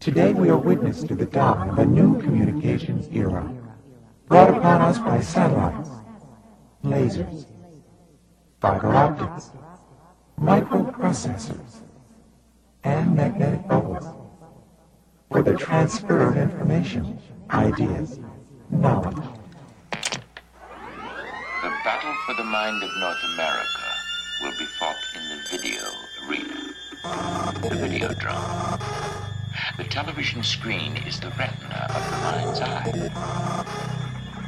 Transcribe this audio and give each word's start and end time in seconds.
Today 0.00 0.32
we 0.32 0.48
are 0.48 0.56
witness 0.56 1.02
to 1.02 1.16
the 1.16 1.26
dawn 1.26 1.70
of 1.70 1.78
a 1.80 1.84
new 1.84 2.22
communications 2.22 3.08
era, 3.12 3.52
brought 4.28 4.56
upon 4.56 4.80
us 4.80 4.96
by 4.96 5.20
satellites, 5.20 5.90
lasers, 6.84 7.46
fiber 8.60 8.94
optics, 8.94 9.50
microprocessors, 10.40 11.80
and 12.84 13.16
magnetic 13.16 13.66
bubbles 13.66 14.06
for 15.32 15.42
the 15.42 15.54
transfer 15.56 16.28
of 16.28 16.36
information, 16.36 17.18
ideas, 17.50 18.20
knowledge. 18.70 19.16
The 19.90 21.72
battle 21.82 22.14
for 22.24 22.34
the 22.34 22.44
mind 22.44 22.80
of 22.84 22.90
North 23.00 23.24
America 23.34 23.94
will 24.42 24.52
be 24.60 24.66
fought 24.78 24.96
in 25.16 25.28
the 25.28 25.42
video 25.50 25.82
arena, 26.28 27.68
the 27.68 27.74
video 27.74 28.14
drum. 28.14 29.17
The 29.76 29.84
television 29.84 30.42
screen 30.42 30.96
is 31.06 31.20
the 31.20 31.30
retina 31.30 31.86
of 31.90 32.10
the 32.10 32.16
mind's 32.18 32.60
eye. 32.60 32.92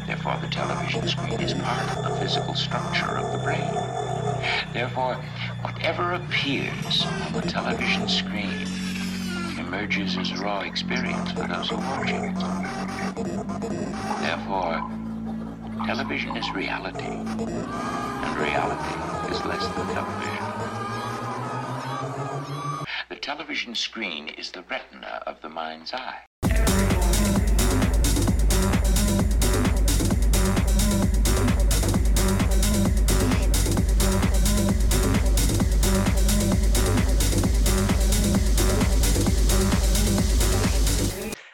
Therefore, 0.06 0.38
the 0.40 0.48
television 0.48 1.06
screen 1.06 1.40
is 1.40 1.54
part 1.54 1.96
of 1.96 2.04
the 2.04 2.16
physical 2.16 2.54
structure 2.54 3.16
of 3.16 3.32
the 3.32 3.38
brain. 3.38 3.72
Therefore, 4.72 5.14
whatever 5.62 6.14
appears 6.14 7.04
on 7.04 7.32
the 7.32 7.42
television 7.42 8.08
screen 8.08 8.66
emerges 9.58 10.16
as 10.16 10.36
raw 10.38 10.60
experience 10.60 11.32
for 11.32 11.46
those 11.46 11.70
who 11.70 11.76
watch 11.76 12.10
it. 12.10 12.34
Therefore, 14.20 14.82
television 15.86 16.36
is 16.36 16.50
reality, 16.52 17.04
and 17.04 18.38
reality 18.38 19.32
is 19.32 19.44
less 19.44 19.66
than 19.66 19.86
television. 19.94 20.49
Television 23.36 23.76
screen 23.76 24.26
is 24.30 24.50
the 24.50 24.64
retina 24.68 25.22
of 25.24 25.40
the 25.40 25.48
mind's 25.48 25.94
eye. 25.94 26.18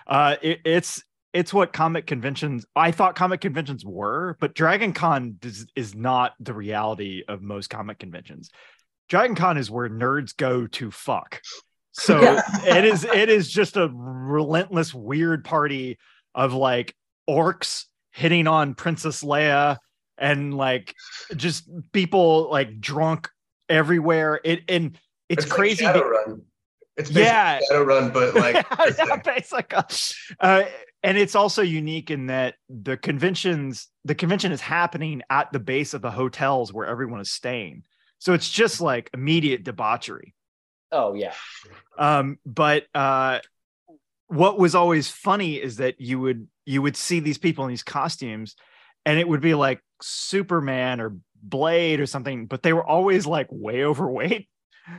Uh, 0.06 0.36
it, 0.40 0.60
it's 0.64 1.04
it's 1.34 1.52
what 1.52 1.74
comic 1.74 2.06
conventions 2.06 2.64
I 2.74 2.90
thought 2.90 3.14
comic 3.14 3.42
conventions 3.42 3.84
were, 3.84 4.38
but 4.40 4.54
Dragon 4.54 4.94
Con 4.94 5.36
is, 5.42 5.66
is 5.76 5.94
not 5.94 6.32
the 6.40 6.54
reality 6.54 7.22
of 7.28 7.42
most 7.42 7.68
comic 7.68 7.98
conventions. 7.98 8.50
Dragon 9.08 9.36
Con 9.36 9.56
is 9.56 9.70
where 9.70 9.88
nerds 9.88 10.36
go 10.36 10.66
to 10.66 10.90
fuck. 10.90 11.40
So 11.92 12.20
it 12.64 12.84
is 12.84 13.04
it 13.04 13.28
is 13.28 13.50
just 13.50 13.76
a 13.76 13.88
relentless 13.92 14.92
weird 14.92 15.44
party 15.44 15.98
of 16.34 16.52
like 16.52 16.94
orcs 17.28 17.84
hitting 18.12 18.46
on 18.46 18.74
Princess 18.74 19.22
Leia 19.22 19.78
and 20.18 20.54
like 20.54 20.94
just 21.36 21.68
people 21.92 22.50
like 22.50 22.80
drunk 22.80 23.28
everywhere. 23.68 24.40
It 24.44 24.62
and 24.68 24.98
it's, 25.28 25.44
like 25.44 25.54
crazy. 25.54 25.84
Shadowrun. 25.84 26.42
It's 26.96 27.10
basically 27.10 27.22
Yeah. 27.22 27.60
Shadowrun, 27.70 28.12
but 28.12 28.34
like 28.36 28.66
yeah, 28.98 29.16
basically. 29.16 29.84
Uh, 30.40 30.64
and 31.02 31.16
it's 31.18 31.34
also 31.34 31.62
unique 31.62 32.10
in 32.10 32.26
that 32.26 32.54
the 32.68 32.96
conventions, 32.96 33.88
the 34.04 34.14
convention 34.14 34.50
is 34.52 34.60
happening 34.60 35.22
at 35.30 35.52
the 35.52 35.60
base 35.60 35.94
of 35.94 36.02
the 36.02 36.10
hotels 36.10 36.72
where 36.72 36.86
everyone 36.86 37.20
is 37.20 37.30
staying. 37.30 37.84
So 38.26 38.32
it's 38.32 38.50
just 38.50 38.80
like 38.80 39.08
immediate 39.14 39.62
debauchery. 39.62 40.34
Oh 40.90 41.14
yeah. 41.14 41.32
Um, 41.96 42.40
but 42.44 42.86
uh, 42.92 43.38
what 44.26 44.58
was 44.58 44.74
always 44.74 45.08
funny 45.08 45.62
is 45.62 45.76
that 45.76 46.00
you 46.00 46.18
would 46.18 46.48
you 46.64 46.82
would 46.82 46.96
see 46.96 47.20
these 47.20 47.38
people 47.38 47.62
in 47.66 47.70
these 47.70 47.84
costumes, 47.84 48.56
and 49.04 49.20
it 49.20 49.28
would 49.28 49.42
be 49.42 49.54
like 49.54 49.80
Superman 50.02 51.00
or 51.00 51.16
Blade 51.40 52.00
or 52.00 52.06
something, 52.06 52.46
but 52.46 52.64
they 52.64 52.72
were 52.72 52.84
always 52.84 53.28
like 53.28 53.46
way 53.48 53.84
overweight. 53.84 54.48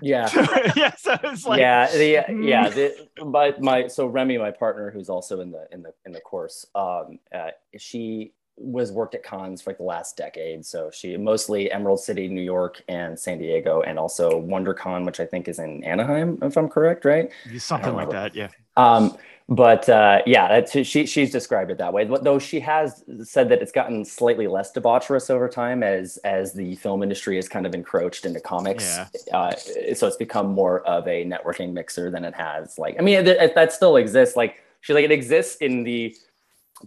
Yeah. 0.02 0.30
yeah, 0.78 0.96
so 0.96 1.18
it's 1.26 1.46
like 1.46 1.60
yeah, 1.60 1.92
the, 1.92 2.16
mm. 2.30 2.48
yeah. 2.48 2.70
The, 2.70 3.10
but 3.26 3.62
my 3.62 3.88
so 3.88 4.06
Remy, 4.08 4.38
my 4.38 4.52
partner, 4.52 4.90
who's 4.90 5.10
also 5.10 5.42
in 5.42 5.52
the 5.52 5.68
in 5.74 5.82
the 5.82 5.92
in 6.06 6.14
the 6.14 6.22
course, 6.22 6.66
um, 6.76 7.20
uh, 7.36 7.50
she 7.78 8.32
was 8.58 8.92
worked 8.92 9.16
at 9.16 9.24
cons 9.24 9.62
for 9.62 9.70
like 9.70 9.78
the 9.78 9.84
last 9.84 10.18
decade. 10.18 10.66
So 10.66 10.90
she 10.92 11.16
mostly 11.16 11.72
Emerald 11.72 12.00
City, 12.00 12.28
New 12.28 12.42
York, 12.42 12.82
and 12.88 13.18
San 13.18 13.38
Diego, 13.38 13.82
and 13.82 14.00
also 14.00 14.42
WonderCon, 14.42 15.06
which 15.06 15.20
I 15.20 15.26
think 15.26 15.48
is 15.48 15.60
in 15.60 15.84
Anaheim, 15.84 16.40
if 16.42 16.58
I'm 16.58 16.68
correct, 16.68 17.06
right? 17.06 17.30
something 17.58 17.94
like 17.94 18.10
that. 18.10 18.36
Yeah. 18.36 18.50
Um, 18.76 19.18
but 19.50 19.88
uh, 19.88 20.22
yeah, 20.26 20.48
that's, 20.60 20.88
she 20.88 21.06
she's 21.06 21.32
described 21.32 21.72
it 21.72 21.78
that 21.78 21.94
way. 21.94 22.04
Though 22.04 22.38
she 22.38 22.60
has 22.60 23.04
said 23.24 23.48
that 23.50 23.62
it's 23.62 23.72
gotten 23.72 24.04
slightly 24.04 24.46
less 24.48 24.74
debaucherous 24.74 25.30
over 25.30 25.48
time 25.48 25.84
as 25.84 26.18
as 26.26 26.52
the 26.52 26.76
film 26.76 27.02
industry 27.02 27.38
has 27.38 27.48
kind 27.48 27.66
of 27.66 27.74
encroached 27.74 28.26
into 28.26 28.42
comics. 28.42 28.98
Yeah. 29.28 29.38
Uh, 29.38 29.56
so 29.94 30.08
it's 30.08 30.18
become 30.18 30.48
more 30.48 30.82
of 30.82 31.08
a 31.08 31.24
networking 31.24 31.72
mixer 31.72 32.12
than 32.12 32.26
it 32.26 32.34
has. 32.34 32.78
Like, 32.78 32.98
I 33.00 33.02
mean, 33.02 33.24
th- 33.24 33.54
that 33.56 33.72
still 33.72 33.96
exists. 33.96 34.36
Like, 34.36 34.62
she 34.82 34.94
like 34.94 35.06
it 35.06 35.12
exists 35.12 35.56
in 35.58 35.84
the 35.84 36.14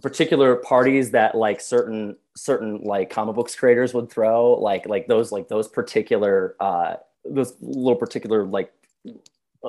particular 0.01 0.55
parties 0.57 1.11
that 1.11 1.35
like 1.35 1.59
certain 1.61 2.15
certain 2.35 2.81
like 2.83 3.09
comic 3.09 3.35
books 3.35 3.55
creators 3.55 3.93
would 3.93 4.09
throw. 4.09 4.53
Like 4.53 4.85
like 4.87 5.07
those 5.07 5.31
like 5.31 5.47
those 5.47 5.67
particular 5.67 6.55
uh 6.59 6.95
those 7.25 7.53
little 7.61 7.95
particular 7.97 8.45
like 8.45 8.71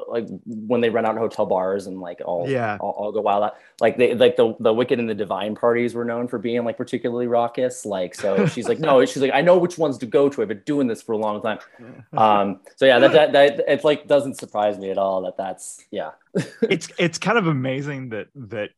like 0.09 0.27
when 0.47 0.81
they 0.81 0.89
run 0.89 1.05
out 1.05 1.11
in 1.13 1.19
hotel 1.19 1.45
bars 1.45 1.87
and 1.87 2.01
like 2.01 2.23
all 2.25 2.49
Yeah. 2.49 2.79
all, 2.81 2.93
all 2.93 3.13
go 3.13 3.21
wild 3.21 3.45
out 3.45 3.57
like 3.79 3.99
they 3.99 4.15
like 4.15 4.37
the 4.37 4.57
the 4.59 4.73
wicked 4.73 4.99
and 4.99 5.07
the 5.07 5.15
divine 5.15 5.55
parties 5.55 5.93
were 5.93 6.07
known 6.07 6.29
for 6.29 6.39
being 6.39 6.65
like 6.65 6.79
particularly 6.79 7.27
raucous 7.27 7.85
like 7.85 8.15
so 8.15 8.47
she's 8.53 8.67
like 8.67 8.79
no 8.79 9.05
she's 9.05 9.21
like 9.21 9.33
i 9.35 9.43
know 9.43 9.59
which 9.59 9.77
ones 9.77 9.99
to 9.99 10.07
go 10.07 10.31
to 10.31 10.41
i've 10.41 10.49
been 10.49 10.63
doing 10.65 10.87
this 10.87 11.03
for 11.03 11.13
a 11.13 11.19
long 11.19 11.43
time 11.43 11.59
um 12.17 12.61
so 12.77 12.87
yeah 12.87 12.99
that 12.99 13.13
that, 13.13 13.33
that 13.33 13.61
it's 13.69 13.85
like 13.85 14.07
doesn't 14.09 14.39
surprise 14.39 14.79
me 14.79 14.91
at 14.91 14.97
all 14.97 15.21
that 15.21 15.37
that's 15.37 15.85
yeah 15.91 16.13
it's 16.63 16.89
it's 16.99 17.19
kind 17.19 17.37
of 17.37 17.47
amazing 17.47 18.09
that 18.09 18.29
that 18.35 18.71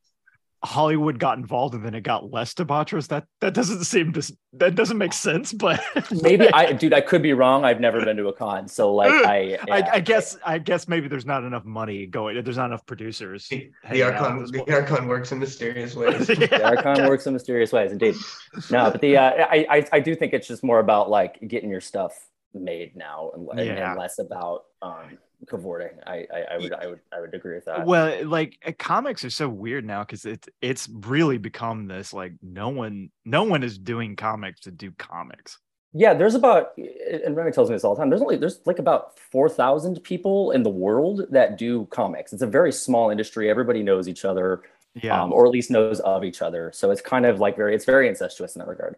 Hollywood 0.65 1.19
got 1.19 1.39
involved 1.39 1.75
and 1.75 1.85
then 1.85 1.95
it 1.95 2.01
got 2.03 2.33
less 2.33 2.55
debaucherous. 2.55 3.09
That 3.09 3.25
that 3.41 3.55
doesn't 3.55 3.85
seem 3.85 4.13
to 4.15 4.33
that 4.55 4.75
doesn't 4.75 4.99
make 4.99 5.13
sense. 5.13 5.53
But 5.53 5.81
maybe 6.23 6.49
i 6.53 6.73
dude 6.73 6.93
i 6.95 7.01
could 7.01 7.23
be 7.23 7.33
wrong 7.33 7.65
i've 7.65 7.81
never 7.81 8.05
been 8.05 8.17
to 8.17 8.29
a 8.29 8.33
con 8.33 8.67
so 8.69 8.95
like 8.95 9.11
i 9.13 9.35
I, 9.35 9.41
yeah. 9.79 9.91
I 9.93 10.01
guess 10.01 10.37
I 10.45 10.59
guess 10.59 10.89
maybe 10.89 11.09
there's 11.09 11.27
not 11.27 11.45
enough 11.45 11.65
money 11.65 12.07
going. 12.07 12.43
There's 12.43 12.57
not 12.57 12.67
enough 12.67 12.87
producers. 12.87 13.47
the, 13.49 13.71
hanging 13.83 14.01
the 14.01 14.03
Archon, 14.13 14.45
the. 14.53 14.73
Archon 14.75 15.07
works 15.09 15.33
in 15.33 15.39
mysterious 15.39 15.95
ways. 16.01 16.29
Yeah, 16.29 16.47
the 16.47 16.65
Archon 16.65 17.07
works 17.09 17.27
in 17.27 17.33
mysterious 17.33 17.73
ways, 17.73 17.93
indeed. 17.93 18.15
No, 18.71 18.91
but 18.91 19.01
the 19.01 19.17
uh, 19.17 19.31
I, 19.51 19.67
I 19.71 19.89
I 19.93 20.01
do 20.01 20.15
think 20.15 20.33
it's 20.33 20.47
just 20.49 20.63
more 20.65 20.79
about 20.81 21.11
like 21.11 21.39
getting 21.47 21.71
your 21.71 21.81
stuff 21.81 22.13
made 22.55 22.95
now 22.97 23.31
and, 23.35 23.49
and- 23.59 23.67
Yeah. 23.67 23.91
and 23.91 23.99
less 23.99 24.19
about 24.19 24.65
um 24.81 25.19
cavorting. 25.47 25.99
I, 26.07 26.27
I 26.33 26.41
I 26.53 26.59
would 26.59 26.73
I 26.73 26.87
would 26.87 27.01
I 27.13 27.21
would 27.21 27.35
agree 27.35 27.55
with 27.55 27.65
that. 27.67 27.85
Well, 27.87 28.25
like 28.27 28.59
uh, 28.67 28.73
comics 28.79 29.25
are 29.25 29.31
so 29.31 29.49
weird 29.49 29.85
now 29.85 30.03
because 30.05 30.25
it's 30.25 30.49
it's 30.61 30.89
really 30.89 31.39
become 31.39 31.87
this 31.87 32.13
like 32.13 32.33
no 32.43 32.69
one 32.69 33.11
no 33.25 33.45
one 33.45 33.63
is 33.63 33.79
doing 33.79 34.17
comics 34.17 34.61
to 34.61 34.71
do 34.71 34.91
comics. 34.93 35.59
Yeah, 35.97 36.13
there's 36.15 36.35
about 36.35 36.77
and 36.77 37.37
Remy 37.37 37.53
tells 37.53 37.69
me 37.71 37.77
this 37.77 37.85
all 37.85 37.95
the 37.95 38.01
time. 38.01 38.11
There's 38.11 38.23
only 38.23 38.37
there's 38.37 38.61
like 38.67 38.79
about 38.81 39.19
four 39.19 39.49
thousand 39.49 40.03
people 40.03 40.51
in 40.51 40.63
the 40.65 40.71
world 40.71 41.23
that 41.31 41.57
do 41.57 41.87
comics. 41.87 42.33
It's 42.33 42.43
a 42.43 42.47
very 42.47 42.73
small 42.73 43.11
industry. 43.11 43.49
Everybody 43.49 43.83
knows 43.83 44.09
each 44.09 44.25
other, 44.25 44.63
Yeah, 44.95 45.23
um, 45.23 45.33
or 45.33 45.47
at 45.47 45.53
least 45.53 45.71
knows 45.71 46.01
of 46.01 46.25
each 46.25 46.43
other. 46.43 46.73
So 46.75 46.91
it's 46.91 47.01
kind 47.01 47.27
of 47.27 47.39
like 47.39 47.57
very 47.57 47.75
it's 47.77 47.85
very 47.85 48.09
incestuous 48.09 48.57
in 48.57 48.61
that 48.61 48.69
regard. 48.69 48.97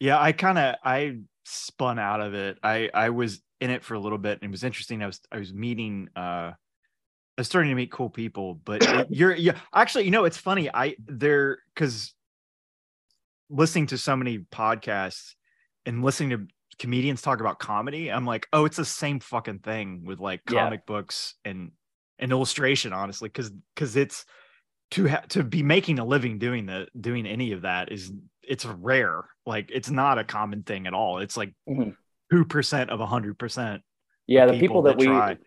yeah. 0.00 0.20
I 0.20 0.32
kind 0.32 0.58
of 0.58 0.76
I 0.84 1.18
spun 1.44 1.98
out 1.98 2.20
of 2.20 2.34
it. 2.34 2.58
I 2.62 2.90
I 2.94 3.10
was 3.10 3.40
in 3.60 3.70
it 3.70 3.84
for 3.84 3.94
a 3.94 3.98
little 4.00 4.18
bit 4.18 4.38
and 4.40 4.48
it 4.48 4.50
was 4.50 4.64
interesting. 4.64 5.02
I 5.02 5.06
was 5.06 5.20
I 5.32 5.38
was 5.38 5.52
meeting 5.52 6.08
uh 6.16 6.52
I 7.36 7.40
was 7.40 7.46
starting 7.46 7.70
to 7.70 7.74
meet 7.76 7.90
cool 7.92 8.10
people, 8.10 8.54
but 8.54 8.82
it- 8.82 9.06
you're 9.10 9.34
yeah 9.34 9.58
actually 9.74 10.04
you 10.04 10.10
know 10.10 10.24
it's 10.24 10.36
funny. 10.38 10.70
I 10.72 10.96
there 11.06 11.58
because 11.74 12.14
listening 13.50 13.86
to 13.88 13.98
so 13.98 14.16
many 14.16 14.38
podcasts 14.38 15.34
and 15.86 16.02
listening 16.04 16.30
to 16.30 16.46
comedians 16.78 17.22
talk 17.22 17.40
about 17.40 17.58
comedy, 17.58 18.10
I'm 18.10 18.24
like, 18.26 18.46
oh, 18.52 18.64
it's 18.64 18.76
the 18.76 18.84
same 18.84 19.20
fucking 19.20 19.60
thing 19.60 20.04
with 20.04 20.20
like 20.20 20.42
Yeah. 20.48 20.60
comic 20.64 20.86
books 20.86 21.34
and 21.44 21.72
and 22.20 22.32
illustration, 22.32 22.92
honestly, 22.92 23.28
because 23.28 23.50
because 23.74 23.96
it's 23.96 24.24
to 24.92 25.08
ha- 25.08 25.22
to 25.30 25.42
be 25.44 25.62
making 25.62 25.98
a 25.98 26.04
living 26.04 26.38
doing 26.38 26.66
the 26.66 26.88
doing 26.98 27.26
any 27.26 27.52
of 27.52 27.62
that 27.62 27.90
is 27.92 28.12
it's 28.42 28.64
rare. 28.64 29.24
Like 29.46 29.70
it's 29.72 29.90
not 29.90 30.18
a 30.18 30.24
common 30.24 30.62
thing 30.62 30.86
at 30.86 30.94
all. 30.94 31.18
It's 31.18 31.36
like 31.36 31.54
Mhm. 31.68 31.96
Two 32.30 32.44
percent 32.44 32.90
of 32.90 33.00
a 33.00 33.06
hundred 33.06 33.38
percent. 33.38 33.82
Yeah, 34.26 34.46
the 34.46 34.52
people 34.52 34.82
people, 34.82 34.82
that, 34.82 34.98
that 34.98 35.38
we 35.38 35.44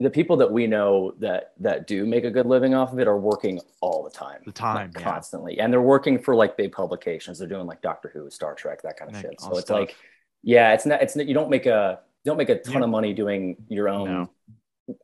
the 0.00 0.10
people 0.10 0.36
that 0.36 0.50
we 0.52 0.66
know 0.66 1.12
that 1.18 1.52
that 1.58 1.86
do 1.86 2.06
make 2.06 2.24
a 2.24 2.30
good 2.30 2.46
living 2.46 2.74
off 2.74 2.92
of 2.92 2.98
it 3.00 3.08
are 3.08 3.18
working 3.18 3.60
all 3.80 4.04
the 4.04 4.10
time. 4.10 4.40
The 4.46 4.52
time, 4.52 4.92
like, 4.94 5.00
yeah. 5.02 5.10
constantly. 5.12 5.58
And 5.58 5.72
they're 5.72 5.82
working 5.82 6.18
for 6.20 6.34
like 6.34 6.56
big 6.56 6.72
publications. 6.72 7.38
They're 7.38 7.48
doing 7.48 7.66
like 7.66 7.82
Doctor 7.82 8.10
Who, 8.14 8.30
Star 8.30 8.54
Trek, 8.54 8.82
that 8.82 8.96
kind 8.96 9.10
of 9.10 9.16
Like, 9.16 9.24
shit. 9.24 9.40
So 9.40 9.50
it's 9.52 9.60
stuff. 9.62 9.80
like 9.80 9.96
yeah, 10.42 10.72
it's 10.72 10.86
not 10.86 11.02
it's 11.02 11.16
not, 11.16 11.26
you 11.26 11.34
don't 11.34 11.50
make 11.50 11.66
a 11.66 11.98
you 12.24 12.30
don't 12.30 12.38
make 12.38 12.48
a 12.48 12.60
ton 12.60 12.74
Yeah. 12.74 12.84
of 12.84 12.90
money 12.90 13.12
doing 13.12 13.56
your 13.68 13.88
own 13.88 14.08
No. 14.08 14.30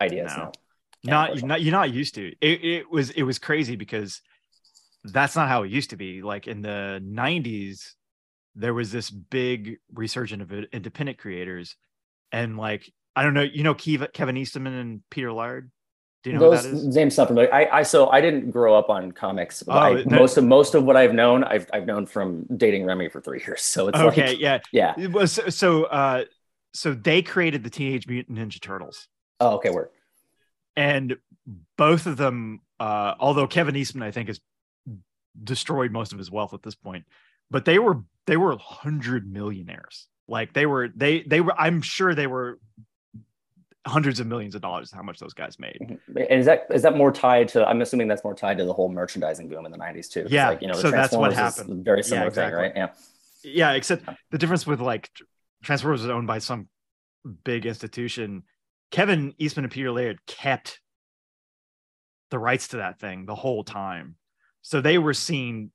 ideas 0.00 0.32
No. 0.36 0.44
now. 0.44 0.52
not, 1.02 1.22
unfortunately. 1.30 1.48
not 1.48 1.62
you're 1.62 1.72
not 1.72 1.92
used 1.92 2.14
to. 2.14 2.28
It, 2.40 2.64
it 2.64 2.90
was 2.90 3.10
it 3.10 3.22
was 3.24 3.38
crazy 3.40 3.74
because 3.76 4.22
that's 5.04 5.34
not 5.34 5.48
how 5.48 5.64
it 5.64 5.70
used 5.70 5.90
to 5.90 5.96
be. 5.96 6.22
Like 6.22 6.46
in 6.46 6.62
the 6.62 7.02
90s, 7.04 7.94
there 8.54 8.74
was 8.74 8.92
this 8.92 9.10
big 9.10 9.78
resurgence 9.92 10.42
of 10.42 10.52
independent 10.72 11.18
creators, 11.18 11.76
and 12.32 12.56
like 12.56 12.90
I 13.16 13.22
don't 13.22 13.34
know, 13.34 13.42
you 13.42 13.62
know, 13.62 13.74
Kev, 13.74 14.12
Kevin 14.12 14.36
Eastman 14.36 14.74
and 14.74 15.02
Peter 15.10 15.32
Laird. 15.32 15.70
Do 16.22 16.30
you 16.30 16.38
know 16.38 16.50
Those 16.50 16.62
that 16.64 16.94
names 16.98 17.14
sound 17.16 17.28
familiar. 17.28 17.52
I, 17.52 17.66
I 17.66 17.82
so 17.82 18.08
I 18.10 18.20
didn't 18.22 18.50
grow 18.50 18.74
up 18.78 18.88
on 18.88 19.12
comics. 19.12 19.62
Oh, 19.68 19.72
I, 19.72 19.94
that- 19.96 20.10
most 20.10 20.36
of 20.38 20.44
most 20.44 20.74
of 20.74 20.84
what 20.84 20.96
I've 20.96 21.12
known, 21.12 21.44
I've 21.44 21.68
I've 21.72 21.84
known 21.86 22.06
from 22.06 22.46
dating 22.56 22.86
Remy 22.86 23.10
for 23.10 23.20
three 23.20 23.40
years. 23.46 23.60
So 23.62 23.88
it's 23.88 23.98
Okay, 23.98 24.28
like 24.28 24.40
yeah, 24.40 24.60
yeah. 24.72 24.94
it 24.96 25.12
was 25.12 25.32
so. 25.32 25.48
so, 25.50 25.84
Uh, 25.84 26.24
so 26.72 26.92
they 26.94 27.22
created 27.22 27.62
the 27.62 27.70
Teenage 27.70 28.08
Mutant 28.08 28.38
Ninja 28.38 28.60
Turtles. 28.60 29.06
Oh, 29.38 29.56
okay, 29.56 29.70
word. 29.70 29.90
and 30.76 31.16
both 31.76 32.06
of 32.06 32.16
them 32.16 32.60
uh 32.80 33.14
although 33.20 33.46
kevin 33.46 33.76
eastman 33.76 34.02
i 34.02 34.10
think 34.10 34.26
has 34.28 34.40
destroyed 35.42 35.92
most 35.92 36.12
of 36.12 36.18
his 36.18 36.30
wealth 36.30 36.54
at 36.54 36.62
this 36.62 36.74
point 36.74 37.04
but 37.54 37.64
they 37.64 37.78
were 37.78 38.02
they 38.26 38.36
were 38.36 38.48
100 38.48 39.30
millionaires 39.30 40.08
like 40.26 40.52
they 40.54 40.66
were 40.66 40.88
they 40.96 41.22
they 41.22 41.40
were 41.40 41.54
i'm 41.58 41.80
sure 41.80 42.12
they 42.12 42.26
were 42.26 42.58
hundreds 43.86 44.18
of 44.18 44.26
millions 44.26 44.56
of 44.56 44.60
dollars 44.60 44.90
how 44.90 45.02
much 45.02 45.20
those 45.20 45.34
guys 45.34 45.56
made 45.60 45.78
mm-hmm. 45.80 46.16
And 46.16 46.40
is 46.40 46.46
that 46.46 46.66
is 46.70 46.82
that 46.82 46.96
more 46.96 47.12
tied 47.12 47.48
to? 47.48 47.66
I'm 47.66 47.80
assuming 47.80 48.08
that's 48.08 48.24
more 48.24 48.34
tied 48.34 48.58
to 48.58 48.64
the 48.64 48.72
whole 48.72 48.90
merchandising 48.90 49.48
boom 49.48 49.66
in 49.66 49.72
the 49.72 49.78
'90s 49.78 50.08
too. 50.08 50.26
Yeah, 50.28 50.48
like, 50.48 50.62
you 50.62 50.68
know, 50.68 50.74
the 50.74 50.80
so 50.80 50.90
that's 50.90 51.14
what 51.14 51.34
happened. 51.34 51.84
Very 51.84 52.02
similar 52.02 52.28
exactly. 52.28 52.70
thing, 52.70 52.76
right? 52.76 52.90
Yeah. 53.44 53.68
yeah 53.68 53.72
except 53.72 54.08
the 54.30 54.38
difference 54.38 54.66
with 54.66 54.80
like 54.80 55.10
transformers 55.62 56.00
was 56.00 56.10
owned 56.10 56.26
by 56.26 56.38
some 56.38 56.68
big 57.44 57.66
institution 57.66 58.42
kevin 58.90 59.34
eastman 59.38 59.64
and 59.64 59.72
peter 59.72 59.90
laird 59.90 60.18
kept 60.26 60.80
the 62.30 62.38
rights 62.38 62.68
to 62.68 62.78
that 62.78 62.98
thing 62.98 63.26
the 63.26 63.34
whole 63.34 63.64
time 63.64 64.16
so 64.62 64.80
they 64.80 64.98
were 64.98 65.14
seen 65.14 65.70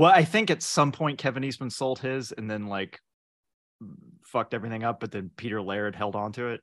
well 0.00 0.12
i 0.12 0.24
think 0.24 0.50
at 0.50 0.62
some 0.62 0.90
point 0.92 1.18
kevin 1.18 1.44
eastman 1.44 1.70
sold 1.70 1.98
his 2.00 2.32
and 2.32 2.50
then 2.50 2.66
like 2.66 3.00
fucked 4.24 4.54
everything 4.54 4.84
up 4.84 5.00
but 5.00 5.10
then 5.10 5.30
peter 5.36 5.60
laird 5.60 5.94
held 5.96 6.14
on 6.16 6.32
to 6.32 6.48
it. 6.48 6.60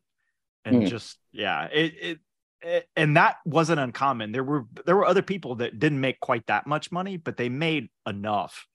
And 0.66 0.82
Hmm. 0.82 0.86
just 0.86 1.18
yeah 1.32 1.66
it, 1.72 1.94
it 2.02 2.20
it 2.62 2.88
and 2.96 3.16
that 3.18 3.38
wasn't 3.46 3.80
uncommon. 3.80 4.32
There 4.32 4.44
were 4.44 4.66
there 4.86 4.96
were 4.96 5.06
other 5.06 5.22
people 5.22 5.56
that 5.56 5.80
didn't 5.80 6.02
make 6.02 6.20
quite 6.20 6.46
that 6.48 6.68
much 6.68 6.92
money 6.92 7.18
but 7.18 7.38
they 7.38 7.50
made 7.50 7.90
enough. 8.06 8.68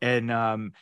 And 0.00 0.30
um 0.30 0.72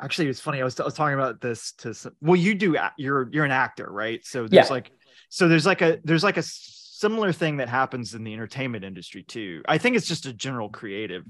actually 0.00 0.28
it's 0.28 0.40
funny 0.40 0.60
i 0.60 0.64
was, 0.64 0.78
I 0.80 0.84
was 0.84 0.94
talking 0.94 1.14
about 1.14 1.40
this 1.40 1.72
to 1.78 1.94
some, 1.94 2.12
well 2.20 2.36
you 2.36 2.54
do 2.54 2.76
you're 2.98 3.28
you're 3.32 3.44
an 3.44 3.50
actor 3.50 3.86
right? 3.90 4.20
So 4.24 4.46
there's 4.48 4.68
Yeah. 4.68 4.74
like 4.74 4.90
so 5.28 5.48
there's 5.48 5.66
like 5.66 5.82
a 5.82 5.98
there's 6.04 6.24
like 6.24 6.36
a 6.36 6.42
similar 6.42 7.32
thing 7.32 7.56
that 7.58 7.68
happens 7.68 8.14
in 8.14 8.24
the 8.24 8.32
entertainment 8.32 8.84
industry 8.84 9.22
too. 9.22 9.62
I 9.66 9.78
think 9.78 9.96
it's 9.96 10.06
just 10.06 10.26
a 10.26 10.32
general 10.32 10.68
creative 10.68 11.24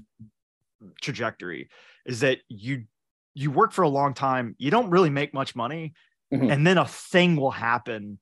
trajectory 1.01 1.69
is 2.05 2.19
that 2.21 2.39
you 2.49 2.83
you 3.33 3.49
work 3.51 3.71
for 3.71 3.81
a 3.83 3.89
long 3.89 4.13
time 4.13 4.55
you 4.59 4.69
don't 4.71 4.89
really 4.89 5.09
make 5.09 5.33
much 5.33 5.55
money 5.55 5.93
Mhm. 6.31 6.51
and 6.51 6.65
then 6.65 6.77
a 6.77 6.85
thing 6.85 7.35
will 7.35 7.51
happen 7.51 8.17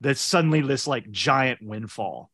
that's 0.00 0.20
suddenly 0.20 0.60
this 0.60 0.86
like 0.86 1.08
giant 1.10 1.60
windfall 1.62 2.30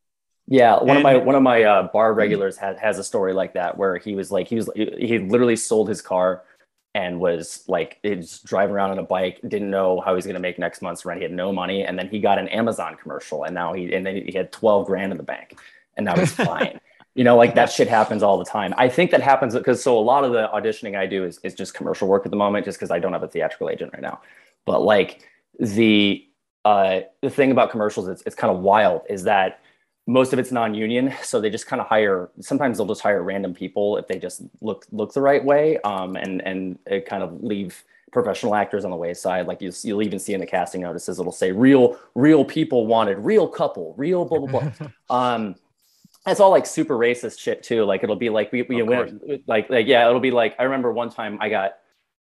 Yeah, 0.47 0.81
one 0.81 0.97
of 0.97 1.03
my 1.03 1.17
one 1.17 1.35
of 1.35 1.43
my 1.43 1.63
uh, 1.63 1.83
bar 1.93 2.13
regulars 2.13 2.57
has 2.57 2.77
has 2.79 2.97
a 2.97 3.03
story 3.03 3.33
like 3.33 3.53
that 3.53 3.77
where 3.77 3.97
he 3.97 4.15
was 4.15 4.31
like 4.31 4.47
he 4.47 4.55
was 4.55 4.69
he 4.75 5.19
literally 5.19 5.55
sold 5.55 5.87
his 5.87 6.01
car 6.01 6.43
and 6.95 7.19
was 7.19 7.63
like 7.67 7.99
just 8.03 8.43
driving 8.45 8.73
around 8.73 8.89
on 8.89 8.97
a 8.97 9.03
bike, 9.03 9.39
didn't 9.47 9.69
know 9.69 10.01
how 10.01 10.11
he 10.13 10.15
was 10.15 10.25
going 10.25 10.33
to 10.33 10.39
make 10.41 10.57
next 10.57 10.81
month's 10.81 11.05
rent. 11.05 11.19
He 11.19 11.23
had 11.23 11.31
no 11.31 11.53
money, 11.53 11.83
and 11.85 11.99
then 11.99 12.07
he 12.09 12.19
got 12.19 12.39
an 12.39 12.47
Amazon 12.47 12.97
commercial, 12.99 13.43
and 13.43 13.53
now 13.53 13.73
he 13.73 13.93
and 13.93 14.03
then 14.03 14.15
he 14.25 14.31
had 14.35 14.51
twelve 14.51 14.87
grand 14.87 15.11
in 15.11 15.17
the 15.17 15.23
bank, 15.23 15.59
and 15.95 16.03
now 16.07 16.17
he's 16.17 16.33
fine. 16.51 16.79
You 17.15 17.23
know, 17.23 17.35
like 17.35 17.55
that 17.55 17.71
shit 17.71 17.87
happens 17.87 18.23
all 18.23 18.37
the 18.37 18.45
time. 18.45 18.73
I 18.77 18.87
think 18.87 19.11
that 19.11 19.21
happens 19.21 19.53
because 19.53 19.81
so 19.83 19.97
a 19.97 19.99
lot 19.99 20.23
of 20.23 20.31
the 20.31 20.49
auditioning 20.53 20.97
I 20.97 21.05
do 21.05 21.25
is 21.25 21.39
is 21.43 21.53
just 21.53 21.73
commercial 21.73 22.07
work 22.07 22.25
at 22.25 22.31
the 22.31 22.37
moment, 22.37 22.65
just 22.65 22.77
because 22.77 22.91
I 22.91 22.99
don't 22.99 23.13
have 23.13 23.23
a 23.23 23.27
theatrical 23.27 23.69
agent 23.69 23.91
right 23.93 24.01
now. 24.01 24.21
But 24.65 24.83
like 24.83 25.27
the 25.59 26.25
uh, 26.65 27.01
the 27.21 27.29
thing 27.29 27.51
about 27.51 27.71
commercials, 27.71 28.07
it's 28.07 28.21
it's 28.25 28.35
kind 28.35 28.55
of 28.55 28.61
wild, 28.61 29.01
is 29.09 29.23
that 29.23 29.59
most 30.09 30.33
of 30.33 30.39
it's 30.39 30.51
non-union 30.51 31.13
so 31.21 31.39
they 31.39 31.51
just 31.51 31.67
kind 31.67 31.79
of 31.79 31.87
hire 31.87 32.29
sometimes 32.39 32.77
they'll 32.77 32.87
just 32.87 33.01
hire 33.01 33.21
random 33.21 33.53
people 33.53 33.95
if 33.97 34.07
they 34.07 34.17
just 34.17 34.41
look 34.59 34.85
look 34.91 35.13
the 35.13 35.21
right 35.21 35.45
way 35.45 35.77
um, 35.81 36.15
and 36.15 36.41
and 36.41 36.79
it 36.87 37.05
kind 37.05 37.21
of 37.21 37.43
leave 37.43 37.83
professional 38.11 38.55
actors 38.55 38.83
on 38.83 38.89
the 38.89 38.97
wayside 38.97 39.45
like 39.45 39.61
you, 39.61 39.71
you'll 39.83 40.01
even 40.01 40.17
see 40.17 40.33
in 40.33 40.39
the 40.39 40.45
casting 40.47 40.81
notices 40.81 41.19
it'll 41.19 41.31
say 41.31 41.51
real 41.51 41.95
real 42.15 42.43
people 42.43 42.87
wanted 42.87 43.19
real 43.19 43.47
couple 43.47 43.93
real 43.97 44.25
blah 44.25 44.39
blah 44.39 44.61
blah 44.61 44.71
um 45.15 45.55
it's 46.27 46.39
all 46.39 46.51
like 46.51 46.65
super 46.65 46.97
racist 46.97 47.39
shit 47.39 47.63
too 47.63 47.85
like 47.85 48.03
it'll 48.03 48.15
be 48.15 48.29
like 48.29 48.51
we, 48.51 48.61
we 48.63 48.81
went 48.81 49.47
like 49.47 49.69
like 49.69 49.87
yeah 49.87 50.07
it'll 50.07 50.19
be 50.19 50.31
like 50.31 50.55
i 50.59 50.63
remember 50.63 50.91
one 50.91 51.09
time 51.09 51.37
i 51.41 51.49
got 51.49 51.77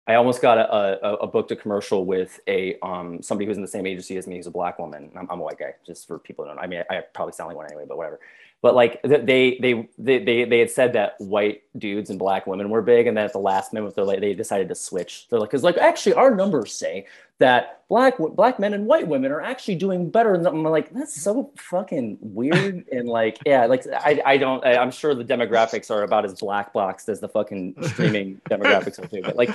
I 0.07 0.15
almost 0.15 0.41
got 0.41 0.57
a, 0.57 1.05
a, 1.05 1.13
a 1.17 1.27
booked 1.27 1.51
a 1.51 1.55
commercial 1.55 2.05
with 2.05 2.39
a 2.47 2.77
um 2.81 3.21
somebody 3.21 3.45
who's 3.45 3.57
in 3.57 3.61
the 3.61 3.67
same 3.67 3.85
agency 3.85 4.17
as 4.17 4.27
me 4.27 4.35
who's 4.37 4.47
a 4.47 4.51
black 4.51 4.79
woman. 4.79 5.11
I'm, 5.15 5.27
I'm 5.29 5.39
a 5.39 5.43
white 5.43 5.59
guy, 5.59 5.75
just 5.85 6.07
for 6.07 6.17
people 6.17 6.43
don't 6.45 6.55
know. 6.55 6.61
I 6.61 6.67
mean, 6.67 6.83
I, 6.89 6.97
I 6.97 7.01
probably 7.13 7.33
sound 7.33 7.49
like 7.49 7.57
one 7.57 7.67
anyway, 7.67 7.85
but 7.87 7.97
whatever. 7.97 8.19
But 8.61 8.75
like 8.75 9.01
they 9.01 9.57
they 9.59 9.89
they 9.97 10.19
they 10.19 10.45
they 10.45 10.59
had 10.59 10.69
said 10.69 10.93
that 10.93 11.15
white 11.17 11.63
dudes 11.77 12.11
and 12.11 12.19
black 12.19 12.45
women 12.45 12.69
were 12.69 12.83
big, 12.83 13.07
and 13.07 13.17
then 13.17 13.25
at 13.25 13.33
the 13.33 13.39
last 13.39 13.73
minute, 13.73 13.95
they're 13.95 14.05
like 14.05 14.19
they 14.21 14.35
decided 14.35 14.69
to 14.69 14.75
switch. 14.75 15.27
They're 15.29 15.39
like, 15.39 15.49
because 15.49 15.63
like 15.63 15.77
actually 15.77 16.13
our 16.13 16.35
numbers 16.35 16.71
say 16.71 17.07
that 17.39 17.81
black 17.89 18.17
black 18.19 18.59
men 18.59 18.75
and 18.75 18.85
white 18.85 19.07
women 19.07 19.31
are 19.31 19.41
actually 19.41 19.75
doing 19.75 20.11
better. 20.11 20.35
And 20.35 20.45
I'm 20.45 20.61
like, 20.61 20.93
that's 20.93 21.19
so 21.19 21.51
fucking 21.57 22.19
weird. 22.21 22.87
and 22.91 23.09
like, 23.09 23.39
yeah, 23.47 23.65
like 23.65 23.87
I 23.87 24.21
I 24.23 24.37
don't. 24.37 24.63
I, 24.63 24.77
I'm 24.77 24.91
sure 24.91 25.15
the 25.15 25.25
demographics 25.25 25.89
are 25.89 26.03
about 26.03 26.23
as 26.23 26.39
black 26.39 26.71
boxed 26.71 27.09
as 27.09 27.19
the 27.19 27.29
fucking 27.29 27.75
streaming 27.81 28.41
demographics 28.47 29.03
are 29.03 29.07
too. 29.07 29.21
But 29.23 29.37
like, 29.37 29.49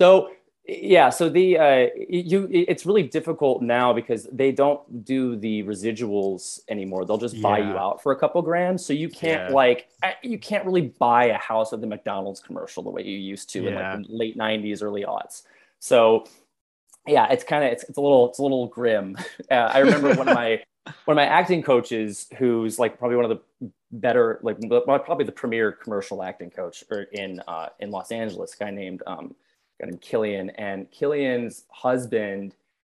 so 0.00 0.30
yeah 0.68 1.10
so 1.10 1.28
the 1.28 1.58
uh 1.58 1.86
you 2.08 2.48
it's 2.50 2.84
really 2.84 3.02
difficult 3.04 3.62
now 3.62 3.92
because 3.92 4.24
they 4.32 4.50
don't 4.50 5.04
do 5.04 5.36
the 5.36 5.62
residuals 5.62 6.60
anymore. 6.68 7.04
They'll 7.04 7.18
just 7.18 7.40
buy 7.40 7.58
you 7.58 7.76
out 7.78 8.02
for 8.02 8.12
a 8.12 8.16
couple 8.18 8.42
grand 8.42 8.80
so 8.80 8.92
you 8.92 9.08
can't 9.08 9.50
Yeah. 9.50 9.54
like 9.54 9.88
you 10.22 10.38
can't 10.38 10.64
really 10.64 10.88
buy 10.98 11.26
a 11.26 11.38
house 11.38 11.72
at 11.72 11.80
the 11.80 11.86
mcdonald's 11.86 12.40
commercial 12.40 12.82
the 12.82 12.90
way 12.90 13.02
you 13.02 13.16
used 13.18 13.48
to 13.50 13.66
in 13.68 13.74
like 13.74 14.06
the 14.08 14.16
late 14.16 14.36
90s 14.36 14.82
early 14.82 15.04
aughts. 15.04 15.42
So 15.78 16.24
yeah 17.06 17.28
it's 17.30 17.44
kind 17.44 17.64
of 17.64 17.70
it's, 17.70 17.84
it's 17.84 17.98
a 17.98 18.00
little 18.00 18.28
it's 18.28 18.38
a 18.40 18.42
little 18.42 18.66
grim. 18.66 19.16
Uh, 19.50 19.54
i 19.72 19.78
remember 19.78 20.08
one 20.14 20.28
of 20.28 20.34
my 20.34 20.60
one 21.04 21.14
of 21.14 21.16
my 21.16 21.26
acting 21.26 21.62
coaches 21.62 22.26
who's 22.38 22.78
like 22.78 22.98
probably 22.98 23.16
one 23.16 23.24
of 23.24 23.30
the 23.60 23.70
better 23.92 24.40
like 24.42 24.58
probably 24.84 25.24
the 25.24 25.30
premier 25.32 25.70
commercial 25.70 26.22
acting 26.22 26.50
coach 26.50 26.82
in 27.12 27.40
uh 27.46 27.68
in 27.78 27.90
los 27.92 28.10
angeles 28.10 28.54
a 28.54 28.64
guy 28.64 28.70
named 28.70 29.02
um 29.06 29.32
guy 29.80 29.86
named 29.86 30.00
Killian, 30.00 30.50
and 30.50 30.90
Killian's 30.90 31.64
husband 31.70 32.54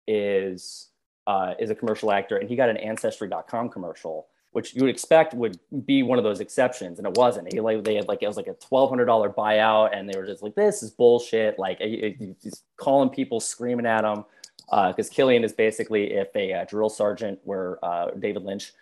is 0.07 0.89
uh, 1.27 1.53
is 1.59 1.69
a 1.69 1.75
commercial 1.75 2.11
actor, 2.11 2.37
and 2.37 2.49
he 2.49 2.55
got 2.55 2.69
an 2.69 2.77
Ancestry.com 2.77 3.69
commercial, 3.69 4.27
which 4.51 4.73
you 4.75 4.81
would 4.83 4.89
expect 4.89 5.33
would 5.33 5.59
be 5.85 6.01
one 6.03 6.17
of 6.17 6.23
those 6.23 6.39
exceptions, 6.39 6.99
and 6.99 7.07
it 7.07 7.13
wasn't. 7.15 7.51
He 7.51 7.59
like 7.59 7.83
they 7.83 7.95
had 7.95 8.07
like 8.07 8.23
it 8.23 8.27
was 8.27 8.37
like 8.37 8.47
a 8.47 8.53
twelve 8.53 8.89
hundred 8.89 9.05
dollar 9.05 9.29
buyout, 9.29 9.89
and 9.97 10.09
they 10.09 10.17
were 10.17 10.25
just 10.25 10.41
like, 10.43 10.55
"This 10.55 10.83
is 10.83 10.91
bullshit." 10.91 11.59
Like 11.59 11.79
he- 11.79 12.15
he- 12.17 12.35
he's 12.41 12.63
calling 12.77 13.09
people, 13.09 13.39
screaming 13.39 13.85
at 13.85 14.05
him, 14.05 14.23
because 14.69 15.09
Killian 15.09 15.43
is 15.43 15.53
basically 15.53 16.13
if 16.13 16.29
a 16.35 16.53
uh, 16.53 16.65
drill 16.65 16.89
sergeant 16.89 17.39
were 17.43 17.79
uh, 17.83 18.11
David 18.11 18.43
Lynch. 18.43 18.73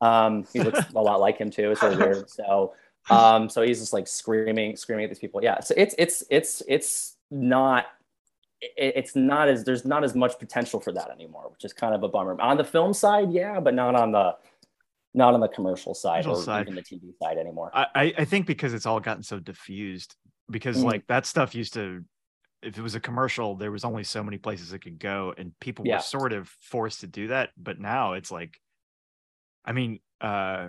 Um, 0.00 0.44
he 0.52 0.60
looks 0.60 0.80
a 0.94 1.00
lot 1.00 1.20
like 1.20 1.38
him 1.38 1.50
too. 1.50 1.70
It's 1.70 1.82
really 1.82 1.96
weird. 1.96 2.28
So 2.28 2.74
um 3.10 3.48
so 3.48 3.62
he's 3.62 3.80
just 3.80 3.92
like 3.92 4.06
screaming 4.06 4.76
screaming 4.76 5.02
at 5.04 5.10
these 5.10 5.18
people 5.18 5.42
yeah 5.42 5.58
so 5.58 5.74
it's 5.76 5.92
it's 5.98 6.22
it's 6.30 6.62
it's 6.68 7.16
not 7.32 7.86
it's 8.60 9.16
not 9.16 9.48
as 9.48 9.64
there's 9.64 9.84
not 9.84 10.04
as 10.04 10.14
much 10.14 10.38
potential 10.38 10.78
for 10.78 10.92
that 10.92 11.10
anymore 11.10 11.48
which 11.50 11.64
is 11.64 11.72
kind 11.72 11.94
of 11.94 12.02
a 12.04 12.08
bummer 12.08 12.40
on 12.40 12.56
the 12.56 12.62
film 12.64 12.92
side 12.94 13.32
yeah 13.32 13.58
but 13.58 13.74
not 13.74 13.94
on 13.96 14.12
the 14.12 14.36
not 15.14 15.34
on 15.34 15.40
the 15.40 15.48
commercial 15.48 15.94
side 15.94 16.22
Commercial 16.22 16.42
or 16.42 16.44
side. 16.44 16.62
even 16.68 16.74
the 16.76 16.82
tv 16.82 17.12
side 17.20 17.38
anymore 17.38 17.70
I, 17.74 18.14
I- 18.18 18.24
think 18.24 18.46
because 18.46 18.72
it's 18.74 18.86
all 18.86 19.00
gotten 19.00 19.22
so 19.24 19.40
diffused 19.40 20.14
because 20.50 20.76
Mhm. 20.78 20.84
like 20.84 21.06
that 21.08 21.26
stuff 21.26 21.54
used 21.54 21.74
to 21.74 22.04
if 22.62 22.78
it 22.78 22.82
was 22.82 22.94
a 22.94 23.00
commercial 23.00 23.56
there 23.56 23.72
was 23.72 23.84
only 23.84 24.04
so 24.04 24.22
many 24.22 24.38
places 24.38 24.72
it 24.72 24.78
could 24.80 24.98
go 25.00 25.34
and 25.36 25.58
people 25.58 25.84
Yeah. 25.86 25.96
were 25.96 26.02
sort 26.02 26.32
of 26.32 26.48
forced 26.60 27.00
to 27.00 27.06
do 27.08 27.28
that 27.28 27.50
but 27.56 27.80
now 27.80 28.12
it's 28.12 28.30
like 28.30 28.60
i 29.64 29.72
mean 29.72 29.98
uh 30.20 30.68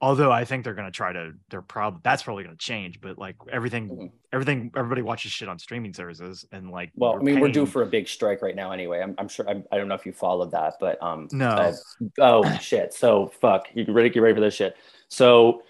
although 0.00 0.30
i 0.32 0.44
think 0.44 0.64
they're 0.64 0.74
going 0.74 0.86
to 0.86 0.96
try 0.96 1.12
to 1.12 1.32
they're 1.50 1.62
probably 1.62 2.00
that's 2.02 2.22
probably 2.22 2.42
going 2.44 2.56
to 2.56 2.62
change 2.64 3.00
but 3.00 3.16
like 3.18 3.36
everything 3.50 3.88
Mhm. 3.88 4.10
everything 4.32 4.70
everybody 4.76 5.02
watches 5.02 5.30
shit 5.32 5.48
on 5.48 5.58
streaming 5.58 5.92
services 5.94 6.44
and 6.52 6.70
like 6.70 6.90
well 6.96 7.14
i 7.16 7.22
mean 7.22 7.38
we're 7.40 7.48
due 7.48 7.64
for 7.66 7.82
a 7.82 7.86
big 7.86 8.08
strike 8.08 8.42
right 8.42 8.56
now 8.56 8.72
anyway 8.72 9.00
i'm, 9.00 9.14
I'm 9.18 9.28
sure 9.28 9.48
I'm, 9.48 9.64
i 9.70 9.76
don't 9.78 9.88
know 9.88 9.94
if 9.94 10.04
you 10.04 10.12
followed 10.12 10.50
that 10.50 10.74
but 10.80 11.00
um 11.02 11.28
No. 11.32 11.46
uh, 11.46 11.72
oh 12.20 12.58
shit 12.60 12.92
so 12.92 13.28
fuck 13.40 13.68
you 13.74 13.84
ready 13.88 14.10
get 14.10 14.20
ready 14.20 14.34
for 14.34 14.40
this 14.40 14.54
shit 14.54 14.76
so 15.08 15.62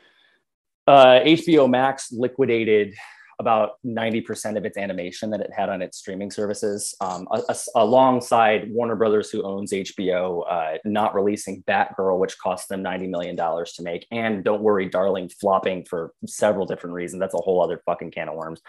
uh 0.86 1.20
hbo 1.20 1.68
max 1.68 2.10
liquidated 2.12 2.94
about 3.38 3.72
90% 3.84 4.56
of 4.56 4.64
its 4.64 4.76
animation 4.76 5.30
that 5.30 5.40
it 5.40 5.50
had 5.52 5.68
on 5.68 5.82
its 5.82 5.98
streaming 5.98 6.30
services, 6.30 6.94
um, 7.00 7.26
a- 7.30 7.42
a- 7.48 7.56
alongside 7.80 8.70
Warner 8.72 8.96
Brothers, 8.96 9.30
who 9.30 9.42
owns 9.42 9.72
HBO, 9.72 10.42
uh, 10.42 10.78
not 10.84 11.14
releasing 11.14 11.62
Batgirl, 11.62 12.18
which 12.18 12.38
cost 12.38 12.68
them 12.68 12.82
$90 12.82 13.08
million 13.08 13.36
to 13.36 13.82
make. 13.82 14.06
And 14.10 14.44
Don't 14.44 14.62
Worry, 14.62 14.88
Darling 14.88 15.28
flopping 15.28 15.84
for 15.84 16.12
several 16.26 16.66
different 16.66 16.94
reasons. 16.94 17.20
That's 17.20 17.34
a 17.34 17.38
whole 17.38 17.62
other 17.62 17.82
fucking 17.84 18.10
can 18.12 18.28
of 18.28 18.36
worms. 18.36 18.60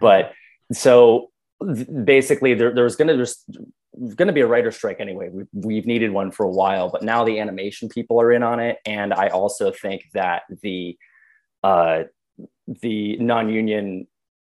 But 0.00 0.32
so 0.72 1.30
basically, 2.04 2.54
there, 2.54 2.74
there's 2.74 2.96
going 2.96 3.08
to 3.08 3.16
there's 3.16 3.44
going 4.14 4.28
to 4.28 4.32
be 4.32 4.42
a 4.42 4.46
writer 4.46 4.70
strike 4.70 5.00
anyway. 5.00 5.28
We've, 5.32 5.46
we've 5.52 5.86
needed 5.86 6.10
one 6.10 6.30
for 6.30 6.44
a 6.44 6.50
while, 6.50 6.88
but 6.90 7.02
now 7.02 7.24
the 7.24 7.40
animation 7.40 7.88
people 7.88 8.20
are 8.20 8.32
in 8.32 8.42
on 8.42 8.60
it. 8.60 8.78
And 8.86 9.12
I 9.12 9.28
also 9.28 9.72
think 9.72 10.02
that 10.14 10.42
the 10.62 10.96
uh, 11.64 12.04
the 12.66 13.16
non-union 13.18 14.06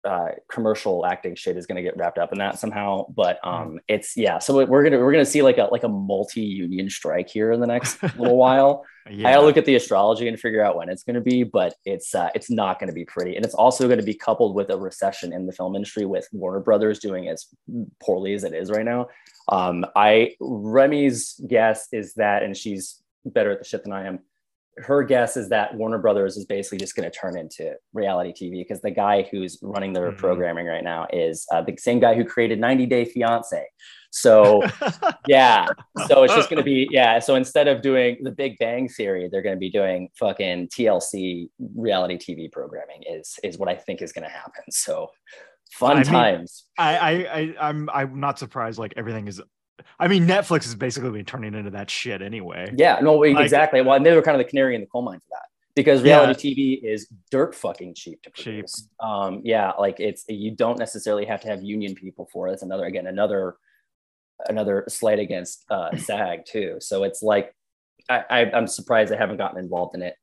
uh, 0.05 0.29
commercial 0.49 1.05
acting 1.05 1.35
shit 1.35 1.57
is 1.57 1.65
going 1.65 1.75
to 1.75 1.81
get 1.81 1.97
wrapped 1.97 2.17
up 2.17 2.31
in 2.31 2.37
that 2.39 2.57
somehow. 2.57 3.05
But 3.09 3.39
um, 3.43 3.79
it's 3.87 4.15
yeah. 4.15 4.39
So 4.39 4.65
we're 4.65 4.83
gonna 4.83 4.97
we're 4.97 5.11
gonna 5.11 5.25
see 5.25 5.41
like 5.41 5.57
a 5.57 5.67
like 5.71 5.83
a 5.83 5.89
multi-union 5.89 6.89
strike 6.89 7.29
here 7.29 7.51
in 7.51 7.59
the 7.59 7.67
next 7.67 8.01
little 8.17 8.37
while. 8.37 8.85
Yeah. 9.09 9.27
I 9.27 9.33
gotta 9.33 9.45
look 9.45 9.57
at 9.57 9.65
the 9.65 9.75
astrology 9.75 10.27
and 10.27 10.39
figure 10.39 10.63
out 10.63 10.77
when 10.77 10.89
it's 10.89 11.03
going 11.03 11.15
to 11.15 11.21
be, 11.21 11.43
but 11.43 11.73
it's 11.83 12.15
uh, 12.15 12.29
it's 12.33 12.49
not 12.49 12.79
going 12.79 12.87
to 12.87 12.93
be 12.93 13.05
pretty, 13.05 13.35
and 13.35 13.43
it's 13.43 13.55
also 13.55 13.87
going 13.87 13.99
to 13.99 14.05
be 14.05 14.13
coupled 14.13 14.55
with 14.55 14.69
a 14.69 14.77
recession 14.77 15.33
in 15.33 15.45
the 15.45 15.53
film 15.53 15.75
industry, 15.75 16.05
with 16.05 16.27
Warner 16.31 16.59
Brothers 16.59 16.99
doing 16.99 17.27
as 17.27 17.47
poorly 18.01 18.33
as 18.33 18.43
it 18.43 18.53
is 18.53 18.71
right 18.71 18.85
now. 18.85 19.07
Um, 19.49 19.85
I 19.95 20.35
Remy's 20.39 21.39
guess 21.45 21.87
is 21.91 22.13
that, 22.13 22.43
and 22.43 22.55
she's 22.55 23.01
better 23.25 23.51
at 23.51 23.59
the 23.59 23.65
shit 23.65 23.83
than 23.83 23.93
I 23.93 24.07
am. 24.07 24.19
Her 24.79 25.03
guess 25.03 25.37
is 25.37 25.49
that 25.49 25.73
Warner 25.75 25.97
Brothers 25.97 26.37
is 26.37 26.45
basically 26.45 26.77
just 26.77 26.95
going 26.95 27.09
to 27.09 27.15
turn 27.17 27.37
into 27.37 27.73
reality 27.93 28.31
TV 28.33 28.61
because 28.61 28.81
the 28.81 28.91
guy 28.91 29.27
who's 29.31 29.59
running 29.61 29.93
their 29.93 30.11
Mhm. 30.11 30.17
programming 30.17 30.65
right 30.67 30.83
now 30.83 31.07
is 31.11 31.45
uh, 31.51 31.61
the 31.61 31.75
same 31.77 31.99
guy 31.99 32.15
who 32.15 32.23
created 32.25 32.59
90 32.59 32.85
Day 32.85 33.05
Fiance. 33.05 33.65
So 34.11 34.61
yeah. 35.27 35.67
So 36.07 36.23
it's 36.23 36.33
just 36.33 36.49
going 36.49 36.57
to 36.57 36.63
be, 36.63 36.87
yeah. 36.91 37.19
So 37.19 37.35
instead 37.35 37.67
of 37.67 37.81
doing 37.81 38.17
the 38.23 38.31
Big 38.31 38.57
Bang 38.57 38.89
Theory, 38.89 39.29
they're 39.31 39.41
going 39.43 39.55
to 39.55 39.59
be 39.59 39.69
doing 39.69 40.09
fucking 40.17 40.69
TLC 40.69 41.49
reality 41.75 42.17
TV 42.17 42.51
programming 42.51 43.03
is, 43.09 43.37
is 43.43 43.57
what 43.57 43.69
I 43.69 43.75
think 43.75 44.01
is 44.01 44.11
going 44.11 44.25
to 44.25 44.31
happen. 44.33 44.63
So 44.71 45.09
fun 45.71 45.91
I 45.91 45.95
mean- 45.97 46.03
times. 46.05 46.65
I, 46.77 46.97
I, 46.97 47.11
I, 47.11 47.55
I'm, 47.69 47.89
I'm 47.93 48.19
not 48.19 48.39
surprised. 48.39 48.79
Like 48.79 48.93
everything 48.97 49.27
is. 49.27 49.39
I 49.99 50.07
mean, 50.07 50.25
Netflix 50.27 50.63
has 50.63 50.75
basically 50.75 51.11
been 51.11 51.25
turning 51.25 51.53
into 51.53 51.71
that 51.71 51.89
shit 51.89 52.21
anyway. 52.21 52.73
yeah, 52.77 52.99
no, 53.01 53.15
Like- 53.15 53.37
exactly. 53.39 53.81
Well, 53.81 53.95
and 53.95 54.05
they 54.05 54.15
were 54.15 54.21
kind 54.21 54.39
of 54.39 54.45
the 54.45 54.49
canary 54.49 54.75
in 54.75 54.81
the 54.81 54.87
coal 54.87 55.01
mine 55.01 55.19
for 55.19 55.27
that 55.31 55.43
because 55.75 56.03
Yeah. 56.03 56.17
reality 56.19 56.55
TV 56.55 56.83
is 56.83 57.07
dirt 57.31 57.55
fucking 57.55 57.93
cheap 57.95 58.21
to 58.23 58.29
Cheap. 58.31 58.43
produce. 58.45 58.89
Um, 58.99 59.41
yeah, 59.43 59.71
like 59.79 59.99
it's, 59.99 60.25
you 60.27 60.51
don't 60.51 60.77
necessarily 60.79 61.25
have 61.25 61.41
to 61.41 61.47
have 61.47 61.63
union 61.63 61.95
people 61.95 62.27
for 62.31 62.47
it. 62.47 62.53
It's 62.53 62.63
another, 62.63 62.85
again, 62.85 63.07
another, 63.07 63.55
another 64.47 64.85
slight 64.87 65.19
against 65.19 65.65
uh, 65.69 65.95
SAG 65.97 66.45
too. 66.45 66.77
So 66.79 67.03
it's 67.03 67.21
like, 67.21 67.53
I, 68.09 68.23
I, 68.29 68.51
I'm 68.51 68.67
surprised 68.67 69.13
I 69.13 69.17
haven't 69.17 69.37
gotten 69.37 69.59
involved 69.59 69.95
in 69.95 70.01
it 70.01 70.15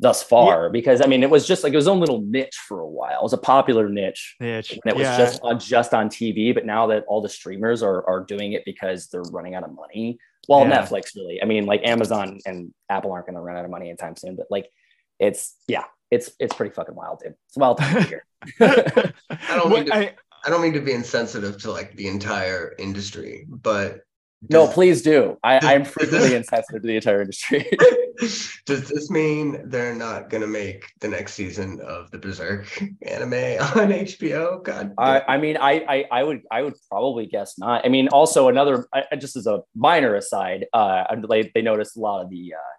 thus 0.00 0.22
far 0.22 0.70
because 0.70 1.00
I 1.00 1.06
mean 1.06 1.22
it 1.24 1.30
was 1.30 1.46
just 1.46 1.64
like 1.64 1.72
it 1.72 1.76
was 1.76 1.86
its 1.86 1.90
own 1.90 1.98
little 2.00 2.20
niche 2.22 2.56
for 2.68 2.80
a 2.80 2.86
while. 2.88 3.18
It 3.20 3.22
was 3.22 3.32
a 3.32 3.38
popular 3.38 3.88
niche 3.88 4.36
Niche. 4.40 4.78
when 4.82 4.94
it 4.94 4.96
was 4.96 5.04
yeah. 5.06 5.16
just 5.18 5.40
on 5.42 5.58
just 5.58 5.92
on 5.94 6.08
TV, 6.08 6.54
but 6.54 6.64
now 6.64 6.86
that 6.88 7.04
all 7.08 7.20
the 7.20 7.28
streamers 7.28 7.82
are 7.82 8.08
are 8.08 8.24
doing 8.24 8.52
it 8.52 8.64
because 8.64 9.08
they're 9.08 9.22
running 9.22 9.54
out 9.54 9.64
of 9.64 9.74
money. 9.74 10.18
Well, 10.48 10.60
Yeah. 10.60 10.82
Netflix 10.82 11.14
really. 11.16 11.42
I 11.42 11.46
mean, 11.46 11.66
like 11.66 11.82
Amazon 11.84 12.38
and 12.46 12.72
Apple 12.88 13.12
aren't 13.12 13.26
going 13.26 13.34
to 13.34 13.40
run 13.40 13.56
out 13.56 13.64
of 13.64 13.70
money 13.70 13.88
anytime 13.88 14.16
soon, 14.16 14.36
but 14.36 14.46
like 14.50 14.70
it's 15.18 15.56
yeah, 15.66 15.84
it's 16.10 16.30
it's 16.38 16.54
pretty 16.54 16.72
fucking 16.74 16.94
wild, 16.94 17.20
dude. 17.22 17.34
It's 17.48 17.56
wild 17.56 17.78
time 17.78 17.96
of 17.96 18.10
year. 18.10 18.24
I 18.60 19.12
don't 19.56 19.70
mean 19.70 19.86
to- 19.86 19.94
I- 19.94 20.14
I 20.44 20.50
don't 20.50 20.62
mean 20.62 20.74
to 20.74 20.80
be 20.80 20.92
insensitive 20.92 21.60
to 21.62 21.72
like 21.72 21.96
the 21.96 22.06
entire 22.06 22.72
industry, 22.78 23.44
but 23.48 24.02
no, 24.48 24.68
please 24.68 25.02
do. 25.02 25.36
I, 25.42 25.58
I'm 25.74 25.84
frequently 25.84 26.36
insensitive 26.36 26.82
to 26.82 26.86
the 26.86 26.94
entire 26.94 27.20
industry. 27.20 27.68
Does 28.18 28.88
this 28.88 29.10
mean 29.10 29.68
they're 29.68 29.94
not 29.94 30.30
gonna 30.30 30.46
make 30.46 30.84
the 31.00 31.08
next 31.08 31.34
season 31.34 31.80
of 31.80 32.10
the 32.10 32.18
Berserk 32.18 32.66
anime 33.02 33.32
on 33.32 33.90
HBO? 33.92 34.62
God, 34.62 34.94
I, 34.98 35.22
I 35.26 35.38
mean, 35.38 35.56
I, 35.56 35.84
I, 35.88 36.04
I 36.10 36.22
would, 36.24 36.42
I 36.50 36.62
would 36.62 36.74
probably 36.88 37.26
guess 37.26 37.58
not. 37.58 37.84
I 37.84 37.88
mean, 37.88 38.08
also 38.08 38.48
another, 38.48 38.88
I- 38.92 39.16
just 39.16 39.36
as 39.36 39.46
a 39.46 39.62
minor 39.74 40.14
aside, 40.16 40.66
uh, 40.72 41.04
they, 41.28 41.50
they 41.54 41.62
noticed 41.62 41.96
a 41.96 42.00
lot 42.00 42.22
of 42.22 42.30
the 42.30 42.54
uh, 42.54 42.74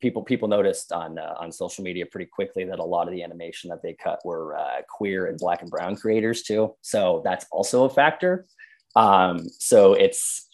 people, 0.00 0.22
people 0.22 0.48
noticed 0.48 0.92
on 0.92 1.18
uh, 1.18 1.34
on 1.38 1.50
social 1.50 1.82
media 1.82 2.06
pretty 2.06 2.28
quickly 2.30 2.64
that 2.64 2.78
a 2.78 2.84
lot 2.84 3.08
of 3.08 3.14
the 3.14 3.22
animation 3.22 3.70
that 3.70 3.82
they 3.82 3.94
cut 3.94 4.20
were 4.24 4.56
uh, 4.56 4.82
queer 4.88 5.26
and 5.26 5.38
black 5.38 5.62
and 5.62 5.70
brown 5.70 5.96
creators 5.96 6.42
too. 6.42 6.74
So 6.82 7.22
that's 7.24 7.46
also 7.50 7.84
a 7.84 7.90
factor. 7.90 8.46
Um, 8.94 9.40
so 9.58 9.92
it's, 9.92 10.48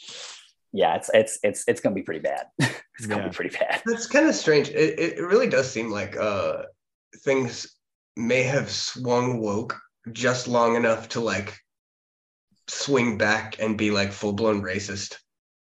yeah, 0.73 0.97
it's, 0.97 1.11
it's, 1.14 1.38
it's, 1.43 1.64
it's 1.69 1.81
gonna 1.81 1.95
be 1.95 2.02
pretty 2.02 2.21
bad. 2.21 2.47
it's 2.59 3.07
gonna 3.07 3.23
Yeah. 3.23 3.29
be 3.29 3.35
pretty 3.35 3.57
bad. 3.57 3.83
That's 3.87 4.07
kind 4.07 4.29
of 4.29 4.35
strange. 4.35 4.69
It, 4.71 4.99
it 4.99 5.19
it 5.19 5.23
really 5.23 5.49
does 5.49 5.71
seem 5.71 5.91
like 5.91 6.17
uh 6.17 6.62
things 7.25 7.76
may 8.17 8.43
have 8.43 8.71
swung 8.71 9.38
woke 9.41 9.79
just 10.12 10.49
long 10.49 10.76
enough 10.76 11.09
to 11.11 11.21
like 11.21 11.59
swing 12.69 13.19
back 13.19 13.57
and 13.61 13.76
be 13.76 13.91
like 13.91 14.12
full 14.12 14.33
blown 14.33 14.62
racist. 14.62 15.17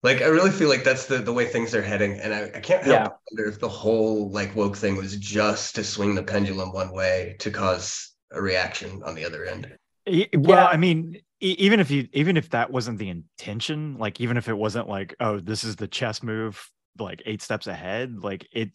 Like 0.02 0.22
I 0.22 0.26
really 0.26 0.50
feel 0.50 0.68
like 0.68 0.84
that's 0.84 1.06
the 1.06 1.18
the 1.18 1.32
way 1.32 1.46
things 1.46 1.74
are 1.74 1.82
heading, 1.82 2.18
and 2.20 2.32
I, 2.34 2.44
I 2.54 2.60
can't 2.60 2.82
help 2.84 2.86
Yeah. 2.86 3.08
wonder 3.30 3.50
if 3.50 3.58
the 3.60 3.68
whole 3.68 4.30
like 4.30 4.54
woke 4.54 4.76
thing 4.76 4.96
was 4.96 5.16
just 5.16 5.74
to 5.76 5.84
swing 5.84 6.14
the 6.14 6.22
pendulum 6.22 6.72
one 6.72 6.92
way 6.92 7.36
to 7.40 7.50
cause 7.50 8.14
a 8.32 8.40
reaction 8.40 9.02
on 9.04 9.14
the 9.14 9.24
other 9.24 9.44
end. 9.44 9.76
Well, 10.06 10.58
Yeah. 10.58 10.66
I 10.66 10.76
mean, 10.76 11.20
even 11.40 11.80
if 11.80 11.90
you, 11.90 12.08
even 12.12 12.36
if 12.36 12.50
that 12.50 12.70
wasn't 12.70 12.98
the 12.98 13.10
intention, 13.10 13.96
like 13.98 14.20
even 14.20 14.36
if 14.36 14.48
it 14.48 14.56
wasn't 14.56 14.88
like, 14.88 15.14
oh, 15.20 15.38
this 15.38 15.64
is 15.64 15.76
the 15.76 15.88
chess 15.88 16.22
move, 16.22 16.70
like 16.98 17.22
eight 17.26 17.42
steps 17.42 17.66
ahead, 17.66 18.22
like 18.22 18.46
it, 18.52 18.70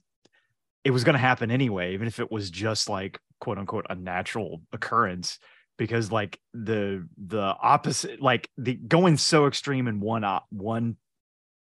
it 0.83 0.91
was 0.91 1.03
going 1.03 1.13
to 1.13 1.19
happen 1.19 1.51
anyway, 1.51 1.93
even 1.93 2.07
if 2.07 2.19
it 2.19 2.31
was 2.31 2.49
just 2.49 2.89
like 2.89 3.19
quote 3.39 3.57
unquote 3.57 3.87
a 3.89 3.95
natural 3.95 4.61
occurrence, 4.71 5.39
because 5.77 6.11
like 6.11 6.39
the 6.53 7.07
the 7.17 7.55
opposite, 7.61 8.21
like 8.21 8.49
the 8.57 8.75
going 8.75 9.17
so 9.17 9.47
extreme 9.47 9.87
in 9.87 9.99
one 9.99 10.23
one 10.49 10.97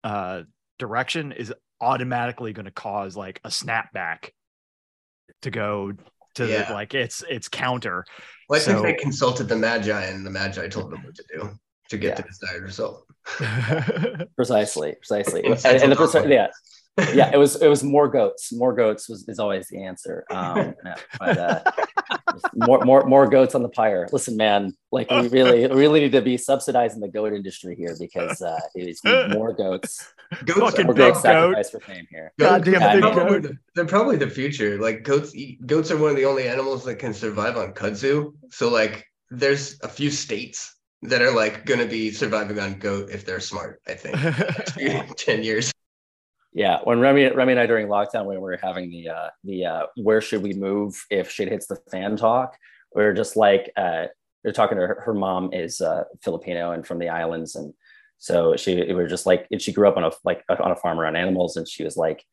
uh 0.05 0.43
direction 0.79 1.33
is 1.33 1.53
automatically 1.81 2.53
going 2.53 2.65
to 2.65 2.71
cause 2.71 3.17
like 3.17 3.41
a 3.45 3.49
snapback 3.49 4.31
to 5.43 5.51
go 5.51 5.93
to 6.35 6.47
Yeah. 6.47 6.65
the, 6.69 6.75
like 6.75 6.95
it's 6.95 7.23
it's 7.29 7.49
counter. 7.49 8.05
Well, 8.49 8.61
I 8.61 8.63
think 8.63 8.83
they 8.83 8.95
consulted 8.95 9.49
the 9.49 9.57
Magi, 9.57 10.05
and 10.07 10.27
the 10.27 10.31
Magi 10.31 10.69
told 10.69 10.93
them 10.93 11.03
what 11.05 11.15
to 11.15 11.25
do 11.33 11.51
to 11.91 11.97
get 11.99 12.11
Yeah. 12.11 12.15
the 12.17 12.23
desired 12.25 12.63
result. 12.63 13.07
Precisely, 14.37 14.95
precisely. 14.97 15.41
It's- 15.41 15.65
And, 15.65 15.83
and 15.83 15.93
the 15.93 15.99
a 15.99 16.01
lot 16.01 16.13
perce- 16.13 16.23
more. 16.23 16.29
yeah, 16.33 16.49
yeah, 17.13 17.31
it 17.33 17.39
was 17.39 17.61
it 17.61 17.69
was 17.69 17.83
more 17.83 18.09
goats. 18.09 18.53
More 18.53 18.73
goats 18.73 19.09
was 19.09 19.29
is 19.29 19.39
always 19.39 19.69
the 19.69 19.83
answer. 19.83 20.25
Um, 20.35 20.75
yeah, 20.85 20.95
but 21.19 21.39
uh, 21.39 21.63
more 22.55 22.81
more 22.85 23.05
more 23.05 23.29
goats 23.29 23.55
on 23.55 23.63
the 23.63 23.69
pyre. 23.69 24.09
Listen, 24.13 24.37
man, 24.37 24.75
like 24.93 25.11
we 25.11 25.29
really 25.29 25.67
we 25.67 25.75
really 25.75 26.01
need 26.01 26.13
to 26.13 26.23
be 26.23 26.37
subsidizing 26.37 27.01
the 27.01 27.09
goat 27.09 27.33
industry 27.33 27.75
here 27.77 27.97
because 27.99 28.43
uh, 28.43 28.59
it's 28.75 29.03
more 29.05 29.53
goats, 29.53 30.13
Goats 30.45 30.61
Fucking 30.61 30.81
are 30.81 30.85
more 30.85 30.95
big 30.95 31.15
goats 31.15 31.23
goat. 31.23 31.67
for 31.71 31.81
fame 31.81 32.07
here. 32.11 32.33
Goats- 32.39 32.65
Goddamn 32.65 33.01
they're, 33.01 33.13
probably 33.13 33.41
goat. 33.41 33.43
the, 33.43 33.59
they're 33.75 33.87
probably 33.87 34.17
the 34.17 34.31
future. 34.31 34.79
Like 34.79 35.03
goats, 35.03 35.35
eat, 35.35 35.65
goats 35.67 35.91
are 35.91 35.97
one 35.99 36.11
of 36.11 36.17
the 36.17 36.25
only 36.25 36.49
animals 36.49 36.85
that 36.85 36.97
can 36.97 37.15
survive 37.15 37.57
on 37.57 37.73
kudzu. 37.73 38.35
So 38.51 38.71
like, 38.71 39.07
there's 39.31 39.79
a 39.83 39.89
few 39.89 40.11
states 40.11 40.75
that 41.03 41.23
are 41.23 41.31
like 41.33 41.65
going 41.67 41.81
to 41.81 41.87
be 41.87 42.11
surviving 42.11 42.59
on 42.59 42.79
goat 42.79 43.11
if 43.11 43.25
they're 43.25 43.41
smart. 43.41 43.81
I 43.87 43.95
think 43.95 45.17
ten 45.17 45.43
years. 45.43 45.73
Yeah, 46.55 46.79
when 46.85 47.01
Remy, 47.01 47.33
Remy 47.33 47.53
and 47.53 47.61
I 47.61 47.67
during 47.67 47.89
lockdown, 47.89 48.27
when 48.27 48.37
we 48.37 48.43
were 48.43 48.59
having 48.63 48.89
the 48.89 49.09
uh, 49.09 49.31
the 49.43 49.67
uh, 49.67 49.87
where 49.97 50.21
should 50.21 50.41
we 50.41 50.53
move 50.53 51.05
if 51.11 51.29
shit 51.29 51.49
hits 51.49 51.67
the 51.67 51.77
fan 51.91 52.17
talk, 52.17 52.57
we 52.95 53.03
were 53.03 53.13
just 53.13 53.37
like 53.37 53.73
uh, 53.77 54.05
we 54.45 54.51
are 54.51 54.53
talking 54.53 54.79
to 54.79 54.87
her, 54.87 55.03
her 55.05 55.15
mom 55.15 55.53
is 55.53 55.81
uh, 55.81 56.05
Filipino 56.23 56.71
and 56.71 56.87
from 56.87 57.01
the 57.01 57.09
islands, 57.09 57.57
and 57.57 57.75
so 58.19 58.55
she 58.55 58.77
we 58.77 58.95
were 58.95 59.09
just 59.09 59.27
like 59.27 59.49
and 59.51 59.61
she 59.61 59.73
grew 59.73 59.89
up 59.89 59.97
on 59.97 60.05
a 60.05 60.13
like 60.23 60.45
on 60.49 60.71
a 60.71 60.77
farm 60.77 61.01
around 61.01 61.17
animals, 61.17 61.57
and 61.57 61.69
she 61.69 61.83
was 61.83 61.97
like, 61.97 62.25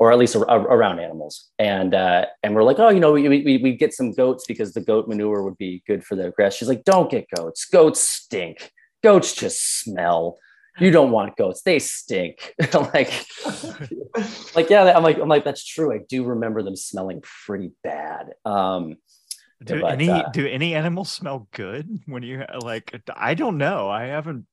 or 0.00 0.10
at 0.10 0.18
least 0.18 0.34
ar- 0.34 0.44
around 0.48 0.98
animals, 0.98 1.50
and 1.60 1.94
uh, 1.94 2.26
and 2.42 2.56
we're 2.56 2.64
like, 2.64 2.80
oh, 2.80 2.88
you 2.88 2.98
know, 2.98 3.12
we 3.12 3.28
we 3.28 3.58
we 3.58 3.76
get 3.76 3.94
some 3.94 4.12
goats 4.12 4.44
because 4.48 4.72
the 4.72 4.80
goat 4.80 5.06
manure 5.06 5.44
would 5.44 5.58
be 5.58 5.80
good 5.86 6.04
for 6.04 6.16
the 6.16 6.32
grass. 6.32 6.54
She's 6.54 6.68
like, 6.68 6.82
don't 6.82 7.08
get 7.08 7.26
goats. 7.36 7.66
Goats 7.66 8.00
stink. 8.00 8.72
Goats 9.04 9.32
just 9.32 9.80
smell. 9.80 10.38
You 10.80 10.90
don't 10.90 11.10
want 11.12 11.36
goats. 11.36 11.62
They 11.62 11.78
stink. 11.78 12.54
Like, 12.74 13.12
like 14.54 14.70
yeah 14.70 14.92
i'm 14.96 15.02
like 15.02 15.18
i'm 15.18 15.28
like 15.28 15.44
that's 15.44 15.64
true. 15.64 15.92
I 15.94 16.00
do 16.08 16.24
remember 16.24 16.62
them 16.62 16.76
smelling 16.76 17.22
pretty 17.22 17.72
bad. 17.82 18.30
Um 18.44 18.96
do 19.62 19.80
but, 19.80 19.92
any 19.92 20.10
uh, 20.10 20.28
do 20.30 20.46
any 20.46 20.74
animals 20.74 21.10
smell 21.10 21.48
good 21.52 21.88
when 22.06 22.22
you 22.22 22.44
like 22.60 23.00
i 23.16 23.34
don't 23.34 23.58
know. 23.58 23.88
I 23.88 24.04
haven't 24.06 24.46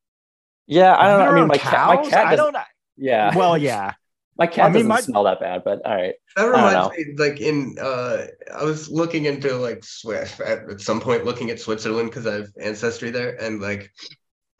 yeah 0.68 0.96
i 0.98 1.08
don't 1.08 1.20
know. 1.20 1.32
I 1.32 1.36
mean 1.36 1.48
my 1.48 1.58
cat 1.58 1.88
my 1.88 2.10
cat 2.10 2.28
i 2.28 2.36
doesn't- 2.36 2.54
don't 2.54 2.64
yeah. 2.98 3.36
Well 3.36 3.58
yeah. 3.70 3.94
My 4.38 4.48
cat 4.48 4.66
I 4.66 4.68
mean, 4.70 4.74
doesn't 4.74 4.88
my- 4.88 5.02
smell 5.02 5.24
that 5.26 5.40
bad, 5.40 5.64
but 5.64 5.86
all 5.86 5.96
right. 5.96 6.16
That 6.36 6.46
reminds 6.46 6.98
me, 6.98 7.06
like 7.18 7.42
in 7.42 7.76
uh, 7.80 8.26
I 8.56 8.64
was 8.64 8.90
looking 8.90 9.26
into 9.26 9.56
like 9.58 9.84
Swiss 9.84 10.40
at, 10.40 10.70
at 10.70 10.82
some 10.82 11.02
point, 11.02 11.26
looking 11.26 11.50
at 11.52 11.60
Switzerland 11.60 12.10
because 12.10 12.26
I 12.26 12.36
have 12.36 12.48
ancestry 12.60 13.12
there, 13.12 13.36
and 13.44 13.62
like, 13.62 13.92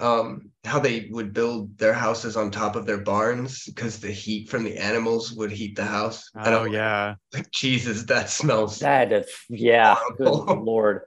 um, 0.02 0.50
how 0.66 0.80
they 0.80 1.08
would 1.12 1.34
build 1.34 1.78
their 1.78 1.94
houses 1.94 2.36
on 2.36 2.52
top 2.52 2.76
of 2.76 2.86
their 2.86 3.00
barns 3.00 3.66
because 3.66 4.00
the 4.00 4.12
heat 4.12 4.50
from 4.50 4.64
the 4.64 4.78
animals 4.78 5.32
would 5.34 5.52
heat 5.52 5.76
the 5.76 5.86
house. 5.86 6.30
Oh 6.36 6.66
I'm 6.66 6.74
yeah. 6.74 7.16
like, 7.34 7.50
Jesus, 7.52 8.04
that 8.06 8.30
smells. 8.30 8.80
That 8.80 9.12
is, 9.12 9.28
yeah, 9.50 9.96
good 10.18 10.28
lord. 10.60 11.02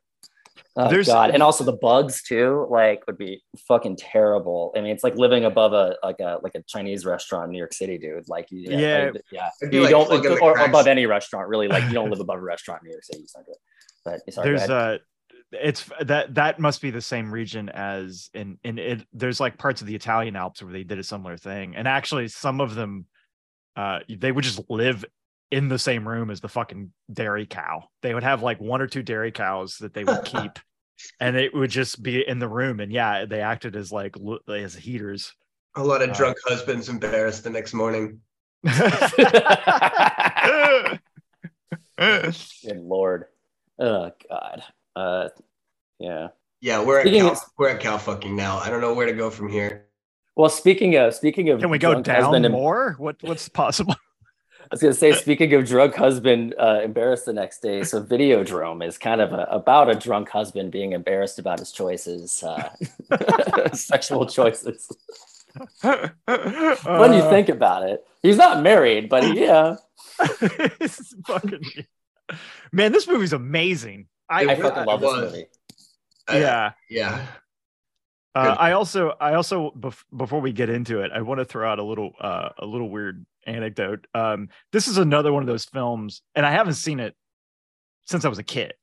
Oh 0.76 0.88
There's- 0.90 1.06
god, 1.06 1.30
and 1.30 1.40
also 1.42 1.62
the 1.62 1.72
bugs 1.76 2.22
too, 2.22 2.66
like 2.68 3.06
would 3.06 3.18
be 3.18 3.42
fucking 3.68 3.96
terrible. 3.96 4.72
I 4.76 4.80
mean, 4.80 4.90
it's 4.90 5.04
like 5.04 5.14
living 5.16 5.44
above 5.44 5.72
a 5.72 5.96
like 6.02 6.18
a 6.20 6.38
like 6.42 6.56
a 6.56 6.62
Chinese 6.66 7.06
restaurant 7.06 7.44
in 7.46 7.50
New 7.52 7.58
York 7.58 7.72
City, 7.72 7.96
dude. 7.96 8.28
Like, 8.28 8.48
yeah, 8.50 8.76
Yeah. 8.78 9.10
like, 9.12 9.22
yeah. 9.30 9.50
You 9.70 9.82
like 9.82 9.90
don't, 9.90 10.06
plugging 10.06 10.34
the 10.34 10.40
or 10.40 10.58
above 10.58 10.88
any 10.88 11.06
restaurant, 11.06 11.48
really. 11.48 11.68
Like, 11.68 11.84
you 11.84 11.92
don't 11.92 12.10
live 12.14 12.18
above 12.20 12.38
a 12.38 12.42
restaurant 12.42 12.82
in 12.82 12.88
New 12.88 12.94
York 12.94 13.04
City. 13.04 13.20
It's 13.22 13.36
not 13.36 13.46
good. 13.46 13.54
But 14.04 14.34
sorry, 14.34 14.50
go 14.50 14.56
there's 14.58 14.68
ahead. 14.68 15.00
It's 15.60 15.90
that 16.00 16.34
that 16.34 16.58
must 16.58 16.82
be 16.82 16.90
the 16.90 17.00
same 17.00 17.32
region 17.32 17.68
as 17.68 18.30
in 18.34 18.58
in 18.64 18.78
it 18.78 19.06
there's 19.12 19.40
like 19.40 19.58
parts 19.58 19.80
of 19.80 19.86
the 19.86 19.94
italian 19.94 20.36
alps 20.36 20.62
where 20.62 20.72
they 20.72 20.84
did 20.84 20.98
a 20.98 21.04
similar 21.04 21.36
thing 21.36 21.76
and 21.76 21.86
actually 21.88 22.28
some 22.28 22.60
of 22.60 22.74
them 22.74 23.06
uh 23.76 24.00
they 24.08 24.32
would 24.32 24.44
just 24.44 24.60
live 24.68 25.04
in 25.50 25.68
the 25.68 25.78
same 25.78 26.08
room 26.08 26.30
as 26.30 26.40
the 26.40 26.48
fucking 26.48 26.92
dairy 27.12 27.46
cow 27.46 27.82
they 28.02 28.14
would 28.14 28.22
have 28.22 28.42
like 28.42 28.60
one 28.60 28.80
or 28.80 28.86
two 28.86 29.02
dairy 29.02 29.32
cows 29.32 29.76
that 29.78 29.94
they 29.94 30.04
would 30.04 30.24
keep 30.24 30.58
and 31.20 31.36
it 31.36 31.54
would 31.54 31.70
just 31.70 32.02
be 32.02 32.26
in 32.26 32.38
the 32.38 32.48
room 32.48 32.80
and 32.80 32.92
yeah 32.92 33.24
they 33.24 33.40
acted 33.40 33.76
as 33.76 33.92
like 33.92 34.16
as 34.48 34.74
heaters 34.74 35.34
A 35.76 35.82
lot 35.82 36.02
of 36.02 36.10
Uh, 36.10 36.14
drunk 36.14 36.36
husbands 36.44 36.88
embarrassed 36.88 37.42
the 37.44 37.50
next 37.50 37.74
morning. 37.74 38.20
Good 41.98 42.78
lord. 42.78 43.26
Oh 43.78 44.10
god. 44.28 44.62
Uh, 44.96 45.28
yeah. 45.98 46.28
Yeah, 46.60 46.82
we're 46.82 46.98
at 47.00 47.06
Speaking 47.06 47.22
cow, 47.22 47.32
of- 47.32 47.38
we're 47.58 47.68
at 47.70 47.80
cow 47.80 47.98
fucking 47.98 48.34
now. 48.34 48.58
I 48.58 48.70
don't 48.70 48.80
know 48.80 48.94
where 48.94 49.06
to 49.06 49.12
go 49.12 49.28
from 49.30 49.48
here. 49.48 49.86
Well, 50.36 50.50
speaking 50.50 50.96
of 50.96 51.14
speaking 51.14 51.48
of 51.50 51.60
can 51.60 51.70
we 51.70 51.78
go 51.78 51.92
drunk 51.92 52.06
down 52.06 52.22
husband 52.22 52.44
and- 52.46 52.52
more 52.52 52.94
what 52.98 53.16
what's 53.22 53.48
possible 53.48 53.94
I 54.62 54.66
was 54.70 54.80
gonna 54.80 54.94
say, 54.94 55.12
speaking 55.12 55.52
of 55.54 55.66
drunk 55.66 55.94
husband 55.94 56.54
uh, 56.58 56.80
embarrassed 56.82 57.26
the 57.26 57.34
next 57.34 57.60
day, 57.60 57.84
so 57.84 58.02
Videodrome 58.02 58.84
is 58.84 58.96
kind 58.96 59.20
of 59.20 59.32
a, 59.34 59.42
about 59.50 59.90
a 59.90 59.94
drunk 59.94 60.30
husband 60.30 60.72
being 60.72 60.92
embarrassed 60.92 61.38
about 61.38 61.58
his 61.58 61.70
choices, 61.70 62.42
uh, 62.42 62.70
sexual 63.74 64.24
choices. 64.26 64.88
when 65.82 67.12
you 67.12 67.20
Uh, 67.22 67.30
think 67.30 67.50
about 67.50 67.82
it, 67.88 68.02
he's 68.22 68.38
not 68.38 68.62
married, 68.62 69.10
but 69.10 69.34
yeah, 69.36 69.76
fucking 71.26 71.62
man 72.72 72.90
this 72.92 73.06
movie's 73.06 73.34
amazing 73.34 74.06
i, 74.28 74.44
I 74.44 74.52
It 74.52 74.60
fucking 74.60 74.84
love 74.84 75.00
this 75.00 75.12
movie. 75.12 75.46
Yeah 76.32 76.72
yeah. 76.88 77.26
Uh, 78.36 78.56
I 78.58 78.72
also, 78.72 79.14
I 79.20 79.34
also, 79.34 79.70
bef- 79.78 80.02
before 80.16 80.40
we 80.40 80.52
get 80.52 80.68
into 80.68 81.02
it, 81.02 81.12
I 81.14 81.22
want 81.22 81.38
to 81.38 81.44
throw 81.44 81.70
out 81.70 81.78
a 81.78 81.84
little, 81.84 82.14
uh, 82.20 82.48
a 82.58 82.66
little 82.66 82.90
weird 82.90 83.24
anecdote. 83.46 84.08
Um, 84.12 84.48
this 84.72 84.88
is 84.88 84.98
another 84.98 85.32
one 85.32 85.44
of 85.44 85.46
those 85.46 85.64
films, 85.64 86.20
and 86.34 86.44
I 86.44 86.50
haven't 86.50 86.74
seen 86.74 86.98
it 86.98 87.14
since 88.06 88.24
I 88.24 88.28
was 88.28 88.40
a 88.40 88.44
kid. 88.44 88.74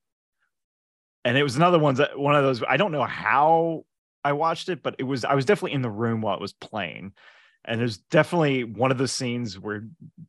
And 1.26 1.38
it 1.38 1.44
was 1.44 1.58
another 1.58 1.80
one 1.80 1.96
that 1.96 2.18
one 2.18 2.36
of 2.36 2.44
those. 2.44 2.64
I 2.68 2.78
don't 2.78 2.94
know 2.94 3.04
how 3.04 3.86
I 4.24 4.34
watched 4.34 4.70
it, 4.70 4.82
but 4.82 4.96
it 5.00 5.04
was 5.04 5.24
I 5.26 5.36
was 5.36 5.46
definitely 5.46 5.74
in 5.74 5.82
the 5.82 5.90
room 5.90 6.22
while 6.22 6.36
it 6.36 6.42
was 6.42 6.54
playing. 6.54 7.12
And 7.64 7.80
there's 7.80 7.98
definitely 7.98 8.64
one 8.64 8.90
of 8.90 8.98
the 8.98 9.08
scenes 9.08 9.60
where 9.60 9.84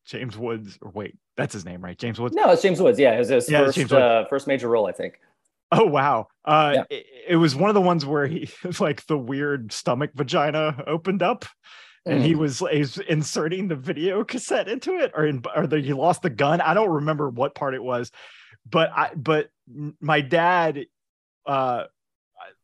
James 0.05 0.37
Woods, 0.37 0.79
or 0.83 0.91
wait, 0.91 1.17
that's 1.37 1.53
his 1.53 1.65
name, 1.65 1.83
right? 1.83 1.99
James 1.99 2.21
Woods. 2.21 2.35
No, 2.35 2.51
it's 2.51 2.63
James 2.63 2.81
Woods. 2.81 2.99
Yeah, 2.99 3.15
it 3.15 3.19
was 3.19 3.29
his 3.29 3.49
Yeah, 3.51 3.65
first 3.65 3.93
uh, 3.93 4.25
first 4.27 4.47
major 4.47 4.69
role, 4.69 4.87
I 4.87 4.93
think. 4.93 5.19
Oh 5.71 5.87
wow! 5.87 6.29
Uh, 6.45 6.73
Yeah. 6.77 6.85
it, 6.91 7.07
it 7.31 7.37
was 7.37 7.57
one 7.57 7.71
of 7.71 7.75
the 7.75 7.81
ones 7.81 8.05
where 8.05 8.27
he 8.27 8.51
like 8.81 9.07
the 9.07 9.17
weird 9.19 9.73
stomach 9.73 10.11
vagina 10.15 10.85
opened 10.87 11.23
up, 11.23 11.47
and 12.05 12.21
Mm. 12.21 12.25
he 12.25 12.35
was 12.35 12.59
he 12.71 12.81
was 12.81 12.99
inserting 12.99 13.69
the 13.69 13.77
video 13.77 14.25
cassette 14.25 14.69
into 14.69 14.99
it, 14.99 15.13
or 15.15 15.25
in, 15.27 15.43
or 15.57 15.67
the, 15.67 15.81
he 15.81 15.93
lost 15.93 16.23
the 16.23 16.31
gun. 16.31 16.61
I 16.61 16.75
don't 16.75 16.91
remember 16.91 17.31
what 17.31 17.55
part 17.55 17.75
it 17.75 17.83
was, 17.83 18.11
but 18.69 18.91
I 18.95 19.13
but 19.15 19.49
my 20.01 20.21
dad, 20.21 20.85
uh, 21.47 21.85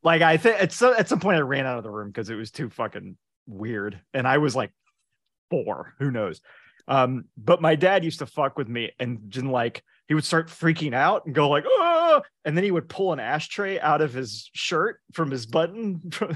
like 0.03 0.21
I 0.21 0.37
think 0.37 0.61
at 0.61 0.71
some 0.71 0.93
at 0.97 1.07
some 1.09 1.19
point 1.19 1.37
I 1.37 1.41
ran 1.41 1.65
out 1.65 1.77
of 1.79 1.83
the 1.83 1.89
room 1.89 2.09
because 2.09 2.29
it 2.29 2.35
was 2.35 2.51
too 2.51 2.69
fucking 2.69 3.17
weird, 3.47 3.99
and 4.13 4.27
I 4.27 4.37
was 4.37 4.55
like 4.55 4.71
four, 5.49 5.95
who 5.97 6.11
knows. 6.11 6.41
Um, 6.89 7.25
but 7.37 7.61
my 7.61 7.75
dad 7.75 8.03
used 8.03 8.19
to 8.19 8.25
fuck 8.25 8.57
with 8.57 8.67
me 8.67 8.91
and 8.99 9.19
just 9.29 9.45
like 9.45 9.83
he 10.07 10.15
would 10.15 10.25
start 10.25 10.47
freaking 10.47 10.95
out 10.95 11.27
and 11.27 11.35
go 11.35 11.47
like, 11.47 11.63
oh, 11.67 12.21
and 12.43 12.57
then 12.57 12.63
he 12.63 12.71
would 12.71 12.89
pull 12.89 13.13
an 13.13 13.19
ashtray 13.19 13.79
out 13.79 14.01
of 14.01 14.11
his 14.11 14.49
shirt 14.53 14.99
from 15.13 15.29
his 15.29 15.45
button. 15.45 16.01
From 16.11 16.35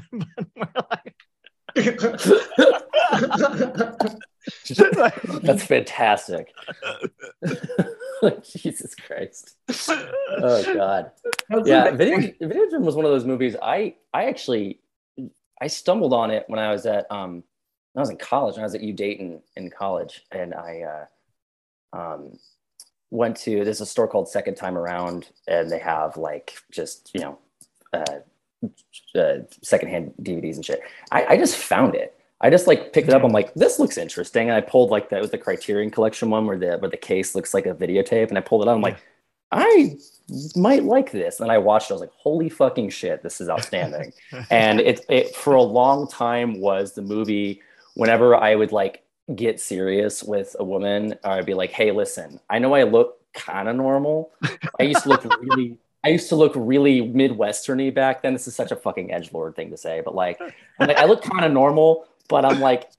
That's 5.42 5.64
fantastic. 5.64 6.54
Jesus 8.44 8.94
Christ. 8.94 9.56
Oh 10.38 10.74
God. 10.76 11.12
yeah 11.66 11.92
video 11.92 12.20
Videodrome 12.20 12.82
was 12.82 12.96
one 12.96 13.06
of 13.06 13.12
those 13.12 13.26
movies 13.26 13.56
i 13.62 13.96
i 14.14 14.26
actually 14.26 14.80
i 15.62 15.68
stumbled 15.68 16.14
on 16.14 16.32
it 16.32 16.46
when 16.48 16.60
i 16.60 16.72
was 16.72 16.86
at 16.86 17.06
um 17.12 17.32
when 17.32 17.44
i 17.96 18.00
was 18.00 18.10
in 18.10 18.18
college 18.18 18.56
when 18.56 18.62
i 18.62 18.66
was 18.66 18.76
at 18.76 18.82
u 18.82 18.94
dayton 18.94 19.42
in 19.56 19.70
college 19.70 20.24
and 20.32 20.54
i 20.54 20.82
uh 20.82 21.98
um 21.98 22.38
went 23.12 23.36
to 23.38 23.64
there's 23.64 23.82
a 23.82 23.86
store 23.86 24.08
called 24.08 24.28
second 24.28 24.56
time 24.56 24.78
around 24.78 25.30
and 25.48 25.72
they 25.72 25.80
have 25.80 26.18
like 26.18 26.54
just 26.72 27.12
you 27.14 27.22
know 27.22 27.38
uh, 27.94 28.20
uh 29.18 29.38
secondhand 29.62 30.14
dvds 30.22 30.56
and 30.56 30.66
shit 30.66 30.82
I, 31.12 31.26
I 31.26 31.38
just 31.38 31.58
found 31.58 31.94
it 31.94 32.16
i 32.42 32.50
just 32.50 32.66
like 32.66 32.92
picked 32.92 33.10
it 33.10 33.14
up 33.14 33.24
i'm 33.24 33.32
like 33.32 33.54
this 33.54 33.78
looks 33.78 33.98
interesting 33.98 34.50
and 34.50 34.58
i 34.58 34.62
pulled 34.62 34.90
like 34.90 35.10
that 35.10 35.22
with 35.22 35.32
the 35.32 35.38
criterion 35.38 35.92
collection 35.92 36.30
one 36.30 36.48
where 36.48 36.58
the 36.58 36.78
where 36.78 36.90
the 36.90 36.98
case 36.98 37.36
looks 37.36 37.54
like 37.54 37.68
a 37.68 37.76
videotape 37.76 38.30
and 38.30 38.38
i 38.38 38.42
pulled 38.42 38.64
it 38.64 38.68
out 38.68 38.76
i'm 38.76 38.82
like 38.82 38.98
I 39.54 39.98
might 40.56 40.84
like 40.84 41.12
this. 41.12 41.40
And 41.40 41.52
I 41.52 41.60
watched 41.60 41.90
it. 41.90 41.94
I 41.94 41.96
was 41.96 42.02
like, 42.02 42.14
holy 42.16 42.50
fucking 42.50 42.90
shit, 42.90 43.22
this 43.22 43.40
is 43.40 43.50
outstanding. 43.50 44.12
and 44.50 44.80
it, 44.80 45.06
it 45.10 45.36
for 45.36 45.54
a 45.54 45.62
long 45.62 46.08
time 46.08 46.60
was 46.60 46.94
the 46.94 47.02
movie 47.02 47.62
whenever 47.96 48.36
I 48.36 48.56
would 48.56 48.72
like 48.72 49.04
get 49.36 49.60
serious 49.60 50.24
with 50.24 50.56
a 50.60 50.64
woman, 50.64 51.16
I'd 51.24 51.46
be 51.46 51.54
like, 51.54 51.72
hey, 51.72 51.92
listen, 51.92 52.40
I 52.50 52.60
know 52.60 52.74
I 52.74 52.84
look 52.84 53.20
kind 53.34 53.68
of 53.68 53.76
normal. 53.76 54.32
I 54.80 54.84
used 54.84 55.04
to 55.04 55.10
look 55.10 55.24
really 55.24 55.78
I 56.06 56.10
used 56.10 56.28
to 56.30 56.36
look 56.36 56.52
really 56.56 57.02
midwesterny 57.02 57.94
back 57.94 58.22
then. 58.22 58.34
This 58.34 58.48
is 58.48 58.56
such 58.56 58.72
a 58.72 58.76
fucking 58.76 59.14
edge 59.14 59.32
lord 59.32 59.56
thing 59.56 59.72
to 59.72 59.78
say, 59.78 60.02
but 60.04 60.14
like, 60.14 60.38
I'm 60.80 60.88
like 60.88 60.98
I 60.98 61.06
look 61.06 61.24
kind 61.24 61.46
of 61.46 61.52
normal, 61.52 62.08
but 62.28 62.44
I'm 62.44 62.60
like, 62.60 62.90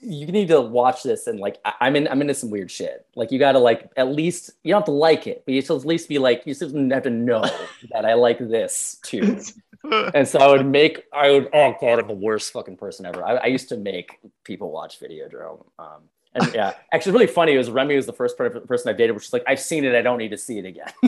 you 0.00 0.26
need 0.26 0.48
to 0.48 0.60
watch 0.60 1.02
this 1.02 1.26
and 1.26 1.38
like 1.40 1.58
I- 1.64 1.74
I'm 1.80 1.96
in 1.96 2.08
I'm 2.08 2.20
into 2.20 2.34
some 2.34 2.50
weird 2.50 2.70
shit. 2.70 3.04
Like 3.16 3.32
you 3.32 3.38
gotta 3.38 3.58
like 3.58 3.90
at 3.96 4.08
least 4.08 4.52
you 4.62 4.72
don't 4.72 4.80
have 4.80 4.86
to 4.86 4.92
like 4.92 5.26
it, 5.26 5.42
but 5.44 5.54
you 5.54 5.60
should 5.60 5.76
at 5.76 5.84
least 5.84 6.08
be 6.08 6.18
like 6.18 6.42
you 6.46 6.54
should 6.54 6.72
have 6.92 7.02
to 7.02 7.10
know 7.10 7.42
that 7.90 8.04
I 8.04 8.14
like 8.14 8.38
this 8.38 8.98
too. 9.02 9.40
And 9.82 10.28
so 10.28 10.38
I 10.38 10.48
would 10.48 10.66
make 10.66 11.04
I 11.12 11.30
would 11.30 11.48
oh 11.52 11.74
god 11.80 11.98
I'm 12.00 12.06
the 12.06 12.14
worst 12.14 12.52
fucking 12.52 12.76
person 12.76 13.06
ever. 13.06 13.24
I, 13.24 13.36
I 13.36 13.46
used 13.46 13.68
to 13.70 13.76
make 13.76 14.18
people 14.44 14.70
watch 14.70 15.00
Videodrome. 15.00 15.64
Um 15.78 16.02
and 16.34 16.54
yeah, 16.54 16.74
actually 16.92 17.12
really 17.12 17.26
funny. 17.26 17.54
It 17.54 17.58
was 17.58 17.70
Remy 17.70 17.96
was 17.96 18.06
the 18.06 18.12
first 18.12 18.36
person 18.36 18.88
I 18.88 18.92
dated, 18.92 19.14
which 19.16 19.26
is 19.26 19.32
like 19.32 19.42
I've 19.48 19.58
seen 19.60 19.84
it. 19.84 19.94
I 19.94 20.02
don't 20.02 20.18
need 20.18 20.30
to 20.30 20.36
see 20.38 20.58
it 20.58 20.64
again. 20.64 20.92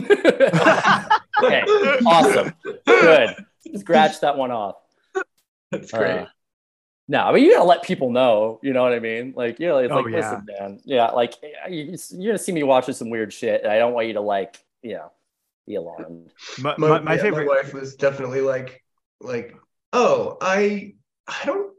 okay, 1.43 1.61
awesome, 2.05 2.53
good. 2.85 3.45
Scratch 3.77 4.19
that 4.21 4.37
one 4.37 4.51
off. 4.51 4.75
That's 5.71 5.91
great. 5.91 6.19
Uh, 6.21 6.25
no, 7.07 7.19
I 7.23 7.31
mean 7.33 7.43
you 7.45 7.53
gotta 7.53 7.65
let 7.65 7.83
people 7.83 8.11
know. 8.11 8.59
You 8.63 8.73
know 8.73 8.83
what 8.83 8.93
I 8.93 8.99
mean? 8.99 9.33
Like, 9.35 9.59
you 9.59 9.67
know, 9.67 9.77
it's 9.77 9.91
Oh, 9.91 9.97
like, 10.01 10.11
yeah. 10.11 10.17
listen, 10.17 10.45
man, 10.59 10.79
yeah, 10.83 11.11
like 11.11 11.35
you, 11.69 11.97
you're 12.11 12.31
gonna 12.33 12.37
see 12.37 12.51
me 12.51 12.63
watching 12.63 12.93
some 12.93 13.09
weird 13.09 13.31
shit, 13.31 13.63
and 13.63 13.71
I 13.71 13.77
don't 13.77 13.93
want 13.93 14.07
you 14.07 14.13
to 14.13 14.21
like, 14.21 14.63
you 14.81 14.93
know, 14.95 15.11
be 15.67 15.75
alarmed. 15.75 16.31
my, 16.59 16.75
my, 16.77 16.87
my, 16.89 16.99
my 16.99 17.15
yeah, 17.15 17.21
favorite. 17.21 17.45
my 17.47 17.55
wife 17.55 17.73
was 17.73 17.95
definitely 17.95 18.41
like 18.41 18.83
like 19.21 19.55
oh 19.93 20.37
i 20.41 20.93
i 21.27 21.45
don't 21.45 21.71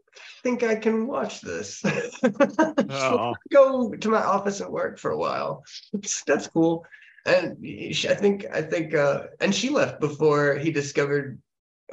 think 0.43 0.63
i 0.63 0.75
can 0.75 1.07
watch 1.07 1.41
this 1.41 1.83
Oh. 2.91 3.35
go 3.53 3.93
to 3.95 4.09
my 4.09 4.23
office 4.23 4.61
at 4.61 4.71
work 4.71 4.99
for 4.99 5.11
a 5.11 5.19
while 5.19 5.65
that's, 5.93 6.23
that's 6.25 6.47
cool 6.47 6.87
and 7.27 7.57
she, 7.95 8.09
i 8.09 8.15
think 8.15 8.47
i 8.53 8.63
think 8.63 8.95
uh 8.95 9.25
and 9.41 9.55
she 9.55 9.69
left 9.71 10.01
before 10.01 10.57
he 10.57 10.71
discovered 10.71 11.41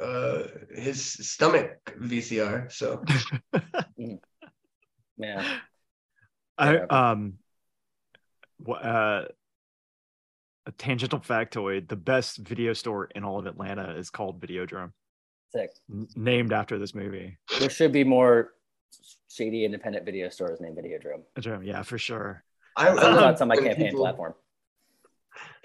uh 0.00 0.44
his 0.74 1.02
stomach 1.04 1.94
vcr 2.00 2.70
so 2.72 3.02
yeah. 5.16 5.58
I 6.58 6.76
um 6.78 7.34
wha- 8.58 8.76
uh 8.76 9.28
a 10.66 10.72
tangential 10.72 11.18
factoid 11.20 11.88
the 11.88 11.96
best 11.96 12.38
video 12.38 12.72
store 12.72 13.06
in 13.14 13.24
all 13.24 13.38
of 13.38 13.46
Atlanta 13.46 13.94
is 13.96 14.10
called 14.10 14.40
Videodrome 14.40 14.92
sick. 15.52 15.70
n- 15.90 16.06
named 16.16 16.52
after 16.52 16.78
this 16.78 16.94
movie 16.94 17.36
There 17.58 17.70
should 17.70 17.92
be 17.92 18.04
more 18.04 18.52
shady 19.28 19.64
independent 19.64 20.04
video 20.04 20.28
stores 20.28 20.60
named 20.60 20.76
Videodrome. 20.76 21.22
Videodrome, 21.36 21.66
Yeah, 21.66 21.82
for 21.82 21.98
sure. 21.98 22.44
I, 22.76 22.88
I 22.88 22.92
It's 22.92 23.02
love 23.02 23.40
on 23.42 23.48
my 23.48 23.56
campaign 23.56 23.86
people- 23.86 24.00
platform. 24.00 24.34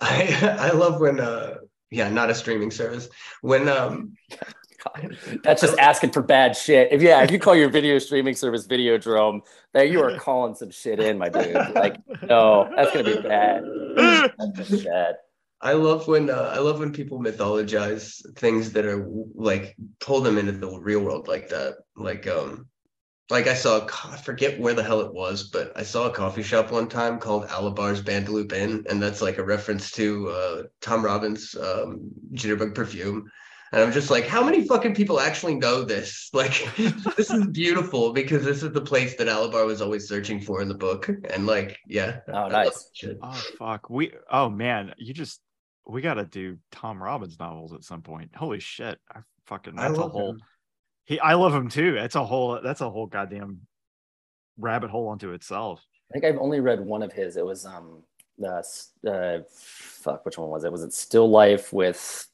I 0.00 0.56
I 0.60 0.70
love 0.72 1.00
when 1.00 1.18
uh 1.20 1.56
yeah, 1.90 2.08
not 2.10 2.30
a 2.30 2.34
streaming 2.34 2.70
service. 2.70 3.08
When 3.42 3.68
um 3.68 4.14
God, 4.84 5.16
that's 5.42 5.60
just 5.60 5.78
asking 5.78 6.10
for 6.10 6.22
bad 6.22 6.56
shit. 6.56 6.92
If 6.92 7.02
yeah, 7.02 7.22
if 7.22 7.30
you 7.30 7.38
call 7.38 7.56
your 7.56 7.68
video 7.68 7.98
streaming 7.98 8.34
service 8.34 8.66
Videodrome, 8.66 9.40
that 9.72 9.90
you 9.90 10.02
are 10.02 10.16
calling 10.18 10.54
some 10.54 10.70
shit 10.70 11.00
in, 11.00 11.18
my 11.18 11.28
dude. 11.28 11.54
Like, 11.74 11.96
no, 12.22 12.70
that's 12.76 12.92
gonna 12.92 13.04
be 13.04 13.20
bad. 13.20 13.64
That's 13.96 14.70
gonna 14.70 14.84
bad. 14.84 15.14
I 15.60 15.72
love 15.72 16.06
when 16.06 16.30
uh, 16.30 16.52
I 16.54 16.58
love 16.58 16.78
when 16.78 16.92
people 16.92 17.18
mythologize 17.18 18.22
things 18.36 18.72
that 18.72 18.84
are 18.84 19.04
like 19.34 19.76
pull 20.00 20.20
them 20.20 20.38
into 20.38 20.52
the 20.52 20.78
real 20.78 21.00
world 21.00 21.26
like 21.26 21.48
that. 21.48 21.78
Like 21.96 22.28
um 22.28 22.68
like 23.30 23.46
I 23.46 23.54
saw 23.54 23.86
I 24.04 24.16
forget 24.16 24.60
where 24.60 24.74
the 24.74 24.84
hell 24.84 25.00
it 25.00 25.12
was, 25.12 25.50
but 25.50 25.72
I 25.76 25.82
saw 25.82 26.06
a 26.06 26.14
coffee 26.14 26.42
shop 26.42 26.70
one 26.70 26.88
time 26.88 27.18
called 27.18 27.46
Alobar's 27.48 28.02
Bandaloop 28.02 28.52
Inn, 28.52 28.86
and 28.88 29.02
that's 29.02 29.20
like 29.20 29.38
a 29.38 29.44
reference 29.44 29.90
to 29.92 30.28
uh, 30.28 30.62
Tom 30.80 31.04
Robbins' 31.04 31.54
um, 31.56 32.10
Jitterbug 32.32 32.74
perfume. 32.74 33.30
And 33.72 33.82
I'm 33.82 33.92
just 33.92 34.10
like, 34.10 34.26
how 34.26 34.42
many 34.42 34.66
fucking 34.66 34.94
people 34.94 35.20
actually 35.20 35.54
know 35.54 35.84
this? 35.84 36.30
Like, 36.38 36.68
this 37.16 37.30
is 37.30 37.46
beautiful 37.48 38.12
because 38.12 38.44
this 38.44 38.62
is 38.62 38.72
the 38.72 38.80
place 38.80 39.16
that 39.16 39.26
Alobar 39.26 39.66
was 39.66 39.82
always 39.82 40.06
searching 40.06 40.40
for 40.40 40.62
in 40.62 40.68
the 40.68 40.74
book. 40.74 41.08
And 41.30 41.46
like, 41.46 41.76
yeah. 41.86 42.20
Oh, 42.28 42.44
I 42.44 42.48
nice. 42.48 42.90
Oh 43.22 43.42
fuck. 43.58 43.90
We 43.90 44.12
oh 44.30 44.50
man, 44.50 44.94
you 44.98 45.12
just 45.12 45.40
we 45.86 46.00
gotta 46.00 46.24
do 46.24 46.58
Tom 46.70 47.02
Robbins 47.02 47.40
novels 47.40 47.72
at 47.72 47.82
some 47.82 48.02
point. 48.02 48.30
Holy 48.36 48.60
shit. 48.60 48.98
I 49.12 49.20
fucking 49.46 49.74
that's 49.74 49.98
a 49.98 50.08
whole 50.08 50.32
him. 50.32 50.42
he 51.06 51.18
I 51.18 51.34
love 51.34 51.54
him 51.54 51.68
too. 51.68 51.94
That's 51.94 52.14
a 52.14 52.24
whole 52.24 52.60
that's 52.62 52.82
a 52.82 52.90
whole 52.90 53.06
goddamn 53.06 53.62
rabbit 54.58 54.90
hole 54.90 55.10
unto 55.10 55.32
itself. 55.32 55.84
I 56.10 56.12
think 56.12 56.24
I've 56.24 56.40
only 56.40 56.60
read 56.60 56.80
one 56.80 57.02
of 57.02 57.12
his. 57.12 57.36
It 57.36 57.44
was 57.44 57.66
um 57.66 58.04
the 58.38 58.64
uh, 59.06 59.38
fuck, 59.50 60.24
which 60.24 60.38
one 60.38 60.50
was 60.50 60.64
it? 60.64 60.72
Was 60.72 60.82
it 60.82 60.92
Still 60.92 61.28
Life 61.28 61.72
with 61.72 62.26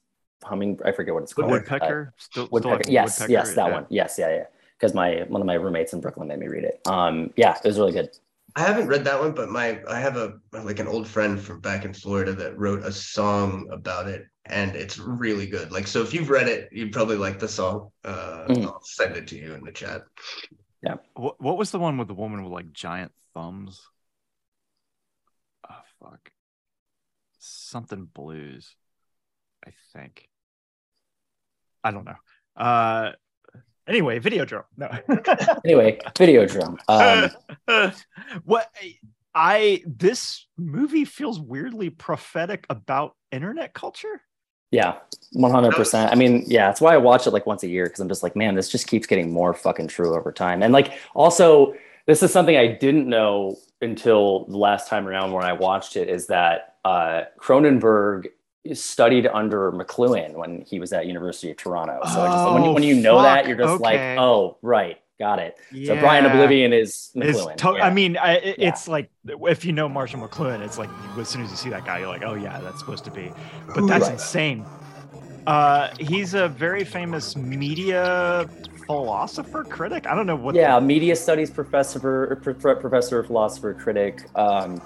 humming? 0.45 0.79
I 0.85 0.93
forget 0.93 1.15
what 1.15 1.23
it's 1.25 1.33
called. 1.33 1.49
Uh, 1.51 1.53
Woodpecker? 1.55 2.13
Still, 2.17 2.47
still 2.47 2.49
Woodpecker. 2.53 2.77
like 2.77 2.89
yes, 2.89 3.21
Woodpecker? 3.21 3.33
yes, 3.33 3.55
that 3.55 3.67
Yeah. 3.69 3.73
one. 3.75 3.87
Yes, 3.91 4.17
yeah, 4.19 4.29
yeah. 4.31 4.45
Because 4.79 4.95
my 4.95 5.25
one 5.29 5.41
of 5.41 5.47
my 5.47 5.55
roommates 5.55 5.93
in 5.93 6.01
Brooklyn 6.01 6.29
made 6.29 6.39
me 6.39 6.49
read 6.49 6.65
it. 6.65 6.81
Um, 6.87 7.33
yeah, 7.37 7.57
it 7.63 7.67
was 7.67 7.79
really 7.79 7.93
good. 7.93 8.11
I 8.57 8.61
haven't 8.63 8.87
read 8.87 9.05
that 9.05 9.19
one, 9.19 9.33
but 9.33 9.49
my 9.51 9.81
I 9.89 9.99
have 9.99 10.17
a 10.17 10.35
like 10.53 10.79
an 10.79 10.87
old 10.87 11.09
friend 11.09 11.41
from 11.41 11.61
back 11.61 11.85
in 11.85 11.93
Florida 11.93 12.33
that 12.35 12.57
wrote 12.59 12.85
a 12.85 12.93
song 12.93 13.69
about 13.73 14.07
it, 14.09 14.27
and 14.47 14.77
it's 14.77 14.99
really 14.99 15.47
good. 15.47 15.73
Like, 15.73 15.87
so 15.89 16.03
if 16.03 16.15
you've 16.15 16.31
read 16.31 16.49
it, 16.49 16.69
you'd 16.71 16.93
probably 16.93 17.17
like 17.17 17.39
the 17.41 17.49
song. 17.49 17.91
Uh, 18.05 18.45
Mhm. 18.49 18.65
I'll 18.67 18.83
send 18.85 19.17
it 19.17 19.27
to 19.29 19.37
you 19.37 19.55
in 19.55 19.65
the 19.65 19.73
chat. 19.73 20.03
Yeah. 20.83 20.97
What, 21.15 21.41
what 21.41 21.57
was 21.57 21.71
the 21.71 21.79
one 21.79 21.97
with 21.99 22.09
the 22.09 22.15
woman 22.15 22.45
with 22.45 22.53
like 22.53 22.73
giant 22.73 23.13
thumbs? 23.33 23.81
Oh 25.69 25.83
fuck. 26.01 26.31
Something 27.39 28.05
blues. 28.05 28.77
I 29.67 29.71
think. 29.95 30.29
I 31.85 31.91
don't 31.93 32.05
know. 32.05 32.17
Uh 32.57 33.13
anyway, 33.87 34.19
drum. 34.19 34.65
No. 34.77 34.89
Anyway, 35.65 35.99
Videodrome. 36.17 36.79
Um, 36.89 37.93
what 38.45 38.69
I 39.35 39.83
this 39.87 40.47
movie 40.57 41.05
feels 41.05 41.41
weirdly 41.41 41.91
prophetic 41.91 42.67
about 42.71 43.15
internet 43.33 43.75
culture. 43.75 44.23
yeah, 44.71 44.97
one 45.33 45.51
hundred 45.51 45.73
percent. 45.75 46.13
I 46.13 46.15
mean, 46.15 46.45
yeah, 46.47 46.67
that's 46.67 46.81
why 46.81 46.95
I 46.95 46.99
watch 46.99 47.27
it 47.27 47.31
like 47.33 47.47
once 47.47 47.63
a 47.63 47.69
year 47.69 47.85
because 47.85 48.01
I'm 48.01 48.09
just 48.09 48.23
like, 48.23 48.37
man, 48.37 48.55
this 48.55 48.69
just 48.69 48.87
keeps 48.87 49.07
getting 49.07 49.33
more 49.33 49.53
fucking 49.55 49.89
true 49.89 50.15
over 50.17 50.33
time. 50.33 50.63
And 50.63 50.73
like, 50.73 50.93
also, 51.15 51.75
this 52.07 52.23
is 52.23 52.33
something 52.33 52.57
I 52.57 52.69
didn't 52.69 53.09
know 53.09 53.57
until 53.81 54.47
the 54.47 54.57
last 54.57 54.89
time 54.89 55.07
around 55.09 55.33
when 55.33 55.45
I 55.45 55.53
watched 55.53 55.97
it. 55.97 56.09
Is 56.09 56.27
that 56.29 56.77
uh, 56.85 57.23
Cronenberg 57.41 58.27
studied 58.73 59.27
under 59.27 59.71
McLuhan 59.73 60.35
when 60.35 60.63
he 60.63 60.81
was 60.81 60.93
at 60.93 61.07
University 61.07 61.51
of 61.51 61.57
Toronto. 61.59 62.01
So 62.13 62.25
it 62.25 62.29
just, 62.29 62.53
when, 62.55 62.65
you, 62.65 62.71
when 62.73 62.83
you 62.83 62.95
know 62.95 63.21
that, 63.23 63.47
you're 63.47 63.59
just 63.59 63.75
okay. 63.75 64.15
like, 64.15 64.19
oh, 64.19 64.57
right, 64.63 64.99
got 65.19 65.39
it. 65.39 65.59
So 65.87 65.99
Brian 66.01 66.25
Oblivion 66.25 66.73
is 66.73 67.11
is 67.15 67.37
McLuhan. 67.37 67.57
to- 67.57 67.75
yeah. 67.77 67.87
I 67.87 67.91
mean, 67.93 68.17
I, 68.17 68.35
it- 68.37 68.59
Yeah. 68.59 68.69
it's 68.71 68.89
like 68.89 69.11
if 69.27 69.65
you 69.65 69.73
know 69.73 69.89
Marshall 69.89 70.27
McLuhan, 70.27 70.61
it's 70.65 70.79
like 70.79 70.89
as 71.19 71.29
soon 71.29 71.43
as 71.43 71.51
you 71.51 71.57
see 71.57 71.69
that 71.71 71.85
guy, 71.85 71.99
you're 71.99 72.09
like, 72.09 72.23
oh 72.25 72.35
yeah, 72.35 72.59
that's 72.61 72.79
supposed 72.79 73.05
to 73.05 73.11
be. 73.11 73.31
But 73.75 73.87
that's 73.87 74.05
Right. 74.05 74.13
insane. 74.13 74.65
Uh, 75.47 75.91
he's 76.01 76.33
a 76.33 76.49
very 76.49 76.85
famous 76.85 77.37
media 77.37 78.49
philosopher, 78.87 79.65
critic. 79.65 80.07
I 80.07 80.15
don't 80.15 80.27
know 80.27 80.37
what. 80.37 80.55
yeah, 80.55 80.79
media 80.81 81.17
studies 81.17 81.51
professor, 81.51 82.39
pro- 82.43 82.77
professor, 82.77 83.23
philosopher, 83.23 83.75
critic. 83.75 84.29
Um, 84.35 84.81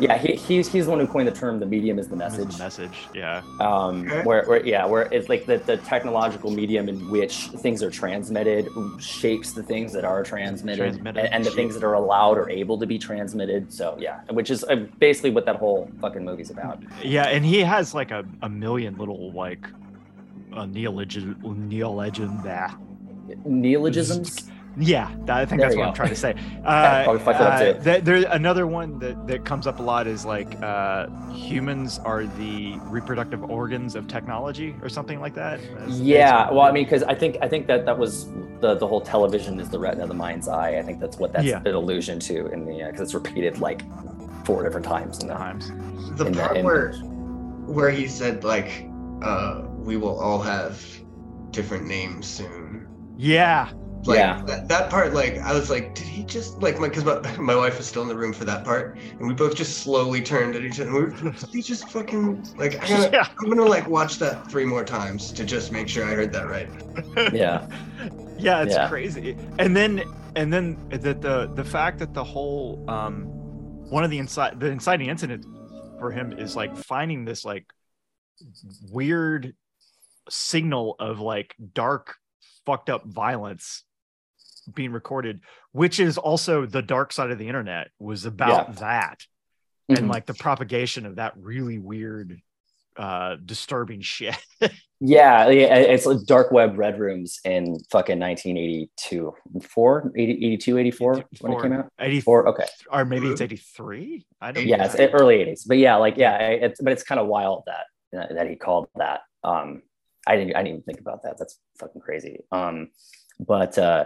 yeah, 0.00 0.18
he, 0.18 0.34
he's 0.34 0.70
he's 0.70 0.84
the 0.86 0.90
one 0.90 1.00
who 1.00 1.06
coined 1.06 1.28
the 1.28 1.32
term 1.32 1.58
"the 1.60 1.66
medium 1.66 1.98
is 1.98 2.06
the 2.06 2.12
the 2.12 2.16
message." 2.16 2.58
message. 2.58 3.08
Yeah. 3.14 3.42
Um, 3.60 4.02
Okay. 4.02 4.22
where, 4.24 4.44
where 4.46 4.66
yeah, 4.66 4.84
where 4.84 5.02
it's 5.12 5.28
like 5.28 5.46
the, 5.46 5.58
the 5.58 5.76
technological 5.78 6.50
medium 6.50 6.88
in 6.88 7.10
which 7.10 7.48
things 7.48 7.82
are 7.82 7.90
transmitted 7.90 8.68
shapes 8.98 9.52
the 9.52 9.62
things 9.62 9.92
that 9.92 10.04
are 10.04 10.22
transmitted, 10.22 10.78
Transmitted. 10.78 11.24
And, 11.24 11.34
and 11.34 11.44
the 11.44 11.50
things 11.50 11.74
that 11.74 11.84
are 11.84 11.94
allowed 11.94 12.38
or 12.38 12.48
able 12.50 12.78
to 12.78 12.86
be 12.86 12.98
transmitted. 12.98 13.72
So 13.72 13.96
yeah, 14.00 14.20
which 14.30 14.50
is 14.50 14.64
uh, 14.64 14.76
basically 14.98 15.30
what 15.30 15.46
that 15.46 15.56
whole 15.56 15.90
fucking 16.00 16.24
movie's 16.24 16.50
about. 16.50 16.82
Yeah, 17.02 17.24
and 17.24 17.44
he 17.44 17.60
has 17.60 17.94
like 17.94 18.10
a, 18.10 18.24
a 18.42 18.48
million 18.48 18.96
little 18.98 19.32
like 19.32 19.66
uh, 20.52 20.66
neologism, 20.66 21.36
neologism. 21.68 22.40
That 22.42 22.74
Neologisms. 23.44 24.50
yeah, 24.78 25.10
I 25.28 25.44
think 25.44 25.60
There 25.60 25.68
that's 25.68 25.76
what 25.76 25.82
go. 25.82 25.88
I'm 25.88 25.94
trying 25.94 26.08
to 26.10 26.16
say. 26.16 26.34
Uh, 26.64 27.02
probably 27.04 27.22
fucked 27.24 27.40
it 27.40 27.46
up 27.46 27.52
uh, 27.54 27.72
too. 27.74 27.80
there- 27.80 28.00
there's 28.00 28.24
another 28.26 28.66
one 28.68 28.98
that, 29.00 29.26
that 29.26 29.44
comes 29.44 29.66
up 29.66 29.80
a 29.80 29.82
lot 29.82 30.06
is 30.06 30.24
like 30.24 30.56
uh, 30.62 31.08
humans 31.32 31.98
are 32.04 32.24
the 32.24 32.76
reproductive 32.84 33.42
organs 33.50 33.96
of 33.96 34.06
technology 34.06 34.74
or 34.80 34.88
something 34.88 35.20
like 35.20 35.34
that. 35.34 35.60
That's- 35.60 35.98
Yeah, 35.98 36.30
that's- 36.30 36.52
well, 36.52 36.62
I 36.62 36.70
mean, 36.72 36.84
because 36.84 37.02
I 37.02 37.14
think 37.16 37.36
I 37.42 37.48
think 37.48 37.66
that 37.66 37.84
that 37.84 37.98
was 37.98 38.28
the 38.60 38.74
the 38.76 38.86
whole 38.86 39.00
television 39.00 39.58
is 39.58 39.68
the 39.70 39.78
retina 39.78 40.04
of 40.04 40.08
the 40.08 40.14
mind's 40.14 40.46
eye. 40.46 40.78
I 40.78 40.82
think 40.82 41.00
that's 41.00 41.18
what 41.18 41.32
that's 41.32 41.44
Yeah. 41.44 41.60
an 41.66 41.74
allusion 41.74 42.20
to 42.20 42.46
in 42.46 42.64
the 42.64 42.84
because 42.86 43.00
it's 43.00 43.14
repeated 43.14 43.58
like 43.58 43.82
four 44.44 44.62
different 44.62 44.86
times 44.86 45.18
in 45.20 45.26
the 45.28 45.34
times. 45.34 45.68
The 46.16 46.26
in 46.26 46.32
the 46.32 46.40
part 46.40 46.62
where 46.62 46.92
where 47.66 47.90
he 47.90 48.06
said 48.06 48.44
like, 48.44 48.88
uh, 49.22 49.62
we 49.78 49.96
will 49.96 50.18
all 50.20 50.40
have 50.40 50.80
different 51.50 51.86
names 51.86 52.26
soon. 52.28 52.71
Yeah, 53.16 53.70
Like 54.04 54.18
Yeah. 54.18 54.42
that, 54.46 54.68
that 54.68 54.90
part, 54.90 55.12
like 55.14 55.38
I 55.38 55.52
was 55.52 55.70
like, 55.70 55.94
did 55.94 56.06
he 56.06 56.24
just 56.24 56.60
like 56.60 56.78
my 56.80 56.88
because 56.88 57.04
my, 57.04 57.20
my 57.40 57.54
wife 57.54 57.78
was 57.78 57.86
still 57.86 58.02
in 58.02 58.08
the 58.08 58.16
room 58.16 58.32
for 58.32 58.44
that 58.44 58.64
part, 58.64 58.98
and 59.18 59.28
we 59.28 59.34
both 59.34 59.54
just 59.54 59.78
slowly 59.78 60.22
turned 60.22 60.56
at 60.56 60.62
each 60.64 60.80
other. 60.80 60.90
And 60.90 60.94
we 60.98 61.04
were, 61.04 61.16
he 61.52 61.62
just 61.62 61.90
fucking 61.90 62.44
like? 62.56 62.82
I'm 62.82 62.90
gonna, 62.90 63.12
yeah, 63.12 63.28
I'm 63.40 63.48
gonna 63.48 63.64
like 63.64 63.88
watch 63.88 64.18
that 64.18 64.50
three 64.50 64.64
more 64.64 64.84
times 64.84 65.32
to 65.32 65.44
just 65.44 65.70
make 65.72 65.88
sure 65.88 66.04
I 66.04 66.14
heard 66.14 66.32
that 66.32 66.48
right. 66.48 66.68
yeah 67.30 67.66
yeah. 68.38 68.62
It's 68.62 68.76
Yeah. 68.76 68.78
crazy. 68.78 69.36
And 69.58 69.76
then 69.76 70.04
and 70.36 70.52
then 70.52 70.78
the 70.90 71.14
the 71.14 71.50
the 71.54 71.64
fact 71.64 71.98
that 72.00 72.14
the 72.14 72.24
whole 72.24 72.82
um 72.88 73.30
one 73.88 74.04
of 74.04 74.10
the 74.10 74.18
inside 74.18 74.60
the 74.60 74.68
inciting 74.68 75.08
incident 75.08 75.46
for 75.98 76.10
him 76.12 76.32
is 76.36 76.56
like 76.56 76.76
finding 76.76 77.24
this 77.24 77.44
like 77.44 77.66
weird 78.80 79.54
signal 80.28 80.96
of 80.98 81.20
like 81.20 81.54
dark 81.74 82.16
fucked 82.66 82.90
up 82.90 83.04
violence 83.06 83.84
being 84.74 84.92
recorded 84.92 85.40
which 85.72 85.98
is 85.98 86.18
also 86.18 86.66
the 86.66 86.82
dark 86.82 87.12
side 87.12 87.30
of 87.30 87.38
the 87.38 87.48
internet 87.48 87.88
was 87.98 88.24
about 88.26 88.68
Yeah. 88.68 88.74
that 88.74 89.18
Mhm. 89.90 89.98
and 89.98 90.08
like 90.08 90.26
the 90.26 90.34
propagation 90.34 91.04
of 91.06 91.16
that 91.16 91.32
really 91.36 91.78
weird 91.78 92.40
uh 92.96 93.36
disturbing 93.44 94.02
shit 94.02 94.36
yeah 95.00 95.48
yeah. 95.48 95.74
It's 95.76 96.06
like 96.06 96.18
dark 96.26 96.52
web 96.52 96.76
red 96.78 97.00
rooms 97.00 97.40
in 97.44 97.78
fucking 97.90 98.18
1982, 98.20 99.34
four, 99.62 100.12
80, 100.16 100.32
82, 100.46 100.78
84 100.78 101.24
when 101.40 101.52
it 101.54 101.62
came 101.62 101.72
out. 101.72 101.88
84 101.98 102.48
okay, 102.50 102.66
or 102.92 103.04
maybe 103.04 103.28
it's 103.28 103.40
83 103.40 104.24
i 104.40 104.52
don't 104.52 104.64
know. 104.64 104.70
yeah, 104.76 104.84
it's 104.84 104.94
early 105.14 105.38
80s, 105.38 105.66
but 105.66 105.78
yeah, 105.78 105.96
like 105.96 106.16
yeah, 106.18 106.36
it's 106.38 106.80
but 106.80 106.92
it's 106.92 107.02
kind 107.02 107.18
of 107.20 107.26
wild 107.26 107.64
that 107.66 108.28
that 108.36 108.48
he 108.48 108.54
called 108.56 108.88
that. 108.96 109.22
Um, 109.42 109.82
I 110.26 110.36
didn't 110.36 110.54
I 110.56 110.62
didn't 110.62 110.68
even 110.68 110.82
think 110.82 111.00
about 111.00 111.22
that. 111.24 111.38
That's 111.38 111.58
fucking 111.78 112.00
crazy. 112.00 112.40
Um, 112.52 112.90
but 113.40 113.76
uh, 113.78 114.04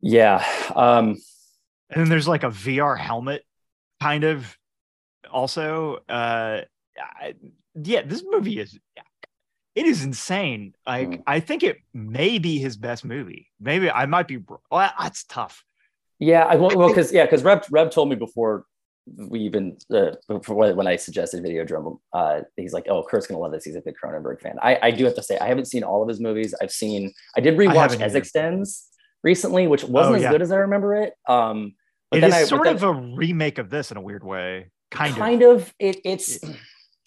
yeah, 0.00 0.44
um, 0.74 1.16
and 1.90 2.02
then 2.02 2.08
there's 2.08 2.28
like 2.28 2.42
a 2.44 2.48
vr 2.50 2.98
helmet 2.98 3.44
kind 4.00 4.24
of 4.24 4.56
also 5.30 5.96
uh 6.08 6.60
I, 6.98 7.34
yeah 7.74 8.02
this 8.02 8.22
movie 8.28 8.58
is 8.60 8.78
it 9.74 9.86
is 9.86 10.04
insane 10.04 10.74
like 10.86 11.08
Mm. 11.08 11.22
i 11.26 11.40
think 11.40 11.62
it 11.62 11.78
may 11.94 12.38
be 12.38 12.58
his 12.58 12.76
best 12.76 13.04
movie 13.04 13.48
maybe 13.60 13.90
i 13.90 14.06
might 14.06 14.28
be 14.28 14.38
well 14.70 14.92
that's 14.98 15.24
tough 15.24 15.64
Yeah, 16.18 16.44
I 16.44 16.56
well, 16.56 16.88
because 16.88 17.12
yeah, 17.12 17.24
because 17.24 17.42
Rev 17.42 17.64
Rev 17.70 17.90
told 17.90 18.08
me 18.08 18.16
before 18.16 18.64
we 19.28 19.40
even 19.40 19.76
uh, 19.94 20.12
when 20.28 20.86
I 20.86 20.96
suggested 20.96 21.44
Videodrome, 21.44 21.98
uh, 22.12 22.40
he's 22.56 22.72
like, 22.72 22.86
"Oh, 22.88 23.02
Kurt's 23.02 23.26
gonna 23.26 23.40
love 23.40 23.52
this. 23.52 23.64
He's 23.64 23.76
a 23.76 23.80
big 23.80 23.94
Cronenberg 24.02 24.40
fan." 24.40 24.56
I, 24.60 24.78
I 24.82 24.90
do 24.90 25.04
have 25.04 25.14
to 25.14 25.22
say, 25.22 25.38
I 25.38 25.46
haven't 25.46 25.66
seen 25.66 25.84
all 25.84 26.02
of 26.02 26.08
his 26.08 26.20
movies. 26.20 26.54
I've 26.60 26.72
seen, 26.72 27.12
I 27.36 27.40
did 27.40 27.56
rewatch 27.56 27.74
haven't 27.74 28.02
As. 28.02 28.14
eXistenZ 28.14 28.82
recently, 29.22 29.66
which 29.68 29.84
wasn't 29.84 30.14
Oh, 30.14 30.16
as 30.16 30.22
yeah. 30.22 30.30
good 30.32 30.42
as 30.42 30.50
I 30.52 30.56
remember 30.56 30.94
it. 30.96 31.14
Um, 31.28 31.74
but 32.10 32.18
It 32.18 32.20
then 32.22 32.30
is 32.30 32.36
I, 32.36 32.44
sort 32.44 32.66
of 32.66 32.82
a 32.82 32.92
remake 32.92 33.58
of 33.58 33.70
this 33.70 33.90
in 33.90 33.96
a 33.96 34.00
weird 34.00 34.24
way. 34.24 34.70
Kind, 34.90 35.14
kind 35.16 35.42
of. 35.42 35.62
of. 35.62 35.74
It, 35.78 35.98
it's 36.04 36.38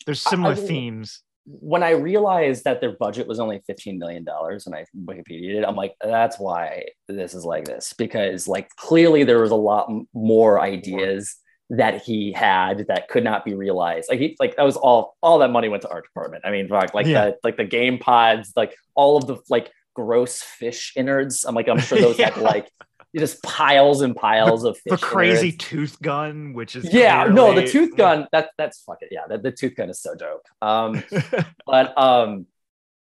There's 0.06 0.22
similar 0.22 0.54
I- 0.54 0.56
themes. 0.56 1.22
when 1.46 1.82
I 1.84 1.92
realized 1.92 2.64
that 2.66 2.80
their 2.82 2.92
budget 2.98 3.28
was 3.28 3.40
only 3.40 3.62
$15 3.70 3.98
million 3.98 4.26
and 4.28 4.76
I 4.76 4.86
Wikipedia 4.98 5.60
it, 5.60 5.66
I'm 5.66 5.76
like, 5.76 5.96
that's 6.02 6.38
why 6.40 6.84
this 7.08 7.34
is 7.34 7.44
like 7.46 7.66
this. 7.66 7.94
Because 7.98 8.48
like 8.48 8.70
clearly 8.78 9.24
there 9.24 9.40
was 9.42 9.52
a 9.52 9.56
lot 9.56 9.90
more 10.14 10.60
ideas 10.62 11.36
that 11.72 12.02
he 12.02 12.32
had 12.32 12.86
that 12.88 13.08
could 13.10 13.24
not 13.24 13.46
be 13.46 13.54
realized. 13.54 14.10
Like 14.10 14.20
he 14.20 14.36
like 14.40 14.56
that 14.56 14.64
was 14.64 14.76
all 14.78 15.16
all 15.22 15.40
that 15.40 15.52
money 15.52 15.70
went 15.70 15.84
to 15.84 15.90
art 15.90 16.04
department. 16.06 16.44
I 16.46 16.52
mean, 16.52 16.68
fuck, 16.68 16.94
like 16.94 17.06
Yeah. 17.06 17.26
the 17.26 17.38
like 17.44 17.58
the 17.58 17.66
game 17.66 18.00
pods, 18.00 18.54
like 18.56 18.74
all 18.96 19.18
of 19.18 19.28
the 19.28 19.38
like 19.50 19.72
gross 19.96 20.42
fish 20.42 20.94
innards. 20.96 21.46
I'm 21.46 21.56
like, 21.56 21.68
I'm 21.70 21.80
sure 21.80 22.00
those 22.00 22.18
had 22.20 22.36
Yeah. 22.38 22.42
like 22.44 22.70
just 23.18 23.42
piles 23.44 24.02
and 24.02 24.16
piles 24.16 24.64
of 24.64 24.78
fish. 24.78 24.92
The 24.92 24.98
crazy 24.98 25.48
innards. 25.50 25.66
tooth 25.66 26.02
gun, 26.02 26.54
which 26.54 26.76
is 26.76 26.92
Yeah, 26.94 27.26
no, 27.26 27.54
the 27.54 27.68
tooth 27.68 27.96
gun. 27.96 28.28
That 28.32 28.50
that's 28.58 28.82
fuck 28.84 28.98
it. 29.02 29.10
Yeah, 29.12 29.28
the, 29.28 29.38
the 29.38 29.52
tooth 29.52 29.76
gun 29.76 29.90
is 29.90 30.00
so 30.02 30.16
dope. 30.16 30.46
Um, 30.62 31.04
but 31.66 31.98
um 31.98 32.46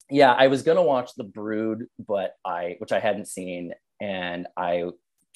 yeah 0.09 0.33
i 0.33 0.47
was 0.47 0.63
gonna 0.63 0.83
watch 0.85 1.11
the 1.17 1.25
brood 1.25 1.89
but 1.99 2.37
i 2.45 2.77
which 2.79 2.93
i 2.93 3.01
hadn't 3.01 3.27
seen 3.27 3.73
and 4.01 4.47
i 4.57 4.85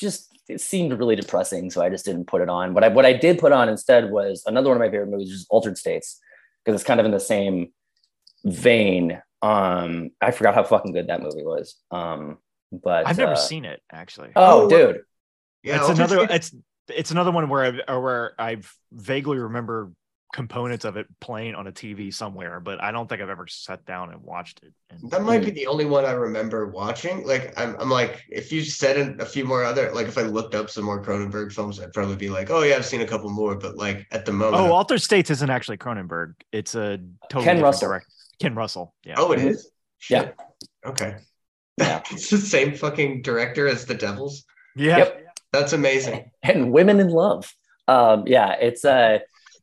just 0.01 0.29
it 0.49 0.61
seemed 0.61 0.93
really 0.99 1.15
depressing 1.15 1.71
so 1.71 1.81
i 1.83 1.89
just 1.89 2.05
didn't 2.05 2.27
put 2.27 2.41
it 2.43 2.49
on 2.49 2.75
but 2.75 2.83
I, 2.83 2.89
what 2.89 3.07
i 3.07 3.13
did 3.13 3.39
put 3.39 3.53
on 3.53 3.69
instead 3.69 4.11
was 4.11 4.43
another 4.47 4.69
one 4.71 4.77
of 4.77 4.81
my 4.81 4.91
favorite 4.91 5.11
movies 5.11 5.29
which 5.29 5.35
is 5.37 5.47
altered 5.51 5.79
states 5.79 6.19
because 6.65 6.81
it's 6.81 6.87
kind 6.87 6.99
of 6.99 7.07
in 7.07 7.13
the 7.13 7.21
same 7.21 7.73
vein 8.45 9.21
um 9.43 10.11
i 10.21 10.31
forgot 10.31 10.55
how 10.55 10.63
fucking 10.65 10.93
good 10.93 11.07
that 11.09 11.23
movie 11.23 11.45
was 11.45 11.77
um 11.91 12.39
but 12.73 13.07
I've 13.07 13.19
never 13.19 13.33
uh, 13.33 13.37
seen 13.37 13.65
it 13.65 13.81
actually. 13.93 14.31
oh 14.37 14.67
Oh, 14.67 14.69
dude 14.69 15.01
Yeah, 15.65 15.75
it's 15.77 15.89
Altered 15.89 15.97
another. 15.99 16.17
States- 16.27 16.53
It's 16.53 16.99
it's 17.01 17.11
another 17.11 17.33
one 17.33 17.49
where 17.49 17.65
I 17.89 17.97
where 17.99 18.33
I 18.39 18.59
vaguely 18.93 19.39
remember 19.39 19.91
components 20.33 20.85
of 20.85 20.97
it 20.97 21.07
playing 21.21 21.55
on 21.55 21.67
a 21.67 21.73
TV 21.73 22.13
somewhere, 22.15 22.61
but 22.61 22.81
I 22.83 22.93
don't 22.93 23.09
think 23.09 23.21
I've 23.21 23.29
ever 23.29 23.47
sat 23.49 23.85
down 23.85 24.13
and 24.13 24.23
watched 24.23 24.63
it. 24.63 24.73
And 24.91 25.11
That 25.11 25.23
might 25.23 25.45
be 25.45 25.51
the 25.51 25.67
only 25.67 25.85
one 25.85 26.05
I 26.05 26.13
remember 26.13 26.69
watching. 26.69 27.27
Like, 27.27 27.53
I'm, 27.59 27.75
I'm 27.81 27.91
like, 27.91 28.23
if 28.29 28.53
you 28.53 28.63
said 28.63 29.21
a 29.21 29.27
few 29.27 29.45
more 29.45 29.65
other, 29.65 29.91
like, 29.93 30.07
if 30.07 30.17
I 30.17 30.23
looked 30.23 30.55
up 30.55 30.71
some 30.71 30.85
more 30.85 31.03
Cronenberg 31.03 31.53
films, 31.53 31.81
I'd 31.81 31.93
probably 31.93 32.17
be 32.17 32.29
like, 32.29 32.51
oh 32.51 32.63
yeah, 32.63 32.77
I've 32.77 32.87
seen 32.87 33.01
a 33.01 33.07
couple 33.07 33.29
more. 33.31 33.57
But 33.57 33.77
like 33.77 34.07
at 34.13 34.25
the 34.25 34.33
moment, 34.33 34.63
oh, 34.63 34.73
Altered 34.73 35.03
States 35.03 35.31
isn't 35.31 35.51
actually 35.51 35.79
Cronenberg. 35.79 36.35
It's 36.53 36.75
a 36.75 37.01
totally 37.29 37.45
Ken 37.45 37.61
Russell. 37.63 37.89
direct- 37.89 38.07
Ken 38.41 38.55
Russell. 38.55 38.95
Yeah. 39.05 39.15
oh, 39.19 39.33
it 39.33 39.41
is. 39.41 39.71
Yeah. 40.09 40.31
Okay. 40.87 41.17
Yeah. 41.77 42.03
it's 42.11 42.31
the 42.31 42.39
same 42.39 42.75
fucking 42.75 43.23
director 43.23 43.67
as 43.69 43.85
The 43.85 43.95
Devils. 43.95 44.45
yeah. 44.77 44.99
Yep. 44.99 45.27
That's 45.53 45.73
amazing. 45.73 46.31
and 46.45 46.71
women 46.73 47.01
in 47.01 47.09
love. 47.09 47.53
Um, 47.89 48.23
yeah, 48.29 48.53
it's 48.53 48.85
a, 48.85 49.21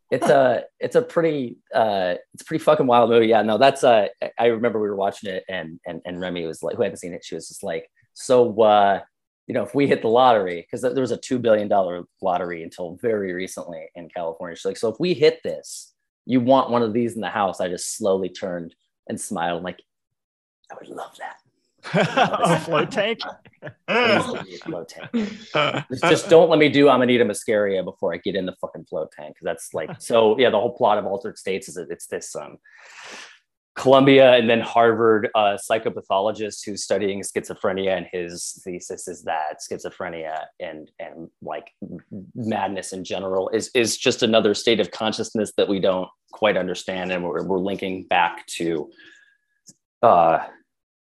it's 0.10 0.30
a, 0.30 0.64
it's 0.80 0.96
a 0.96 1.02
pretty, 1.02 1.58
uh, 1.74 2.16
it's 2.34 2.44
a 2.44 2.46
pretty 2.46 2.64
fucking 2.64 2.88
wild 2.88 3.10
movie. 3.10 3.28
Yeah, 3.28 3.42
no, 3.42 3.58
that's 3.58 3.84
uh, 3.84 4.08
I 4.40 4.46
remember 4.46 4.80
we 4.80 4.88
were 4.88 4.96
watching 4.96 5.30
it, 5.30 5.44
and 5.50 5.80
and 5.86 6.02
and 6.06 6.22
Remy 6.22 6.46
was 6.46 6.64
like, 6.64 6.76
who 6.76 6.84
hadn't 6.84 6.98
seen 6.98 7.14
it, 7.14 7.26
she 7.26 7.36
was 7.36 7.48
just 7.48 7.64
like, 7.64 7.90
so, 8.14 8.62
uh, 8.62 9.02
you 9.48 9.54
know, 9.54 9.64
if 9.64 9.76
we 9.76 9.88
hit 9.88 10.02
the 10.02 10.08
lottery, 10.08 10.62
because 10.62 10.82
there 10.82 11.02
was 11.02 11.12
a 11.12 11.18
two 11.18 11.40
billion 11.40 11.68
dollar 11.68 12.04
lottery 12.22 12.64
until 12.64 12.98
very 13.02 13.34
recently 13.34 13.88
in 13.96 14.10
California. 14.10 14.56
She's 14.56 14.66
like, 14.66 14.78
so 14.78 14.90
if 14.90 15.00
we 15.00 15.14
hit 15.14 15.42
this, 15.44 15.94
you 16.26 16.42
want 16.42 16.70
one 16.70 16.84
of 16.84 16.94
these 16.94 17.16
in 17.16 17.22
the 17.22 17.30
house? 17.30 17.62
I 17.62 17.70
just 17.70 17.96
slowly 17.96 18.30
turned 18.30 18.76
and 19.08 19.20
smiled, 19.20 19.60
I'm 19.60 19.64
like, 19.64 19.82
I 20.72 20.76
would 20.76 20.90
love 20.90 21.16
that. 21.20 21.38
A 21.94 22.60
float 22.66 22.92
tank. 22.92 23.20
Please 23.88 24.34
me 24.44 24.56
a 24.56 24.58
float 24.60 24.90
tank. 24.90 25.10
Just, 25.90 26.04
just 26.04 26.30
don't 26.30 26.50
let 26.50 26.60
me 26.60 26.70
do 26.70 26.90
Amanita 26.90 27.26
Muscaria 27.26 27.84
before 27.84 28.14
I 28.14 28.18
get 28.18 28.36
in 28.36 28.46
the 28.46 28.56
fucking 28.62 28.86
float 28.86 29.12
tank. 29.12 29.36
Because 29.36 29.46
that's 29.46 29.74
like 29.74 30.02
so. 30.02 30.38
Yeah, 30.38 30.50
the 30.50 30.60
whole 30.60 30.76
plot 30.76 30.98
of 30.98 31.06
Altered 31.06 31.38
States 31.38 31.68
is 31.70 31.76
that 31.76 31.90
it's 31.90 32.08
this 32.08 32.36
um, 32.36 32.58
Columbia 33.76 34.34
and 34.34 34.50
then 34.50 34.60
Harvard 34.60 35.30
uh, 35.36 35.58
psychopathologist 35.70 36.66
who's 36.66 36.84
studying 36.84 37.22
schizophrenia, 37.22 37.96
and 37.98 38.08
his 38.12 38.60
thesis 38.64 39.08
is 39.08 39.24
that 39.24 39.60
schizophrenia 39.60 40.46
and 40.60 40.90
and 41.00 41.30
like 41.42 41.72
madness 42.36 42.94
in 42.94 43.04
general 43.04 43.50
is 43.50 43.70
is 43.76 43.98
just 43.98 44.24
another 44.24 44.54
state 44.54 44.80
of 44.80 44.92
consciousness 44.92 45.52
that 45.58 45.68
we 45.68 45.80
don't 45.80 46.10
quite 46.32 46.58
understand, 46.58 47.12
and 47.12 47.24
we're, 47.24 47.44
we're 47.44 47.60
linking 47.60 48.04
back 48.06 48.46
to. 48.48 48.90
Uh, 50.04 50.40
i- 50.40 50.50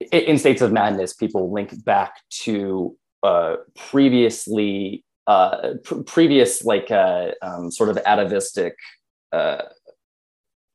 in 0.00 0.38
states 0.38 0.62
of 0.62 0.72
madness, 0.72 1.14
people 1.14 1.52
link 1.52 1.84
back 1.84 2.14
to 2.30 2.96
uh, 3.22 3.56
previously 3.76 5.04
uh, 5.26 5.74
pr- 5.82 6.02
previous 6.02 6.64
like 6.64 6.90
uh, 6.90 7.30
um, 7.42 7.70
sort 7.70 7.88
of 7.88 7.98
atavistic 8.06 8.74
uh, 9.32 9.62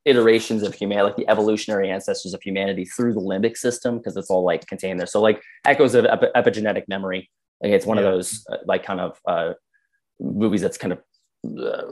iterations 0.04 0.62
of 0.62 0.74
humanity, 0.74 1.04
like 1.04 1.16
the 1.16 1.28
evolutionary 1.30 1.90
ancestors 1.90 2.34
of 2.34 2.42
humanity 2.42 2.84
through 2.84 3.14
the 3.14 3.20
limbic 3.20 3.56
system, 3.56 3.98
because 3.98 4.16
it's 4.16 4.30
all 4.30 4.44
like 4.44 4.66
contained 4.66 4.98
there. 4.98 5.06
So 5.06 5.20
like 5.20 5.40
echoes 5.64 5.94
of 5.94 6.04
epi- 6.04 6.26
epigenetic 6.34 6.88
memory. 6.88 7.30
Like 7.62 7.72
it's 7.72 7.86
one 7.86 7.96
Yeah. 7.98 8.04
of 8.04 8.12
those 8.12 8.44
uh, 8.50 8.56
like 8.66 8.84
kind 8.84 9.00
of 9.00 9.18
uh, 9.26 9.52
movies 10.20 10.60
that's 10.60 10.76
kind 10.76 10.92
of 10.92 10.98
uh, 11.44 11.82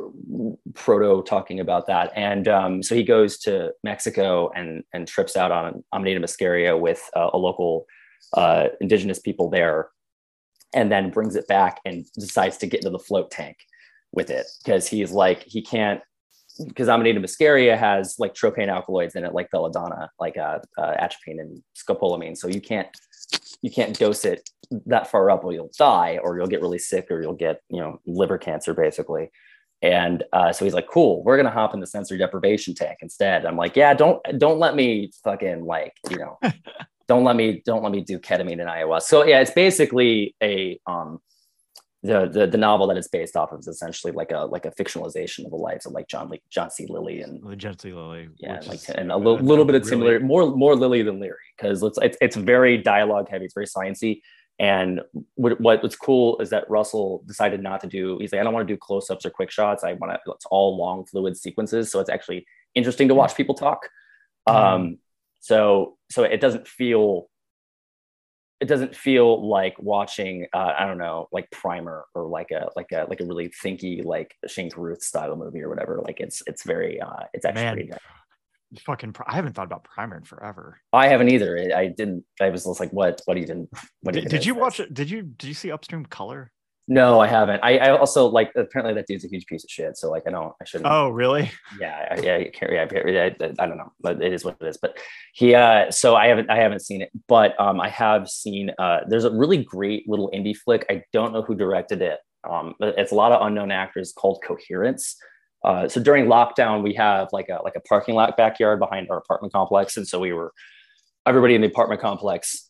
proto 0.74 1.22
talking 1.22 1.60
about 1.60 1.86
that. 1.86 2.12
And 2.14 2.46
um, 2.48 2.82
so 2.82 2.94
he 2.94 3.02
goes 3.02 3.38
to 3.38 3.72
Mexico 3.82 4.50
and 4.54 4.84
and 4.92 5.08
trips 5.08 5.36
out 5.36 5.50
on 5.50 5.84
Amanita 5.92 6.20
Muscaria 6.20 6.78
with 6.78 7.02
uh, 7.16 7.30
a 7.32 7.38
local 7.38 7.86
uh, 8.34 8.68
indigenous 8.80 9.18
people 9.18 9.50
there, 9.50 9.88
and 10.74 10.90
then 10.90 11.10
brings 11.10 11.36
it 11.36 11.48
back 11.48 11.80
and 11.84 12.06
decides 12.14 12.58
to 12.58 12.66
get 12.66 12.80
into 12.80 12.90
the 12.90 12.98
float 12.98 13.30
tank 13.30 13.56
with 14.12 14.30
it 14.30 14.46
because 14.64 14.86
he's 14.88 15.12
like 15.12 15.42
he 15.44 15.62
can't 15.62 16.00
because 16.66 16.88
Amanita 16.88 17.20
muscaria 17.20 17.78
has 17.78 18.16
like 18.18 18.34
tropane 18.34 18.68
alkaloids 18.68 19.14
in 19.14 19.24
it, 19.24 19.34
like 19.34 19.50
belladonna, 19.50 20.10
like 20.18 20.36
uh, 20.36 20.58
uh, 20.78 20.94
atropine 20.98 21.40
and 21.40 21.62
scopolamine. 21.76 22.36
So 22.36 22.48
you 22.48 22.60
can't 22.60 22.88
you 23.62 23.70
can't 23.70 23.98
dose 23.98 24.24
it 24.24 24.48
that 24.86 25.10
far 25.10 25.30
up, 25.30 25.44
or 25.44 25.52
you'll 25.52 25.70
die, 25.78 26.18
or 26.22 26.36
you'll 26.36 26.46
get 26.46 26.60
really 26.60 26.78
sick, 26.78 27.10
or 27.10 27.20
you'll 27.22 27.34
get 27.34 27.62
you 27.68 27.80
know 27.80 28.00
liver 28.06 28.38
cancer, 28.38 28.74
basically. 28.74 29.30
And 29.82 30.24
uh, 30.32 30.52
so 30.52 30.64
he's 30.64 30.74
like, 30.74 30.88
"Cool, 30.88 31.22
we're 31.24 31.36
gonna 31.36 31.50
hop 31.50 31.74
in 31.74 31.80
the 31.80 31.86
sensory 31.86 32.18
deprivation 32.18 32.74
tank 32.74 32.98
instead." 33.02 33.46
I'm 33.46 33.56
like, 33.56 33.76
"Yeah, 33.76 33.94
don't 33.94 34.20
don't 34.38 34.58
let 34.58 34.74
me 34.76 35.10
fucking 35.24 35.64
like 35.64 35.94
you 36.10 36.18
know, 36.18 36.38
don't 37.08 37.24
let 37.24 37.36
me 37.36 37.62
don't 37.64 37.82
let 37.82 37.92
me 37.92 38.02
do 38.02 38.18
ketamine 38.18 38.60
and 38.60 38.68
ayahuasca." 38.68 39.02
So 39.02 39.24
yeah, 39.24 39.40
it's 39.40 39.52
basically 39.52 40.34
a 40.42 40.78
um, 40.86 41.20
the, 42.02 42.28
the 42.32 42.46
the 42.46 42.56
novel 42.56 42.86
that 42.86 42.96
it's 42.96 43.08
based 43.08 43.36
off 43.36 43.52
of 43.52 43.60
is 43.60 43.68
essentially 43.68 44.12
like 44.12 44.32
a 44.32 44.38
like 44.46 44.64
a 44.64 44.70
fictionalization 44.70 45.44
of 45.44 45.50
the 45.50 45.56
lives 45.56 45.84
of 45.84 45.92
like 45.92 46.08
John 46.08 46.28
like 46.28 46.42
John 46.48 46.70
C. 46.70 46.86
Lilly 46.88 47.20
and 47.20 47.42
The 47.42 47.56
Gently 47.56 47.92
Lily. 47.92 48.28
yeah, 48.38 48.58
which 48.58 48.68
like 48.68 48.78
is, 48.78 48.90
and 48.90 49.10
a 49.10 49.14
uh, 49.14 49.18
little, 49.18 49.38
little 49.38 49.64
bit 49.64 49.74
of 49.74 49.82
really- 49.82 49.90
similar, 49.90 50.20
more 50.20 50.50
more 50.56 50.74
Lilly 50.74 51.02
than 51.02 51.20
Leary 51.20 51.36
because 51.56 51.82
it's, 51.82 51.98
it's 52.00 52.16
it's 52.20 52.36
very 52.36 52.78
dialogue 52.78 53.28
heavy, 53.28 53.44
it's 53.44 53.54
very 53.54 53.66
sciencey. 53.66 54.22
And 54.58 55.00
what, 55.36 55.58
what 55.58 55.82
what's 55.82 55.96
cool 55.96 56.38
is 56.38 56.50
that 56.50 56.68
Russell 56.68 57.24
decided 57.26 57.62
not 57.62 57.80
to 57.80 57.86
do. 57.86 58.18
He's 58.18 58.30
like, 58.30 58.42
I 58.42 58.44
don't 58.44 58.52
want 58.52 58.68
to 58.68 58.74
do 58.74 58.76
close 58.76 59.08
ups 59.08 59.24
or 59.24 59.30
quick 59.30 59.50
shots. 59.50 59.84
I 59.84 59.94
want 59.94 60.12
to. 60.12 60.32
It's 60.32 60.44
all 60.50 60.76
long 60.76 61.06
fluid 61.06 61.34
sequences, 61.38 61.90
so 61.90 61.98
it's 61.98 62.10
actually 62.10 62.46
interesting 62.74 63.08
to 63.08 63.14
watch 63.14 63.34
people 63.34 63.54
talk. 63.54 63.88
Um, 64.46 64.98
so 65.40 65.96
so 66.10 66.24
it 66.24 66.42
doesn't 66.42 66.68
feel 66.68 67.29
it 68.60 68.66
doesn't 68.66 68.94
feel 68.94 69.48
like 69.48 69.74
watching 69.78 70.46
uh, 70.52 70.72
I 70.78 70.86
don't 70.86 70.98
know 70.98 71.28
like 71.32 71.50
Primer 71.50 72.04
or 72.14 72.26
like 72.26 72.50
a 72.50 72.68
like 72.76 72.92
a 72.92 73.06
like 73.08 73.20
a 73.20 73.24
really 73.24 73.50
thinky 73.64 74.04
like 74.04 74.34
Shane 74.46 74.70
Carruth 74.70 75.02
style 75.02 75.34
movie 75.36 75.62
or 75.62 75.68
whatever. 75.68 76.00
Like 76.04 76.20
it's 76.20 76.42
it's 76.46 76.62
very 76.64 77.00
uh, 77.00 77.24
it's 77.32 77.44
actually 77.44 77.62
Man. 77.64 77.74
pretty 77.74 77.92
Fucking, 78.86 79.16
I 79.26 79.34
haven't 79.34 79.54
thought 79.54 79.64
about 79.64 79.82
Primer 79.82 80.18
in 80.18 80.22
forever. 80.22 80.80
I 80.92 81.08
haven't 81.08 81.28
either. 81.28 81.58
I- 81.58 81.80
I 81.80 81.86
didn't. 81.88 82.24
I 82.40 82.50
was 82.50 82.64
just 82.64 82.78
like, 82.78 82.92
what? 82.92 83.20
What 83.24 83.36
even? 83.36 83.66
What 84.02 84.14
Did, 84.14 84.28
did 84.28 84.46
you 84.46 84.54
watch? 84.54 84.80
Did 84.92 85.10
you 85.10 85.22
did 85.22 85.48
you 85.48 85.54
see 85.54 85.72
Upstream 85.72 86.06
Color? 86.06 86.52
No, 86.90 87.20
I 87.20 87.28
haven't. 87.28 87.60
I, 87.62 87.78
I 87.78 87.96
also 87.96 88.26
like. 88.26 88.50
Apparently, 88.56 88.92
that 88.94 89.06
dude's 89.06 89.24
a 89.24 89.28
huge 89.28 89.46
piece 89.46 89.62
of 89.62 89.70
shit. 89.70 89.96
So 89.96 90.10
like, 90.10 90.24
I 90.26 90.30
don't. 90.32 90.52
I 90.60 90.64
shouldn't. 90.64 90.90
Oh, 90.90 91.08
really? 91.10 91.48
yeah, 91.80 92.08
I, 92.10 92.20
yeah. 92.20 92.36
I 92.38 92.50
can't. 92.52 92.72
Yeah, 92.72 93.30
I, 93.30 93.44
I, 93.44 93.54
I 93.60 93.66
don't 93.68 93.76
know, 93.76 93.92
but 94.00 94.20
it 94.20 94.32
is 94.32 94.44
what 94.44 94.56
it 94.60 94.66
is. 94.66 94.76
But 94.76 94.98
he. 95.32 95.54
Uh, 95.54 95.92
so 95.92 96.16
I 96.16 96.26
haven't. 96.26 96.50
I 96.50 96.56
haven't 96.56 96.80
seen 96.80 97.00
it, 97.00 97.10
but 97.28 97.58
um, 97.60 97.80
I 97.80 97.88
have 97.90 98.28
seen. 98.28 98.72
Uh, 98.76 99.02
there's 99.06 99.22
a 99.22 99.30
really 99.30 99.58
great 99.62 100.08
little 100.08 100.32
indie 100.34 100.56
flick. 100.56 100.84
I 100.90 101.04
don't 101.12 101.32
know 101.32 101.42
who 101.42 101.54
directed 101.54 102.02
it. 102.02 102.18
Um, 102.42 102.74
it's 102.80 103.12
a 103.12 103.14
lot 103.14 103.30
of 103.30 103.46
unknown 103.46 103.70
actors 103.70 104.12
called 104.12 104.42
Coherence. 104.44 105.14
Uh, 105.64 105.86
so 105.86 106.02
during 106.02 106.26
lockdown, 106.26 106.82
we 106.82 106.92
have 106.94 107.28
like 107.30 107.48
a 107.50 107.62
like 107.62 107.76
a 107.76 107.80
parking 107.82 108.16
lot 108.16 108.36
backyard 108.36 108.80
behind 108.80 109.06
our 109.10 109.18
apartment 109.18 109.52
complex, 109.52 109.96
and 109.96 110.08
so 110.08 110.18
we 110.18 110.32
were 110.32 110.52
everybody 111.26 111.54
in 111.54 111.60
the 111.60 111.66
apartment 111.66 112.00
complex 112.00 112.68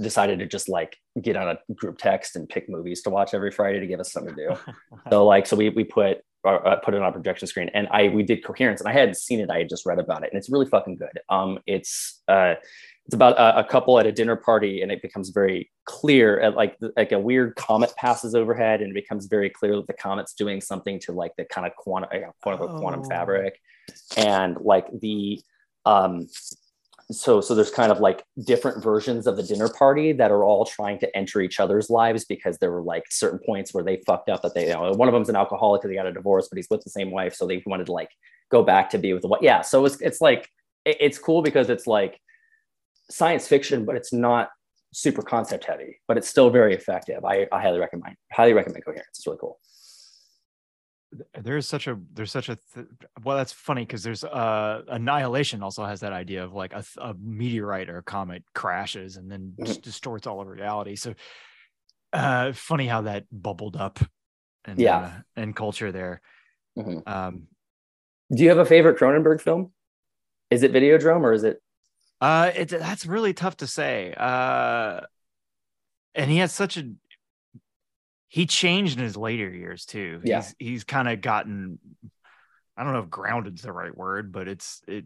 decided 0.00 0.38
to 0.38 0.46
just 0.46 0.68
like 0.68 0.96
get 1.20 1.36
on 1.36 1.48
a 1.48 1.72
group 1.74 1.98
text 1.98 2.36
and 2.36 2.48
pick 2.48 2.68
movies 2.68 3.02
to 3.02 3.10
watch 3.10 3.34
every 3.34 3.50
Friday 3.50 3.80
to 3.80 3.86
give 3.86 4.00
us 4.00 4.12
something 4.12 4.34
to 4.34 4.48
do. 4.48 4.74
so 5.10 5.24
like 5.26 5.46
so 5.46 5.56
we 5.56 5.68
we 5.70 5.84
put 5.84 6.18
or, 6.42 6.66
uh, 6.66 6.76
put 6.76 6.94
it 6.94 7.02
on 7.02 7.08
a 7.08 7.12
projection 7.12 7.46
screen, 7.46 7.70
and 7.74 7.86
I 7.90 8.08
we 8.08 8.22
did 8.22 8.42
coherence, 8.44 8.80
and 8.80 8.88
I 8.88 8.92
hadn't 8.92 9.16
seen 9.16 9.40
it. 9.40 9.50
I 9.50 9.58
had 9.58 9.68
just 9.68 9.84
read 9.84 9.98
about 9.98 10.22
it, 10.24 10.30
and 10.32 10.38
it's 10.38 10.48
really 10.48 10.66
fucking 10.66 10.96
good. 10.96 11.20
Um, 11.28 11.58
it's 11.66 12.22
uh, 12.28 12.54
it's 13.04 13.14
about 13.14 13.36
a, 13.36 13.58
a 13.58 13.64
couple 13.64 13.98
at 13.98 14.06
a 14.06 14.12
dinner 14.12 14.36
party, 14.36 14.80
and 14.80 14.90
it 14.90 15.02
becomes 15.02 15.28
very 15.30 15.70
clear. 15.84 16.40
At 16.40 16.54
like 16.54 16.78
like 16.96 17.12
a 17.12 17.18
weird 17.18 17.56
comet 17.56 17.94
passes 17.96 18.34
overhead, 18.34 18.80
and 18.80 18.90
it 18.90 18.94
becomes 18.94 19.26
very 19.26 19.50
clear 19.50 19.76
that 19.76 19.86
the 19.86 19.92
comet's 19.92 20.32
doing 20.32 20.62
something 20.62 20.98
to 21.00 21.12
like 21.12 21.32
the 21.36 21.44
kind 21.44 21.66
of 21.66 21.76
quantum 21.76 22.08
quote 22.42 22.54
unquote 22.58 22.80
quantum 22.80 23.02
Oh. 23.04 23.08
fabric, 23.08 23.60
and 24.16 24.56
like 24.62 24.86
the 24.98 25.42
um 25.84 26.26
so 27.10 27.40
so 27.40 27.54
there's 27.54 27.70
kind 27.70 27.90
of 27.90 28.00
like 28.00 28.24
different 28.44 28.82
versions 28.82 29.26
of 29.26 29.36
the 29.36 29.42
dinner 29.42 29.68
party 29.68 30.12
that 30.12 30.30
are 30.30 30.44
all 30.44 30.64
trying 30.64 30.98
to 30.98 31.16
enter 31.16 31.40
each 31.40 31.58
other's 31.58 31.90
lives 31.90 32.24
because 32.24 32.58
there 32.58 32.70
were 32.70 32.82
like 32.82 33.04
certain 33.10 33.38
points 33.44 33.74
where 33.74 33.84
they 33.84 34.00
fucked 34.06 34.28
up 34.28 34.42
that 34.42 34.54
they 34.54 34.66
you 34.68 34.72
know 34.72 34.92
one 34.92 35.08
of 35.08 35.14
them's 35.14 35.28
an 35.28 35.36
alcoholic 35.36 35.80
because 35.82 35.90
he 35.90 35.96
got 35.96 36.06
a 36.06 36.12
divorce 36.12 36.48
but 36.48 36.56
he's 36.56 36.68
with 36.70 36.82
the 36.82 36.90
same 36.90 37.10
wife 37.10 37.34
so 37.34 37.46
they 37.46 37.62
wanted 37.66 37.86
to 37.86 37.92
like 37.92 38.10
go 38.50 38.62
back 38.62 38.90
to 38.90 38.98
be 38.98 39.12
with 39.12 39.22
the 39.22 39.28
wife 39.28 39.40
yeah 39.42 39.60
so 39.60 39.84
it's 39.84 40.00
it's 40.00 40.20
like 40.20 40.48
it- 40.84 40.96
it's 41.00 41.18
cool 41.18 41.42
because 41.42 41.68
it's 41.70 41.86
like 41.86 42.20
science 43.10 43.46
fiction 43.48 43.84
but 43.84 43.96
it's 43.96 44.12
not 44.12 44.50
super 44.92 45.22
concept 45.22 45.64
heavy 45.64 46.00
but 46.08 46.16
it's 46.16 46.28
still 46.28 46.50
very 46.50 46.74
effective. 46.74 47.24
I, 47.24 47.46
I 47.52 47.60
highly 47.60 47.78
recommend 47.78 48.16
highly 48.32 48.52
recommend 48.52 48.84
coherence. 48.84 49.06
It's 49.10 49.26
really 49.26 49.38
cool 49.40 49.58
there's 51.40 51.66
such 51.66 51.88
a 51.88 51.98
there's 52.12 52.30
such 52.30 52.48
a 52.48 52.56
th- 52.74 52.86
well 53.24 53.36
that's 53.36 53.52
funny 53.52 53.84
because 53.84 54.02
there's 54.02 54.22
uh 54.22 54.82
annihilation 54.88 55.62
also 55.62 55.84
has 55.84 56.00
that 56.00 56.12
idea 56.12 56.44
of 56.44 56.52
like 56.52 56.72
a, 56.72 56.84
a 56.98 57.14
meteorite 57.14 57.90
or 57.90 57.98
a 57.98 58.02
comet 58.02 58.44
crashes 58.54 59.16
and 59.16 59.30
then 59.30 59.54
Mhm. 59.58 59.66
just 59.66 59.82
distorts 59.82 60.26
all 60.26 60.40
of 60.40 60.46
reality 60.46 60.94
so 60.94 61.14
uh 62.12 62.52
funny 62.52 62.86
how 62.86 63.02
that 63.02 63.24
bubbled 63.32 63.76
up 63.76 63.98
and 64.64 64.78
Yeah. 64.80 64.98
uh, 64.98 65.10
and 65.36 65.56
culture 65.56 65.90
there 65.90 66.20
Mhm. 66.78 67.06
um 67.08 67.48
do 68.32 68.44
you 68.44 68.48
have 68.48 68.58
a 68.58 68.64
favorite 68.64 68.96
cronenberg 68.96 69.40
film 69.40 69.72
is 70.50 70.62
it 70.62 70.72
videodrome 70.72 71.22
or 71.22 71.32
is 71.32 71.42
it 71.42 71.60
uh 72.20 72.52
it 72.54 72.68
that's 72.68 73.04
really 73.04 73.32
tough 73.34 73.56
to 73.56 73.66
say 73.66 74.14
uh 74.16 75.00
and 76.14 76.30
he 76.30 76.36
has 76.38 76.52
such 76.52 76.76
a 76.76 76.84
he 78.30 78.46
changed 78.46 78.96
in 78.98 79.04
his 79.04 79.16
later 79.16 79.50
years 79.50 79.84
too 79.84 80.20
Yeah. 80.24 80.38
he's 80.38 80.54
he's 80.58 80.84
kind 80.84 81.08
of 81.08 81.20
gotten 81.20 81.78
i 82.76 82.82
don't 82.82 82.94
know 82.94 83.00
if 83.00 83.10
grounded's 83.10 83.62
the 83.62 83.72
right 83.72 83.94
word 83.94 84.32
but 84.32 84.48
it's 84.48 84.80
it 84.88 85.04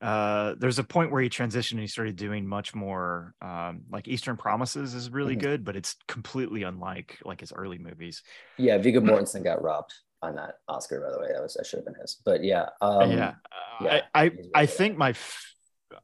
uh 0.00 0.54
there's 0.58 0.78
a 0.78 0.84
point 0.84 1.10
where 1.10 1.22
he 1.22 1.28
transitioned 1.28 1.72
and 1.72 1.80
he 1.80 1.86
started 1.86 2.16
doing 2.16 2.46
much 2.46 2.74
more 2.74 3.34
um 3.42 3.82
like 3.90 4.08
eastern 4.08 4.36
promises 4.36 4.94
is 4.94 5.10
really 5.10 5.34
Mhm. 5.34 5.40
good 5.40 5.64
but 5.64 5.74
it's 5.74 5.96
completely 6.06 6.62
unlike 6.62 7.18
like 7.24 7.40
his 7.40 7.52
early 7.52 7.78
movies 7.78 8.22
Yeah, 8.58 8.78
Viggo 8.78 9.00
Mortensen 9.02 9.42
got 9.42 9.62
robbed 9.62 9.94
on 10.22 10.36
that 10.36 10.56
Oscar, 10.68 11.00
by 11.00 11.10
the 11.12 11.18
way. 11.18 11.28
That 11.32 11.42
was 11.42 11.54
that 11.54 11.66
should 11.66 11.78
have 11.78 11.86
been 11.86 11.94
his. 12.00 12.16
But 12.24 12.42
yeah, 12.42 12.68
um, 12.80 13.10
yeah, 13.10 13.34
yeah, 13.80 14.02
I 14.14 14.22
I, 14.22 14.24
really 14.24 14.50
I 14.54 14.66
think 14.66 14.96
my 14.96 15.10
f- 15.10 15.54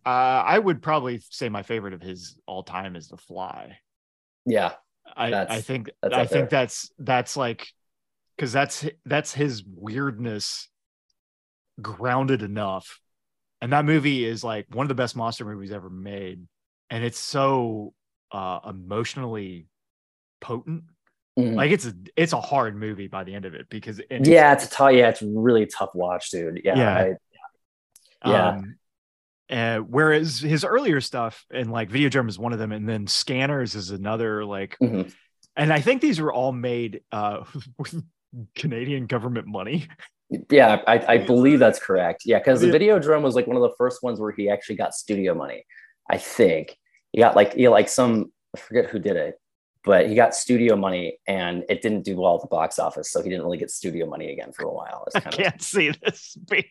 uh 0.07 0.09
i 0.09 0.59
would 0.59 0.81
probably 0.81 1.21
say 1.31 1.49
my 1.49 1.63
favorite 1.63 1.93
of 1.93 2.01
his 2.01 2.39
all 2.47 2.63
time 2.63 2.97
is 2.97 3.09
the 3.09 3.17
fly 3.17 3.79
yeah, 4.47 4.73
I, 5.17 5.43
I 5.49 5.61
think 5.61 5.91
that's 6.03 6.15
I 6.15 6.27
think 6.27 6.51
there. 6.51 6.61
that's 6.61 6.91
that's 6.99 7.37
like 7.37 7.69
because 8.37 8.53
that's 8.53 8.85
that's 9.05 9.33
his 9.33 9.63
weirdness 9.65 10.69
grounded 11.81 12.43
enough, 12.43 13.01
and 13.61 13.73
that 13.73 13.85
movie 13.85 14.25
is 14.25 14.45
like 14.45 14.67
one 14.73 14.85
of 14.85 14.89
the 14.89 14.95
best 14.95 15.17
monster 15.17 15.45
movies 15.45 15.73
ever 15.73 15.91
made, 15.91 16.47
and 16.91 17.05
it's 17.05 17.19
so 17.19 17.95
uh 18.31 18.61
emotionally 18.69 19.67
potent. 20.41 20.85
Mhm. 21.39 21.55
Like 21.57 21.71
it's 21.71 21.87
a 21.87 21.95
it's 22.17 22.33
a 22.33 22.41
hard 22.41 22.77
movie 22.77 23.07
by 23.09 23.25
the 23.25 23.35
end 23.35 23.45
of 23.45 23.55
it 23.55 23.69
because 23.71 24.01
and 24.11 24.27
yeah. 24.27 24.53
It's 24.53 24.67
a 24.67 24.71
tough. 24.71 24.93
Yeah, 24.93 25.09
it's 25.09 25.23
really 25.23 25.67
tough 25.67 25.95
watch, 25.95 26.31
dude. 26.31 26.61
Yeah, 26.65 26.77
Yeah. 26.77 26.95
I- 26.95 27.17
yeah. 28.25 28.49
Um, 28.49 28.77
uh, 29.53 29.79
whereas 29.79 30.41
his 30.41 30.65
earlier 30.65 31.01
stuff 31.01 31.45
and 31.53 31.71
like 31.71 31.91
Videodrome 31.91 32.29
is 32.29 32.39
one 32.39 32.53
of 32.53 32.59
them, 32.59 32.73
and 32.73 32.89
then 32.89 33.07
Scanners 33.07 33.75
is 33.77 33.91
another 33.91 34.45
like 34.45 34.77
Mhm. 34.83 35.15
and 35.57 35.73
I 35.73 35.81
think 35.81 36.01
these 36.01 36.21
were 36.21 36.33
all 36.33 36.53
made 36.53 37.03
uh, 37.13 37.45
with 37.79 38.03
Canadian 38.57 39.07
government 39.07 39.47
money. 39.47 39.87
yeah. 40.51 40.81
I, 40.87 41.05
I 41.15 41.19
believe 41.19 41.59
that's 41.59 41.79
correct. 41.79 42.23
Yeah, 42.25 42.39
because 42.39 42.61
the 42.63 42.69
Yeah. 42.69 42.73
Videodrome 42.75 43.23
was 43.23 43.35
like 43.35 43.47
one 43.47 43.57
of 43.57 43.63
the 43.63 43.75
first 43.77 44.03
ones 44.03 44.19
where 44.19 44.33
he 44.33 44.49
actually 44.49 44.77
got 44.77 44.95
studio 44.95 45.35
money. 45.35 45.65
I 46.11 46.17
think 46.19 46.77
he 47.13 47.21
got 47.21 47.37
like 47.37 47.55
he 47.55 47.69
like 47.69 47.89
some 47.89 48.33
I 48.57 48.59
forget 48.61 48.87
who 48.87 48.99
did 48.99 49.17
it, 49.17 49.35
but 49.85 50.09
he 50.09 50.15
got 50.15 50.35
studio 50.35 50.77
money 50.77 51.19
and 51.27 51.65
it 51.69 51.83
didn't 51.83 52.03
do 52.03 52.17
well 52.21 52.37
at 52.37 52.41
the 52.41 52.47
box 52.49 52.79
office, 52.79 53.11
so 53.11 53.23
he 53.23 53.29
didn't 53.29 53.45
really 53.45 53.59
get 53.59 53.71
studio 53.71 54.07
money 54.07 54.33
again 54.33 54.53
for 54.53 54.65
a 54.65 54.73
while. 54.73 55.05
It's 55.07 55.17
I 55.17 55.21
kind 55.21 55.35
of 55.35 55.41
can't 55.41 55.63
see 55.63 55.91
this 56.03 56.37
being. 56.51 56.65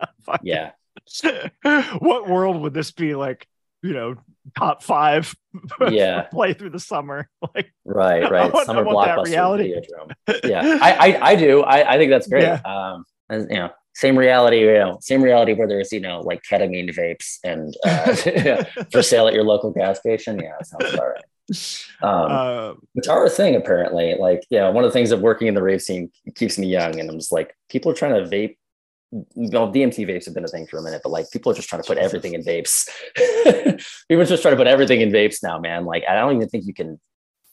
a 0.00 0.08
fucking- 0.24 0.46
yeah. 0.46 0.70
what 1.98 2.28
world 2.28 2.60
would 2.62 2.74
this 2.74 2.90
be 2.90 3.14
like? 3.14 3.46
You 3.82 3.92
know, 3.92 4.14
top 4.56 4.82
five. 4.82 5.34
Yeah. 5.90 6.22
play 6.22 6.52
through 6.52 6.70
the 6.70 6.78
summer. 6.80 7.28
Like, 7.54 7.72
Right, 7.84 8.30
right. 8.30 8.52
want- 8.52 8.66
Summer 8.66 8.84
blockbuster. 8.84 9.26
Yeah, 10.44 10.78
I, 10.82 10.92
I, 10.92 11.30
I 11.30 11.34
do. 11.36 11.62
I, 11.62 11.94
I 11.94 11.96
think 11.98 12.10
that's 12.10 12.28
great. 12.28 12.42
Yeah. 12.44 12.60
Um, 12.64 13.04
and, 13.28 13.48
you 13.50 13.56
know, 13.56 13.70
same 13.94 14.16
reality. 14.16 14.60
You 14.60 14.74
know, 14.74 14.98
same 15.00 15.22
reality 15.22 15.54
where 15.54 15.66
there's 15.66 15.90
you 15.92 15.98
know 16.00 16.20
like 16.20 16.42
ketamine 16.48 16.94
vapes 16.94 17.38
and 17.42 17.74
uh, 17.84 18.62
for 18.92 19.02
sale 19.02 19.26
at 19.26 19.34
your 19.34 19.42
local 19.44 19.72
gas 19.72 19.98
station. 19.98 20.38
Yeah, 20.38 20.52
sounds 20.62 20.94
about 20.94 21.06
right. 21.08 21.24
Um, 22.02 22.30
uh, 22.30 22.74
which 22.92 23.08
are 23.08 23.24
a 23.24 23.30
thing 23.30 23.56
apparently. 23.56 24.14
Like, 24.18 24.44
yeah, 24.50 24.68
one 24.68 24.84
of 24.84 24.90
the 24.90 24.92
things 24.92 25.10
of 25.10 25.20
working 25.20 25.48
in 25.48 25.54
the 25.54 25.62
rave 25.62 25.82
scene 25.82 26.10
keeps 26.36 26.58
me 26.58 26.68
young, 26.68 27.00
and 27.00 27.10
I'm 27.10 27.18
just 27.18 27.32
like, 27.32 27.56
people 27.70 27.90
are 27.90 27.94
trying 27.94 28.22
to 28.22 28.30
vape. 28.30 28.56
Well, 29.10 29.72
DMT 29.72 30.06
vapes 30.06 30.26
have 30.26 30.34
been 30.34 30.44
a 30.44 30.48
thing 30.48 30.66
for 30.66 30.78
a 30.78 30.82
minute, 30.82 31.00
but 31.02 31.10
like 31.10 31.30
people 31.30 31.50
are 31.50 31.54
just 31.54 31.68
trying 31.68 31.82
to 31.82 31.86
put 31.86 31.98
everything 31.98 32.34
in 32.34 32.42
vapes. 32.42 32.88
people 34.08 34.22
are 34.22 34.26
just 34.26 34.42
trying 34.42 34.52
to 34.52 34.56
put 34.56 34.66
everything 34.66 35.00
in 35.00 35.10
vapes 35.10 35.42
now, 35.42 35.58
man. 35.58 35.86
Like, 35.86 36.04
I 36.08 36.14
don't 36.14 36.36
even 36.36 36.48
think 36.48 36.66
you 36.66 36.74
can 36.74 37.00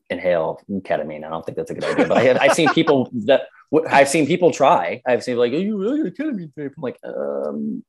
inhale 0.10 0.60
ketamine. 0.70 1.26
I 1.26 1.30
don't 1.30 1.46
think 1.46 1.58
that's 1.58 1.72
a 1.72 1.74
good 1.74 1.86
idea. 1.86 2.08
But 2.08 2.18
I 2.18 2.24
have, 2.24 2.38
I've 2.38 2.54
seen 2.54 2.70
people 2.74 3.10
that 3.26 3.44
I've 3.90 4.10
seen 4.10 4.28
people 4.28 4.52
try. 4.52 5.02
I've 5.08 5.24
seen 5.24 5.38
like, 5.38 5.54
"Are 5.54 5.58
you 5.58 5.78
really 5.78 5.98
gonna 5.98 6.12
ketamine 6.12 6.54
vape?" 6.54 6.74
I'm 6.78 6.84
like, 6.84 7.00
um, 7.04 7.84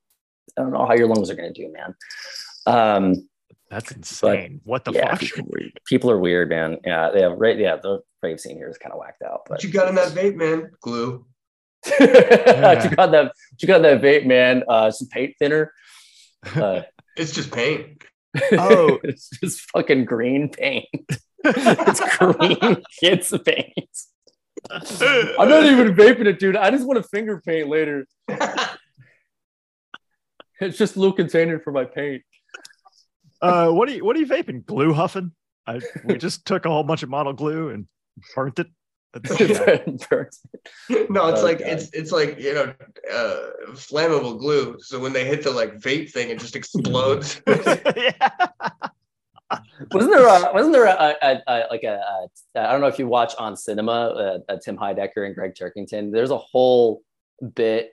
I 0.57 0.63
don't 0.63 0.73
know 0.73 0.87
how 0.87 0.95
your 0.95 1.09
lungs 1.09 1.31
are 1.31 1.35
gonna 1.35 1.53
do, 1.53 1.73
man. 1.73 1.95
Um, 2.67 3.29
that's 3.71 3.91
insane. 3.91 4.61
what 4.65 4.85
the 4.85 4.93
yeah, 4.93 5.11
fuck? 5.11 5.21
people 5.21 5.45
are, 5.45 5.49
weird. 5.51 5.81
people 5.87 6.11
are 6.11 6.19
weird, 6.19 6.49
man. 6.51 6.79
Yeah, 6.85 7.11
they 7.11 7.23
have 7.23 7.37
right. 7.37 7.59
Yeah, 7.59 7.77
the 7.77 8.01
rave 8.23 8.41
scene 8.41 8.57
here 8.57 8.69
is 8.69 8.79
kind 8.79 8.93
of 8.93 8.99
whacked 8.99 9.23
out. 9.23 9.43
But 9.47 9.55
What 9.55 9.65
you 9.65 9.73
got 9.73 9.89
in 9.89 9.97
that 9.97 10.13
vape, 10.13 10.37
man? 10.37 10.71
Glue. 10.81 11.27
What 11.91 12.01
you 12.85 12.91
got 12.97 13.11
that? 13.13 13.25
What 13.25 13.63
you 13.63 13.69
got 13.69 13.83
that 13.83 14.01
vape, 14.03 14.27
man? 14.27 14.63
Uh, 14.69 14.91
some 14.91 15.09
paint 15.09 15.35
thinner. 15.39 15.73
Uh, 16.55 16.83
It's 17.17 17.33
just 17.33 17.51
paint. 17.51 18.05
Oh. 18.53 18.99
it's 19.05 19.31
just 19.31 19.63
fucking 19.71 20.05
green 20.05 20.51
paint. 20.51 20.85
it's 21.43 22.19
green 22.19 22.83
kids 23.01 23.33
paint. 23.43 23.89
I'm 24.71 25.49
not 25.49 25.65
even 25.65 25.95
vaping 25.95 26.27
it, 26.27 26.39
dude. 26.39 26.57
I 26.57 26.71
just 26.71 26.87
want 26.87 27.03
to 27.03 27.09
finger 27.09 27.41
paint 27.41 27.69
later. 27.71 28.07
It's 30.61 30.77
just 30.77 30.97
a 30.97 31.01
little 31.01 31.15
container 31.15 31.59
for 31.59 31.73
my 31.73 31.85
paint. 31.85 32.23
uh, 33.41 33.71
what 33.71 33.89
are 33.89 33.93
you 33.93 34.05
what 34.05 34.15
are 34.17 34.21
you 34.21 34.27
vaping? 34.27 34.65
Glue 34.67 34.93
huffing? 34.93 35.33
I 35.67 35.81
we 36.05 36.17
just 36.19 36.45
took 36.47 36.65
a 36.67 36.69
whole 36.71 36.85
bunch 36.85 37.03
of 37.03 37.09
model 37.09 37.33
glue 37.33 37.71
and 37.71 37.87
burnt 38.35 38.59
it. 38.59 38.67
That's- 39.21 40.41
yeah. 40.89 40.97
no, 41.11 41.29
it's 41.29 41.41
Oh, 41.41 41.45
like 41.45 41.59
God. 41.59 41.69
it's 41.69 41.91
it's 41.93 42.13
like 42.13 42.39
you 42.39 42.55
know 42.55 42.75
uh, 43.13 43.47
flammable 43.73 44.39
glue. 44.39 44.77
So 44.81 44.99
when 44.99 45.13
they 45.13 45.25
hit 45.25 45.43
the 45.43 45.51
like 45.51 45.75
vape 45.77 46.11
thing, 46.11 46.31
it 46.31 46.39
just 46.39 46.57
explodes. 46.57 47.41
yeah. 47.47 48.13
Wasn't 49.93 50.13
there 50.13 50.27
a, 50.27 50.53
wasn't 50.53 50.73
there 50.73 50.87
a, 50.87 51.15
a, 51.23 51.43
a 51.47 51.67
like 51.71 51.85
a, 51.85 52.01
a 52.57 52.61
I 52.61 52.73
don't 52.73 52.81
know 52.81 52.89
if 52.89 52.99
you 52.99 53.07
watch 53.07 53.35
on 53.39 53.57
cinema 53.57 53.93
uh, 53.93 54.39
uh, 54.53 54.57
Tim 54.63 54.77
Heidecker 54.77 55.25
and 55.25 55.35
Gregg 55.35 55.55
Turkington. 55.55 56.11
There's 56.13 56.31
a 56.33 56.39
whole 56.39 57.03
bit. 57.55 57.93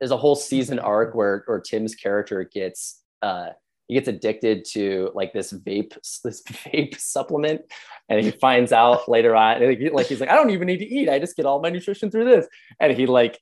There's 0.00 0.12
a 0.12 0.16
whole 0.16 0.36
season 0.36 0.78
arc 0.78 1.14
where 1.14 1.42
where 1.46 1.60
Tim's 1.60 1.94
character 1.94 2.44
gets 2.44 3.02
uh 3.22 3.50
he 3.86 3.94
gets 3.94 4.08
addicted 4.08 4.64
to 4.64 5.10
like 5.14 5.32
this 5.32 5.52
vape 5.52 5.94
this 6.24 6.42
vape 6.42 6.98
supplement 6.98 7.62
and 8.08 8.24
he 8.24 8.30
finds 8.30 8.72
out 8.72 9.08
later 9.08 9.34
on 9.36 9.62
like 9.92 10.06
he's 10.06 10.20
like 10.20 10.30
I 10.30 10.34
don't 10.34 10.50
even 10.50 10.66
need 10.66 10.78
to 10.78 10.86
eat 10.86 11.08
I 11.08 11.18
just 11.18 11.36
get 11.36 11.46
all 11.46 11.60
my 11.60 11.70
nutrition 11.70 12.10
through 12.10 12.24
this 12.24 12.46
and 12.80 12.92
he 12.92 13.06
like 13.06 13.40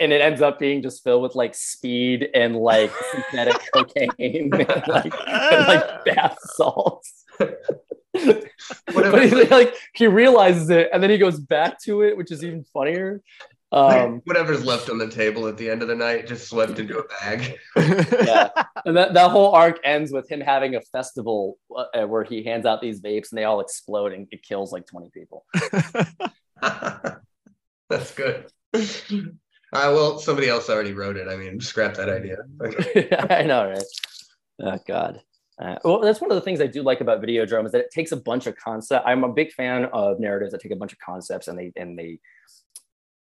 and 0.00 0.12
it 0.12 0.20
ends 0.20 0.40
up 0.40 0.58
being 0.58 0.82
just 0.82 1.04
filled 1.04 1.22
with 1.22 1.34
like 1.34 1.54
speed 1.54 2.28
and 2.34 2.56
like 2.56 2.90
synthetic 3.12 3.60
cocaine 3.72 4.10
and 4.18 4.88
like 4.88 5.12
and 5.26 5.66
like 5.68 6.04
bath 6.04 6.38
salts. 6.54 7.24
But 7.38 9.22
he 9.24 9.44
like 9.44 9.74
he 9.94 10.06
realizes 10.06 10.70
it 10.70 10.88
and 10.92 11.02
then 11.02 11.10
he 11.10 11.18
goes 11.18 11.38
back 11.38 11.80
to 11.82 12.02
it, 12.02 12.16
which 12.16 12.30
is 12.30 12.44
even 12.44 12.64
funnier. 12.64 13.22
Um, 13.74 14.22
Whatever's 14.24 14.64
left 14.64 14.88
on 14.88 14.98
the 14.98 15.08
table 15.08 15.48
at 15.48 15.56
the 15.56 15.68
end 15.68 15.82
of 15.82 15.88
the 15.88 15.96
night, 15.96 16.28
just 16.28 16.48
swept 16.48 16.78
into 16.78 16.98
a 16.98 17.08
bag. 17.08 17.58
yeah, 17.76 18.50
and 18.84 18.96
that, 18.96 19.14
that 19.14 19.32
whole 19.32 19.52
arc 19.52 19.80
ends 19.82 20.12
with 20.12 20.30
him 20.30 20.40
having 20.40 20.76
a 20.76 20.80
festival 20.80 21.58
uh, 21.76 22.06
where 22.06 22.22
he 22.22 22.44
hands 22.44 22.66
out 22.66 22.80
these 22.80 23.00
vapes 23.00 23.32
and 23.32 23.38
they 23.38 23.42
all 23.42 23.58
explode 23.58 24.12
and 24.12 24.28
it 24.30 24.44
kills 24.44 24.72
like 24.72 24.86
20 24.86 25.10
people. 25.10 25.44
That's 27.90 28.14
good. 28.14 28.46
Uh, 28.74 28.80
well, 29.72 30.18
somebody 30.20 30.48
else 30.48 30.70
already 30.70 30.92
wrote 30.92 31.16
it. 31.16 31.26
I 31.26 31.36
mean, 31.36 31.60
scrap 31.60 31.94
that 31.94 32.08
idea. 32.08 32.36
I 33.28 33.42
know, 33.42 33.70
right? 33.70 33.82
Oh 34.62 34.78
God. 34.86 35.20
Uh, 35.58 35.76
well, 35.84 36.00
that's 36.00 36.20
one 36.20 36.32
of 36.32 36.34
the 36.34 36.40
things 36.40 36.60
I 36.60 36.66
do 36.66 36.82
like 36.82 37.00
about 37.00 37.22
Videodrome 37.22 37.66
is 37.66 37.72
that 37.72 37.82
it 37.82 37.90
takes 37.92 38.10
a 38.10 38.16
bunch 38.16 38.48
of 38.48 38.56
concept. 38.56 39.06
I'm 39.06 39.22
a 39.22 39.32
big 39.32 39.52
fan 39.52 39.84
of 39.92 40.18
narratives 40.18 40.50
that 40.50 40.60
take 40.60 40.72
a 40.72 40.76
bunch 40.76 40.92
of 40.92 40.98
concepts 40.98 41.46
and 41.46 41.56
they 41.56 41.72
and 41.76 41.96
they 41.98 42.18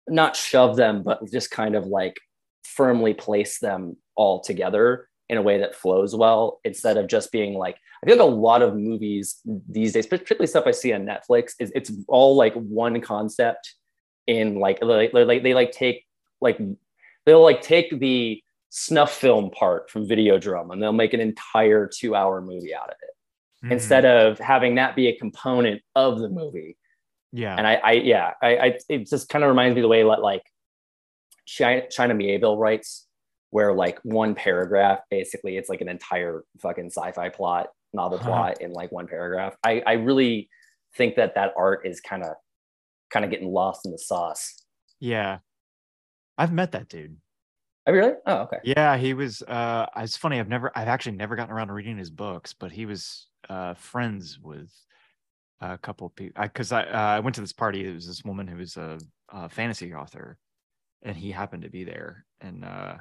not 0.09 0.36
shove 0.36 0.76
them, 0.76 1.02
but 1.02 1.20
just 1.32 1.50
kind 1.50 1.74
of 1.74 1.86
like 1.86 2.16
firmly 2.64 3.14
place 3.14 3.59
them 3.59 3.96
all 4.16 4.40
together 4.40 5.09
in 5.28 5.38
a 5.38 5.42
way 5.42 5.59
that 5.59 5.74
flows 5.74 6.14
well 6.14 6.61
instead 6.64 6.96
of 6.96 7.07
just 7.09 7.32
being 7.32 7.54
like 7.54 7.76
I 8.02 8.07
feel 8.07 8.16
like 8.18 8.28
a 8.28 8.34
lot 8.34 8.62
of 8.62 8.76
movies 8.76 9.40
these 9.68 9.92
days, 9.94 10.07
particularly 10.07 10.46
stuff 10.46 10.66
I 10.66 10.70
see 10.70 10.92
on 10.92 11.07
Netflix, 11.07 11.54
is 11.59 11.72
it's 11.74 11.90
all 12.09 12.36
like 12.36 12.54
one 12.54 13.00
concept 13.00 13.74
in 14.26 14.61
like 14.61 14.82
like, 14.82 15.12
like 15.12 15.42
they 15.42 15.54
like 15.54 15.72
take 15.72 16.04
like 16.40 16.59
they'll 17.24 17.42
like 17.42 17.62
take 17.62 17.98
the 17.98 18.42
snuff 18.68 19.12
film 19.12 19.50
part 19.50 19.90
from 19.90 20.07
Videodrome 20.07 20.72
and 20.72 20.82
they'll 20.82 20.92
make 20.92 21.14
an 21.14 21.20
entire 21.20 21.86
two 21.92 22.14
hour 22.14 22.40
movie 22.42 22.74
out 22.74 22.90
of 22.90 22.96
it 23.02 23.66
Mhm. 23.66 23.72
instead 23.72 24.04
of 24.04 24.38
having 24.38 24.74
that 24.74 24.94
be 24.94 25.09
a 25.09 25.16
component 25.16 25.80
of 25.94 26.18
the 26.20 26.28
movie. 26.28 26.76
Yeah. 27.33 27.57
And 27.57 27.66
I, 27.66 27.74
I 27.74 27.93
yeah, 27.93 28.33
I, 28.43 28.57
I 28.59 28.79
it 28.89 29.09
just 29.09 29.29
kind 29.29 29.45
of 29.45 29.49
reminds 29.49 29.74
me 29.77 29.83
the 29.83 29.89
way 29.89 30.03
that 30.03 30.20
like 30.22 30.43
China, 31.45 31.83
China 31.91 32.14
Mieville 32.14 32.57
writes, 32.59 33.07
where 33.51 33.72
like 33.72 33.99
one 34.03 34.35
paragraph 34.35 35.01
basically 35.11 35.57
it's 35.57 35.68
like 35.68 35.81
an 35.81 35.89
entire 35.89 36.45
fucking 36.61 36.87
sci-fi 36.91 37.29
plot, 37.29 37.68
novel 37.93 38.18
Huh. 38.18 38.24
plot 38.29 38.61
in 38.61 38.72
like 38.72 38.93
one 38.93 39.07
paragraph. 39.07 39.55
I, 39.64 39.83
I 39.87 39.93
really 39.95 40.49
think 40.97 41.16
that 41.16 41.35
that 41.35 41.53
art 41.57 41.87
is 41.87 42.01
kind 42.01 42.22
of 42.22 42.35
kind 43.11 43.24
of 43.24 43.31
getting 43.31 43.49
lost 43.49 43.87
in 43.87 43.93
the 43.93 43.99
sauce. 43.99 44.55
yeah. 45.01 45.39
I've 46.39 46.53
met 46.53 46.72
that 46.72 46.91
dude. 46.91 47.16
Oh, 47.87 47.93
really? 47.93 48.12
Oh, 48.27 48.41
okay. 48.43 48.59
Yeah, 48.62 48.99
he 48.99 49.14
was. 49.14 49.41
Uh, 49.41 49.87
it's 49.97 50.18
funny. 50.18 50.39
I've 50.39 50.51
never, 50.51 50.70
I've 50.77 50.89
actually 50.89 51.16
never 51.16 51.35
gotten 51.35 51.55
around 51.55 51.68
to 51.68 51.72
reading 51.72 51.97
his 51.97 52.11
books, 52.11 52.53
but 52.53 52.72
he 52.72 52.85
was 52.85 53.29
uh, 53.49 53.72
friends 53.72 54.39
with 54.39 54.70
a 55.61 55.78
couple 55.78 56.07
of 56.07 56.14
people. 56.14 56.42
Because 56.42 56.72
I, 56.72 56.82
uh, 56.84 57.16
I 57.16 57.20
went 57.20 57.34
to 57.36 57.40
this 57.40 57.52
party. 57.52 57.82
There 57.82 57.94
was 57.94 58.07
this 58.07 58.24
woman 58.24 58.46
who 58.46 58.59
was 58.59 58.76
a, 58.76 58.98
a 59.32 59.48
fantasy 59.48 59.94
author, 59.94 60.38
and 61.02 61.16
he 61.16 61.30
happened 61.30 61.62
to 61.62 61.70
be 61.70 61.84
there. 61.84 62.24
And 62.40 62.64
uh, 62.64 62.96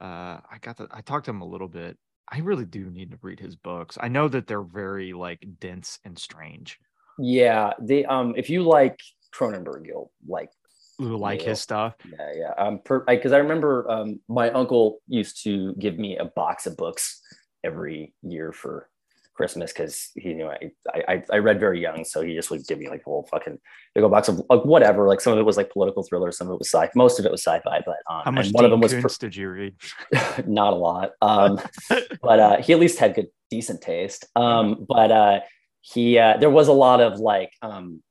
uh, 0.00 0.40
I 0.50 0.58
got 0.60 0.76
the, 0.76 0.88
I 0.90 1.00
talked 1.00 1.26
to 1.26 1.30
him 1.30 1.40
a 1.42 1.46
little 1.46 1.68
bit. 1.68 1.96
I 2.30 2.38
really 2.38 2.64
do 2.64 2.90
need 2.90 3.10
to 3.10 3.18
read 3.22 3.40
his 3.40 3.54
books. 3.56 3.98
I 4.00 4.08
know 4.08 4.28
that 4.28 4.46
they're 4.46 4.62
very 4.62 5.12
like 5.12 5.46
dense 5.60 5.98
and 6.04 6.18
strange. 6.18 6.78
Yeah, 7.18 7.72
the 7.80 8.06
um, 8.06 8.34
if 8.36 8.48
you 8.50 8.62
like 8.62 8.98
Cronenberg, 9.34 9.86
you'll 9.86 10.10
like 10.26 10.50
Who 10.98 11.16
like 11.16 11.42
Yeah. 11.42 11.50
his 11.50 11.60
stuff? 11.60 11.94
Yeah, 12.04 12.32
yeah. 12.34 12.52
Um, 12.56 12.80
because 13.06 13.32
I, 13.32 13.38
remember 13.38 13.90
um, 13.90 14.20
my 14.28 14.50
uncle 14.50 15.00
used 15.06 15.44
to 15.44 15.74
give 15.74 15.98
me 15.98 16.16
a 16.16 16.24
box 16.24 16.66
of 16.66 16.76
books 16.76 17.20
every 17.62 18.14
year 18.22 18.52
for 18.52 18.88
Christmas 19.34 19.72
because 19.72 20.10
he 20.16 20.32
knew 20.32 20.46
I, 20.46 20.70
I 20.94 21.22
I 21.32 21.38
read 21.38 21.60
very 21.60 21.80
young, 21.80 22.04
so 22.04 22.22
he 22.22 22.34
just 22.34 22.50
would 22.50 22.66
give 22.66 22.78
me 22.78 22.88
like 22.88 23.00
a 23.00 23.04
whole 23.04 23.26
fucking 23.30 23.58
big 23.94 24.04
old 24.04 24.12
box 24.12 24.28
of 24.28 24.42
like 24.48 24.64
whatever. 24.64 25.06
Like 25.08 25.20
some 25.20 25.32
of 25.32 25.38
it 25.38 25.44
was 25.44 25.56
like 25.56 25.70
political 25.70 26.02
thriller, 26.02 26.32
some 26.32 26.48
of 26.48 26.54
it 26.54 26.58
was 26.58 26.70
sci, 26.70 26.88
most 26.94 27.18
of 27.18 27.26
it 27.26 27.32
was 27.32 27.42
sci-fi, 27.42 27.82
but 27.84 27.96
um, 28.10 28.22
How 28.24 28.30
much 28.30 28.50
one 28.50 28.64
of 28.64 28.70
them 28.70 28.80
was 28.80 28.92
Koontz 28.92 29.18
did 29.18 29.34
you 29.34 29.48
read? 29.48 29.74
not 30.46 30.72
a 30.72 30.76
lot. 30.76 31.12
Um, 31.20 31.60
but 32.22 32.40
uh, 32.40 32.62
he 32.62 32.72
at 32.72 32.78
least 32.78 32.98
had 32.98 33.14
good, 33.14 33.28
decent 33.50 33.80
taste. 33.80 34.26
Um, 34.36 34.86
but 34.88 35.10
uh, 35.10 35.40
he 35.80 36.18
uh, 36.18 36.36
there 36.38 36.50
was 36.50 36.68
a 36.68 36.72
lot 36.72 37.00
of 37.00 37.18
like 37.18 37.52
um, 37.62 38.02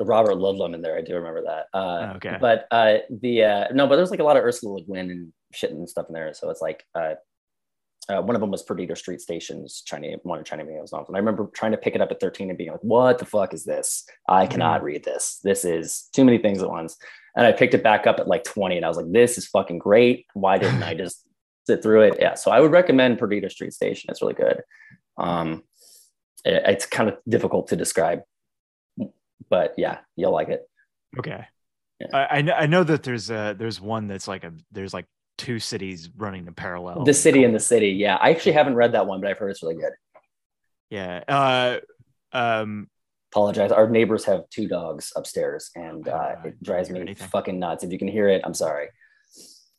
Robert 0.00 0.36
Ludlum 0.36 0.74
in 0.74 0.82
there. 0.82 0.96
I 0.96 1.02
do 1.02 1.14
remember 1.16 1.42
that. 1.42 1.66
Uh, 1.76 2.14
Okay. 2.16 2.36
But 2.40 2.66
uh, 2.70 2.98
the 3.10 3.44
uh, 3.44 3.64
no, 3.72 3.86
but 3.86 3.96
there's 3.96 4.10
like 4.10 4.20
a 4.20 4.24
lot 4.24 4.36
of 4.36 4.44
Ursula 4.44 4.74
Le 4.74 4.82
Guin 4.82 5.10
and 5.10 5.32
shit 5.52 5.70
and 5.70 5.88
stuff 5.88 6.06
in 6.08 6.14
there. 6.14 6.32
So 6.34 6.50
it's 6.50 6.62
like 6.62 6.84
uh, 6.94 7.14
uh, 8.08 8.22
one 8.22 8.34
of 8.34 8.40
them 8.40 8.50
was 8.50 8.62
Perdido 8.62 8.94
Street 8.94 9.20
Stations, 9.20 9.82
China, 9.84 10.08
one 10.22 10.38
of 10.38 10.44
China 10.44 10.64
Mieville's 10.64 10.92
novels. 10.92 11.08
And 11.08 11.16
I 11.16 11.20
remember 11.20 11.50
trying 11.54 11.72
to 11.72 11.78
pick 11.78 11.94
it 11.94 12.00
up 12.00 12.10
at 12.10 12.20
13 12.20 12.48
and 12.48 12.56
being 12.56 12.70
like, 12.70 12.80
what 12.82 13.18
the 13.18 13.26
fuck 13.26 13.52
is 13.52 13.64
this? 13.64 14.06
I 14.28 14.46
cannot 14.46 14.82
read 14.82 15.04
this. 15.04 15.40
This 15.44 15.64
is 15.64 16.08
too 16.14 16.24
many 16.24 16.38
things 16.38 16.62
at 16.62 16.70
once. 16.70 16.96
And 17.36 17.46
I 17.46 17.52
picked 17.52 17.74
it 17.74 17.82
back 17.82 18.06
up 18.06 18.18
at 18.18 18.26
like 18.26 18.44
20 18.44 18.76
and 18.76 18.84
I 18.84 18.88
was 18.88 18.96
like, 18.96 19.12
this 19.12 19.36
is 19.36 19.46
fucking 19.48 19.78
great. 19.78 20.26
Why 20.34 20.56
didn't 20.62 20.82
I 20.82 20.94
just 20.94 21.22
sit 21.66 21.82
through 21.82 22.02
it? 22.02 22.16
Yeah. 22.18 22.34
So 22.34 22.50
I 22.50 22.60
would 22.60 22.72
recommend 22.72 23.18
Perdido 23.18 23.48
Street 23.48 23.74
Station. 23.74 24.08
It's 24.10 24.22
really 24.22 24.34
good. 24.34 24.62
Um, 25.18 25.62
it- 26.44 26.62
it's 26.66 26.86
kind 26.86 27.10
of 27.10 27.18
difficult 27.28 27.68
to 27.68 27.76
describe, 27.76 28.22
but 29.50 29.74
yeah, 29.76 29.98
you'll 30.16 30.32
like 30.32 30.48
it. 30.48 30.62
Okay. 31.18 31.44
Yeah. 32.00 32.06
I, 32.12 32.38
I 32.62 32.66
know 32.66 32.84
that 32.84 33.02
there's 33.02 33.28
a 33.28 33.56
there's 33.58 33.80
one 33.80 34.06
that's 34.06 34.28
like 34.28 34.44
a 34.44 34.52
there's 34.70 34.94
like 34.94 35.06
two 35.38 35.58
cities 35.58 36.10
running 36.16 36.46
in 36.46 36.52
parallel. 36.54 37.04
The 37.04 37.14
city 37.14 37.44
and 37.44 37.54
the 37.54 37.60
city. 37.60 37.90
Yeah. 37.90 38.16
I 38.20 38.30
actually 38.30 38.52
haven't 38.52 38.74
read 38.74 38.92
that 38.92 39.06
one, 39.06 39.20
but 39.20 39.30
I've 39.30 39.38
heard 39.38 39.50
it's 39.50 39.62
really 39.62 39.76
good. 39.76 39.92
Yeah. 40.90 41.22
Uh 41.26 41.78
um 42.32 42.88
apologize. 43.32 43.72
Our 43.72 43.88
neighbors 43.88 44.24
have 44.24 44.48
two 44.50 44.68
dogs 44.68 45.12
upstairs, 45.16 45.70
and 45.74 46.06
uh, 46.08 46.12
Uh, 46.12 46.42
it 46.48 46.62
drives 46.62 46.90
me 46.90 47.00
anything. 47.00 47.28
fucking 47.28 47.58
nuts. 47.58 47.84
If 47.84 47.92
you 47.92 47.98
can 47.98 48.08
hear 48.08 48.28
it, 48.28 48.42
I'm 48.44 48.54
sorry. 48.54 48.88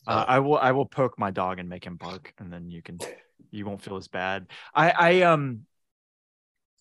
uh, 0.07 0.26
I 0.28 0.39
will 0.39 0.57
I 0.57 0.72
will 0.72 0.86
poke 0.86 1.20
my 1.20 1.32
dog 1.32 1.60
and 1.60 1.68
make 1.70 1.86
him 1.86 1.95
bark 1.97 2.34
and 2.39 2.51
then 2.51 2.72
you 2.72 2.82
can 2.82 2.97
you 3.51 3.66
won't 3.66 3.82
feel 3.82 3.97
as 3.97 4.07
bad. 4.07 4.47
I 4.74 4.89
I 4.91 5.22
um 5.24 5.62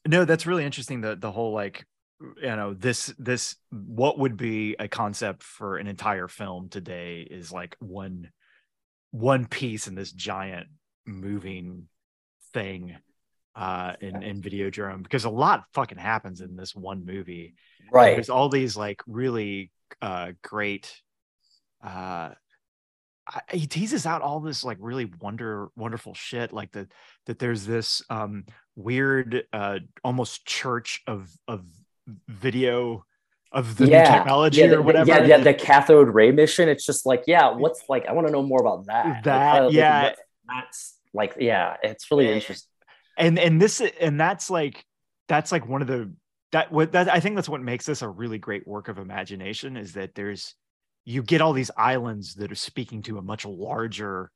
no 0.06 0.24
that's 0.24 0.46
really 0.46 0.64
interesting 0.64 1.00
the 1.00 1.16
the 1.16 1.30
whole 1.32 1.52
like 1.52 1.84
you 2.20 2.56
know 2.56 2.74
this 2.74 3.14
this 3.18 3.56
what 3.70 4.18
would 4.18 4.36
be 4.36 4.74
a 4.78 4.88
concept 4.88 5.42
for 5.42 5.76
an 5.76 5.86
entire 5.86 6.28
film 6.28 6.68
today 6.68 7.20
is 7.22 7.52
like 7.52 7.76
one 7.80 8.30
one 9.10 9.46
piece 9.46 9.86
in 9.88 9.94
this 9.94 10.12
giant 10.12 10.68
moving 11.06 11.88
thing 12.52 12.96
uh 13.54 13.94
in 14.00 14.22
in 14.22 14.42
Videodrome 14.42 15.02
because 15.02 15.24
a 15.24 15.30
lot 15.30 15.64
fucking 15.72 15.98
happens 15.98 16.40
in 16.40 16.56
this 16.56 16.74
one 16.74 17.04
movie 17.04 17.54
Right. 17.90 18.14
there's 18.14 18.30
all 18.30 18.48
these 18.50 18.76
like 18.76 19.00
really 19.06 19.70
uh 20.02 20.32
great 20.42 21.00
uh 21.82 22.30
he 23.50 23.66
teases 23.66 24.06
out 24.06 24.22
all 24.22 24.40
this 24.40 24.64
like 24.64 24.78
really 24.80 25.10
wonder 25.20 25.68
wonderful 25.76 26.14
shit 26.14 26.52
like 26.52 26.72
that 26.72 26.88
that 27.26 27.38
there's 27.38 27.66
this 27.66 28.02
um 28.10 28.44
weird 28.76 29.44
uh 29.52 29.78
almost 30.04 30.46
church 30.46 31.02
of 31.06 31.30
of 31.46 31.64
video 32.28 33.04
of 33.52 33.76
the 33.76 33.84
new 33.86 33.92
technology 33.92 34.60
yeah, 34.60 34.66
or 34.66 34.70
the- 34.76 34.82
whatever 34.82 35.08
Yeah, 35.08 35.24
yeah, 35.24 35.38
the 35.38 35.54
cathode 35.54 36.08
ray 36.08 36.30
mission. 36.32 36.68
It's 36.68 36.84
just 36.84 37.06
like, 37.06 37.24
yeah, 37.26 37.50
what's 37.50 37.82
like? 37.88 38.06
I 38.06 38.12
want 38.12 38.26
to 38.26 38.32
know 38.32 38.42
more 38.42 38.60
about 38.60 38.86
that. 38.86 39.24
That, 39.24 39.64
like, 39.64 39.72
yeah. 39.72 40.02
what- 40.02 40.18
that's 40.48 40.96
like, 41.14 41.36
yeah, 41.38 41.76
it's 41.82 42.10
really 42.10 42.26
Yeah. 42.28 42.34
interesting. 42.34 42.68
and 43.16 43.38
and 43.38 43.60
this 43.60 43.80
and 43.80 44.20
that's 44.20 44.48
like 44.50 44.84
that's 45.28 45.50
like 45.52 45.66
one 45.68 45.82
of 45.82 45.88
the 45.88 46.12
that 46.52 46.70
what 46.72 46.92
that 46.92 47.08
I 47.12 47.20
think 47.20 47.34
that's 47.36 47.48
what 47.48 47.60
makes 47.60 47.84
this 47.84 48.00
a 48.02 48.08
really 48.08 48.38
great 48.38 48.66
work 48.66 48.88
of 48.88 48.98
imagination 48.98 49.76
is 49.76 49.94
that 49.94 50.14
there's 50.14 50.54
you 51.04 51.22
get 51.22 51.40
all 51.40 51.52
these 51.52 51.70
islands 51.76 52.34
that 52.34 52.52
are 52.52 52.54
speaking 52.56 53.02
to 53.02 53.18
a 53.18 53.22
much 53.22 53.44
larger 53.44 54.30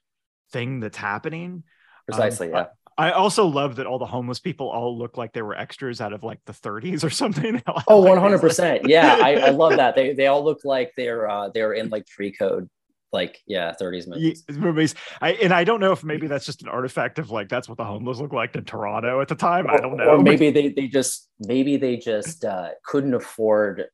thing 0.53 0.81
that's 0.81 0.97
happening. 0.97 1.63
Precisely. 2.07 2.49
Um, 2.53 2.55
yeah. 2.55 2.67
I 2.99 3.13
also 3.13 3.47
love 3.47 3.77
that 3.77 3.87
all 3.87 3.99
the 3.99 4.07
homeless 4.07 4.39
people 4.39 4.69
all 4.69 4.97
look 4.99 5.17
like 5.17 5.33
they 5.33 5.43
were 5.43 5.57
extras 5.57 6.01
out 6.01 6.13
of 6.13 6.23
like 6.23 6.41
the 6.47 6.53
30s 6.53 7.05
or 7.05 7.11
something. 7.23 7.63
Oh, 7.67 7.73
have, 7.77 7.87
like, 7.87 7.89
one 7.89 8.05
these, 8.05 8.19
hundred 8.21 8.33
like- 8.37 8.41
percent. 8.43 8.89
Yeah, 8.89 9.19
I, 9.21 9.35
I 9.37 9.51
love 9.65 9.77
that. 9.77 9.95
They 9.95 10.13
they 10.15 10.27
all 10.27 10.45
look 10.45 10.61
like 10.65 10.93
they're 10.97 11.29
uh 11.29 11.49
they're 11.51 11.73
in 11.73 11.89
like 11.89 12.07
pre-code, 12.07 12.69
like 13.13 13.39
yeah, 13.47 13.73
30s 13.81 14.07
Ye- 14.07 14.11
movies. 14.11 14.45
movies. 14.51 14.95
I 15.21 15.33
and 15.33 15.53
I 15.53 15.65
don't 15.65 15.81
know 15.81 15.93
if 15.93 16.05
maybe 16.05 16.27
that's 16.27 16.45
just 16.47 16.63
an 16.63 16.69
artifact 16.69 17.19
of 17.19 17.31
like 17.31 17.49
that's 17.49 17.69
what 17.69 17.79
the 17.79 17.85
homeless 17.85 18.19
look 18.19 18.33
like 18.33 18.55
in 18.57 18.65
Toronto 18.65 19.21
at 19.21 19.29
the 19.29 19.35
time. 19.35 19.67
I 19.69 19.79
don't 19.79 19.97
know. 19.97 20.05
Or 20.17 20.23
maybe 20.23 20.51
they, 20.51 20.69
they 20.69 20.87
just 20.89 21.29
maybe 21.41 21.77
they 21.77 21.97
just 21.97 22.45
uh, 22.45 22.71
couldn't 22.85 23.15
afford. 23.15 23.87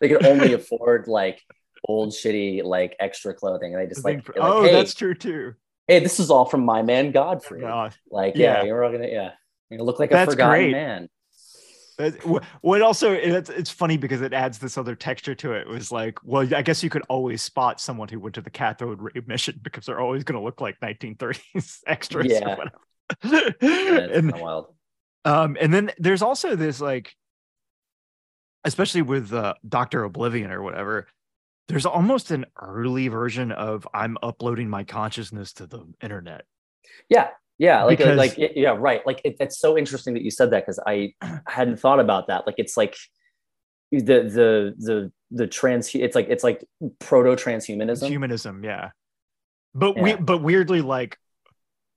they 0.00 0.08
could 0.08 0.24
only 0.26 0.52
afford 0.54 1.06
like 1.06 1.40
old 1.86 2.10
shitty 2.10 2.64
like 2.64 2.96
extra 2.98 3.32
clothing. 3.34 3.74
And 3.74 3.82
they 3.82 3.86
just 3.88 4.04
like, 4.04 4.24
they're 4.24 4.42
like, 4.42 4.52
oh, 4.52 4.62
hey, 4.64 4.72
that's 4.72 4.94
true 4.94 5.14
too. 5.14 5.54
Hey, 5.86 6.00
this 6.00 6.18
is 6.20 6.30
all 6.30 6.44
from 6.46 6.64
my 6.64 6.82
man 6.82 7.10
Godfrey. 7.10 7.64
Uh, 7.64 7.90
Like, 8.10 8.36
yeah, 8.36 8.58
Yeah. 8.58 8.64
you're 8.64 8.84
all 8.84 8.92
gonna 8.92 9.08
yeah, 9.08 9.32
you 9.70 9.82
look 9.82 9.98
like 9.98 10.10
a 10.10 10.14
That's 10.14 10.32
forgotten 10.32 10.52
great. 10.54 10.72
man. 10.72 11.08
Wh- 12.26 12.42
what 12.62 12.82
also 12.82 13.12
it's, 13.12 13.50
it's 13.50 13.70
funny 13.70 13.96
because 13.96 14.20
it 14.20 14.32
adds 14.32 14.58
this 14.58 14.76
other 14.76 14.96
texture 14.96 15.34
to 15.36 15.52
it. 15.52 15.60
It 15.60 15.68
was 15.68 15.92
like, 15.92 16.18
well, 16.24 16.42
I 16.52 16.62
guess 16.62 16.82
you 16.82 16.90
could 16.90 17.02
always 17.08 17.40
spot 17.42 17.80
someone 17.80 18.08
who 18.08 18.18
went 18.18 18.34
to 18.34 18.40
the 18.40 18.50
cathode 18.50 19.00
ray 19.00 19.12
mission 19.26 19.60
because 19.62 19.86
they're 19.86 20.00
always 20.00 20.24
going 20.24 20.36
to 20.38 20.44
look 20.44 20.60
like 20.60 20.80
1930s 20.80 21.80
extras 21.86 22.26
Yeah. 22.26 22.54
or 22.54 22.56
whatever. 23.22 23.54
Yeah, 23.62 23.98
and 24.18 24.32
wild. 24.40 24.74
um, 25.24 25.56
and 25.60 25.72
then 25.72 25.92
there's 25.98 26.22
also 26.22 26.56
this 26.56 26.80
like, 26.80 27.14
especially 28.64 29.02
with 29.02 29.32
uh, 29.32 29.54
Doctor 29.68 30.04
O'Blivion 30.04 30.50
or 30.50 30.62
whatever. 30.62 31.06
There's 31.68 31.86
almost 31.86 32.30
an 32.30 32.44
early 32.60 33.08
version 33.08 33.50
of 33.52 33.88
I'm 33.94 34.18
uploading 34.22 34.68
my 34.68 34.84
consciousness 34.84 35.52
to 35.54 35.66
the 35.66 35.84
internet. 36.02 36.44
Yeah, 37.08 37.28
yeah, 37.58 37.84
like 37.84 37.98
Because- 37.98 38.18
like 38.18 38.34
yeah, 38.36 38.76
right. 38.78 39.04
Like 39.06 39.20
it, 39.24 39.36
it's 39.40 39.58
so 39.58 39.78
interesting 39.78 40.14
that 40.14 40.22
you 40.22 40.30
said 40.30 40.50
that 40.50 40.62
because 40.64 40.80
I 40.86 41.14
hadn't 41.46 41.78
thought 41.78 42.00
about 42.00 42.26
that. 42.28 42.46
Like 42.46 42.56
it's 42.58 42.76
like 42.76 42.96
the 43.90 43.98
the 43.98 44.74
the 44.78 45.12
the 45.30 45.46
trans 45.46 45.94
it's 45.94 46.14
like 46.14 46.28
it's 46.28 46.44
like 46.44 46.64
proto 46.98 47.30
transhumanism. 47.30 48.08
Humanism, 48.08 48.64
yeah. 48.64 48.90
But 49.74 49.98
we 50.00 50.14
but 50.14 50.42
weirdly 50.42 50.82
like 50.82 51.18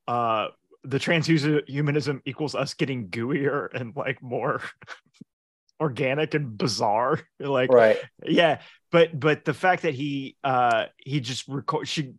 uh 0.07 0.47
the 0.83 0.97
transhumanism 0.99 2.21
equals 2.25 2.55
us 2.55 2.73
getting 2.73 3.09
gooier 3.09 3.67
and 3.73 3.95
like 3.95 4.21
more 4.21 4.61
organic 5.79 6.33
and 6.33 6.57
bizarre. 6.57 7.19
Like 7.39 7.71
Right. 7.71 7.97
yeah, 8.25 8.61
but 8.91 9.17
but 9.17 9.45
the 9.45 9.53
fact 9.53 9.83
that 9.83 9.93
he 9.93 10.35
uh 10.43 10.85
he 10.97 11.19
just 11.19 11.47
record 11.47 11.87
she 11.87 12.13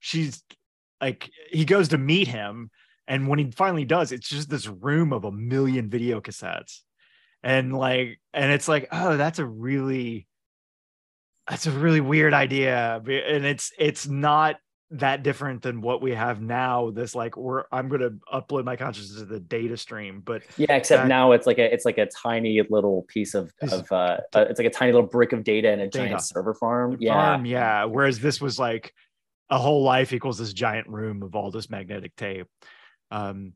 she's 0.00 0.42
like 1.00 1.30
he 1.50 1.64
goes 1.64 1.88
to 1.88 1.98
meet 1.98 2.28
him 2.28 2.70
and 3.06 3.28
when 3.28 3.38
he 3.38 3.50
finally 3.50 3.84
does 3.84 4.12
it's 4.12 4.28
just 4.28 4.48
this 4.48 4.66
room 4.66 5.12
of 5.12 5.24
a 5.24 5.32
million 5.32 5.88
video 5.90 6.20
cassettes 6.20 6.80
and 7.42 7.76
like 7.76 8.18
and 8.32 8.50
it's 8.52 8.68
like 8.68 8.88
oh 8.92 9.16
that's 9.16 9.38
a 9.38 9.44
really 9.44 10.26
that's 11.48 11.66
a 11.66 11.70
really 11.70 12.00
weird 12.00 12.34
idea 12.34 13.02
and 13.06 13.44
it's 13.44 13.72
it's 13.78 14.06
not 14.06 14.56
that 14.90 15.24
different 15.24 15.62
than 15.62 15.80
what 15.80 16.00
we 16.00 16.12
have 16.14 16.40
now 16.40 16.90
this 16.90 17.12
like 17.14 17.36
we're 17.36 17.64
i'm 17.72 17.88
going 17.88 18.00
to 18.00 18.12
upload 18.32 18.64
my 18.64 18.76
consciousness 18.76 19.18
to 19.18 19.24
the 19.24 19.40
data 19.40 19.76
stream 19.76 20.22
but 20.24 20.42
Yeah, 20.56 20.76
except 20.76 21.02
Back- 21.02 21.08
now 21.08 21.32
it's 21.32 21.44
like 21.46 21.58
a 21.58 21.72
it's 21.74 21.84
like 21.84 21.98
a 21.98 22.06
tiny 22.06 22.62
little 22.70 23.02
piece 23.08 23.34
of 23.34 23.52
of 23.62 23.90
uh, 23.90 24.18
uh 24.32 24.46
it's 24.48 24.60
like 24.60 24.68
a 24.68 24.70
tiny 24.70 24.92
little 24.92 25.08
brick 25.08 25.32
of 25.32 25.42
data 25.42 25.72
in 25.72 25.80
a 25.80 25.88
Data. 25.88 26.06
giant 26.10 26.22
server 26.22 26.54
farm. 26.54 26.96
Yeah. 27.00 27.14
farm 27.14 27.46
yeah 27.46 27.84
whereas 27.84 28.20
this 28.20 28.40
was 28.40 28.60
like 28.60 28.94
a 29.50 29.58
whole 29.58 29.82
life 29.82 30.12
equals 30.12 30.38
this 30.38 30.52
giant 30.52 30.86
room 30.88 31.22
of 31.24 31.34
all 31.34 31.50
this 31.50 31.68
magnetic 31.68 32.14
tape 32.14 32.46
um 33.10 33.54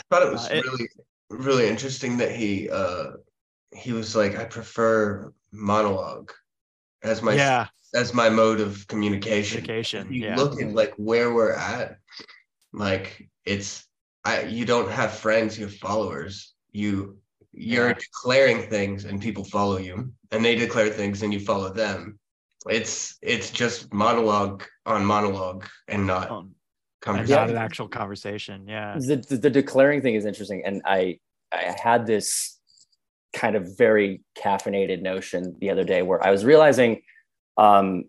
I 0.00 0.02
thought 0.10 0.26
it 0.26 0.32
was 0.32 0.50
Uh, 0.50 0.54
it- 0.54 0.64
really 0.64 0.88
really 1.30 1.68
interesting 1.68 2.16
that 2.16 2.32
he 2.32 2.68
uh 2.70 3.12
he 3.72 3.92
was 3.92 4.16
like 4.16 4.36
I 4.36 4.44
prefer 4.46 5.32
monologue 5.52 6.32
as 7.04 7.22
my 7.22 7.34
yeah 7.34 7.66
as 7.94 8.12
my 8.12 8.28
mode 8.28 8.60
of 8.60 8.86
communication. 8.88 9.58
communication 9.62 10.08
If 10.08 10.12
you 10.12 10.22
yeah 10.24 10.36
look 10.36 10.60
at 10.60 10.72
like 10.74 10.94
where 10.96 11.32
we're 11.32 11.52
at, 11.52 11.98
like 12.72 13.28
it's 13.44 13.86
I 14.24 14.42
you 14.42 14.64
don't 14.64 14.90
have 14.90 15.12
friends, 15.12 15.58
you 15.58 15.66
have 15.66 15.76
followers. 15.76 16.54
You 16.72 17.18
you're 17.52 17.88
Yeah. 17.90 17.94
declaring 17.94 18.68
things 18.68 19.04
and 19.04 19.20
people 19.20 19.44
follow 19.44 19.78
you, 19.78 20.12
and 20.32 20.44
they 20.44 20.56
declare 20.56 20.90
things 20.90 21.22
and 21.22 21.32
you 21.32 21.40
follow 21.40 21.72
them. 21.72 22.18
It's 22.68 23.16
it's 23.22 23.50
just 23.50 23.92
monologue 23.92 24.64
on 24.86 25.04
monologue 25.04 25.66
and 25.86 26.06
not 26.06 26.30
Um, 26.30 26.54
and 27.06 27.18
conversation. 27.18 27.36
not 27.36 27.50
an 27.50 27.58
actual 27.58 27.86
conversation 27.88 28.66
yeah 28.66 28.96
the, 28.98 29.16
the, 29.16 29.36
the 29.36 29.50
declaring 29.50 30.00
thing 30.00 30.14
is 30.14 30.24
interesting 30.24 30.62
and 30.64 30.80
i 30.86 31.18
i 31.52 31.76
had 31.84 32.06
this 32.06 32.53
kind 33.34 33.56
of 33.56 33.76
very 33.76 34.22
caffeinated 34.38 35.02
notion 35.02 35.56
the 35.60 35.70
other 35.70 35.84
day 35.84 36.02
where 36.02 36.24
i 36.26 36.30
was 36.30 36.44
realizing 36.44 37.02
um 37.56 38.04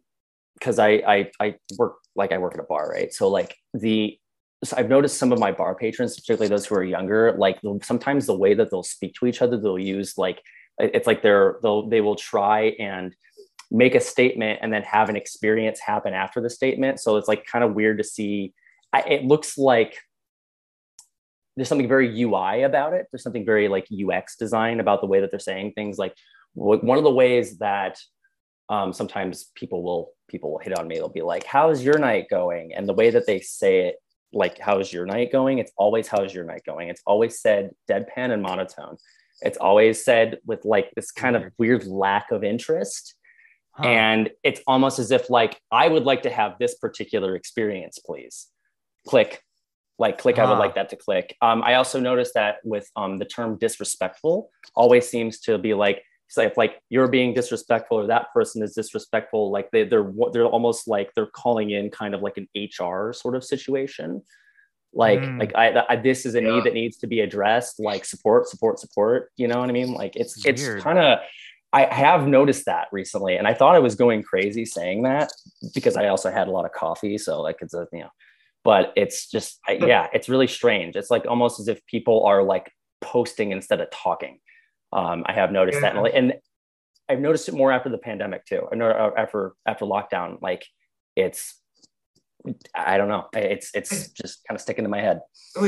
because 0.53 0.80
I, 0.80 0.89
I 0.89 1.32
i 1.39 1.55
work 1.78 1.95
like 2.15 2.32
i 2.32 2.38
work 2.38 2.53
at 2.53 2.59
a 2.59 2.63
bar 2.63 2.89
right? 2.89 3.13
So 3.13 3.28
like 3.28 3.55
the 3.73 4.17
so 4.63 4.78
i've 4.78 4.89
noticed 4.89 5.17
some 5.17 5.34
of 5.34 5.39
my 5.39 5.51
bar 5.51 5.76
patrons 5.76 6.15
particularly 6.15 6.47
those 6.47 6.65
who 6.65 6.76
are 6.76 6.84
younger 6.84 7.36
like 7.38 7.59
sometimes 7.82 8.26
the 8.26 8.38
way 8.38 8.53
that 8.53 8.71
they'll 8.71 8.84
speak 8.84 9.13
to 9.15 9.26
each 9.26 9.41
other 9.41 9.57
they'll 9.57 9.78
use 9.78 10.17
like 10.17 10.41
it's 10.80 11.07
like 11.07 11.21
they're 11.21 11.57
they'll 11.61 11.88
they 11.89 12.01
will 12.01 12.15
try 12.15 12.76
and 12.80 13.15
make 13.71 13.95
a 13.95 13.99
statement 13.99 14.59
and 14.61 14.71
then 14.71 14.84
have 14.84 15.09
an 15.09 15.15
experience 15.15 15.80
happen 15.80 16.13
after 16.13 16.41
the 16.41 16.49
statement. 16.49 16.99
So 16.99 17.17
it's 17.17 17.28
like 17.28 17.45
kind 17.45 17.63
of 17.63 17.73
weird 17.73 17.97
to 17.97 18.03
see. 18.03 18.53
I, 18.93 19.01
it 19.01 19.26
looks 19.26 19.57
like 19.57 19.97
there's 21.56 21.70
something 21.70 21.88
very 21.88 22.22
UI 22.22 22.64
about 22.64 22.93
it. 22.93 23.08
There's 23.12 23.24
something 23.24 23.45
very 23.45 23.68
like 23.68 23.88
UX 23.91 24.36
design 24.36 24.80
about 24.80 25.01
the 25.01 25.08
way 25.08 25.22
that 25.22 25.32
they're 25.32 25.39
saying 25.39 25.74
things. 25.74 25.97
Like 25.97 26.16
one 26.53 26.97
of 26.97 27.03
the 27.03 27.12
ways 27.12 27.58
that 27.60 27.99
um, 28.70 28.93
sometimes 28.93 29.51
people 29.56 29.84
will 29.84 30.12
people 30.28 30.51
will 30.51 30.60
hit 30.60 30.78
on 30.78 30.88
me. 30.88 30.95
They'll 30.95 31.10
be 31.10 31.22
like, 31.22 31.43
"How's 31.45 31.84
your 31.84 31.97
night 31.99 32.28
going?" 32.30 32.74
And 32.74 32.88
the 32.88 32.93
way 32.93 33.10
that 33.10 33.28
they 33.28 33.39
say 33.39 33.88
it, 33.88 33.95
like, 34.34 34.58
"How's 34.60 34.91
your 34.91 35.06
night 35.06 35.32
going?" 35.32 35.60
It's 35.60 35.72
always 35.78 36.08
"How's 36.08 36.34
your 36.34 36.45
night 36.45 36.64
going?" 36.66 36.89
It's 36.89 37.01
always 37.06 37.39
said 37.39 37.72
deadpan 37.89 38.32
and 38.32 38.41
monotone. 38.41 38.97
It's 39.41 39.58
always 39.58 40.03
said 40.03 40.39
with 40.45 40.66
like 40.66 40.91
this 40.95 41.12
kind 41.12 41.36
of 41.36 41.43
weird 41.58 41.86
lack 41.86 42.32
of 42.32 42.43
interest 42.43 43.16
Huh. 43.78 43.89
and 43.89 44.30
it's 44.41 44.62
almost 44.68 44.99
as 44.99 45.12
if 45.12 45.30
like 45.30 45.60
i 45.70 45.86
would 45.86 46.06
like 46.06 46.22
to 46.22 46.30
have 46.30 46.58
this 46.60 46.76
particular 46.76 47.36
experience 47.36 47.99
please 47.99 48.47
click 49.06 49.43
like 49.97 50.17
click 50.17 50.37
i 50.39 50.45
would 50.45 50.55
Ah. 50.55 50.59
like 50.59 50.75
that 50.75 50.89
to 50.89 50.95
click 50.95 51.35
um, 51.41 51.63
i 51.63 51.75
also 51.75 51.99
noticed 51.99 52.33
that 52.33 52.57
with 52.63 52.89
um, 52.95 53.17
the 53.17 53.25
term 53.25 53.57
disrespectful 53.57 54.49
always 54.75 55.07
seems 55.07 55.39
to 55.41 55.57
be 55.57 55.73
like 55.73 56.03
it's 56.27 56.37
like, 56.37 56.57
like 56.57 56.79
you're 56.89 57.07
being 57.07 57.33
disrespectful 57.35 57.99
or 57.99 58.07
that 58.07 58.33
person 58.33 58.63
is 58.63 58.73
disrespectful 58.73 59.51
like 59.51 59.69
they, 59.71 59.83
they're 59.83 60.11
they're 60.33 60.45
almost 60.47 60.87
like 60.87 61.11
they're 61.15 61.27
calling 61.27 61.69
in 61.69 61.89
kind 61.91 62.13
of 62.15 62.21
like 62.21 62.37
an 62.37 62.47
hr 62.79 63.11
sort 63.13 63.35
of 63.35 63.43
situation 63.43 64.21
like 64.93 65.21
Mm. 65.21 65.39
like 65.39 65.53
I, 65.55 65.83
I 65.89 65.95
this 65.97 66.25
is 66.25 66.35
a 66.35 66.41
Yeah. 66.41 66.51
need 66.51 66.63
that 66.65 66.73
needs 66.73 66.97
to 66.97 67.07
be 67.07 67.19
addressed 67.19 67.79
like 67.79 68.05
support 68.05 68.47
support 68.47 68.79
support 68.79 69.31
you 69.37 69.47
know 69.47 69.59
what 69.59 69.69
i 69.69 69.73
mean 69.73 69.93
like 69.93 70.15
it's 70.15 70.45
it's 70.45 70.67
kind 70.83 70.97
of 70.99 71.19
I 71.73 71.93
have 71.93 72.25
noticed 72.25 72.65
that 72.67 72.87
recently, 72.93 73.35
and 73.35 73.45
I 73.45 73.53
thought 73.53 73.75
I 73.75 73.79
was 73.79 73.95
going 73.95 74.23
crazy 74.23 74.63
saying 74.63 75.03
that 75.03 75.29
because 75.73 75.97
I 75.97 76.07
also 76.07 76.31
had 76.31 76.47
a 76.47 76.51
lot 76.51 76.63
of 76.63 76.71
coffee. 76.71 77.17
So 77.17 77.41
like 77.41 77.57
it's 77.59 77.73
a 77.73 77.85
you 77.91 77.99
know, 77.99 78.09
but 78.66 78.91
it's 78.97 79.30
just 79.32 79.59
I, 79.66 79.74
yeah, 79.74 80.07
it's 80.13 80.28
really 80.28 80.47
strange. 80.47 80.97
It's 80.97 81.09
like 81.11 81.26
almost 81.26 81.61
as 81.61 81.70
if 81.70 81.86
people 81.86 82.26
are 82.26 82.43
like 82.43 82.70
posting 82.99 83.51
instead 83.53 83.80
of 83.80 83.89
talking. 83.91 84.39
Um, 84.91 85.24
I 85.26 85.34
have 85.34 85.51
noticed 85.51 85.78
that, 85.84 85.93
and, 85.93 86.03
like- 86.03 86.13
and 86.16 86.34
I've 87.07 87.20
noticed 87.20 87.47
it 87.47 87.53
more 87.53 87.72
after 87.72 87.89
the 87.89 87.99
pandemic 87.99 88.45
too. 88.45 88.68
I 88.72 88.76
know 88.76 88.89
uh, 88.89 89.11
after 89.16 89.53
after 89.66 89.86
lockdown, 89.86 90.41
like 90.41 90.66
it's 91.16 91.61
I 92.76 92.97
don't 92.97 93.07
know, 93.07 93.26
it's 93.34 93.70
it's 93.74 94.09
just 94.09 94.43
kind 94.47 94.55
of 94.55 94.61
sticking 94.61 94.84
to 94.86 94.89
my 94.89 95.01
head. 95.01 95.20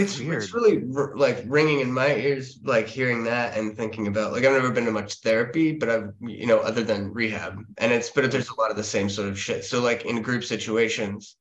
It's, 0.04 0.20
it's 0.44 0.54
really 0.54 0.84
r- 0.96 1.16
like 1.16 1.44
ringing 1.48 1.80
in 1.80 1.92
my 1.92 2.16
ears, 2.16 2.60
like 2.64 2.88
hearing 2.88 3.24
that 3.26 3.58
and 3.58 3.76
thinking 3.78 4.08
about 4.08 4.32
like 4.32 4.44
I've 4.46 4.52
never 4.54 4.72
been 4.72 4.86
to 4.86 4.92
much 4.92 5.16
therapy, 5.22 5.72
but 5.74 5.90
I've 5.90 6.10
you 6.22 6.48
know 6.48 6.60
other 6.60 6.84
than 6.84 7.14
rehab, 7.14 7.60
and 7.78 7.92
it's 7.92 8.10
but 8.10 8.32
there's 8.32 8.50
a 8.50 8.56
lot 8.60 8.72
of 8.72 8.78
the 8.78 8.84
same 8.84 9.10
sort 9.10 9.30
of 9.30 9.38
shit. 9.40 9.64
So 9.66 9.82
like 9.82 10.06
in 10.06 10.22
group 10.24 10.44
situations, 10.44 11.36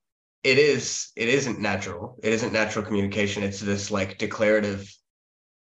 it 0.46 0.58
is 0.58 1.08
it 1.16 1.28
isn't 1.28 1.58
natural. 1.58 2.16
It 2.22 2.32
isn't 2.32 2.52
natural 2.52 2.84
communication. 2.84 3.42
It's 3.42 3.58
this 3.58 3.90
like 3.90 4.16
declarative, 4.16 4.88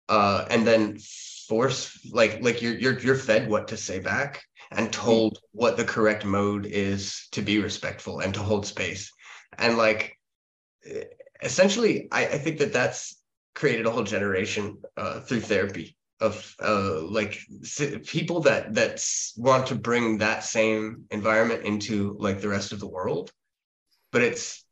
uh, 0.08 0.46
and 0.50 0.66
then 0.66 0.98
force 1.50 2.00
like 2.14 2.42
like 2.42 2.62
you're 2.62 2.76
you're 2.76 2.98
you're 3.00 3.16
fed 3.16 3.50
what 3.50 3.68
to 3.68 3.78
say 3.78 4.00
back 4.00 4.42
and 4.72 4.94
told 4.94 5.40
what 5.52 5.76
the 5.76 5.84
correct 5.84 6.24
mode 6.24 6.66
is 6.66 7.28
to 7.32 7.42
be 7.42 7.60
respectful 7.60 8.22
and 8.22 8.34
to 8.36 8.40
hold 8.40 8.66
space, 8.66 9.12
and 9.58 9.78
like 9.78 10.18
essentially 11.44 12.08
I, 12.10 12.28
I 12.28 12.38
think 12.38 12.60
that 12.60 12.72
that's 12.72 13.22
created 13.56 13.86
a 13.86 13.92
whole 13.92 14.04
generation 14.04 14.78
uh, 14.96 15.20
through 15.20 15.42
therapy 15.42 15.98
of 16.22 16.56
uh, 16.62 17.02
like 17.02 17.38
people 18.06 18.40
that 18.44 18.76
that 18.76 19.04
want 19.36 19.68
to 19.68 19.76
bring 19.76 20.20
that 20.20 20.46
same 20.46 21.04
environment 21.12 21.66
into 21.66 22.16
like 22.18 22.40
the 22.40 22.48
rest 22.48 22.72
of 22.72 22.80
the 22.80 22.88
world 22.88 23.32
but 24.12 24.22
it's 24.22 24.66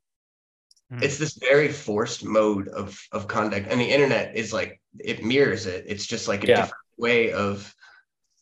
Hmm. 0.90 1.04
it's 1.04 1.18
this 1.18 1.34
very 1.36 1.70
forced 1.72 2.24
mode 2.26 2.68
of 2.70 2.98
of 3.12 3.28
conduct 3.28 3.68
and 3.70 3.80
the 3.80 3.92
internet 3.92 4.36
is 4.36 4.54
like 4.54 4.80
it 5.00 5.24
mirrors 5.24 5.66
it 5.66 5.86
it's 5.88 6.06
just 6.06 6.28
like 6.28 6.44
a 6.44 6.48
Yeah. 6.48 6.56
different 6.56 6.86
way 6.98 7.32
of 7.34 7.74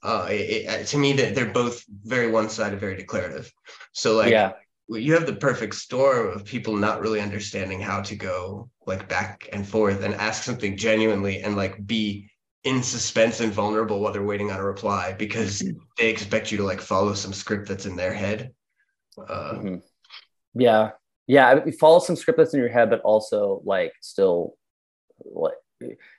uh 0.03 0.27
it, 0.29 0.65
it- 0.65 0.87
to 0.87 0.97
me 0.97 1.13
that 1.13 1.33
they're 1.35 1.51
both 1.53 1.83
very 2.03 2.29
one-sided 2.29 2.79
very 2.79 2.95
declarative 2.95 3.51
so 3.93 4.15
like 4.15 4.31
yeah, 4.31 4.53
you 4.89 5.13
have 5.13 5.25
the 5.25 5.35
perfect 5.35 5.73
storm 5.75 6.27
of 6.29 6.45
people 6.45 6.75
not 6.75 7.01
really 7.01 7.19
understanding 7.19 7.81
how 7.81 8.01
to 8.01 8.15
go 8.15 8.69
like 8.85 9.09
back 9.09 9.49
and 9.51 9.67
forth 9.67 10.03
and 10.03 10.13
ask 10.13 10.43
something 10.43 10.77
genuinely 10.77 11.41
and 11.41 11.55
like 11.55 11.85
be 11.87 12.29
in 12.63 12.83
suspense 12.83 13.39
and 13.39 13.51
vulnerable 13.51 13.99
while 13.99 14.13
they're 14.13 14.23
waiting 14.23 14.51
on 14.51 14.59
a 14.59 14.63
reply 14.63 15.13
because 15.13 15.63
they 15.97 16.09
expect 16.09 16.51
you 16.51 16.57
to 16.57 16.63
like 16.63 16.81
follow 16.81 17.13
some 17.13 17.33
script 17.33 17.67
that's 17.67 17.85
in 17.87 17.95
their 17.95 18.13
head. 18.13 18.51
Uh, 19.17 19.53
Mhm. 19.55 19.81
yeah, 20.53 20.91
yeah. 21.27 21.47
I 21.49 21.63
mean, 21.63 21.73
Follow 21.73 21.99
some 21.99 22.15
script 22.15 22.37
that's 22.37 22.53
in 22.53 22.59
your 22.59 22.69
head, 22.69 22.89
but 22.89 23.01
also 23.01 23.61
like 23.65 23.93
still 24.01 24.55
like 25.23 25.53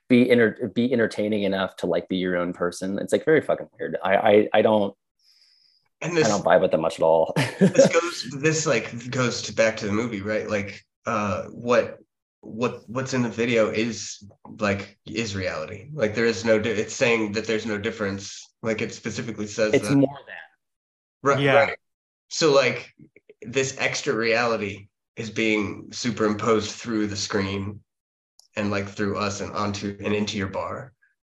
be 0.08 0.28
inter- 0.28 0.68
be 0.74 0.92
entertaining 0.92 1.44
enough 1.44 1.76
to 1.76 1.86
like 1.86 2.08
be 2.08 2.16
your 2.16 2.36
own 2.36 2.52
person. 2.52 2.98
It's 2.98 3.12
like 3.12 3.24
very 3.24 3.40
fucking 3.40 3.68
weird. 3.78 3.96
I 4.02 4.16
I, 4.16 4.48
I 4.54 4.62
don't 4.62 4.94
and 6.02 6.18
I 6.18 6.22
don't 6.22 6.44
vibe 6.44 6.60
with 6.60 6.70
them 6.70 6.82
much 6.82 6.98
at 6.98 7.02
all. 7.02 7.32
this 7.58 7.88
goes 8.00 8.30
this 8.40 8.66
like 8.66 9.10
goes 9.10 9.42
to 9.42 9.52
back 9.52 9.76
to 9.78 9.86
the 9.86 9.92
movie, 9.92 10.20
right? 10.20 10.48
Like 10.48 10.84
uh 11.06 11.44
what 11.44 11.98
what 12.40 12.82
what's 12.88 13.14
in 13.14 13.22
the 13.22 13.28
video 13.28 13.70
is 13.70 14.22
like 14.60 14.98
is 15.06 15.34
reality. 15.34 15.88
Like 15.92 16.14
there 16.14 16.26
is 16.26 16.44
no 16.44 16.58
di- 16.58 16.70
it's 16.70 16.94
saying 16.94 17.32
that 17.32 17.46
there's 17.46 17.66
no 17.66 17.78
difference. 17.78 18.46
Like 18.62 18.82
it 18.82 18.92
specifically 18.92 19.46
says 19.46 19.74
it's 19.74 19.88
that. 19.88 19.96
more 19.96 20.18
than 20.26 20.36
Right. 21.22 21.40
Yeah. 21.40 21.54
Right. 21.54 21.78
So 22.28 22.52
like 22.52 22.94
this 23.42 23.76
extra 23.78 24.14
reality 24.14 24.88
is 25.16 25.30
being 25.30 25.88
superimposed 25.92 26.70
through 26.70 27.06
the 27.06 27.16
screen 27.16 27.80
and 28.56 28.70
like 28.70 28.88
through 28.88 29.18
us 29.18 29.40
and 29.40 29.52
onto 29.52 29.96
and 30.02 30.14
into 30.14 30.36
your 30.38 30.48
bar. 30.48 30.92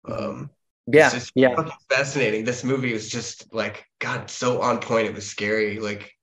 Um 0.07 0.51
Yeah, 0.87 1.07
It's 1.07 1.15
just 1.15 1.33
yeah. 1.35 1.55
fascinating. 1.89 2.45
This 2.45 2.65
movie 2.65 2.93
was 2.93 3.09
just 3.09 3.53
like, 3.55 3.87
God, 3.99 4.31
so 4.31 4.61
on 4.61 4.81
point. 4.81 5.07
It 5.07 5.15
was 5.15 5.27
scary. 5.27 5.79
Like, 5.79 6.15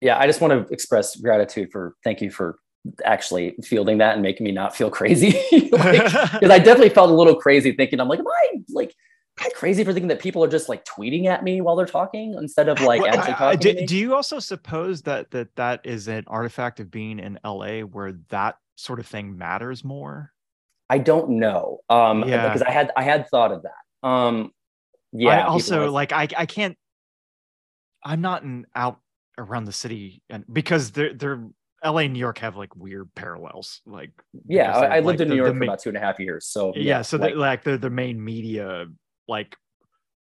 yeah 0.00 0.18
i 0.18 0.26
just 0.26 0.40
want 0.40 0.52
to 0.52 0.72
express 0.72 1.16
gratitude 1.16 1.70
for 1.70 1.94
thank 2.02 2.20
you 2.20 2.30
for 2.30 2.58
actually 3.04 3.54
fielding 3.62 3.98
that 3.98 4.14
and 4.14 4.22
making 4.22 4.44
me 4.44 4.52
not 4.52 4.74
feel 4.74 4.90
crazy 4.90 5.30
because 5.50 6.14
i 6.50 6.58
definitely 6.58 6.88
felt 6.88 7.10
a 7.10 7.14
little 7.14 7.36
crazy 7.36 7.72
thinking 7.72 8.00
i'm 8.00 8.08
like 8.08 8.18
am 8.18 8.28
i 8.28 8.60
like 8.70 8.94
am 9.40 9.46
i 9.46 9.50
crazy 9.50 9.84
for 9.84 9.92
thinking 9.92 10.08
that 10.08 10.20
people 10.20 10.42
are 10.44 10.48
just 10.48 10.68
like 10.68 10.84
tweeting 10.84 11.26
at 11.26 11.42
me 11.44 11.60
while 11.60 11.76
they're 11.76 11.86
talking 11.86 12.34
instead 12.34 12.68
of 12.68 12.80
like 12.80 13.00
Well, 13.02 13.14
actually 13.14 13.34
I- 13.34 13.50
I- 13.50 13.56
talking 13.56 13.76
do, 13.76 13.86
do 13.86 13.96
you 13.96 14.14
also 14.14 14.38
suppose 14.38 15.02
that 15.02 15.30
that 15.30 15.54
that 15.56 15.80
is 15.84 16.08
an 16.08 16.24
artifact 16.26 16.80
of 16.80 16.90
being 16.90 17.18
in 17.18 17.38
LA 17.44 17.80
where 17.80 18.12
that 18.28 18.56
sort 18.76 19.00
of 19.00 19.06
thing 19.06 19.36
matters 19.36 19.84
more? 19.84 20.32
i 20.88 20.98
don't 20.98 21.30
know 21.30 21.78
um 21.88 22.28
Yeah. 22.28 22.48
because 22.48 22.62
i 22.62 22.70
had 22.70 22.90
i 22.96 23.02
had 23.04 23.28
thought 23.28 23.52
of 23.52 23.62
that 23.62 24.08
um 24.08 24.50
yeah 25.12 25.40
I 25.40 25.42
also 25.46 25.90
like 25.90 26.12
I 26.12 26.26
I 26.36 26.46
can't 26.46 26.76
I'm 28.04 28.20
not 28.20 28.42
in 28.42 28.66
out 28.74 28.98
around 29.38 29.66
the 29.66 29.72
city 29.72 30.22
and 30.30 30.44
because 30.52 30.90
they're 30.90 31.14
they're 31.14 31.44
LA 31.84 31.98
and 32.00 32.12
New 32.12 32.18
York 32.18 32.38
have 32.38 32.56
like 32.56 32.74
weird 32.76 33.08
parallels. 33.14 33.80
Like 33.86 34.10
yeah 34.48 34.76
i, 34.76 34.96
lived 35.00 35.06
like, 35.06 35.20
in 35.20 35.28
new 35.28 35.36
york 35.36 35.52
the 35.52 35.58
for 35.58 35.64
about 35.64 35.78
two 35.80 35.88
and 35.90 35.96
a 35.96 36.00
half 36.00 36.18
years 36.20 36.46
so 36.46 36.72
yeah, 36.76 37.02
so 37.02 37.16
like, 37.16 37.30
they're 37.30 37.38
like 37.38 37.62
the 37.62 37.78
the 37.78 37.88
main 37.90 38.22
media 38.22 38.86
like 39.30 39.56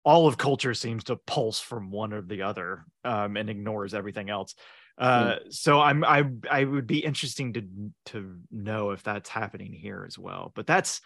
all 0.06 0.28
of 0.28 0.38
culture 0.38 0.74
seems 0.74 1.04
to 1.06 1.18
pulse 1.18 1.60
from 1.60 1.92
one 1.92 2.14
or 2.14 2.22
the 2.22 2.44
other 2.44 2.86
um 3.04 3.36
and 3.38 3.50
ignores 3.50 3.94
everything 3.94 4.30
else. 4.30 4.56
Uh 4.98 5.38
Hmm. 5.42 5.50
so 5.50 5.80
i'm 5.80 6.04
i 6.04 6.24
i 6.52 6.64
would 6.64 6.88
be 6.88 7.00
interesting 7.00 7.54
to 7.54 7.64
to 8.08 8.38
know 8.52 8.92
if 8.92 9.02
that's 9.04 9.30
happening 9.30 9.74
here 9.74 10.06
as 10.08 10.18
well 10.20 10.52
but 10.56 10.68
that's 10.68 11.02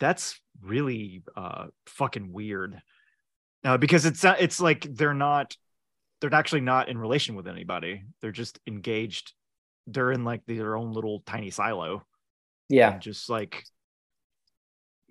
that's 0.00 0.40
really 0.62 1.22
uh 1.36 1.66
fucking 1.86 2.32
weird. 2.32 2.80
Uh, 3.64 3.76
because 3.78 4.06
it's 4.06 4.24
not 4.24 4.40
it's 4.40 4.60
like 4.60 4.82
they're 4.90 5.14
not 5.14 5.56
they're 6.20 6.34
actually 6.34 6.60
not 6.62 6.88
in 6.88 6.98
relation 6.98 7.34
with 7.36 7.46
anybody. 7.48 8.02
They're 8.20 8.32
just 8.32 8.58
engaged. 8.66 9.32
They're 9.86 10.12
in 10.12 10.24
like 10.24 10.44
their 10.46 10.76
own 10.76 10.92
little 10.92 11.22
tiny 11.26 11.50
silo. 11.50 12.04
Yeah. 12.68 12.98
Just 12.98 13.28
like 13.28 13.64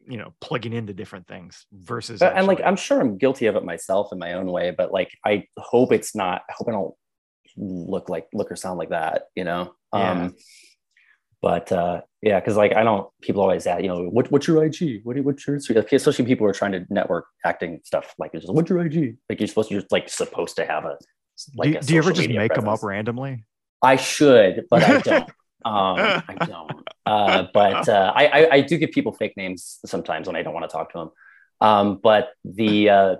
you 0.07 0.17
know 0.17 0.33
plugging 0.41 0.73
into 0.73 0.93
different 0.93 1.27
things 1.27 1.65
versus 1.71 2.19
But, 2.19 2.35
and 2.35 2.47
like 2.47 2.61
i'm 2.63 2.75
sure 2.75 2.99
i'm 2.99 3.17
guilty 3.17 3.45
of 3.45 3.55
it 3.55 3.63
myself 3.63 4.09
in 4.11 4.19
my 4.19 4.33
own 4.33 4.47
way 4.47 4.71
but 4.75 4.91
like 4.91 5.11
i 5.25 5.45
hope 5.57 5.91
it's 5.91 6.15
not 6.15 6.41
i 6.49 6.53
hope 6.55 6.67
i 6.67 6.71
don't 6.71 6.93
look 7.57 8.09
like 8.09 8.27
look 8.33 8.51
or 8.51 8.55
sound 8.55 8.79
like 8.79 8.89
that 8.89 9.23
you 9.35 9.43
know 9.43 9.73
Yeah. 9.93 10.11
um 10.11 10.35
but 11.41 11.71
uh 11.71 12.01
yeah 12.21 12.39
because 12.39 12.55
like 12.55 12.73
i 12.73 12.83
don't 12.83 13.07
people 13.21 13.41
always 13.41 13.67
ask 13.67 13.81
you 13.81 13.89
know 13.89 14.03
what, 14.09 14.31
what's 14.31 14.47
your 14.47 14.63
ig 14.63 15.01
what, 15.03 15.19
what's 15.19 15.45
your 15.47 15.57
Instagram?" 15.57 15.91
especially 15.91 16.25
people 16.25 16.45
who 16.45 16.49
are 16.49 16.53
trying 16.53 16.71
to 16.71 16.85
network 16.89 17.25
acting 17.45 17.79
stuff 17.83 18.13
like 18.17 18.31
it's 18.33 18.43
just 18.45 18.53
what's 18.53 18.69
your 18.69 18.83
ig 18.85 19.17
like 19.29 19.39
you're 19.39 19.47
supposed 19.47 19.69
to 19.69 19.75
you're 19.75 19.83
like 19.91 20.09
supposed 20.09 20.55
to 20.55 20.65
have 20.65 20.85
a 20.85 20.97
like 21.55 21.73
do, 21.73 21.77
a 21.77 21.81
do 21.81 21.93
you 21.93 21.99
ever 21.99 22.11
just 22.11 22.29
make 22.29 22.53
them 22.53 22.67
up 22.67 22.83
randomly 22.83 23.43
I 23.83 23.95
should, 23.95 24.65
but 24.69 24.83
I 24.83 24.99
don't. 25.01 25.29
Um, 25.65 25.97
I 26.27 26.35
don't. 26.45 26.87
Uh, 27.05 27.47
but 27.53 27.87
uh, 27.89 28.13
I, 28.15 28.25
I, 28.25 28.49
I 28.51 28.61
do 28.61 28.77
give 28.77 28.91
people 28.91 29.13
fake 29.13 29.35
names 29.37 29.79
sometimes 29.85 30.27
when 30.27 30.35
I 30.35 30.43
don't 30.43 30.53
want 30.53 30.69
to 30.69 30.73
talk 30.73 30.91
to 30.93 30.99
them. 30.99 31.11
Um, 31.61 31.99
but 32.01 32.31
the 32.43 32.89
uh, 32.89 33.15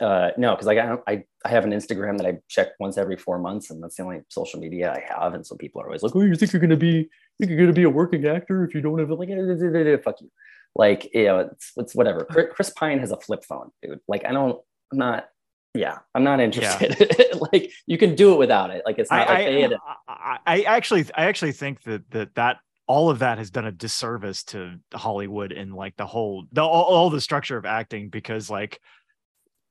uh, 0.00 0.30
no, 0.36 0.52
because 0.52 0.66
like 0.66 0.78
I, 0.78 0.96
I 1.06 1.24
I 1.44 1.48
have 1.48 1.64
an 1.64 1.72
Instagram 1.72 2.18
that 2.18 2.26
I 2.26 2.38
check 2.48 2.68
once 2.78 2.98
every 2.98 3.16
four 3.16 3.38
months, 3.38 3.70
and 3.70 3.82
that's 3.82 3.96
the 3.96 4.04
only 4.04 4.20
social 4.28 4.60
media 4.60 4.92
I 4.92 5.00
have. 5.12 5.34
And 5.34 5.46
so 5.46 5.56
people 5.56 5.80
are 5.80 5.86
always 5.86 6.02
like, 6.02 6.14
"Oh, 6.14 6.20
you 6.20 6.34
think 6.34 6.52
you're 6.52 6.60
gonna 6.60 6.76
be 6.76 7.08
think 7.38 7.50
you're 7.50 7.58
gonna 7.58 7.72
be 7.72 7.82
a 7.84 7.90
working 7.90 8.26
actor 8.26 8.64
if 8.64 8.74
you 8.74 8.80
don't 8.80 8.98
have 8.98 9.10
it?" 9.10 9.14
Like, 9.14 9.30
"Eh, 9.30 9.96
fuck 10.04 10.20
you. 10.20 10.30
Like, 10.74 11.10
you 11.12 11.24
know, 11.24 11.38
it's 11.40 11.72
it's 11.76 11.94
whatever. 11.94 12.24
Chris 12.24 12.46
Chris 12.52 12.70
Pine 12.70 12.98
has 12.98 13.10
a 13.10 13.20
flip 13.20 13.44
phone, 13.44 13.70
dude. 13.82 14.00
Like, 14.08 14.24
I 14.24 14.32
don't. 14.32 14.60
I'm 14.92 14.98
not. 14.98 15.28
Yeah, 15.74 15.98
I'm 16.14 16.24
not 16.24 16.40
interested. 16.40 17.16
like, 17.52 17.72
you 17.86 17.96
can 17.96 18.14
do 18.14 18.34
it 18.34 18.38
without 18.38 18.70
it. 18.70 18.82
Like, 18.84 18.98
it's 18.98 19.10
I, 19.10 19.18
not 19.18 19.28
like 19.28 19.38
I, 19.38 19.44
they 19.44 19.62
had. 19.62 19.72
I, 20.06 20.38
I 20.46 20.62
actually 20.62 21.06
I 21.14 21.24
actually 21.24 21.52
think 21.52 21.82
that 21.84 22.10
that 22.10 22.34
that 22.34 22.58
all 22.86 23.08
of 23.08 23.20
that 23.20 23.38
has 23.38 23.50
done 23.50 23.64
a 23.64 23.72
disservice 23.72 24.44
to 24.44 24.78
Hollywood 24.92 25.52
and 25.52 25.74
like 25.74 25.96
the 25.96 26.06
whole 26.06 26.44
the 26.52 26.62
all, 26.62 26.84
all 26.84 27.10
the 27.10 27.20
structure 27.20 27.56
of 27.56 27.64
acting 27.64 28.10
because 28.10 28.50
like 28.50 28.80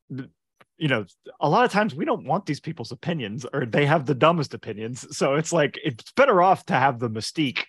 you 0.09 0.87
know 0.87 1.05
a 1.39 1.47
lot 1.47 1.65
of 1.65 1.71
times 1.71 1.93
we 1.93 2.05
don't 2.05 2.25
want 2.25 2.47
these 2.47 2.59
people's 2.59 2.91
opinions 2.91 3.45
or 3.53 3.65
they 3.65 3.85
have 3.85 4.05
the 4.05 4.15
dumbest 4.15 4.53
opinions 4.55 5.05
so 5.15 5.35
it's 5.35 5.53
like 5.53 5.79
it's 5.83 6.11
better 6.13 6.41
off 6.41 6.65
to 6.65 6.73
have 6.73 6.97
the 6.97 7.09
mystique 7.09 7.65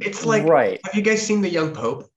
it's 0.00 0.24
like, 0.24 0.44
right. 0.44 0.80
have 0.84 0.94
you 0.94 1.02
guys 1.02 1.22
seen 1.22 1.40
The 1.40 1.48
Young 1.48 1.74
Pope? 1.74 2.10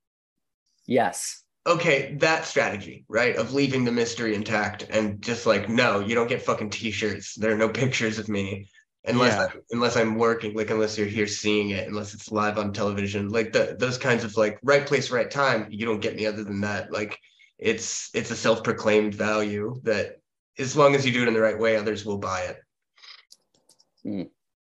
Yes. 0.87 1.40
Okay, 1.65 2.15
that 2.19 2.45
strategy, 2.45 3.05
right, 3.07 3.35
of 3.35 3.53
leaving 3.53 3.85
the 3.85 3.91
mystery 3.91 4.35
intact 4.35 4.87
and 4.89 5.21
just 5.21 5.45
like, 5.45 5.69
no, 5.69 5.99
you 5.99 6.15
don't 6.15 6.27
get 6.27 6.41
fucking 6.41 6.71
t-shirts. 6.71 7.35
There 7.35 7.51
are 7.51 7.57
no 7.57 7.69
pictures 7.69 8.17
of 8.17 8.29
me 8.29 8.67
unless 9.05 9.33
Yeah. 9.33 9.45
I, 9.45 9.59
unless 9.71 9.97
I'm 9.97 10.15
working, 10.15 10.55
like 10.55 10.69
unless 10.69 10.97
you're 10.97 11.07
here 11.07 11.27
seeing 11.27 11.71
it, 11.71 11.87
unless 11.87 12.13
it's 12.13 12.31
live 12.31 12.57
on 12.57 12.73
television, 12.73 13.29
like 13.29 13.53
the, 13.53 13.75
those 13.79 13.97
kinds 13.97 14.23
of 14.23 14.37
like 14.37 14.59
right 14.63 14.85
place, 14.85 15.11
right 15.11 15.29
time. 15.29 15.67
You 15.69 15.85
don't 15.85 15.99
get 15.99 16.15
me 16.15 16.25
other 16.25 16.43
than 16.43 16.61
that. 16.61 16.91
Like 16.91 17.19
it's 17.57 18.09
it's 18.13 18.31
a 18.31 18.35
self-proclaimed 18.35 19.13
value 19.13 19.79
that 19.83 20.17
as 20.57 20.75
long 20.75 20.95
as 20.95 21.05
you 21.05 21.11
do 21.11 21.23
it 21.23 21.27
in 21.27 21.33
the 21.33 21.41
right 21.41 21.57
way, 21.57 21.75
others 21.75 22.05
will 22.05 22.17
buy 22.17 22.41
it. 22.41 22.57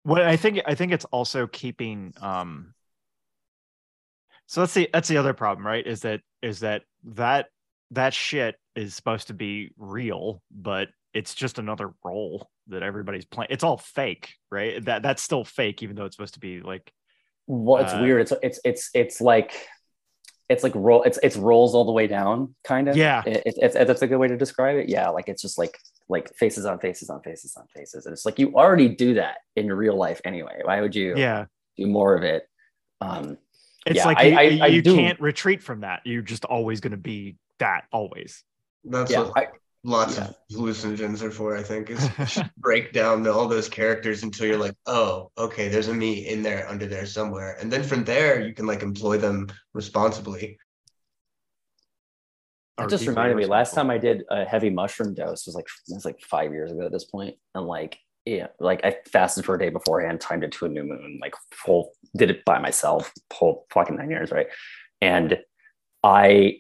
Well, 0.04 0.28
i 0.28 0.36
think 0.36 0.60
i 0.66 0.74
think 0.74 0.92
it's 0.92 1.06
also 1.06 1.46
keeping 1.46 2.14
um 2.22 2.74
so 4.48 4.62
that's 4.62 4.74
the 4.74 4.90
that's 4.92 5.08
the 5.08 5.18
other 5.18 5.34
problem 5.34 5.66
right 5.66 5.86
is 5.86 6.02
that 6.02 6.22
is 6.42 6.60
that 6.62 6.84
that 7.04 7.48
that 7.92 8.14
shit 8.14 8.56
is 8.76 8.96
supposed 8.96 9.28
to 9.28 9.34
be 9.34 9.72
real 9.78 10.42
but 10.52 10.90
it's 11.14 11.34
just 11.36 11.60
another 11.60 11.92
role 12.04 12.50
that 12.68 12.84
everybody's 12.84 13.26
playing 13.26 13.50
it's 13.52 13.64
all 13.64 13.78
fake 13.78 14.34
right 14.50 14.84
that 14.86 15.02
that's 15.04 15.22
still 15.22 15.44
fake 15.44 15.84
even 15.84 15.96
though 15.96 16.06
it's 16.06 16.16
supposed 16.16 16.36
to 16.36 16.40
be 16.40 16.62
like 16.62 16.92
Well, 17.48 17.84
it's 17.84 17.94
Uh, 17.94 18.00
weird. 18.02 18.22
It's 18.22 18.34
it's 18.42 18.60
it's 18.64 18.90
it's 18.94 19.20
like 19.20 19.52
it's 20.48 20.64
like 20.64 20.74
roll. 20.76 21.04
It's 21.04 21.20
it's 21.24 21.36
rolls 21.38 21.74
all 21.76 21.86
the 21.86 21.92
way 21.92 22.08
down, 22.08 22.56
kind 22.64 22.88
of. 22.88 22.96
Yeah. 22.96 23.24
It, 23.26 23.44
it, 23.46 23.56
it's 23.58 23.74
that's 23.74 24.02
a 24.02 24.08
good 24.08 24.18
way 24.20 24.28
to 24.28 24.38
describe 24.38 24.78
it. 24.78 24.90
Yeah, 24.90 25.10
like 25.10 25.28
it's 25.28 25.42
just 25.42 25.58
like 25.58 25.78
like 26.08 26.34
faces 26.36 26.66
on 26.66 26.78
faces 26.80 27.10
on 27.10 27.22
faces 27.22 27.56
on 27.58 27.66
faces, 27.76 28.06
and 28.06 28.14
it's 28.14 28.26
like 28.26 28.38
you 28.40 28.54
already 28.56 28.88
do 28.90 29.16
that 29.16 29.38
in 29.56 29.72
real 29.74 29.96
life 29.98 30.22
anyway. 30.24 30.60
Why 30.64 30.80
would 30.82 30.96
you 30.96 31.16
yeah 31.18 31.46
do 31.78 31.88
more 31.88 32.16
of 32.16 32.24
it? 32.24 32.44
Um, 33.02 33.38
it's 33.86 33.98
Yeah, 33.98 34.06
like 34.06 34.18
I- 34.20 34.24
you, 34.24 34.38
I- 34.38 34.42
you 34.42 34.64
I 34.64 34.68
you 34.68 34.82
can't 34.84 35.20
retreat 35.20 35.62
from 35.64 35.82
that 35.82 36.02
you're 36.06 36.22
just 36.22 36.46
always 36.46 36.80
going 36.82 36.92
to 36.92 36.98
be 36.98 37.36
that 37.60 37.86
always 37.92 38.44
That's 38.84 39.12
yeah, 39.12 39.20
what 39.22 39.38
I, 39.38 39.48
lots 39.84 40.18
yeah. 40.18 40.26
of 40.30 40.36
hallucinogens 40.52 41.22
are 41.24 41.32
for, 41.32 41.56
I 41.58 41.64
think, 41.64 41.90
is 41.90 42.08
just 42.18 42.44
break 42.58 42.94
down 42.94 43.28
all 43.28 43.48
those 43.48 43.68
characters 43.70 44.24
until 44.24 44.46
you're 44.48 44.58
like, 44.58 44.76
oh, 44.86 45.32
okay, 45.38 45.68
there's 45.70 45.88
a 45.88 45.94
me 45.94 46.28
in 46.28 46.44
there 46.44 46.68
under 46.70 46.86
there 46.86 47.06
somewhere. 47.06 47.58
And 47.60 47.72
then 47.72 47.84
from 47.84 48.04
there 48.04 48.40
you 48.42 48.54
can 48.54 48.66
like 48.68 48.84
employ 48.84 49.18
them 49.18 49.48
responsibly. 49.74 50.58
or 52.78 52.86
It 52.86 52.90
just 52.90 53.08
reminded 53.08 53.38
me. 53.38 53.46
Last 53.46 53.74
time 53.74 53.90
I 53.90 53.98
did 53.98 54.24
a 54.30 54.46
heavy 54.46 54.70
mushroom 54.70 55.14
dose 55.14 55.46
was 55.46 55.56
like 55.56 55.66
it 55.88 55.94
was 55.94 56.06
like 56.06 56.20
five 56.22 56.52
years 56.52 56.72
ago 56.72 56.86
at 56.86 56.92
this 56.92 57.06
point, 57.06 57.36
and 57.56 57.66
like 57.66 57.98
yeah, 58.26 58.48
like 58.60 58.82
I 58.84 58.98
fasted 59.12 59.46
for 59.46 59.56
a 59.56 59.60
day 59.60 59.70
beforehand, 59.70 60.22
timed 60.22 60.44
it 60.44 60.52
to 60.54 60.66
a 60.66 60.70
new 60.70 60.84
moon, 60.84 61.20
like 61.22 61.34
whole 61.64 61.94
did 62.16 62.30
it 62.30 62.46
by 62.46 62.60
myself, 62.60 63.12
whole 63.34 63.66
fucking 63.74 63.96
nine 63.96 64.10
years, 64.10 64.32
right? 64.32 64.48
And 65.02 65.40
I 66.04 66.60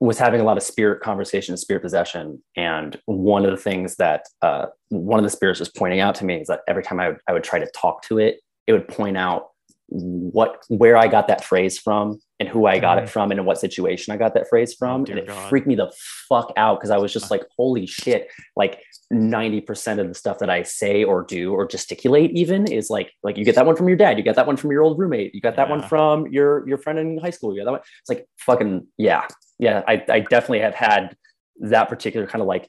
was 0.00 0.18
having 0.18 0.40
a 0.40 0.44
lot 0.44 0.56
of 0.56 0.62
spirit 0.62 1.00
conversation, 1.00 1.56
spirit 1.56 1.82
possession, 1.82 2.42
and 2.56 2.98
one 3.04 3.44
of 3.44 3.50
the 3.50 3.56
things 3.56 3.96
that 3.96 4.24
uh, 4.42 4.66
one 4.88 5.18
of 5.18 5.24
the 5.24 5.30
spirits 5.30 5.60
was 5.60 5.68
pointing 5.68 6.00
out 6.00 6.14
to 6.16 6.24
me 6.24 6.40
is 6.40 6.48
that 6.48 6.60
every 6.66 6.82
time 6.82 6.98
I 6.98 7.10
would, 7.10 7.18
I 7.28 7.32
would 7.34 7.44
try 7.44 7.58
to 7.58 7.70
talk 7.76 8.02
to 8.04 8.18
it, 8.18 8.40
it 8.66 8.72
would 8.72 8.88
point 8.88 9.16
out 9.16 9.48
what 9.90 10.62
where 10.68 10.96
I 10.96 11.08
got 11.08 11.26
that 11.28 11.44
phrase 11.44 11.78
from 11.78 12.20
and 12.38 12.48
who 12.48 12.66
I 12.66 12.78
got 12.78 12.98
it 12.98 13.02
mm-hmm. 13.02 13.10
from 13.10 13.30
and 13.32 13.40
in 13.40 13.46
what 13.46 13.58
situation 13.58 14.14
I 14.14 14.16
got 14.16 14.34
that 14.34 14.48
phrase 14.48 14.74
from. 14.74 15.02
Oh, 15.02 15.10
and 15.10 15.18
it 15.18 15.26
God. 15.26 15.50
freaked 15.50 15.66
me 15.66 15.74
the 15.74 15.92
fuck 16.28 16.52
out 16.56 16.78
because 16.78 16.90
I 16.90 16.96
was 16.96 17.12
just 17.12 17.26
uh-huh. 17.26 17.34
like, 17.34 17.46
holy 17.56 17.86
shit. 17.86 18.28
Like 18.56 18.82
90% 19.12 19.98
of 19.98 20.08
the 20.08 20.14
stuff 20.14 20.38
that 20.38 20.48
I 20.48 20.62
say 20.62 21.02
or 21.02 21.22
do 21.22 21.52
or 21.52 21.66
gesticulate 21.66 22.30
even 22.30 22.70
is 22.70 22.88
like, 22.88 23.12
like 23.22 23.36
you 23.36 23.44
get 23.44 23.56
that 23.56 23.66
one 23.66 23.76
from 23.76 23.88
your 23.88 23.96
dad, 23.96 24.16
you 24.16 24.24
get 24.24 24.36
that 24.36 24.46
one 24.46 24.56
from 24.56 24.70
your 24.70 24.82
old 24.82 24.98
roommate, 24.98 25.34
you 25.34 25.40
got 25.40 25.56
that 25.56 25.68
one 25.68 25.82
from 25.82 26.28
your 26.28 26.66
your 26.68 26.78
friend 26.78 26.98
in 26.98 27.18
high 27.18 27.30
school, 27.30 27.52
you 27.52 27.60
got 27.60 27.66
that 27.66 27.72
one. 27.72 27.80
It's 28.00 28.08
like 28.08 28.26
fucking 28.38 28.86
yeah. 28.96 29.26
Yeah. 29.58 29.82
I, 29.86 30.04
I 30.08 30.20
definitely 30.20 30.60
have 30.60 30.74
had 30.74 31.16
that 31.62 31.88
particular 31.88 32.26
kind 32.26 32.40
of 32.40 32.48
like 32.48 32.68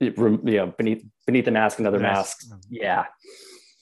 you 0.00 0.12
know 0.42 0.74
beneath 0.76 1.04
beneath 1.26 1.44
the 1.44 1.50
mask 1.52 1.78
another 1.78 1.98
Mask. 1.98 2.44
mask. 2.50 2.66
Yeah. 2.68 3.04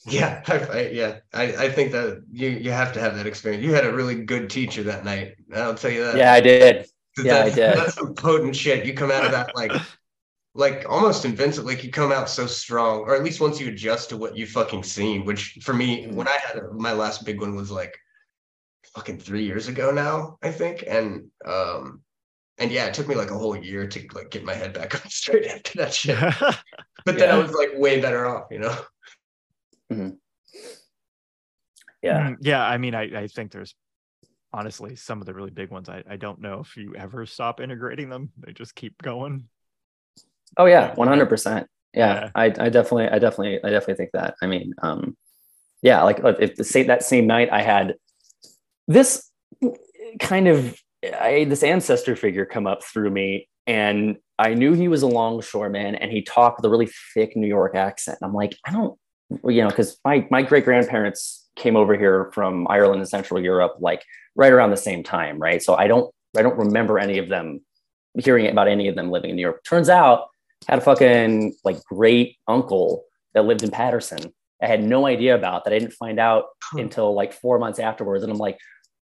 Yeah, 0.07 0.41
I, 0.47 0.57
I, 0.59 0.81
yeah, 0.89 1.19
I, 1.33 1.43
I 1.65 1.69
think 1.69 1.91
that 1.93 2.23
you 2.31 2.49
you 2.49 2.71
have 2.71 2.93
to 2.93 2.99
have 2.99 3.15
that 3.15 3.27
experience. 3.27 3.63
You 3.63 3.73
had 3.73 3.85
a 3.85 3.93
really 3.93 4.23
good 4.23 4.49
teacher 4.49 4.83
that 4.83 5.03
night. 5.05 5.35
I'll 5.53 5.75
tell 5.75 5.91
you 5.91 6.03
that. 6.05 6.17
Yeah, 6.17 6.31
I 6.33 6.41
did. 6.41 6.77
'Cause 7.15 7.25
yeah, 7.25 7.39
I 7.39 7.49
did. 7.49 7.73
That's 7.73 7.95
some 7.95 8.13
potent 8.13 8.55
shit. 8.55 8.85
You 8.85 8.93
come 8.93 9.09
out 9.11 9.23
of 9.25 9.31
that 9.31 9.55
like, 9.55 9.71
like 10.55 10.85
almost 10.89 11.25
invincible. 11.25 11.69
Like 11.69 11.83
you 11.83 11.91
come 11.91 12.11
out 12.11 12.29
so 12.29 12.45
strong, 12.47 13.01
or 13.01 13.15
at 13.15 13.23
least 13.23 13.41
once 13.41 13.59
you 13.59 13.69
adjust 13.69 14.09
to 14.09 14.17
what 14.17 14.37
you 14.37 14.45
fucking 14.47 14.83
seen. 14.83 15.25
Which 15.25 15.59
for 15.63 15.73
me, 15.73 16.07
when 16.07 16.27
I 16.27 16.37
had 16.45 16.57
a, 16.57 16.73
my 16.73 16.93
last 16.93 17.25
big 17.25 17.41
one 17.41 17.55
was 17.55 17.71
like, 17.71 17.97
fucking 18.95 19.19
three 19.19 19.45
years 19.45 19.67
ago 19.67 19.91
now, 19.91 20.37
I 20.41 20.51
think. 20.51 20.83
And 20.87 21.27
um, 21.45 22.01
and 22.57 22.71
yeah, 22.71 22.85
it 22.87 22.93
took 22.95 23.07
me 23.07 23.15
like 23.15 23.31
a 23.31 23.37
whole 23.37 23.55
year 23.57 23.87
to 23.87 24.07
like 24.13 24.31
get 24.31 24.45
my 24.45 24.53
head 24.53 24.73
back 24.73 24.95
on 25.05 25.09
straight 25.11 25.47
after 25.47 25.79
that 25.79 25.93
shit. 25.93 26.25
But 27.05 27.17
then 27.19 27.31
I 27.31 27.37
was 27.37 27.53
like 27.53 27.71
way 27.75 28.01
better 28.01 28.25
off, 28.27 28.47
you 28.51 28.59
know. 28.59 28.77
Yeah. 29.89 30.11
Mm, 32.03 32.37
yeah. 32.41 32.63
I 32.63 32.77
mean, 32.77 32.95
I, 32.95 33.23
I 33.23 33.27
think 33.27 33.51
there's 33.51 33.75
honestly 34.53 34.95
some 34.95 35.19
of 35.19 35.25
the 35.25 35.33
really 35.33 35.51
big 35.51 35.69
ones. 35.71 35.89
I, 35.89 36.03
I 36.09 36.17
don't 36.17 36.39
know 36.39 36.59
if 36.59 36.77
you 36.77 36.95
ever 36.95 37.25
stop 37.25 37.59
integrating 37.59 38.09
them. 38.09 38.31
They 38.37 38.53
just 38.53 38.75
keep 38.75 39.01
going. 39.01 39.47
Oh 40.57 40.65
yeah, 40.65 40.93
one 40.95 41.07
hundred 41.07 41.27
percent. 41.27 41.67
Yeah. 41.93 42.25
Yeah, 42.25 42.29
I, 42.35 42.45
I 42.45 42.69
definitely, 42.69 43.09
I 43.09 43.19
definitely, 43.19 43.63
I 43.63 43.69
definitely 43.69 43.95
think 43.95 44.11
that. 44.13 44.35
I 44.41 44.47
mean, 44.47 44.73
um, 44.81 45.17
yeah, 45.81 46.03
like 46.03 46.19
if 46.39 46.55
the 46.55 46.63
same 46.63 46.87
that 46.87 47.03
same 47.03 47.27
night 47.27 47.49
I 47.51 47.61
had 47.61 47.95
this 48.87 49.29
kind 50.19 50.47
of 50.47 50.75
I 51.03 51.29
had 51.29 51.49
this 51.49 51.63
ancestor 51.63 52.15
figure 52.15 52.45
come 52.45 52.67
up 52.67 52.83
through 52.83 53.11
me, 53.11 53.47
and 53.67 54.17
I 54.37 54.53
knew 54.53 54.73
he 54.73 54.87
was 54.87 55.03
a 55.03 55.07
longshoreman, 55.07 55.95
and 55.95 56.11
he 56.11 56.21
talked 56.21 56.57
with 56.57 56.65
a 56.65 56.69
really 56.69 56.89
thick 57.13 57.35
New 57.35 57.47
York 57.47 57.75
accent. 57.75 58.17
And 58.21 58.27
I'm 58.27 58.33
like, 58.33 58.55
I 58.65 58.71
don't, 58.71 58.83
well, 58.83 58.99
you 59.29 59.61
know, 59.61 59.69
because 59.69 59.97
my 60.05 60.27
my 60.29 60.41
great 60.41 60.65
grandparents 60.65 61.47
came 61.55 61.75
over 61.75 61.95
here 61.97 62.31
from 62.33 62.67
Ireland 62.69 62.99
and 63.01 63.09
Central 63.09 63.41
Europe 63.41 63.75
like 63.79 64.03
right 64.35 64.51
around 64.51 64.71
the 64.71 64.77
same 64.77 65.03
time, 65.03 65.39
right? 65.39 65.63
So 65.63 65.75
I 65.75 65.87
don't, 65.87 66.13
I 66.37 66.41
don't 66.41 66.57
remember 66.57 66.99
any 66.99 67.17
of 67.17 67.29
them 67.29 67.61
hearing 68.17 68.47
about 68.47 68.67
any 68.67 68.87
of 68.89 68.95
them 68.95 69.09
living 69.09 69.29
in 69.29 69.35
New 69.37 69.41
York. 69.41 69.63
Turns 69.63 69.87
out 69.89 70.27
had 70.67 70.79
a 70.79 70.81
fucking 70.81 71.55
like 71.63 71.81
great 71.85 72.37
uncle 72.47 73.05
that 73.33 73.45
lived 73.45 73.63
in 73.63 73.71
Patterson. 73.71 74.33
I 74.61 74.67
had 74.67 74.83
no 74.83 75.05
idea 75.05 75.35
about 75.35 75.63
that. 75.65 75.73
I 75.73 75.79
didn't 75.79 75.93
find 75.93 76.19
out 76.19 76.45
Huh. 76.63 76.79
until 76.79 77.13
like 77.13 77.33
four 77.33 77.59
months 77.59 77.77
afterwards, 77.79 78.23
and 78.23 78.31
I'm 78.31 78.37
like, 78.39 78.57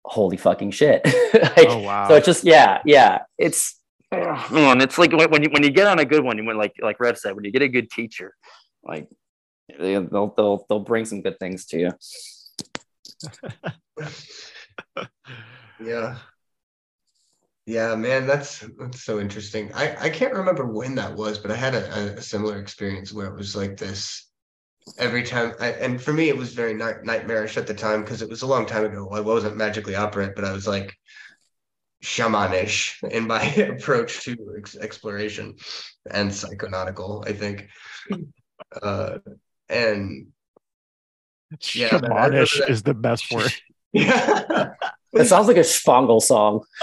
holy 0.06 0.38
fucking 0.38 0.72
shit! 0.72 1.02
Like, 1.34 1.68
Oh, 1.70 1.80
wow. 1.80 2.08
So 2.08 2.16
it's 2.16 2.26
just 2.26 2.44
yeah, 2.44 2.82
yeah. 2.86 3.20
It's 3.38 3.80
ugh, 4.12 4.52
man, 4.52 4.82
it's 4.82 4.98
like 4.98 5.12
when 5.12 5.30
when 5.32 5.44
you 5.44 5.50
when 5.50 5.64
you 5.64 5.70
get 5.72 5.88
on 5.88 6.00
a 6.00 6.06
good 6.06 6.24
one, 6.24 6.38
you 6.38 6.46
when 6.46 6.58
like 6.58 6.74
like 6.82 7.00
Rev 7.00 7.18
said, 7.18 7.36
when 7.36 7.44
you 7.46 7.52
get 7.52 7.62
a 7.62 7.68
good 7.68 7.90
teacher, 7.90 8.34
like 8.84 9.08
they- 9.10 9.16
they'll 9.80 10.34
they'll 10.36 10.66
they'll 10.70 10.80
bring 10.80 11.06
some 11.06 11.22
good 11.22 11.40
things 11.40 11.66
to 11.68 11.80
you. 11.80 11.92
Yeah. 15.80 16.18
Yeah, 17.66 17.94
man, 17.96 18.26
that's 18.26 18.60
that's 18.80 19.04
so 19.04 19.20
interesting. 19.20 19.72
I 19.74 19.96
I 20.06 20.10
can't 20.10 20.34
remember 20.34 20.66
when 20.66 20.96
that 20.96 21.16
was, 21.16 21.38
but 21.38 21.52
I 21.52 21.56
had 21.56 21.76
a, 21.76 22.18
a 22.18 22.22
similar 22.22 22.60
experience 22.60 23.14
where 23.14 23.28
it 23.28 23.36
was 23.36 23.56
like 23.56 23.78
this 23.78 24.28
every 25.00 25.24
time 25.24 25.54
I, 25.60 25.70
and 25.74 26.02
for 26.02 26.14
me 26.14 26.30
it 26.30 26.38
was 26.38 26.54
very 26.54 26.74
night, 26.76 27.04
nightmarish 27.06 27.58
at 27.58 27.68
the 27.68 27.76
time 27.76 28.04
because 28.04 28.22
it 28.24 28.30
was 28.30 28.44
a 28.44 28.48
long 28.48 28.66
time 28.68 28.86
ago. 28.86 29.10
I 29.12 29.22
wasn't 29.22 29.58
magically 29.58 29.96
operant, 29.96 30.36
but 30.36 30.46
I 30.46 30.54
was 30.54 30.68
like 30.68 30.96
shamanish 32.04 33.04
in 33.12 33.28
my 33.28 33.44
approach 33.76 34.22
to 34.24 34.36
ex- 34.58 34.78
exploration 34.78 35.56
and 36.12 36.30
psychonautical, 36.32 37.28
I 37.28 37.34
think. 37.34 37.68
Uh 38.84 39.18
and 39.70 40.28
Yeah, 41.74 41.98
man, 42.00 42.12
I 42.12 42.30
Shamanish 42.30 42.60
that. 42.60 42.70
is 42.70 42.84
the 42.84 42.94
best 42.94 43.32
word. 43.32 43.54
yeah. 43.94 44.74
It 45.14 45.26
sounds 45.26 45.48
like 45.48 45.58
a 45.58 45.64
Spangle 45.64 46.22
song. 46.22 46.64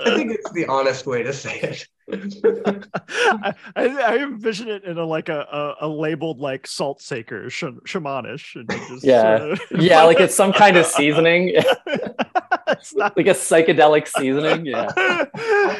I 0.00 0.14
think 0.14 0.32
it's 0.32 0.50
the 0.52 0.66
honest 0.66 1.06
way 1.06 1.22
to 1.24 1.32
say 1.32 1.58
it. 1.60 1.86
I, 2.12 3.54
I 3.76 3.86
I 3.86 4.16
envision 4.18 4.68
it 4.68 4.84
in 4.84 4.98
a 4.98 5.04
like 5.04 5.28
a 5.28 5.40
a, 5.80 5.86
a 5.86 5.88
labeled 5.88 6.40
like 6.40 6.66
salt 6.66 7.00
saker 7.02 7.50
sh- 7.50 7.64
shamanish. 7.86 8.54
And 8.56 8.68
just 8.88 9.04
Yeah. 9.04 9.38
sorta- 9.38 9.60
Yeah, 9.82 10.02
like 10.04 10.20
it's 10.20 10.34
some 10.34 10.52
kind 10.52 10.76
of 10.76 10.86
seasoning, 10.86 11.52
it's 12.68 12.94
not 12.94 13.16
like 13.16 13.26
a 13.26 13.30
psychedelic 13.34 14.08
seasoning. 14.08 14.66
Yeah. 14.66 14.88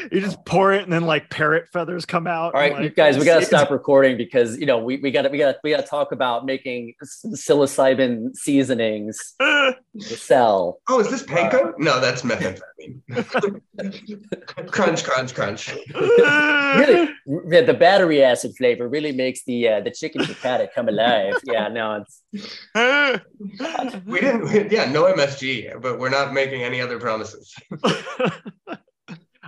you 0.12 0.20
just 0.20 0.44
pour 0.44 0.72
it 0.72 0.82
and 0.84 0.92
then 0.92 1.04
like 1.04 1.30
parrot 1.30 1.68
feathers 1.72 2.04
come 2.04 2.26
out. 2.26 2.54
all 2.54 2.60
right 2.60 2.70
and, 2.72 2.74
right, 2.80 2.84
you 2.84 2.90
guys, 2.90 3.18
we 3.18 3.24
gotta 3.24 3.44
stop 3.44 3.70
recording 3.70 4.16
because 4.16 4.58
you 4.58 4.66
know 4.66 4.78
we 4.78 4.98
we 4.98 5.10
gotta 5.10 5.28
we 5.28 5.38
gotta 5.38 5.58
we 5.64 5.70
gotta 5.70 5.82
talk 5.86 6.12
about 6.12 6.44
making 6.44 6.94
psilocybin 7.04 8.34
seasonings 8.36 9.34
to 9.40 9.74
sell. 10.00 10.80
Oh, 10.88 11.00
is 11.00 11.10
this 11.10 11.22
panko? 11.22 11.68
Uh, 11.68 11.72
no, 11.78 12.00
that's 12.00 12.22
methamphetamine. 12.22 12.60
crunch, 14.66 15.04
crunch, 15.04 15.34
crunch. 15.34 15.74
Really, 16.78 17.08
the, 17.26 17.62
the 17.66 17.74
battery 17.74 18.22
acid 18.22 18.54
flavor 18.56 18.86
really 18.88 19.12
makes 19.12 19.42
the 19.44 19.68
uh, 19.68 19.80
the 19.80 19.90
chicken 19.90 20.20
piccata 20.22 20.68
come 20.74 20.88
alive. 20.88 21.34
Yeah, 21.44 21.68
no, 21.68 22.02
it's 22.04 22.22
We 24.06 24.20
didn't, 24.20 24.44
we- 24.44 24.68
yeah, 24.70 24.90
no 24.90 25.04
MSG, 25.04 25.80
but 25.80 25.98
we're 25.98 26.10
not 26.10 26.34
making 26.34 26.62
any 26.62 26.80
other 26.82 26.98
promises. 27.00 27.54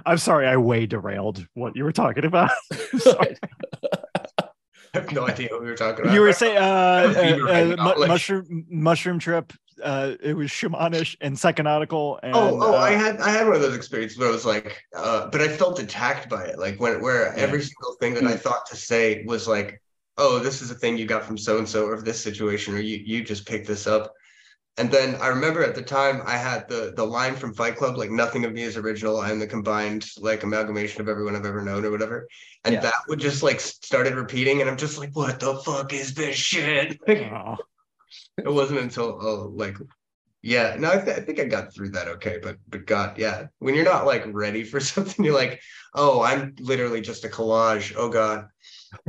I'm 0.07 0.16
sorry, 0.18 0.47
I 0.47 0.57
way 0.57 0.87
derailed 0.87 1.47
what 1.55 1.76
you 1.76 1.85
were 1.85 1.93
talking 1.93 2.24
about. 2.24 2.51
Sorry. 2.99 3.37
I 4.43 4.99
have 4.99 5.12
no 5.12 5.28
idea 5.28 5.49
what 5.51 5.61
we 5.61 5.68
were 5.68 5.76
talking 5.76 6.05
about. 6.07 6.14
you 6.14 6.20
were 6.22 6.33
saying 6.33 6.57
uh, 6.57 6.61
uh, 7.16 7.76
uh, 7.78 7.95
mu- 7.99 8.07
mushroom 8.07 8.64
mushroom 8.70 9.18
trip. 9.18 9.53
Uh, 9.83 10.14
it 10.22 10.35
was 10.35 10.51
shamanish 10.51 11.16
and 11.20 11.37
psychonautical. 11.37 12.18
And, 12.22 12.35
Oh, 12.35 12.59
oh, 12.61 12.74
uh, 12.74 12.76
I 12.78 12.91
had 12.93 13.20
I 13.20 13.31
had 13.31 13.47
one 13.47 13.57
of 13.57 13.62
those 13.62 13.76
experiences 13.76 14.18
where 14.18 14.28
I 14.28 14.33
was 14.33 14.47
like, 14.47 14.83
uh, 14.97 15.28
but 15.31 15.41
I 15.41 15.49
felt 15.49 15.78
attacked 15.78 16.28
by 16.28 16.45
it. 16.45 16.59
Like 16.59 16.81
when 16.81 17.01
where 17.03 17.33
every 17.35 17.62
single 17.62 17.95
thing 18.01 18.14
that 18.14 18.24
I 18.24 18.37
thought 18.37 18.66
to 18.66 18.76
say 18.76 19.24
was 19.26 19.49
like, 19.49 19.81
oh, 20.18 20.39
this 20.39 20.62
is 20.62 20.70
a 20.70 20.74
thing 20.74 20.97
you 20.99 21.07
got 21.07 21.24
from 21.24 21.39
so 21.39 21.59
and 21.59 21.68
so, 21.68 21.87
or 21.87 22.01
this 22.01 22.20
situation, 22.22 22.74
or 22.74 22.81
you 22.81 23.03
you 23.05 23.22
just 23.24 23.47
picked 23.47 23.66
this 23.66 23.87
up. 23.87 24.12
And 24.76 24.91
then 24.91 25.16
I 25.16 25.26
remember 25.26 25.62
at 25.62 25.74
the 25.74 25.83
time 25.83 26.22
I 26.24 26.37
had 26.37 26.68
the 26.68 26.93
the 26.97 27.05
line 27.05 27.35
from 27.37 27.53
Fight 27.53 27.76
Club, 27.76 27.97
like 27.99 28.11
nothing 28.11 28.45
of 28.45 28.53
me 28.53 28.62
is 28.62 28.76
original. 28.76 29.20
I 29.20 29.31
am 29.31 29.39
the 29.39 29.47
combined 29.47 30.07
like 30.18 30.43
amalgamation 30.43 31.01
of 31.01 31.09
everyone 31.09 31.37
I've 31.37 31.45
ever 31.45 31.61
known, 31.62 31.85
or 31.85 31.91
whatever. 31.91 32.28
And 32.64 32.74
Yeah. 32.74 32.81
that 32.81 32.95
would 33.09 33.18
just 33.18 33.43
like 33.43 33.61
started 33.61 34.14
repeating, 34.14 34.61
and 34.61 34.70
I'm 34.70 34.76
just 34.76 34.97
like, 34.99 35.11
what 35.14 35.41
the 35.41 35.57
fuck 35.57 35.93
is 35.93 36.14
this 36.14 36.37
shit? 36.37 36.99
Like, 37.09 37.31
oh. 37.33 37.57
It 38.38 38.52
wasn't 38.52 38.80
until 38.80 39.18
oh 39.20 39.52
like 39.54 39.76
yeah 40.42 40.76
no 40.78 40.90
I, 40.90 40.96
th- 40.96 41.18
I 41.18 41.20
think 41.20 41.38
i 41.38 41.44
got 41.44 41.74
through 41.74 41.90
that 41.90 42.08
okay 42.08 42.38
but 42.42 42.56
but 42.68 42.86
god 42.86 43.18
yeah 43.18 43.46
when 43.58 43.74
you're 43.74 43.84
not 43.84 44.06
like 44.06 44.24
ready 44.32 44.64
for 44.64 44.80
something 44.92 45.24
you're 45.24 45.34
like 45.34 45.61
oh 45.94 46.22
i'm 46.22 46.54
literally 46.58 47.00
just 47.00 47.24
a 47.24 47.28
collage 47.28 47.94
oh 47.96 48.08
god 48.08 48.48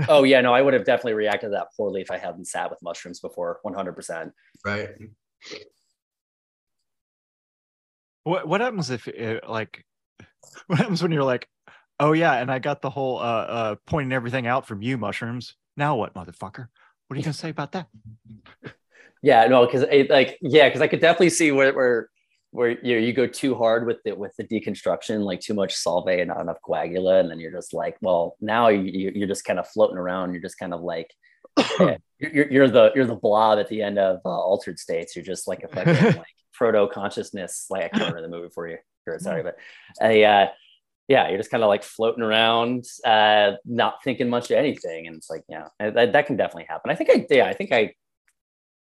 oh 0.07 0.23
yeah, 0.23 0.41
no, 0.41 0.53
I 0.53 0.61
would 0.61 0.73
have 0.73 0.85
definitely 0.85 1.13
reacted 1.13 1.49
to 1.49 1.57
that 1.57 1.67
poorly 1.75 2.01
if 2.01 2.11
I 2.11 2.17
hadn't 2.17 2.45
sat 2.45 2.69
with 2.69 2.81
mushrooms 2.81 3.19
before. 3.19 3.59
One 3.63 3.73
hundred 3.73 3.93
percent. 3.93 4.33
right 4.65 4.89
What 8.23 8.47
what 8.47 8.61
happens 8.61 8.89
if 8.89 9.07
uh, 9.07 9.39
like 9.47 9.85
what 10.67 10.79
happens 10.79 11.01
when 11.01 11.11
you're 11.11 11.23
like, 11.23 11.47
oh 11.99 12.13
yeah, 12.13 12.33
and 12.33 12.51
I 12.51 12.59
got 12.59 12.81
the 12.81 12.89
whole 12.89 13.19
uh 13.19 13.21
uh 13.21 13.75
pointing 13.85 14.13
everything 14.13 14.47
out 14.47 14.67
from 14.67 14.81
you 14.81 14.97
mushrooms. 14.97 15.55
Now 15.77 15.95
what, 15.95 16.13
motherfucker? 16.13 16.67
What 17.07 17.15
are 17.15 17.17
you 17.17 17.23
gonna 17.23 17.33
say 17.33 17.49
about 17.49 17.71
that? 17.73 17.87
Yeah, 19.21 19.45
no, 19.47 19.65
because 19.65 19.85
like 20.09 20.37
yeah, 20.41 20.67
because 20.67 20.81
I 20.81 20.87
could 20.87 20.99
definitely 21.01 21.29
see 21.29 21.51
where 21.51 21.73
where 21.73 22.09
where 22.51 22.69
you 22.71 22.95
know, 22.95 23.05
you 23.05 23.13
go 23.13 23.27
too 23.27 23.55
hard 23.55 23.85
with 23.85 23.97
the 24.03 24.13
with 24.15 24.33
the 24.37 24.43
deconstruction, 24.43 25.23
like 25.23 25.39
too 25.41 25.53
much 25.53 25.75
solve 25.75 26.07
and 26.07 26.27
not 26.29 26.41
enough 26.41 26.57
coagula, 26.67 27.19
and 27.19 27.29
then 27.29 27.39
you're 27.39 27.51
just 27.51 27.73
like, 27.73 27.97
well, 28.01 28.35
now 28.41 28.69
you 28.69 28.81
you- 28.81 29.11
you're 29.15 29.27
just 29.27 29.45
kind 29.45 29.59
of 29.59 29.67
floating 29.67 29.97
around. 29.97 30.33
You're 30.33 30.41
just 30.41 30.57
kind 30.57 30.73
of 30.73 30.81
like 30.81 31.11
yeah, 31.79 31.97
you're, 32.19 32.51
you're- 32.51 32.69
the 32.69 32.91
you're 32.95 33.05
the 33.05 33.15
blob 33.15 33.59
at 33.59 33.67
the 33.69 33.81
end 33.83 33.99
of 33.99 34.19
uh, 34.25 34.29
Altered 34.29 34.79
States. 34.79 35.15
You're 35.15 35.25
just 35.25 35.47
like 35.47 35.63
a 35.63 35.67
fucking 35.75 36.17
like 36.17 36.25
proto 36.53 36.87
consciousness. 36.91 37.67
Like 37.69 37.83
I 37.85 37.89
can't 37.89 38.13
remember 38.13 38.21
the 38.23 38.35
movie 38.35 38.51
for 38.53 38.67
you. 38.67 38.77
Sorry, 39.19 39.43
but 39.43 39.57
a 40.01 40.23
uh, 40.25 40.47
yeah, 41.07 41.27
you're 41.29 41.37
just 41.37 41.51
kind 41.51 41.63
of 41.63 41.67
like 41.67 41.83
floating 41.83 42.23
around, 42.23 42.85
uh, 43.05 43.53
not 43.65 43.95
thinking 44.03 44.29
much 44.29 44.51
of 44.51 44.57
anything, 44.57 45.07
and 45.07 45.17
it's 45.17 45.29
like 45.29 45.43
yeah, 45.49 45.67
that, 45.79 46.13
that 46.13 46.25
can 46.27 46.37
definitely 46.37 46.65
happen. 46.69 46.91
I 46.91 46.95
think 46.95 47.09
I 47.11 47.25
yeah, 47.29 47.47
I 47.47 47.53
think 47.53 47.71
I 47.71 47.93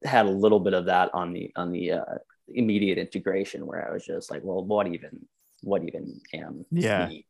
had 0.04 0.26
a 0.26 0.30
little 0.30 0.60
bit 0.60 0.74
of 0.74 0.86
that 0.86 1.10
on 1.14 1.32
the 1.32 1.50
on 1.56 1.72
the 1.72 1.92
uh, 1.92 2.04
immediate 2.48 2.98
integration 2.98 3.66
where 3.66 3.88
I 3.88 3.92
was 3.92 4.04
just 4.04 4.30
like, 4.30 4.42
well, 4.44 4.64
what 4.64 4.86
even 4.86 5.26
what 5.62 5.82
even 5.84 6.20
am 6.34 6.64
Yeah. 6.70 7.06
me? 7.08 7.26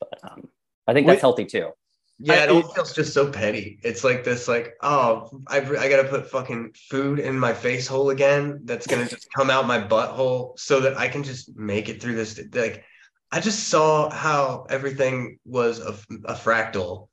But 0.00 0.18
um, 0.30 0.48
I 0.86 0.92
think 0.92 1.06
that's 1.06 1.16
Wait- 1.16 1.20
healthy 1.20 1.44
too. 1.46 1.70
yeah 2.18 2.34
I- 2.34 2.44
it 2.44 2.50
all 2.50 2.62
feels 2.62 2.94
just 2.94 3.12
so 3.12 3.30
petty 3.30 3.78
it's 3.82 4.02
like 4.02 4.24
this 4.24 4.48
like 4.48 4.72
oh 4.80 5.28
i, 5.48 5.58
I 5.58 5.86
gotta 5.92 6.08
put 6.08 6.30
fucking 6.30 6.72
food 6.90 7.18
in 7.18 7.38
my 7.38 7.52
face 7.52 7.86
hole 7.86 8.08
again 8.08 8.60
that's 8.64 8.86
gonna 8.86 9.06
just 9.06 9.28
come 9.36 9.50
out 9.50 9.66
my 9.66 9.78
butthole 9.78 10.58
so 10.58 10.80
that 10.80 10.96
i 10.96 11.08
can 11.08 11.22
just 11.22 11.54
make 11.56 11.90
it 11.90 12.00
through 12.00 12.14
this 12.14 12.40
like 12.54 12.84
i 13.32 13.38
just 13.38 13.68
saw 13.68 14.08
how 14.08 14.64
everything 14.70 15.38
was 15.44 15.78
a, 15.80 15.92
a 16.24 16.34
fractal 16.44 17.08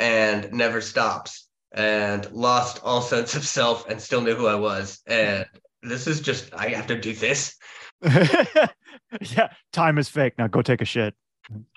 and 0.00 0.50
never 0.52 0.80
stops 0.80 1.46
and 1.72 2.30
lost 2.32 2.80
all 2.82 3.00
sense 3.00 3.34
of 3.34 3.46
self 3.46 3.88
and 3.88 4.00
still 4.00 4.20
knew 4.20 4.34
who 4.34 4.46
I 4.46 4.54
was. 4.56 5.00
And 5.06 5.46
this 5.82 6.06
is 6.06 6.20
just, 6.20 6.52
I 6.54 6.68
have 6.70 6.86
to 6.88 6.98
do 7.00 7.12
this. 7.14 7.56
yeah, 8.02 9.48
time 9.72 9.98
is 9.98 10.08
fake. 10.08 10.34
Now 10.38 10.46
go 10.46 10.62
take 10.62 10.80
a 10.80 10.84
shit. 10.84 11.14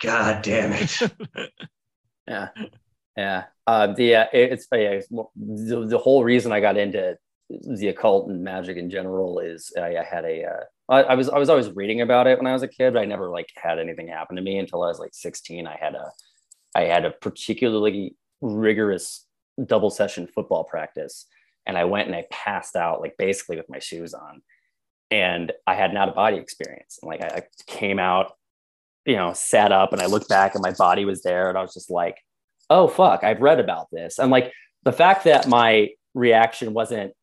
God 0.02 0.41
damn 0.41 0.74
it. 0.74 1.00
Yeah, 2.26 2.48
yeah. 3.18 3.44
Uh, 3.68 3.88
the 3.88 4.16
uh, 4.16 4.26
it- 4.32 4.54
it's, 4.54 4.68
yeah, 4.72 4.78
it's 4.91 5.10
the, 5.10 5.86
the 5.89 5.98
whole 5.98 6.24
reason 6.24 6.54
I 6.54 6.62
got 6.62 6.78
into 6.78 7.18
the 7.50 7.89
occult 7.89 8.30
and 8.30 8.44
magic 8.44 8.78
in 8.78 8.89
general 8.89 9.39
is 9.39 9.74
I, 9.78 9.98
I 9.98 10.04
had 10.04 10.24
a 10.24 10.46
uh, 10.46 10.64
I, 10.88 11.04
I 11.04 11.16
was 11.16 11.28
I 11.28 11.38
was 11.38 11.50
always 11.50 11.70
reading 11.72 12.00
about 12.00 12.28
it 12.28 12.38
when 12.38 12.48
I 12.48 12.54
was 12.54 12.64
a 12.64 12.68
kid, 12.70 12.94
but 12.94 13.02
I 13.02 13.06
never 13.06 13.30
like 13.30 13.50
had 13.62 13.78
anything 13.78 14.08
happen 14.08 14.38
to 14.38 14.41
me 14.41 14.58
until 14.58 14.84
I 14.84 14.88
was 14.88 15.00
like 15.00 15.14
16. 15.14 15.68
I 15.68 15.76
had 15.78 15.96
a 15.96 16.12
I 16.76 16.84
had 16.84 17.04
a 17.04 17.12
particularly 17.12 18.16
rigorous 18.39 19.26
double 19.64 19.89
session 19.89 20.28
football 20.28 20.64
practice, 20.64 21.26
and 21.66 21.78
I 21.78 21.86
went 21.86 22.08
and 22.08 22.16
I 22.16 22.26
passed 22.32 22.76
out 22.76 23.01
like 23.01 23.16
basically 23.18 23.58
with 23.58 23.70
my 23.70 23.80
shoes 23.80 24.14
on, 24.14 24.41
and 25.12 25.51
I 25.68 25.76
had 25.76 25.91
an 25.91 25.97
out 25.97 26.10
of 26.10 26.16
body 26.16 26.38
experience. 26.38 26.99
And 27.01 27.10
like 27.10 27.22
I, 27.22 27.38
I 27.38 27.43
came 27.68 27.99
out, 27.99 28.34
you 29.06 29.16
know, 29.16 29.34
sat 29.34 29.72
up, 29.72 29.93
and 29.93 30.01
I 30.01 30.08
looked 30.08 30.30
back, 30.30 30.56
and 30.56 30.64
my 30.64 30.72
body 30.72 31.06
was 31.06 31.24
there, 31.24 31.49
and 31.49 31.58
I 31.58 31.62
was 31.62 31.74
just 31.74 31.91
like, 31.91 32.18
oh 32.70 32.88
fuck, 32.88 33.24
I've 33.24 33.41
read 33.41 33.60
about 33.60 33.88
this, 33.91 34.20
and 34.20 34.32
like 34.32 34.51
the 34.84 34.93
fact 34.93 35.24
that 35.26 35.47
my 35.47 35.89
reaction 36.14 36.74
wasn't 36.74 37.14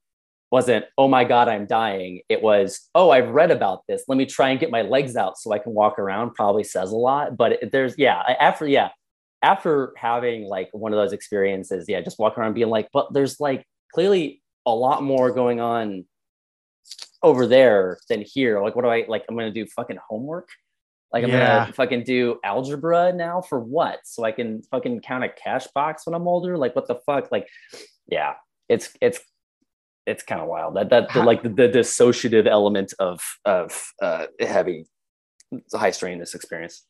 wasn't 0.51 0.85
oh 0.99 1.07
my 1.07 1.25
god 1.25 1.49
i'm 1.49 1.67
dying. 1.67 2.21
It 2.29 2.43
was 2.43 2.89
oh 2.95 3.11
i've 3.11 3.29
read 3.29 3.51
about 3.51 3.87
this. 3.87 4.05
Let 4.09 4.19
me 4.19 4.27
try 4.27 4.51
and 4.51 4.61
get 4.61 4.71
my 4.71 4.83
legs 4.83 5.17
out 5.17 5.39
so 5.39 5.53
i 5.53 5.59
can 5.59 5.73
walk 5.75 5.99
around 5.99 6.35
probably 6.35 6.65
says 6.65 6.91
a 6.91 6.97
lot. 6.97 7.37
But 7.37 7.71
there's 7.71 7.97
yeah 7.99 8.21
after 8.41 8.67
yeah 8.67 8.89
after 9.43 9.93
having 9.97 10.45
like 10.45 10.69
one 10.73 10.93
of 10.93 10.99
those 10.99 11.13
experiences 11.13 11.87
yeah 11.89 12.01
just 12.01 12.19
walking 12.19 12.43
around 12.43 12.55
being 12.55 12.69
like 12.69 12.89
but 12.93 13.13
there's 13.13 13.41
like 13.41 13.65
clearly 13.93 14.43
a 14.67 14.75
lot 14.75 15.03
more 15.03 15.31
going 15.31 15.61
on 15.61 16.05
over 17.23 17.47
there 17.47 17.99
than 18.09 18.23
here. 18.23 18.63
Like 18.63 18.75
what 18.75 18.83
do 18.83 18.89
i 18.89 19.05
like 19.09 19.25
i'm 19.29 19.37
gonna 19.37 19.51
do 19.53 19.67
fucking 19.67 19.99
homework? 20.09 20.49
Like 21.13 21.25
i'm 21.25 21.31
Yeah. 21.31 21.61
gonna 21.65 21.73
fucking 21.73 22.05
do 22.05 22.39
algebra 22.45 23.13
now 23.13 23.41
for 23.43 23.61
what? 23.61 24.01
So 24.05 24.25
i 24.25 24.33
can 24.33 24.63
fucking 24.71 25.01
count 25.01 25.25
a 25.25 25.29
cash 25.29 25.67
box 25.69 26.07
when 26.07 26.15
i'm 26.15 26.29
older? 26.29 26.57
Like 26.57 26.75
what 26.77 26.87
the 26.89 26.97
fuck? 27.07 27.31
Like 27.33 27.49
yeah 28.09 28.35
it's 28.69 28.97
it's 29.01 29.21
it's 30.07 30.23
kind 30.23 30.41
of 30.41 30.49
wild. 30.49 30.77
That 30.77 30.91
that 30.91 31.13
the, 31.13 31.23
like 31.23 31.43
the, 31.43 31.51
the 31.51 31.69
dissociative 31.69 32.47
element 32.47 32.95
of 32.99 33.21
of 33.45 33.93
uh 34.03 34.27
having 34.41 34.87
high 35.75 35.91
strenuous 35.91 36.35
experience 36.35 36.87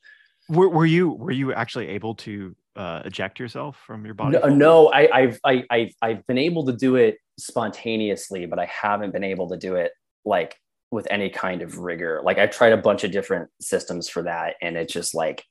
Were, 0.50 0.68
were 0.68 0.86
you 0.86 1.10
were 1.10 1.30
you 1.30 1.52
actually 1.52 1.88
able 1.88 2.14
to 2.16 2.54
uh, 2.76 3.02
eject 3.04 3.38
yourself 3.38 3.76
from 3.86 4.04
your 4.04 4.14
body? 4.14 4.38
no, 4.38 4.48
no 4.48 4.88
I, 4.92 5.08
I've 5.16 5.40
I, 5.44 5.64
I've 5.70 5.94
I've 6.02 6.26
been 6.26 6.38
able 6.38 6.66
to 6.66 6.72
do 6.72 6.96
it 6.96 7.18
spontaneously, 7.38 8.46
but 8.46 8.58
I 8.58 8.66
haven't 8.66 9.12
been 9.12 9.24
able 9.24 9.48
to 9.50 9.56
do 9.56 9.76
it 9.76 9.92
like 10.24 10.56
with 10.90 11.06
any 11.10 11.30
kind 11.30 11.62
of 11.62 11.78
rigor. 11.78 12.20
Like 12.24 12.38
I've 12.38 12.50
tried 12.50 12.72
a 12.72 12.76
bunch 12.76 13.04
of 13.04 13.12
different 13.12 13.48
systems 13.60 14.08
for 14.08 14.22
that, 14.24 14.56
and 14.60 14.76
it's 14.76 14.92
just 14.92 15.14
like 15.14 15.44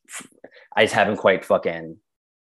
I 0.76 0.84
just 0.84 0.94
haven't 0.94 1.18
quite 1.18 1.46
fucking 1.46 1.98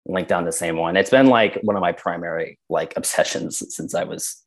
linked 0.07 0.33
on 0.33 0.45
the 0.45 0.53
same 0.53 0.77
one. 0.77 0.97
It's 0.97 1.11
been 1.11 1.27
like 1.27 1.59
one 1.63 1.77
of 1.77 1.83
my 1.83 1.93
primary 1.93 2.59
like 2.69 2.97
obsessions 2.97 3.63
since 3.75 3.95
I 3.95 4.05
was. 4.05 4.41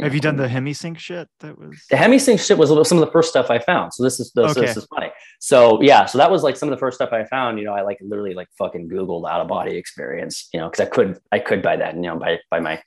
Have 0.00 0.14
you 0.14 0.20
done 0.20 0.36
the 0.36 0.46
hemisync 0.46 0.98
shit? 0.98 1.28
That 1.40 1.58
was 1.58 1.84
the 1.90 1.96
hemisync 1.96 2.44
shit 2.44 2.58
was 2.58 2.68
some 2.88 2.98
of 2.98 3.04
the 3.04 3.10
first 3.12 3.30
stuff 3.30 3.50
I 3.50 3.58
found. 3.58 3.92
So 3.94 4.02
this 4.02 4.20
is 4.20 4.32
this, 4.34 4.50
Okay. 4.50 4.66
this 4.66 4.76
is 4.76 4.86
funny. 4.86 5.10
So 5.40 5.80
yeah, 5.82 6.06
so 6.06 6.18
that 6.18 6.30
was 6.30 6.42
like 6.42 6.56
some 6.56 6.68
of 6.68 6.74
the 6.74 6.78
first 6.80 6.96
stuff 6.96 7.12
I 7.12 7.24
found. 7.24 7.58
You 7.58 7.64
know, 7.64 7.74
I 7.74 7.82
like 7.82 7.98
literally 8.00 8.34
like 8.34 8.48
fucking 8.58 8.88
Googled 8.88 9.28
out 9.30 9.40
of 9.40 9.48
body 9.48 9.76
experience. 9.76 10.48
You 10.52 10.60
know, 10.60 10.70
because 10.70 10.86
I 10.86 10.90
could 10.90 11.18
I 11.32 11.38
could 11.38 11.62
by 11.62 11.76
then. 11.76 11.96
You 12.02 12.10
know, 12.10 12.18
by 12.18 12.38
by 12.50 12.60
my 12.60 12.82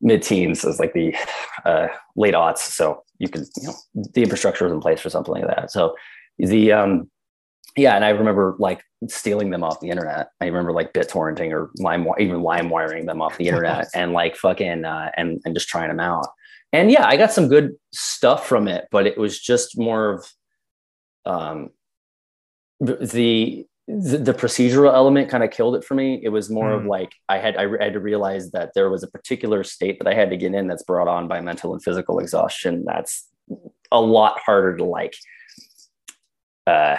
mid 0.00 0.22
teens 0.22 0.64
is 0.64 0.78
like 0.80 0.92
the 0.94 1.14
uh, 1.64 1.88
late 2.16 2.34
aughts. 2.34 2.58
So 2.58 3.02
you 3.18 3.28
could 3.28 3.44
you 3.60 3.68
know 3.68 3.74
the 3.94 4.22
infrastructure 4.22 4.64
was 4.64 4.72
in 4.72 4.80
place 4.80 5.00
for 5.00 5.10
something 5.10 5.34
like 5.34 5.46
that. 5.46 5.70
So 5.70 5.94
the 6.38 6.72
um 6.72 7.10
yeah, 7.76 7.94
and 7.96 8.04
I 8.04 8.10
remember 8.10 8.56
like 8.58 8.82
stealing 9.08 9.50
them 9.50 9.62
off 9.64 9.80
the 9.80 9.90
internet. 9.90 10.28
I 10.40 10.46
remember 10.46 10.72
like 10.72 10.92
BitTorrenting 10.92 11.52
or 11.52 11.70
lime, 11.78 12.06
even 12.18 12.42
lime 12.42 12.68
wiring 12.68 13.06
them 13.06 13.22
off 13.22 13.36
the 13.36 13.48
internet 13.48 13.88
and 13.94 14.12
like 14.12 14.36
fucking 14.36 14.84
uh, 14.84 15.10
and 15.16 15.40
and 15.44 15.54
just 15.54 15.68
trying 15.68 15.88
them 15.88 16.00
out. 16.00 16.26
And 16.72 16.90
yeah, 16.90 17.06
I 17.06 17.16
got 17.16 17.32
some 17.32 17.48
good 17.48 17.76
stuff 17.92 18.46
from 18.46 18.68
it, 18.68 18.86
but 18.90 19.06
it 19.06 19.18
was 19.18 19.40
just 19.40 19.78
more 19.78 20.10
of 20.14 20.28
um 21.26 21.70
the 22.80 23.66
the, 23.88 24.16
the 24.18 24.34
procedural 24.34 24.94
element 24.94 25.28
kind 25.28 25.42
of 25.42 25.50
killed 25.50 25.74
it 25.74 25.84
for 25.84 25.94
me. 25.94 26.20
It 26.22 26.28
was 26.28 26.48
more 26.48 26.70
of 26.72 26.82
Hmm. 26.82 26.88
like 26.88 27.12
I 27.28 27.38
had 27.38 27.56
I 27.56 27.68
had 27.82 27.94
to 27.94 28.00
realize 28.00 28.52
that 28.52 28.70
there 28.74 28.88
was 28.88 29.02
a 29.02 29.08
particular 29.10 29.64
state 29.64 29.98
that 29.98 30.08
I 30.08 30.14
had 30.14 30.30
to 30.30 30.36
get 30.36 30.54
in 30.54 30.68
that's 30.68 30.84
brought 30.84 31.08
on 31.08 31.28
by 31.28 31.40
mental 31.40 31.72
and 31.72 31.82
physical 31.82 32.20
exhaustion. 32.20 32.84
That's 32.86 33.28
a 33.90 34.00
lot 34.00 34.38
harder 34.38 34.76
to 34.76 34.84
like 34.84 35.16
uh 36.66 36.98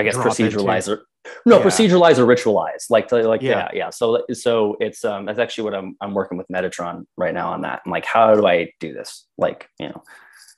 I 0.00 0.02
guess 0.02 0.16
proceduralize 0.16 0.88
or 0.88 1.02
no 1.44 1.58
Yeah. 1.58 1.64
proceduralize 1.64 2.18
or 2.18 2.26
ritualize 2.26 2.84
like 2.90 3.08
to, 3.08 3.16
like 3.28 3.42
Yeah. 3.42 3.50
yeah 3.50 3.68
yeah. 3.74 3.90
So 3.90 4.24
so 4.32 4.76
it's 4.80 5.04
um 5.04 5.26
that's 5.26 5.38
actually 5.38 5.64
what 5.64 5.74
I'm 5.74 5.96
I'm 6.00 6.14
working 6.14 6.38
with 6.38 6.48
Metatron 6.48 7.04
right 7.16 7.34
now 7.34 7.52
on 7.52 7.60
that. 7.62 7.82
I'm 7.84 7.92
like 7.92 8.06
how 8.06 8.34
do 8.34 8.46
I 8.46 8.72
do 8.80 8.92
this? 8.92 9.26
Like 9.38 9.68
you 9.78 9.88
know 9.88 10.02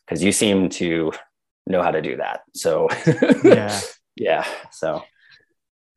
because 0.06 0.22
you 0.22 0.32
seem 0.32 0.68
to 0.70 1.12
know 1.66 1.82
how 1.82 1.90
to 1.90 2.02
do 2.02 2.16
that. 2.16 2.42
So 2.54 2.88
yeah. 3.44 3.80
yeah 4.16 4.46
so. 4.70 5.02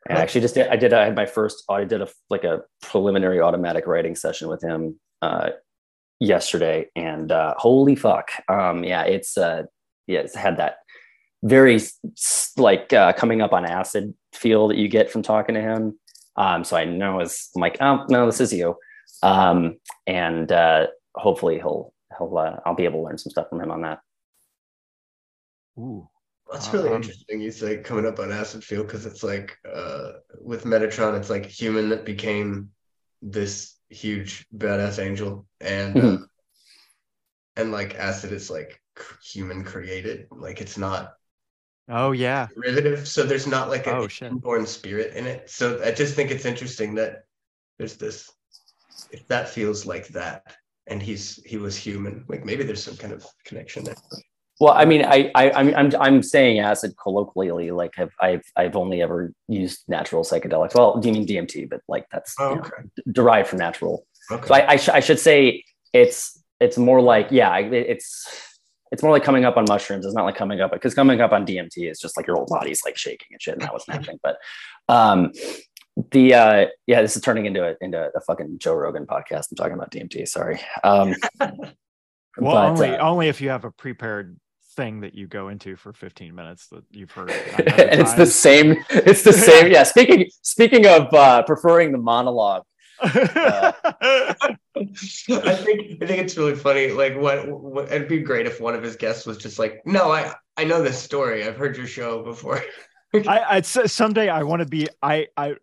And 0.07 0.19
I 0.19 0.21
actually 0.21 0.41
just 0.41 0.53
did 0.55 0.67
I 0.67 0.75
did 0.75 0.93
I 0.93 1.05
had 1.05 1.15
my 1.15 1.25
first 1.25 1.63
I 1.69 1.83
did 1.83 2.01
a 2.01 2.07
like 2.29 2.43
a 2.43 2.61
preliminary 2.81 3.41
automatic 3.41 3.87
writing 3.87 4.15
session 4.15 4.47
with 4.47 4.61
him 4.63 4.99
uh 5.21 5.49
yesterday. 6.19 6.89
And 6.95 7.31
uh 7.31 7.55
holy 7.57 7.95
fuck. 7.95 8.31
Um 8.47 8.83
yeah 8.83 9.03
it's 9.03 9.37
uh 9.37 9.63
yeah 10.07 10.19
it's 10.19 10.35
had 10.35 10.57
that 10.57 10.77
very 11.45 11.75
s- 11.75 11.99
s- 12.13 12.51
like 12.57 12.91
uh, 12.93 13.13
coming 13.13 13.41
up 13.41 13.53
on 13.53 13.65
acid 13.65 14.13
feel 14.33 14.67
that 14.67 14.77
you 14.77 14.87
get 14.87 15.09
from 15.11 15.21
talking 15.21 15.55
to 15.55 15.61
him 15.61 15.97
um 16.37 16.63
so 16.65 16.75
I 16.75 16.83
know 16.85 17.19
it's 17.19 17.51
I'm 17.55 17.61
like 17.61 17.77
oh 17.81 18.05
no 18.09 18.25
this 18.25 18.41
is 18.41 18.51
you 18.51 18.75
um 19.23 19.77
and 20.07 20.51
uh 20.51 20.87
hopefully 21.15 21.55
he'll 21.57 21.93
he'll 22.17 22.37
uh, 22.37 22.57
I'll 22.65 22.75
be 22.75 22.85
able 22.85 22.99
to 22.99 23.05
learn 23.07 23.17
some 23.17 23.31
stuff 23.31 23.47
from 23.49 23.61
him 23.61 23.71
on 23.71 23.81
that 23.83 23.99
Ooh. 25.77 26.07
That's 26.51 26.71
really 26.73 26.89
Um, 26.89 26.95
interesting. 26.97 27.41
You 27.41 27.51
say 27.51 27.77
coming 27.77 28.05
up 28.05 28.19
on 28.19 28.31
acid 28.31 28.63
field 28.63 28.87
because 28.87 29.05
it's 29.05 29.23
like 29.23 29.57
uh, 29.71 30.11
with 30.41 30.63
Metatron, 30.63 31.17
it's 31.17 31.29
like 31.29 31.45
human 31.45 31.89
that 31.89 32.05
became 32.05 32.69
this 33.21 33.75
huge 33.89 34.45
badass 34.55 34.99
angel, 34.99 35.47
and 35.59 35.97
uh, 35.97 36.01
Mhm. 36.01 36.25
and 37.57 37.71
like 37.71 37.95
acid 37.95 38.31
is 38.31 38.49
like 38.49 38.79
human 39.23 39.63
created. 39.63 40.27
Like 40.31 40.61
it's 40.61 40.77
not 40.77 41.13
Oh 41.89 42.11
yeah. 42.11 42.47
derivative, 42.55 43.07
so 43.07 43.23
there's 43.23 43.47
not 43.47 43.69
like 43.69 43.87
Oh, 43.87 44.05
a 44.05 44.09
shit. 44.09 44.31
born 44.41 44.65
spirit 44.65 45.13
in 45.15 45.25
it. 45.27 45.49
So 45.49 45.81
I 45.83 45.91
just 45.91 46.15
think 46.15 46.31
it's 46.31 46.45
interesting 46.45 46.95
that 46.95 47.25
there's 47.77 47.95
this. 47.97 48.31
If 49.11 49.27
that 49.27 49.49
feels 49.49 49.85
like 49.85 50.07
that, 50.09 50.55
and 50.87 51.01
he's 51.01 51.41
he 51.45 51.57
was 51.57 51.75
human, 51.77 52.25
like 52.27 52.43
maybe 52.43 52.63
there's 52.63 52.83
some 52.83 52.97
kind 52.97 53.13
of 53.13 53.25
connection 53.45 53.83
there. 53.83 53.95
Well, 54.59 54.73
I 54.73 54.85
mean, 54.85 55.03
I, 55.03 55.29
I, 55.35 55.51
I'm, 55.51 55.75
I'm, 55.75 55.91
I'm 55.99 56.23
saying 56.23 56.59
acid 56.59 56.93
colloquially. 57.03 57.71
Like, 57.71 57.99
I've, 57.99 58.13
I've, 58.21 58.41
I've 58.55 58.77
only 58.77 59.01
ever 59.01 59.33
used 59.49 59.83
natural 59.89 60.23
psychedelics. 60.23 60.73
Well, 60.75 60.97
do 60.97 61.09
you 61.09 61.13
mean 61.13 61.27
DMT? 61.27 61.69
But 61.69 61.81
like, 61.89 62.05
that's 62.09 62.33
Oh, 62.39 62.51
you 62.51 62.55
know, 62.61 62.69
d- 62.95 63.03
derived 63.11 63.49
from 63.49 63.59
natural. 63.59 64.07
Okay. 64.31 64.47
So 64.47 64.53
I, 64.55 64.71
I, 64.71 64.75
sh- 64.77 64.87
I 64.89 65.01
should 65.01 65.19
say 65.19 65.65
it's, 65.91 66.41
it's 66.61 66.77
more 66.77 67.01
like, 67.01 67.27
yeah, 67.31 67.49
I- 67.49 67.63
it's, 67.63 68.54
it's 68.91 69.03
more 69.03 69.11
like 69.11 69.23
coming 69.23 69.45
up 69.45 69.57
on 69.57 69.65
mushrooms. 69.67 70.05
It's 70.05 70.15
not 70.15 70.25
like 70.25 70.35
coming 70.35 70.61
up 70.61 70.71
because 70.71 70.93
coming 70.93 71.21
up 71.21 71.31
on 71.31 71.45
DMT 71.45 71.89
is 71.89 71.99
just 71.99 72.17
like 72.17 72.27
your 72.27 72.35
whole 72.37 72.47
body's 72.47 72.81
like 72.85 72.97
shaking 72.97 73.27
and 73.31 73.41
shit, 73.41 73.55
and 73.55 73.61
that 73.63 73.73
wasn't 73.73 73.97
happening. 73.97 74.19
But, 74.21 74.37
um, 74.87 75.31
the, 76.11 76.33
uh, 76.33 76.65
yeah, 76.87 77.01
this 77.01 77.15
is 77.15 77.21
turning 77.21 77.45
into 77.45 77.65
a, 77.65 77.75
into 77.81 78.09
a 78.13 78.21
fucking 78.21 78.59
Joe 78.59 78.75
Rogan 78.75 79.05
podcast. 79.05 79.51
I'm 79.51 79.55
talking 79.55 79.73
about 79.73 79.91
DMT. 79.91 80.27
Sorry. 80.27 80.59
Um, 80.83 81.15
Well, 82.37 82.53
but, 82.53 82.65
only 82.69 82.89
uh, 82.89 83.07
only 83.07 83.27
if 83.27 83.41
you 83.41 83.49
have 83.49 83.65
a 83.65 83.71
prepared 83.71 84.37
thing 84.75 85.01
that 85.01 85.15
you 85.15 85.27
go 85.27 85.47
into 85.47 85.75
for 85.77 85.93
15 85.93 86.35
minutes 86.35 86.67
that 86.67 86.83
you've 86.91 87.11
heard. 87.11 87.31
and 87.57 88.01
it's 88.01 88.13
the 88.13 88.25
same 88.25 88.83
it's 88.89 89.23
the 89.23 89.31
same 89.31 89.71
yeah 89.71 89.83
speaking 89.83 90.29
speaking 90.41 90.85
of 90.85 91.13
uh 91.13 91.43
preferring 91.43 91.91
the 91.91 91.97
monologue 91.97 92.63
uh, 93.01 93.71
I 93.85 94.55
think 94.75 96.01
I 96.01 96.05
think 96.05 96.21
it's 96.21 96.37
really 96.37 96.55
funny. 96.55 96.91
Like, 96.91 97.17
what, 97.17 97.47
what 97.47 97.91
it'd 97.91 98.07
be 98.07 98.19
great 98.19 98.45
if 98.45 98.59
one 98.59 98.75
of 98.75 98.83
his 98.83 98.95
guests 98.95 99.25
was 99.25 99.37
just 99.37 99.59
like, 99.59 99.81
"No, 99.85 100.11
I 100.11 100.33
I 100.57 100.63
know 100.63 100.81
this 100.81 100.97
story. 100.97 101.45
I've 101.45 101.57
heard 101.57 101.77
your 101.77 101.87
show 101.87 102.23
before." 102.23 102.61
I, 103.13 103.43
I'd 103.49 103.65
say 103.65 103.87
someday 103.87 104.29
I 104.29 104.43
want 104.43 104.61
to 104.61 104.67
be. 104.67 104.87
I 105.01 105.27
I 105.37 105.55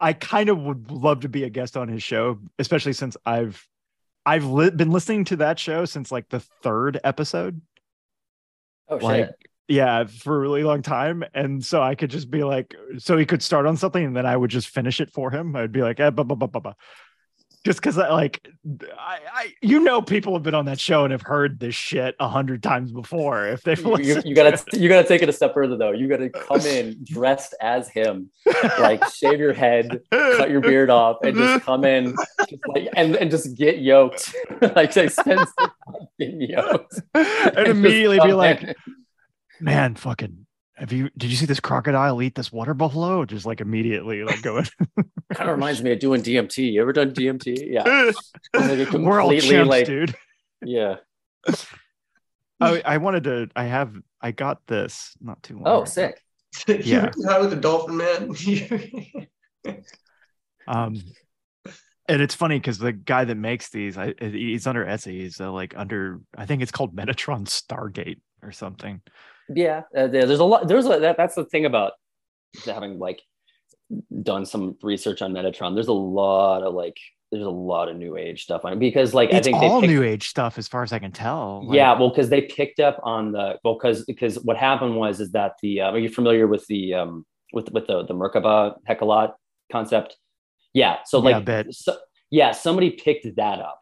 I 0.00 0.12
kind 0.12 0.48
of 0.48 0.58
would 0.58 0.90
love 0.90 1.20
to 1.20 1.28
be 1.28 1.44
a 1.44 1.50
guest 1.50 1.76
on 1.76 1.88
his 1.88 2.02
show, 2.02 2.38
especially 2.58 2.92
since 2.92 3.16
I've 3.24 3.66
I've 4.26 4.44
li- 4.44 4.70
been 4.70 4.90
listening 4.90 5.24
to 5.26 5.36
that 5.36 5.58
show 5.58 5.84
since 5.84 6.10
like 6.12 6.28
the 6.28 6.40
third 6.40 6.98
episode. 7.04 7.60
oh 8.88 8.98
shit 8.98 9.02
Like, 9.02 9.30
yeah, 9.68 10.04
for 10.04 10.36
a 10.36 10.38
really 10.38 10.64
long 10.64 10.82
time, 10.82 11.24
and 11.34 11.64
so 11.64 11.82
I 11.82 11.94
could 11.94 12.10
just 12.10 12.30
be 12.30 12.44
like, 12.44 12.74
so 12.98 13.16
he 13.16 13.24
could 13.26 13.42
start 13.42 13.66
on 13.66 13.76
something, 13.76 14.04
and 14.04 14.16
then 14.16 14.26
I 14.26 14.36
would 14.36 14.50
just 14.50 14.68
finish 14.68 15.00
it 15.00 15.10
for 15.10 15.30
him. 15.30 15.56
I'd 15.56 15.72
be 15.72 15.82
like, 15.82 16.00
eh, 16.00 16.10
blah, 16.10 16.24
blah, 16.24 16.36
blah, 16.36 16.48
blah, 16.48 16.60
blah. 16.60 16.74
just 17.64 17.80
because 17.80 17.96
I 17.96 18.10
like 18.10 18.46
I, 18.98 19.18
I 19.32 19.52
you 19.62 19.80
know 19.80 20.02
people 20.02 20.34
have 20.34 20.42
been 20.42 20.54
on 20.54 20.66
that 20.66 20.78
show 20.78 21.04
and 21.04 21.12
have 21.12 21.22
heard 21.22 21.58
this 21.60 21.74
shit 21.74 22.14
a 22.20 22.28
hundred 22.28 22.62
times 22.62 22.92
before 22.92 23.46
if 23.48 23.62
they've 23.62 23.80
You, 23.80 23.94
listened 23.94 24.24
you 24.26 24.34
gotta 24.34 24.58
to 24.58 24.78
you 24.78 24.88
gotta 24.90 25.08
take 25.08 25.22
it 25.22 25.30
a 25.30 25.32
step 25.32 25.54
further 25.54 25.76
though. 25.78 25.92
You 25.92 26.06
gotta 26.08 26.28
come 26.48 26.60
in 26.60 26.96
dressed 27.04 27.54
as 27.62 27.88
him, 27.88 28.30
like 28.78 29.02
shave 29.08 29.38
your 29.40 29.54
head, 29.54 30.02
cut 30.10 30.50
your 30.50 30.60
beard 30.60 30.90
off, 30.90 31.16
and 31.24 31.34
just 31.36 31.64
come 31.64 31.84
in, 31.84 32.14
just 32.48 32.62
like 32.68 32.88
and, 32.96 33.16
and 33.16 33.30
just 33.30 33.56
get 33.56 33.78
yoked. 33.78 34.34
like 34.76 34.92
they 34.92 35.08
spend 35.08 35.40
some 35.58 35.70
time 35.88 36.06
getting 36.18 36.42
yoked, 36.42 37.00
and 37.14 37.24
just 37.56 37.68
immediately 37.70 38.20
be 38.20 38.34
like 38.34 38.62
in. 38.62 38.74
Man 39.60 39.94
fucking 39.94 40.46
have 40.76 40.92
you 40.92 41.08
did 41.16 41.30
you 41.30 41.36
see 41.36 41.46
this 41.46 41.60
crocodile 41.60 42.20
eat 42.20 42.34
this 42.34 42.50
water 42.52 42.74
buffalo 42.74 43.24
just 43.24 43.46
like 43.46 43.60
immediately 43.60 44.24
like 44.24 44.42
going 44.42 44.66
kind 45.32 45.48
of 45.48 45.54
reminds 45.56 45.82
me 45.82 45.92
of 45.92 45.98
doing 46.00 46.22
DMT. 46.22 46.72
You 46.72 46.82
ever 46.82 46.92
done 46.92 47.12
DMT? 47.12 47.56
Yeah, 47.70 47.82
Like 48.54 48.92
a 48.92 48.98
we're 48.98 49.20
all 49.20 49.30
completely, 49.30 49.56
chimps 49.56 49.66
like- 49.68 49.86
dude 49.86 50.14
yeah. 50.64 50.96
I, 52.60 52.80
I 52.84 52.96
wanted 52.98 53.24
to 53.24 53.48
i 53.54 53.64
have 53.64 53.94
i 54.20 54.30
got 54.30 54.66
this 54.66 55.14
not 55.20 55.42
too 55.42 55.54
long 55.56 55.64
Oh, 55.66 55.76
ago. 55.82 55.84
sick. 55.84 56.20
Yeah. 56.68 57.10
you 57.16 57.28
high 57.28 57.40
with 57.40 57.50
the 57.50 57.56
dolphin 57.56 57.96
man. 57.96 59.76
Um, 60.66 61.02
and 62.08 62.22
it's 62.22 62.34
funny 62.34 62.58
because 62.58 62.78
the 62.78 62.92
guy 62.92 63.24
that 63.24 63.34
makes 63.34 63.70
these, 63.70 63.98
I, 63.98 64.14
he's 64.20 64.66
under 64.66 64.84
Etsy. 64.84 65.12
He's 65.12 65.40
uh, 65.40 65.50
like 65.52 65.74
under, 65.76 66.20
I 66.36 66.46
think 66.46 66.62
it's 66.62 66.72
called 66.72 66.94
Metatron 66.96 67.46
Stargate 67.46 68.20
or 68.42 68.52
something. 68.52 69.00
Yeah, 69.48 69.82
uh, 69.96 70.06
there's 70.06 70.40
a 70.40 70.44
lot. 70.44 70.68
There's 70.68 70.86
a 70.86 70.98
that, 71.00 71.16
that's 71.16 71.34
the 71.34 71.44
thing 71.44 71.64
about 71.64 71.92
having 72.64 72.98
like 72.98 73.20
done 74.22 74.46
some 74.46 74.76
research 74.82 75.22
on 75.22 75.32
Metatron. 75.32 75.74
There's 75.74 75.88
a 75.88 75.92
lot 75.92 76.62
of 76.62 76.74
like 76.74 76.96
there's 77.30 77.46
a 77.46 77.50
lot 77.50 77.88
of 77.88 77.96
new 77.96 78.16
age 78.16 78.44
stuff 78.44 78.64
on 78.64 78.74
it 78.74 78.78
because 78.78 79.12
like 79.12 79.32
I 79.32 79.40
think 79.40 79.56
all 79.56 79.80
they 79.80 79.88
picked, 79.88 79.98
new 79.98 80.02
age 80.02 80.28
stuff, 80.28 80.56
as 80.56 80.68
far 80.68 80.82
as 80.82 80.92
I 80.92 80.98
can 80.98 81.12
tell. 81.12 81.64
Like, 81.66 81.76
yeah, 81.76 81.98
well, 81.98 82.10
because 82.10 82.28
they 82.28 82.42
picked 82.42 82.80
up 82.80 83.00
on 83.02 83.32
the 83.32 83.58
well, 83.64 83.74
because 83.74 84.04
because 84.04 84.36
what 84.44 84.56
happened 84.56 84.96
was 84.96 85.20
is 85.20 85.32
that 85.32 85.52
the 85.62 85.80
uh, 85.80 85.90
are 85.90 85.98
you 85.98 86.08
familiar 86.08 86.46
with 86.46 86.66
the 86.68 86.94
um 86.94 87.26
with 87.52 87.70
with 87.72 87.86
the 87.86 88.04
the 88.04 88.14
Merkaba 88.14 88.76
Hekhalot 88.88 89.32
concept? 89.70 90.16
Yeah, 90.72 90.98
so 91.04 91.18
Yeah, 91.18 91.24
like 91.24 91.42
a 91.42 91.44
bit. 91.44 91.74
so, 91.74 91.96
yeah, 92.30 92.52
somebody 92.52 92.90
picked 92.90 93.26
that 93.36 93.58
up. 93.60 93.80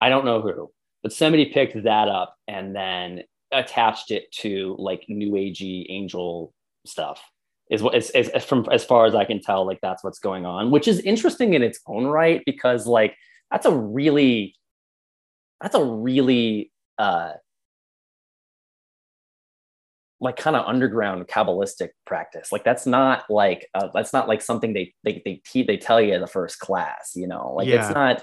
I 0.00 0.08
don't 0.08 0.24
know 0.24 0.40
who, 0.40 0.70
but 1.02 1.12
somebody 1.12 1.46
picked 1.46 1.82
that 1.84 2.08
up 2.08 2.36
and 2.48 2.74
then 2.74 3.22
attached 3.52 4.10
it 4.10 4.30
to 4.32 4.76
like 4.78 5.04
new 5.08 5.32
agey 5.32 5.86
angel 5.88 6.52
stuff. 6.86 7.22
Is 7.70 7.82
what 7.82 7.94
is, 7.94 8.10
is, 8.10 8.30
from 8.44 8.66
as 8.72 8.84
far 8.84 9.06
as 9.06 9.14
I 9.14 9.24
can 9.24 9.40
tell, 9.40 9.64
like 9.64 9.78
that's 9.80 10.02
what's 10.02 10.18
going 10.18 10.44
on, 10.44 10.70
which 10.72 10.88
is 10.88 10.98
interesting 11.00 11.54
in 11.54 11.62
its 11.62 11.78
own 11.86 12.06
right 12.06 12.42
because 12.44 12.86
like 12.86 13.14
that's 13.50 13.64
a 13.66 13.74
really 13.74 14.56
that's 15.60 15.74
a 15.74 15.84
really 15.84 16.72
uh 16.98 17.32
like 20.20 20.36
kind 20.36 20.54
of 20.56 20.66
underground 20.66 21.26
kabbalistic 21.28 21.90
practice 22.06 22.52
like 22.52 22.62
that's 22.64 22.86
not 22.86 23.24
like 23.30 23.66
uh, 23.74 23.88
that's 23.94 24.12
not 24.12 24.28
like 24.28 24.42
something 24.42 24.72
they 24.74 24.92
they 25.02 25.22
they, 25.24 25.40
te- 25.46 25.62
they 25.62 25.76
tell 25.76 26.00
you 26.00 26.12
in 26.14 26.20
the 26.20 26.26
first 26.26 26.58
class 26.58 27.12
you 27.14 27.26
know 27.26 27.54
like 27.54 27.66
Yeah. 27.66 27.86
it's 27.86 27.94
not 27.94 28.22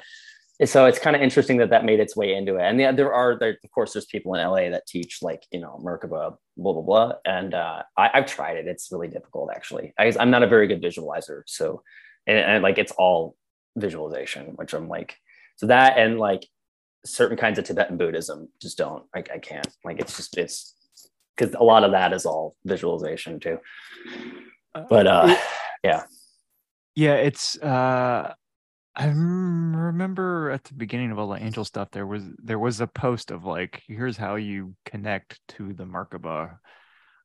so 0.65 0.85
it's 0.85 0.97
kind 0.97 1.15
of 1.15 1.21
interesting 1.21 1.57
that 1.57 1.69
that 1.69 1.85
made 1.85 1.99
its 1.99 2.15
way 2.15 2.33
into 2.33 2.55
it. 2.55 2.63
And 2.63 2.79
yeah, 2.79 2.91
there 2.91 3.13
are 3.13 3.37
there 3.37 3.57
of 3.63 3.71
course 3.71 3.93
there's 3.93 4.05
people 4.05 4.33
in 4.33 4.45
la 4.47 4.55
that 4.55 4.87
teach 4.87 5.19
like 5.21 5.43
you 5.51 5.59
know 5.59 5.79
merkaba 5.83 6.37
blah 6.57 6.73
blah 6.73 6.81
blah. 6.81 7.13
And 7.25 7.53
uh 7.53 7.83
I, 7.95 8.09
i've 8.13 8.25
tried 8.25 8.57
it. 8.57 8.67
It's 8.67 8.91
really 8.91 9.07
difficult 9.07 9.51
actually. 9.55 9.93
I, 9.97 10.05
guess 10.05 10.17
i'm 10.19 10.31
not 10.31 10.43
a 10.43 10.47
very 10.47 10.67
good 10.67 10.81
visualizer. 10.81 11.43
So 11.45 11.83
and, 12.25 12.37
and 12.37 12.63
like 12.63 12.77
it's 12.77 12.91
all 12.93 13.35
visualization 13.75 14.53
which 14.55 14.73
i'm 14.73 14.87
like 14.89 15.17
so 15.57 15.67
that 15.67 15.99
and 15.99 16.17
like 16.17 16.47
certain 17.05 17.37
kinds 17.37 17.59
of 17.59 17.65
tibetan 17.65 17.95
buddhism 17.95 18.49
just 18.59 18.77
don't 18.77 19.03
like 19.13 19.29
i 19.31 19.37
can't. 19.37 19.67
Like 19.85 19.99
it's 19.99 20.17
just 20.17 20.37
it's 20.37 20.73
because 21.35 21.53
a 21.53 21.63
lot 21.63 21.83
of 21.83 21.91
that 21.91 22.13
is 22.13 22.25
all 22.25 22.55
visualization 22.65 23.39
too. 23.39 23.59
But 24.89 25.05
uh 25.07 25.35
yeah, 25.83 26.03
yeah, 26.97 27.13
it's, 27.13 27.55
uh, 27.59 28.33
I 28.97 29.05
remember 29.05 30.49
at 30.49 30.63
the 30.63 30.73
beginning 30.73 31.11
of 31.11 31.19
all 31.19 31.29
the 31.29 31.41
angel 31.41 31.63
stuff, 31.63 31.91
there 31.91 32.07
was 32.07 32.23
there 32.43 32.57
was 32.57 32.81
a 32.81 32.87
post 32.87 33.29
of 33.29 33.45
like, 33.45 33.83
here's 33.87 34.17
how 34.17 34.35
you 34.35 34.75
connect 34.85 35.39
to 35.49 35.71
the 35.73 35.85
Merkaba. 35.85 36.57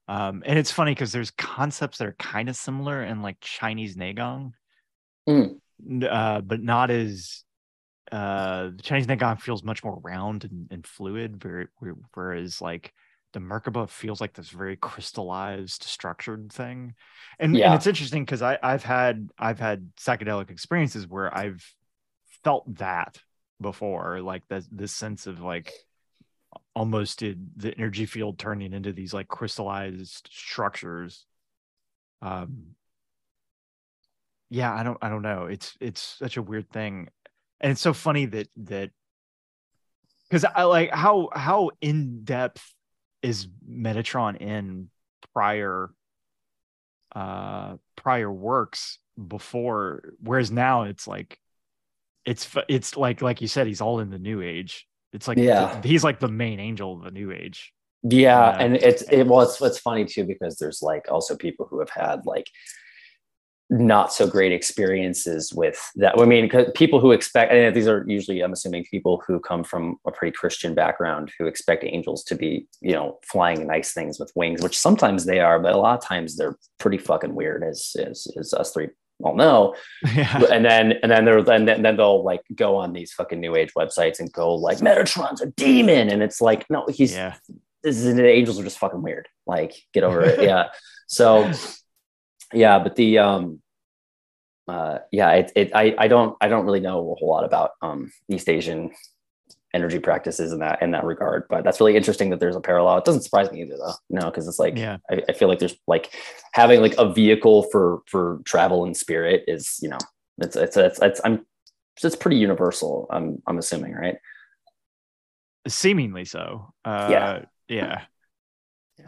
Um, 0.06 0.42
and 0.44 0.58
it's 0.58 0.70
funny 0.70 0.92
because 0.92 1.12
there's 1.12 1.30
concepts 1.30 1.98
that 1.98 2.08
are 2.08 2.16
kind 2.18 2.50
of 2.50 2.56
similar 2.56 3.02
in 3.02 3.22
like 3.22 3.40
Chinese 3.40 3.96
Neigong, 3.96 4.52
Mm. 5.28 5.60
Uh, 6.08 6.40
but 6.40 6.62
not 6.62 6.90
as 6.90 7.44
uh, 8.10 8.70
the 8.76 8.82
Chinese 8.82 9.06
Neigong 9.06 9.40
feels 9.40 9.64
much 9.64 9.82
more 9.82 9.98
round 10.02 10.44
and, 10.44 10.68
and 10.70 10.86
fluid, 10.86 11.40
very 11.42 11.66
whereas 12.14 12.60
like 12.60 12.92
the 13.32 13.40
Merkaba 13.40 13.88
feels 13.88 14.20
like 14.20 14.34
this 14.34 14.50
very 14.50 14.76
crystallized, 14.76 15.82
structured 15.84 16.52
thing. 16.52 16.94
And, 17.38 17.56
Yeah. 17.56 17.66
and 17.66 17.74
it's 17.74 17.86
interesting 17.86 18.24
because 18.24 18.42
I've 18.42 18.84
had 18.84 19.30
I've 19.38 19.58
had 19.58 19.92
psychedelic 19.96 20.50
experiences 20.50 21.06
where 21.06 21.34
I've 21.34 21.64
felt 22.44 22.76
that 22.76 23.18
before, 23.60 24.20
like 24.20 24.46
this 24.48 24.68
this 24.70 24.92
sense 24.92 25.26
of 25.26 25.40
like 25.40 25.72
almost 26.74 27.20
the 27.20 27.74
energy 27.76 28.06
field 28.06 28.38
turning 28.38 28.72
into 28.72 28.92
these 28.92 29.14
like 29.14 29.28
crystallized 29.28 30.28
structures. 30.30 31.26
Um, 32.20 32.74
yeah, 34.50 34.74
I 34.74 34.82
don't 34.82 34.98
I 35.00 35.08
don't 35.08 35.22
know. 35.22 35.46
It's 35.46 35.74
it's 35.80 36.00
such 36.18 36.36
a 36.36 36.42
weird 36.42 36.70
thing, 36.70 37.08
and 37.60 37.72
it's 37.72 37.80
so 37.80 37.94
funny 37.94 38.26
that 38.26 38.48
that 38.58 38.90
because 40.28 40.44
I 40.44 40.64
like 40.64 40.90
how 40.90 41.30
how 41.32 41.70
in 41.80 42.24
depth 42.24 42.74
is 43.22 43.46
Metatron 43.68 44.36
in 44.40 44.88
prior 45.32 45.90
uh 47.14 47.76
prior 47.96 48.30
works 48.32 48.98
before 49.28 50.14
whereas 50.22 50.50
now 50.50 50.82
it's 50.84 51.06
like 51.06 51.38
it's 52.24 52.48
it's 52.68 52.96
like 52.96 53.20
like 53.20 53.40
you 53.42 53.48
said 53.48 53.66
he's 53.66 53.80
all 53.82 54.00
in 54.00 54.08
the 54.10 54.18
new 54.18 54.40
age 54.40 54.86
it's 55.12 55.28
like 55.28 55.36
the- 55.36 55.42
Yeah. 55.44 55.80
he's 55.82 56.02
like 56.04 56.20
the 56.20 56.28
main 56.28 56.58
angel 56.58 56.94
of 56.96 57.04
the 57.04 57.10
new 57.10 57.30
age 57.30 57.72
yeah 58.02 58.56
Yeah. 58.56 58.64
and 58.64 58.76
it's 58.76 59.02
it 59.02 59.24
well 59.26 59.42
it's, 59.42 59.60
it's 59.60 59.78
funny 59.78 60.04
too 60.06 60.24
because 60.24 60.56
there's 60.58 60.80
like 60.82 61.04
also 61.10 61.36
people 61.36 61.66
who 61.68 61.80
have 61.80 61.90
had 61.90 62.24
like 62.24 62.46
not 63.72 64.12
so 64.12 64.26
great 64.26 64.52
experiences 64.52 65.52
with 65.54 65.90
that. 65.96 66.14
I 66.18 66.24
mean 66.26 66.50
people 66.74 67.00
who 67.00 67.12
expect 67.12 67.52
and 67.52 67.74
these 67.74 67.88
are 67.88 68.04
usually 68.06 68.40
i'm 68.42 68.52
assuming 68.52 68.84
people 68.84 69.22
who 69.26 69.40
come 69.40 69.64
from 69.64 69.96
a 70.06 70.12
pretty 70.12 70.36
christian 70.36 70.74
background 70.74 71.32
who 71.38 71.46
expect 71.46 71.82
angels 71.82 72.22
to 72.24 72.34
be 72.34 72.66
you 72.82 72.92
know 72.92 73.18
flying 73.24 73.66
nice 73.66 73.94
things 73.94 74.20
with 74.20 74.30
wings 74.36 74.60
which 74.62 74.78
sometimes 74.78 75.24
they 75.24 75.40
are 75.40 75.58
but 75.58 75.72
a 75.72 75.78
lot 75.78 75.98
of 75.98 76.04
times 76.04 76.36
they're 76.36 76.58
pretty 76.78 76.98
fucking 76.98 77.34
weird 77.34 77.64
as 77.64 77.96
as, 77.98 78.26
as 78.38 78.52
us 78.52 78.72
three 78.72 78.88
all 79.22 79.36
know. 79.36 79.74
Yeah. 80.14 80.42
And 80.50 80.64
then 80.64 80.92
and 81.02 81.10
then 81.10 81.24
they're 81.24 81.42
then 81.42 81.64
then 81.64 81.96
they'll 81.96 82.22
like 82.22 82.42
go 82.54 82.76
on 82.76 82.92
these 82.92 83.12
fucking 83.12 83.40
new 83.40 83.56
age 83.56 83.72
websites 83.74 84.20
and 84.20 84.30
go 84.32 84.54
like 84.54 84.78
Metatron's 84.78 85.40
a 85.40 85.46
demon 85.46 86.10
and 86.10 86.22
it's 86.22 86.40
like 86.40 86.68
no 86.68 86.86
he's 86.88 87.14
yeah. 87.14 87.36
this 87.82 87.96
is 87.96 88.14
the 88.14 88.28
angels 88.28 88.60
are 88.60 88.64
just 88.64 88.78
fucking 88.78 89.00
weird. 89.00 89.28
Like 89.46 89.74
get 89.94 90.02
over 90.02 90.22
it. 90.22 90.42
Yeah. 90.42 90.68
So 91.06 91.50
yeah 92.52 92.78
but 92.80 92.96
the 92.96 93.18
um 93.18 93.61
uh 94.68 94.98
yeah 95.10 95.32
it, 95.32 95.52
it 95.56 95.70
I 95.74 95.94
I 95.98 96.08
don't 96.08 96.36
I 96.40 96.48
don't 96.48 96.64
really 96.64 96.80
know 96.80 96.98
a 96.98 97.14
whole 97.14 97.28
lot 97.28 97.44
about 97.44 97.72
um 97.82 98.12
East 98.28 98.48
Asian 98.48 98.90
energy 99.74 99.98
practices 99.98 100.52
in 100.52 100.58
that 100.58 100.82
in 100.82 100.90
that 100.90 101.02
regard 101.04 101.46
but 101.48 101.64
that's 101.64 101.80
really 101.80 101.96
interesting 101.96 102.30
that 102.30 102.40
there's 102.40 102.56
a 102.56 102.60
parallel. 102.60 102.98
It 102.98 103.04
doesn't 103.04 103.22
surprise 103.22 103.50
me 103.50 103.62
either 103.62 103.76
though. 103.76 103.94
No 104.10 104.30
because 104.30 104.46
it's 104.46 104.58
like 104.58 104.76
yeah. 104.76 104.98
I, 105.10 105.22
I 105.28 105.32
feel 105.32 105.48
like 105.48 105.58
there's 105.58 105.76
like 105.86 106.14
having 106.52 106.80
like 106.80 106.94
a 106.98 107.12
vehicle 107.12 107.64
for 107.72 108.02
for 108.06 108.40
travel 108.44 108.84
and 108.84 108.96
spirit 108.96 109.44
is 109.48 109.78
you 109.82 109.88
know 109.88 109.98
it's 110.38 110.56
it's 110.56 110.76
it's, 110.76 111.00
it's 111.00 111.20
I'm 111.24 111.46
it's 112.02 112.16
pretty 112.16 112.36
universal 112.36 113.06
I'm 113.10 113.42
I'm 113.46 113.58
assuming 113.58 113.94
right? 113.94 114.16
Seemingly 115.68 116.24
so. 116.24 116.72
Uh 116.84 117.08
Yeah. 117.10 117.44
yeah. 117.68 118.00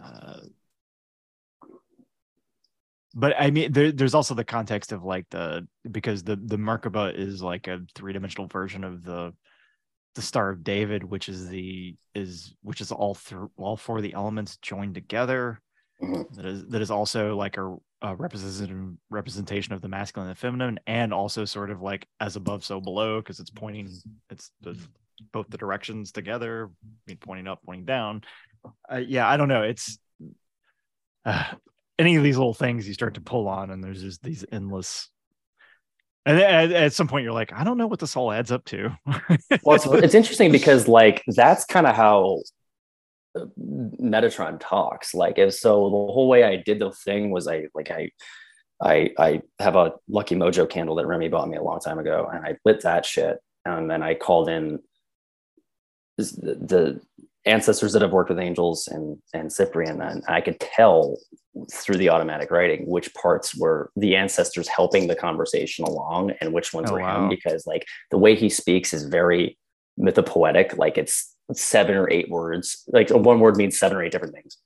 Uh, 0.02 0.40
but 3.14 3.34
i 3.38 3.50
mean 3.50 3.72
there, 3.72 3.92
there's 3.92 4.14
also 4.14 4.34
the 4.34 4.44
context 4.44 4.92
of 4.92 5.04
like 5.04 5.26
the 5.30 5.66
because 5.90 6.22
the 6.22 6.36
the 6.36 6.56
merkaba 6.56 7.14
is 7.14 7.42
like 7.42 7.66
a 7.68 7.80
three-dimensional 7.94 8.48
version 8.48 8.84
of 8.84 9.02
the 9.04 9.32
the 10.14 10.22
star 10.22 10.50
of 10.50 10.62
david 10.62 11.02
which 11.04 11.28
is 11.28 11.48
the 11.48 11.94
is 12.14 12.54
which 12.62 12.80
is 12.80 12.92
all 12.92 13.14
through 13.14 13.50
all 13.56 13.76
four 13.76 13.96
of 13.96 14.02
the 14.02 14.14
elements 14.14 14.56
joined 14.58 14.94
together 14.94 15.60
Mhm. 16.02 16.34
that 16.34 16.44
is 16.44 16.66
that 16.66 16.82
is 16.82 16.90
also 16.90 17.36
like 17.36 17.56
a, 17.56 17.76
a 18.02 18.16
representation 18.16 18.98
representation 19.10 19.74
of 19.74 19.80
the 19.80 19.88
masculine 19.88 20.28
and 20.28 20.36
the 20.36 20.40
feminine 20.40 20.80
and 20.86 21.14
also 21.14 21.44
sort 21.44 21.70
of 21.70 21.82
like 21.82 22.08
as 22.20 22.34
above 22.34 22.64
so 22.64 22.80
below 22.80 23.20
because 23.20 23.38
it's 23.38 23.50
pointing 23.50 23.88
it's 24.28 24.50
the 24.60 24.76
both 25.32 25.46
the 25.48 25.56
directions 25.56 26.10
together 26.10 26.68
I 26.84 26.88
mean, 27.06 27.18
pointing 27.18 27.46
up 27.46 27.60
pointing 27.64 27.84
down 27.84 28.22
uh, 28.90 28.96
yeah 28.96 29.28
i 29.28 29.36
don't 29.36 29.48
know 29.48 29.62
it's 29.62 29.98
uh, 31.24 31.44
any 31.98 32.16
of 32.16 32.22
these 32.22 32.36
little 32.36 32.54
things 32.54 32.88
you 32.88 32.94
start 32.94 33.14
to 33.14 33.20
pull 33.20 33.48
on 33.48 33.70
and 33.70 33.82
there's 33.82 34.02
just 34.02 34.22
these 34.22 34.44
endless 34.50 35.08
And 36.26 36.38
at, 36.38 36.72
at 36.72 36.92
some 36.92 37.06
point, 37.06 37.24
you're 37.24 37.32
like, 37.32 37.52
I 37.52 37.64
don't 37.64 37.76
know 37.76 37.86
what 37.86 38.00
this 38.00 38.16
all 38.16 38.32
adds 38.32 38.50
up 38.50 38.64
to. 38.66 38.96
well, 39.62 39.76
it's, 39.76 39.86
it's 39.86 40.14
interesting 40.14 40.50
because 40.50 40.88
like 40.88 41.22
that's 41.28 41.64
kind 41.66 41.86
of 41.86 41.94
how 41.94 42.40
uh, 43.38 43.44
Metatron 43.58 44.58
talks. 44.58 45.14
Like, 45.14 45.38
if 45.38 45.54
so, 45.54 45.84
the 45.84 46.12
whole 46.12 46.28
way 46.28 46.44
I 46.44 46.56
did 46.56 46.78
the 46.78 46.92
thing 46.92 47.30
was 47.30 47.46
I 47.46 47.66
like 47.74 47.90
I. 47.90 48.10
I, 48.82 49.10
I 49.18 49.42
have 49.60 49.76
a 49.76 49.92
Lucky 50.08 50.34
Mojo 50.34 50.68
candle 50.68 50.96
that 50.96 51.06
Remy 51.06 51.28
bought 51.28 51.48
me 51.48 51.56
a 51.56 51.62
long 51.62 51.78
time 51.78 52.00
ago, 52.00 52.28
and 52.30 52.44
I 52.44 52.56
lit 52.64 52.82
that 52.82 53.06
shit. 53.06 53.38
And 53.64 53.88
then 53.88 54.02
I 54.02 54.14
called 54.14 54.48
in 54.48 54.80
the, 56.18 56.24
the 56.24 57.00
ancestors 57.46 57.92
that 57.92 58.02
have 58.02 58.12
worked 58.12 58.30
with 58.30 58.40
angels 58.40 58.88
and 58.88 59.18
and 59.32 59.52
Cyprian, 59.52 60.02
and 60.02 60.24
I 60.26 60.40
could 60.40 60.58
tell 60.58 61.16
through 61.72 61.96
the 61.96 62.08
automatic 62.08 62.50
writing 62.50 62.84
which 62.86 63.12
parts 63.14 63.54
were 63.56 63.90
the 63.96 64.16
ancestors 64.16 64.66
helping 64.68 65.06
the 65.06 65.14
conversation 65.14 65.84
along 65.84 66.32
and 66.40 66.52
which 66.52 66.72
ones 66.72 66.90
Oh, 66.90 66.94
were 66.94 67.00
wow. 67.00 67.22
him 67.24 67.28
because 67.28 67.66
like 67.66 67.86
the 68.10 68.18
way 68.18 68.34
he 68.34 68.48
speaks 68.48 68.92
is 68.92 69.04
very 69.04 69.56
mythopoetic 69.98 70.76
like 70.78 70.98
it's 70.98 71.34
seven 71.52 71.96
or 71.96 72.10
eight 72.10 72.28
words 72.28 72.82
like 72.88 73.10
one 73.10 73.38
word 73.40 73.56
means 73.56 73.78
seven 73.78 73.96
or 73.96 74.02
eight 74.02 74.10
different 74.12 74.34
things 74.34 74.56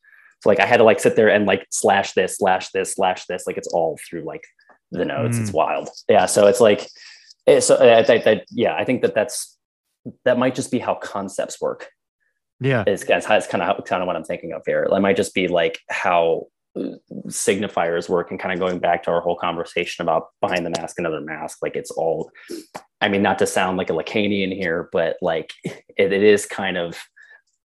so 0.40 0.48
like 0.48 0.60
i 0.60 0.66
had 0.66 0.78
to 0.78 0.84
like 0.84 1.00
sit 1.00 1.16
there 1.16 1.28
and 1.28 1.44
like 1.46 1.66
slash 1.70 2.12
this 2.12 2.36
slash 2.38 2.70
this 2.70 2.94
slash 2.94 3.26
this 3.26 3.46
like 3.46 3.56
it's 3.58 3.68
all 3.68 3.98
through 4.08 4.22
like 4.24 4.44
the 4.92 5.04
notes 5.04 5.36
it's 5.38 5.50
Mm. 5.50 5.54
wild 5.54 5.88
yeah 6.08 6.24
so 6.26 6.46
it's 6.46 6.60
like 6.60 6.88
eh, 7.46 7.60
so 7.60 7.76
I, 7.76 8.00
I, 8.10 8.22
I, 8.24 8.42
yeah 8.50 8.74
i 8.76 8.84
think 8.84 9.02
that 9.02 9.14
that's 9.14 9.58
that 10.24 10.38
might 10.38 10.54
just 10.54 10.70
be 10.70 10.78
how 10.78 10.94
concepts 10.94 11.60
work 11.60 11.90
yeah. 12.60 12.84
is 12.86 13.04
that's 13.04 13.26
it's 13.28 13.46
kind 13.46 13.62
of 13.62 13.84
kind 13.84 14.02
of 14.02 14.06
what 14.06 14.16
I'm 14.16 14.24
thinking 14.24 14.52
of 14.52 14.62
here. 14.66 14.82
It 14.90 15.00
might 15.00 15.16
just 15.16 15.32
be 15.34 15.46
like 15.48 15.78
how 15.90 16.46
signifiers 17.28 18.08
work 18.08 18.30
and 18.30 18.40
kind 18.40 18.52
of 18.52 18.58
going 18.58 18.78
back 18.78 19.02
to 19.02 19.10
our 19.10 19.20
whole 19.20 19.36
conversation 19.36 20.02
about 20.02 20.28
behind 20.40 20.64
the 20.64 20.70
mask 20.70 20.98
another 20.98 21.20
mask 21.20 21.58
like 21.62 21.76
it's 21.76 21.90
all 21.90 22.30
i 23.00 23.08
mean 23.08 23.22
not 23.22 23.38
to 23.38 23.46
sound 23.46 23.76
like 23.76 23.90
a 23.90 23.92
lacanian 23.92 24.54
here 24.54 24.88
but 24.92 25.16
like 25.20 25.52
it, 25.64 26.12
it 26.12 26.22
is 26.22 26.46
kind 26.46 26.76
of 26.76 26.98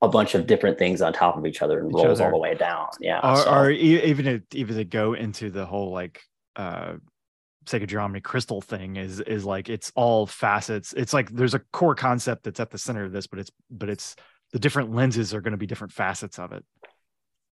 a 0.01 0.07
bunch 0.07 0.35
of 0.35 0.45
different 0.45 0.77
things 0.77 1.01
on 1.01 1.11
top 1.11 1.37
of 1.37 1.45
each 1.45 1.61
other 1.61 1.79
and 1.79 1.89
Each 1.89 1.95
rolls 1.95 2.21
all 2.21 2.31
the 2.31 2.37
way 2.37 2.53
down. 2.53 2.87
Yeah 2.99 3.19
or, 3.23 3.35
so- 3.37 3.51
or 3.51 3.71
even 3.71 4.25
to, 4.25 4.57
even 4.57 4.75
to 4.77 4.85
go 4.85 5.13
into 5.13 5.49
the 5.49 5.65
whole 5.65 5.91
like 5.91 6.21
uh 6.55 6.93
geometry 7.65 8.21
crystal 8.21 8.61
thing 8.61 8.95
is 8.95 9.19
is 9.19 9.43
like 9.43 9.69
it's 9.69 9.91
all 9.95 10.25
facets. 10.25 10.93
It's 10.93 11.13
like 11.13 11.29
there's 11.31 11.53
a 11.53 11.59
core 11.73 11.95
concept 11.95 12.43
that's 12.43 12.59
at 12.59 12.69
the 12.69 12.77
center 12.77 13.03
of 13.03 13.11
this 13.11 13.27
but 13.27 13.39
it's 13.39 13.51
but 13.69 13.89
it's 13.89 14.15
the 14.53 14.59
different 14.59 14.95
lenses 14.95 15.33
are 15.33 15.41
going 15.41 15.51
to 15.51 15.57
be 15.57 15.65
different 15.65 15.91
facets 15.91 16.39
of 16.39 16.53
it 16.53 16.63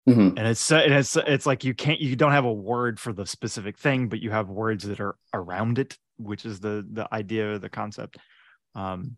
Mhm. 0.08 0.38
and 0.38 0.46
it's 0.46 0.72
and 0.72 0.94
it's 0.94 1.14
it's 1.16 1.44
like 1.44 1.62
you 1.62 1.74
can't 1.74 2.00
you 2.00 2.16
don't 2.16 2.32
have 2.32 2.46
a 2.46 2.52
word 2.52 2.98
for 2.98 3.12
the 3.12 3.26
specific 3.26 3.78
thing 3.78 4.08
but 4.08 4.20
you 4.20 4.30
have 4.30 4.48
words 4.48 4.84
that 4.84 4.98
are 4.98 5.16
around 5.34 5.78
it 5.78 5.98
which 6.16 6.46
is 6.46 6.58
the 6.58 6.86
the 6.90 7.06
idea 7.12 7.52
of 7.52 7.60
the 7.60 7.68
concept 7.68 8.16
um 8.74 9.16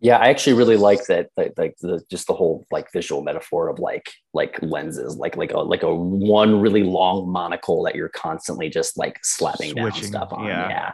yeah 0.00 0.18
i 0.18 0.28
actually 0.28 0.52
really 0.52 0.76
like 0.76 1.04
that 1.06 1.28
like, 1.38 1.54
like 1.56 1.74
the 1.80 2.04
just 2.10 2.26
the 2.26 2.34
whole 2.34 2.66
like 2.70 2.92
visual 2.92 3.22
metaphor 3.22 3.68
of 3.68 3.78
like 3.78 4.10
like 4.34 4.58
lenses 4.62 5.16
like 5.16 5.36
like 5.36 5.52
a 5.52 5.58
like 5.58 5.82
a 5.82 5.94
one 5.94 6.60
really 6.60 6.82
long 6.82 7.26
monocle 7.30 7.82
that 7.82 7.94
you're 7.94 8.10
constantly 8.10 8.68
just 8.68 8.98
like 8.98 9.18
slapping 9.24 9.74
down 9.74 9.92
stuff 9.94 10.32
on 10.32 10.46
yeah. 10.46 10.68
yeah, 10.68 10.92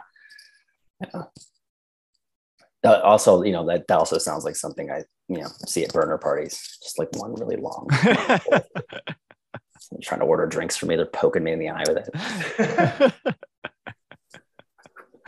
Yeah. 1.13 1.23
Uh, 2.85 2.99
also 3.03 3.41
you 3.41 3.51
know 3.51 3.65
that, 3.65 3.87
that 3.87 3.97
also 3.97 4.17
sounds 4.17 4.45
like 4.45 4.55
something 4.55 4.91
i 4.91 5.01
you 5.27 5.37
know 5.37 5.47
see 5.65 5.83
at 5.83 5.91
burner 5.93 6.17
parties 6.17 6.77
just 6.83 6.99
like 6.99 7.09
one 7.15 7.33
really 7.33 7.57
long 7.57 7.87
trying 10.01 10.19
to 10.19 10.25
order 10.25 10.45
drinks 10.45 10.77
for 10.77 10.85
me 10.85 10.95
they're 10.95 11.05
poking 11.07 11.43
me 11.43 11.51
in 11.53 11.59
the 11.59 11.69
eye 11.69 11.83
with 11.87 11.97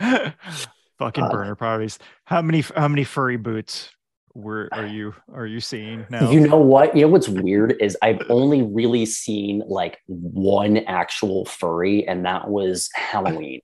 fucking 0.98 1.24
Uh, 1.24 1.30
burner 1.30 1.56
parties 1.56 1.98
how 2.24 2.40
many 2.40 2.60
how 2.76 2.88
many 2.88 3.04
furry 3.04 3.36
boots 3.36 3.90
were 4.34 4.68
are 4.72 4.86
you 4.86 5.12
are 5.34 5.46
you 5.46 5.60
seeing 5.60 6.06
now 6.08 6.30
You 6.30 6.40
know 6.40 6.56
what? 6.56 6.94
You 6.94 7.02
know 7.02 7.08
what's 7.08 7.28
weird 7.28 7.74
is 7.80 7.96
I've 8.00 8.20
only 8.28 8.62
really 8.62 9.04
seen 9.04 9.64
like 9.66 9.98
one 10.06 10.78
actual 10.86 11.46
furry, 11.46 12.06
and 12.06 12.24
that 12.26 12.48
was 12.48 12.88
Halloween. 12.94 13.60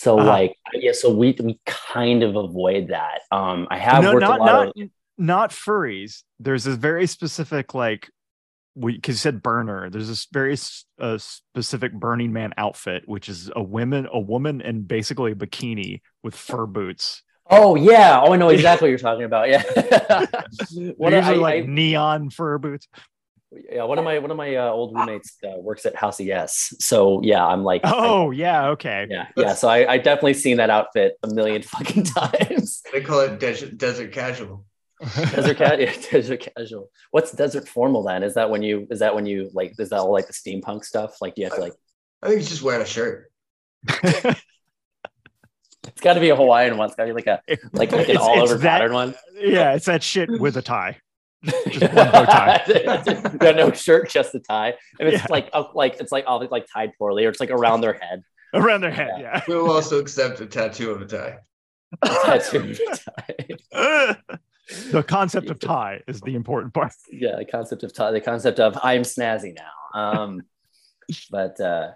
So 0.00 0.18
Uh-huh. 0.18 0.28
like 0.28 0.56
yeah, 0.72 0.92
so 0.92 1.14
we 1.14 1.36
we 1.42 1.60
kind 1.66 2.22
of 2.22 2.34
avoid 2.34 2.88
that. 2.88 3.20
Um, 3.30 3.68
I 3.70 3.76
have 3.76 4.02
no, 4.02 4.14
worked 4.14 4.22
not 4.22 4.40
a 4.40 4.42
lot 4.42 4.46
not 4.46 4.66
of 4.68 4.90
not 5.18 5.50
furries. 5.50 6.22
There's 6.38 6.64
this 6.64 6.76
very 6.76 7.06
specific 7.06 7.74
like 7.74 8.08
we 8.74 8.94
because 8.94 9.16
you 9.16 9.18
said 9.18 9.42
burner. 9.42 9.90
There's 9.90 10.08
this 10.08 10.26
very 10.32 10.56
uh, 10.98 11.18
specific 11.18 11.92
Burning 11.92 12.32
Man 12.32 12.54
outfit, 12.56 13.02
which 13.06 13.28
is 13.28 13.50
a 13.54 13.62
woman, 13.62 14.08
a 14.10 14.18
woman 14.20 14.62
in 14.62 14.82
basically 14.84 15.32
a 15.32 15.34
bikini 15.34 16.00
with 16.22 16.34
fur 16.34 16.64
boots. 16.64 17.22
oh 17.50 17.74
yeah, 17.74 18.22
oh 18.24 18.32
I 18.32 18.36
know 18.38 18.48
exactly 18.58 18.86
what 18.86 18.90
you're 18.90 18.98
talking 19.10 19.24
about. 19.24 19.50
Yeah, 19.50 19.62
one 20.96 21.12
usually 21.12 21.36
I- 21.36 21.46
like 21.50 21.64
I- 21.64 21.66
neon 21.66 22.30
fur 22.30 22.56
boots. 22.56 22.88
Yeah, 23.52 23.84
one 23.84 23.98
of 23.98 24.04
my 24.04 24.18
one 24.18 24.30
of 24.30 24.36
my 24.36 24.54
uh, 24.56 24.70
old 24.70 24.94
roommates 24.94 25.36
uh, 25.44 25.58
works 25.58 25.86
at 25.86 25.96
House 25.96 26.20
of 26.20 26.26
Yes, 26.26 26.74
so 26.78 27.20
yeah, 27.22 27.44
I'm 27.44 27.64
like 27.64 27.84
I- 27.84 27.92
Oh 27.94 28.30
yeah, 28.30 28.68
okay. 28.70 29.06
yeah, 29.10 29.26
yeah. 29.36 29.54
So 29.54 29.68
I, 29.68 29.92
I 29.94 29.98
definitely 29.98 30.34
seen 30.34 30.58
that 30.58 30.70
outfit 30.70 31.16
a 31.22 31.28
million 31.28 31.62
fucking 31.74 32.04
times. 32.04 32.82
They 32.92 33.00
call 33.00 33.20
it 33.20 33.40
desert, 33.40 33.78
desert 33.78 34.12
casual. 34.12 34.64
desert 35.16 35.56
cat 35.56 35.80
yeah, 35.80 35.94
desert 36.10 36.46
casual 36.54 36.90
what's 37.10 37.32
desert 37.32 37.66
formal 37.66 38.02
then 38.02 38.22
is 38.22 38.34
that 38.34 38.50
when 38.50 38.62
you 38.62 38.86
is 38.90 38.98
that 38.98 39.14
when 39.14 39.24
you 39.24 39.48
like 39.54 39.72
is 39.78 39.88
that 39.88 39.98
all 39.98 40.12
like 40.12 40.26
the 40.26 40.32
steampunk 40.34 40.84
stuff 40.84 41.16
like 41.22 41.34
do 41.34 41.40
you 41.40 41.46
have 41.48 41.54
to 41.56 41.62
like 41.62 41.72
I 42.22 42.28
think 42.28 42.40
it's 42.40 42.50
just 42.50 42.60
wearing 42.62 42.82
a 42.82 42.86
shirt. 42.86 43.32
it's 43.88 44.42
got 46.02 46.14
to 46.14 46.20
be 46.20 46.28
a 46.28 46.36
hawaiian 46.36 46.76
one 46.76 46.88
it's 46.88 46.96
got 46.96 47.04
to 47.04 47.08
be 47.08 47.14
like 47.14 47.26
a 47.26 47.40
like, 47.72 47.92
like 47.92 48.10
an 48.10 48.18
all 48.18 48.42
over 48.42 48.56
that- 48.58 48.80
pattern 48.80 48.92
one 48.92 49.14
yeah, 49.38 49.72
it's 49.72 49.86
that 49.86 50.02
shit 50.02 50.28
with 50.38 50.58
a 50.58 50.62
tie. 50.62 50.98
Just 51.70 51.94
one 51.94 52.10
bow 52.10 52.24
tie. 52.26 52.62
got 53.38 53.56
no 53.56 53.72
shirt 53.72 54.10
just 54.10 54.34
a 54.34 54.40
tie 54.40 54.74
and 54.98 55.08
it's 55.08 55.22
Yeah. 55.22 55.26
like 55.30 55.48
oh, 55.54 55.70
like 55.74 55.98
it's 56.00 56.12
like 56.12 56.24
all 56.26 56.46
like 56.50 56.66
tied 56.72 56.92
poorly 56.98 57.24
or 57.24 57.30
it's 57.30 57.40
like 57.40 57.50
around 57.50 57.80
their 57.80 57.94
head 57.94 58.22
around 58.52 58.80
their 58.82 58.90
head. 58.90 59.10
Yeah. 59.18 59.40
We 59.48 59.54
will 59.56 59.70
also 59.70 59.98
accept 59.98 60.40
a 60.40 60.46
tattoo 60.46 60.90
of 60.90 61.00
a 61.00 61.06
tie. 61.06 61.38
Tattoo 62.04 62.58
of 62.58 62.70
a 62.70 62.76
tie. 63.76 64.16
the 64.92 65.02
concept 65.02 65.50
of 65.50 65.58
tie 65.58 66.02
is 66.06 66.20
the 66.20 66.34
important 66.34 66.74
part. 66.74 66.92
yeah 67.10 67.36
the 67.36 67.44
concept 67.44 67.82
of 67.84 67.92
tie 67.94 68.10
the 68.12 68.20
concept 68.20 68.60
of 68.60 68.78
i'm 68.82 69.02
snazzy 69.02 69.54
now 69.56 69.98
um 70.00 70.42
but 71.30 71.58
uh 71.60 71.88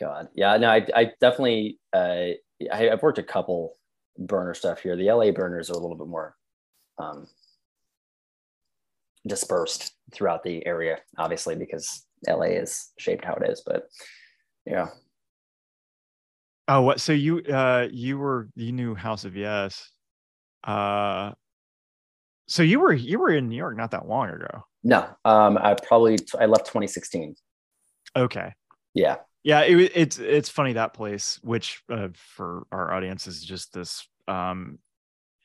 god 0.00 0.28
yeah 0.34 0.56
no 0.56 0.68
i, 0.68 0.84
I 0.94 1.12
definitely 1.20 1.78
uh 1.92 2.30
I, 2.72 2.90
i've 2.90 3.02
worked 3.02 3.18
a 3.18 3.22
couple 3.22 3.76
burner 4.16 4.54
stuff 4.54 4.80
here 4.80 4.96
the 4.96 5.10
la 5.12 5.30
burners 5.30 5.70
are 5.70 5.74
a 5.74 5.78
little 5.78 5.96
bit 5.96 6.08
more 6.08 6.34
um 6.98 7.28
dispersed 9.26 9.92
throughout 10.12 10.42
the 10.42 10.64
area 10.66 10.98
obviously 11.18 11.54
because 11.54 12.06
la 12.26 12.42
is 12.42 12.90
shaped 12.98 13.24
how 13.24 13.34
it 13.34 13.48
is 13.50 13.62
but 13.66 13.84
yeah 14.66 14.88
Oh, 16.70 16.82
what? 16.82 17.00
So 17.00 17.12
you 17.12 17.38
uh 17.38 17.88
you 17.90 18.18
were 18.18 18.50
you 18.54 18.72
knew 18.72 18.94
House 18.94 19.24
of 19.24 19.34
Yes. 19.34 19.90
Uh 20.62 21.32
so 22.46 22.62
you 22.62 22.78
were 22.80 22.92
you 22.92 23.18
were 23.18 23.30
in 23.30 23.48
New 23.48 23.56
York 23.56 23.74
not 23.76 23.92
that 23.92 24.06
long 24.06 24.28
ago. 24.28 24.64
no 24.84 25.08
um 25.24 25.58
i 25.58 25.74
probably 25.74 26.18
i 26.38 26.44
left 26.46 26.66
2016 26.66 27.34
Okay. 28.14 28.52
yeah 28.94 29.16
Yeah, 29.44 29.60
it, 29.62 29.92
it's 29.94 30.18
it's 30.18 30.48
funny 30.50 30.74
that 30.74 30.92
place, 30.92 31.38
which 31.42 31.82
uh, 31.88 32.08
for 32.14 32.66
our 32.70 32.92
audience 32.92 33.26
is 33.26 33.42
just 33.42 33.72
this. 33.72 34.06
Um, 34.26 34.78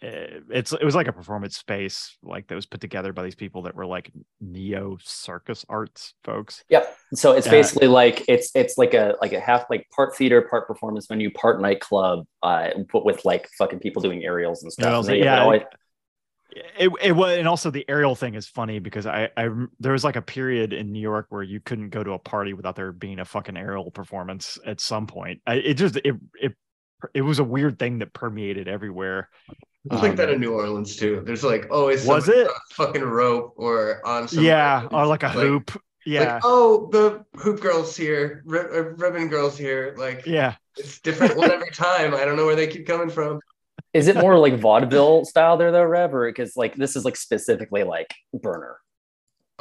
it's 0.06 0.74
it 0.74 0.84
was 0.84 0.95
like 0.95 1.08
a 1.08 1.14
performance 1.14 1.56
space, 1.58 2.18
like 2.24 2.47
that 2.47 2.56
was 2.56 2.66
put 2.66 2.82
together 2.82 3.14
by 3.14 3.24
these 3.24 3.36
people 3.36 3.62
that 3.64 3.76
were 3.76 3.86
like 3.86 4.12
neo 4.41 4.97
circus 5.01 5.66
arts 5.70 6.14
folks. 6.24 6.64
Yep. 6.70 6.97
So 7.14 7.32
it's 7.34 7.45
Yeah. 7.47 7.51
basically 7.51 7.88
like 7.88 8.26
it's 8.28 8.51
it's 8.56 8.78
like 8.78 8.93
a 8.93 9.16
like 9.22 9.34
a 9.34 9.39
half 9.39 9.66
like 9.70 9.88
part 9.95 10.16
theater, 10.16 10.41
part 10.41 10.68
performance 10.68 11.08
venue, 11.08 11.32
part 11.32 11.62
nightclub, 11.62 12.26
uh, 12.41 12.70
but 12.91 13.06
with 13.06 13.24
like 13.24 13.47
fucking 13.58 13.80
people 13.80 14.01
doing 14.01 14.24
aerials 14.24 14.64
and 14.64 14.72
stuff. 14.74 15.06
And 15.06 15.14
they- 15.14 15.20
yeah. 15.24 15.41
always- 15.41 15.62
It 16.78 16.92
it 17.01 17.12
was, 17.13 17.38
and 17.38 17.47
also 17.47 17.71
the 17.71 17.84
aerial 17.89 18.13
thing 18.16 18.36
is 18.36 18.47
funny 18.47 18.78
because 18.80 19.08
I 19.08 19.30
I 19.38 19.50
there 19.80 19.93
was 19.93 20.04
like 20.04 20.16
a 20.17 20.21
period 20.21 20.71
in 20.74 20.92
New 20.92 21.00
York 21.01 21.28
where 21.30 21.42
you 21.43 21.59
couldn't 21.59 21.89
go 21.89 22.04
to 22.04 22.12
a 22.12 22.20
party 22.20 22.54
without 22.54 22.75
there 22.75 22.92
being 22.92 23.20
a 23.20 23.25
fucking 23.25 23.58
aerial 23.58 23.89
performance 23.89 24.59
at 24.66 24.80
some 24.80 25.08
point. 25.08 25.42
I, 25.47 25.55
it 25.55 25.74
just 25.75 25.96
it 25.96 26.16
it 26.39 26.54
it 27.13 27.21
was 27.21 27.39
a 27.39 27.43
weird 27.43 27.80
thing 27.80 28.00
that 28.00 28.13
permeated 28.13 28.67
everywhere. 28.67 29.30
It's 29.92 30.01
like 30.01 30.12
Um, 30.12 30.16
that 30.18 30.30
in 30.30 30.39
New 30.39 30.54
Orleans 30.54 30.96
too. 30.96 31.22
There's 31.26 31.43
like 31.43 31.68
always 31.70 32.05
Was 32.05 32.30
it? 32.30 32.47
on 32.47 32.54
a 32.54 32.74
fucking 32.74 33.01
rope 33.04 33.54
or 33.58 34.05
on 34.08 34.28
some 34.28 34.43
yeah, 34.43 34.88
or 34.92 35.05
like 35.05 35.24
a 35.24 35.30
hoop. 35.30 35.72
Yeah, 36.05 36.34
Like, 36.36 36.42
oh, 36.46 36.89
the 36.92 37.24
hoop 37.39 37.62
girls 37.62 37.96
here, 37.96 38.43
ri- 38.46 38.60
uh, 38.60 38.82
ribbon 38.97 39.30
girls 39.30 39.58
here. 39.58 39.96
Like, 39.97 40.26
yeah. 40.26 40.55
it's 40.78 41.00
different 41.00 41.38
one 41.38 41.50
every 41.51 41.72
time. 41.72 42.14
I 42.14 42.26
don't 42.26 42.36
know 42.36 42.46
where 42.46 42.58
they 42.58 42.68
keep 42.68 42.86
coming 42.86 43.10
from. 43.10 43.39
is 43.93 44.08
it 44.08 44.18
more 44.18 44.38
like 44.38 44.58
vaudeville 44.60 45.24
style 45.24 45.55
there 45.58 45.72
though, 45.72 45.84
Rev, 45.84 46.14
or 46.14 46.30
because 46.30 46.58
like 46.58 46.76
this 46.76 46.96
is 46.97 47.05
like 47.05 47.16
specifically 47.16 47.84
like 47.84 48.14
burner? 48.34 48.78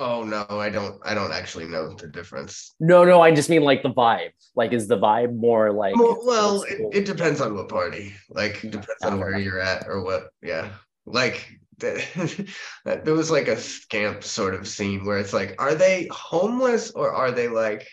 Oh 0.02 0.24
no, 0.24 0.44
I 0.48 0.68
don't. 0.68 1.00
I 1.04 1.14
don't 1.14 1.30
actually 1.30 1.66
know 1.66 1.94
the 1.94 2.08
difference. 2.08 2.74
No, 2.80 3.04
no, 3.04 3.20
I 3.20 3.32
just 3.32 3.48
mean 3.48 3.62
like 3.62 3.84
the 3.84 3.90
vibe. 3.90 4.32
Like, 4.56 4.72
is 4.72 4.88
the 4.88 4.98
vibe 4.98 5.36
more 5.36 5.72
like? 5.72 5.94
Well, 5.96 6.18
well 6.24 6.62
it, 6.64 6.80
it 6.92 7.04
depends 7.04 7.40
on 7.40 7.54
what 7.54 7.68
party. 7.68 8.12
Like, 8.28 8.64
it 8.64 8.72
depends 8.72 9.04
on 9.04 9.20
where 9.20 9.38
you're 9.38 9.60
at 9.60 9.86
or 9.86 10.02
what. 10.02 10.30
Yeah, 10.42 10.70
like 11.06 11.48
the- 11.78 12.52
there 12.84 13.14
was 13.14 13.30
like 13.30 13.46
a 13.46 13.56
scamp 13.56 14.24
sort 14.24 14.56
of 14.56 14.66
scene 14.66 15.04
where 15.04 15.18
it's 15.18 15.32
like, 15.32 15.54
are 15.60 15.76
they 15.76 16.08
homeless 16.10 16.90
or 16.90 17.14
are 17.14 17.30
they 17.30 17.46
like 17.46 17.86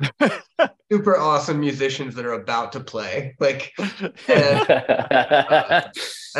super 0.90 1.16
awesome 1.16 1.60
musicians 1.60 2.14
that 2.14 2.24
are 2.24 2.34
about 2.34 2.72
to 2.72 2.80
play? 2.80 3.36
Like, 3.38 3.72
and 3.78 3.90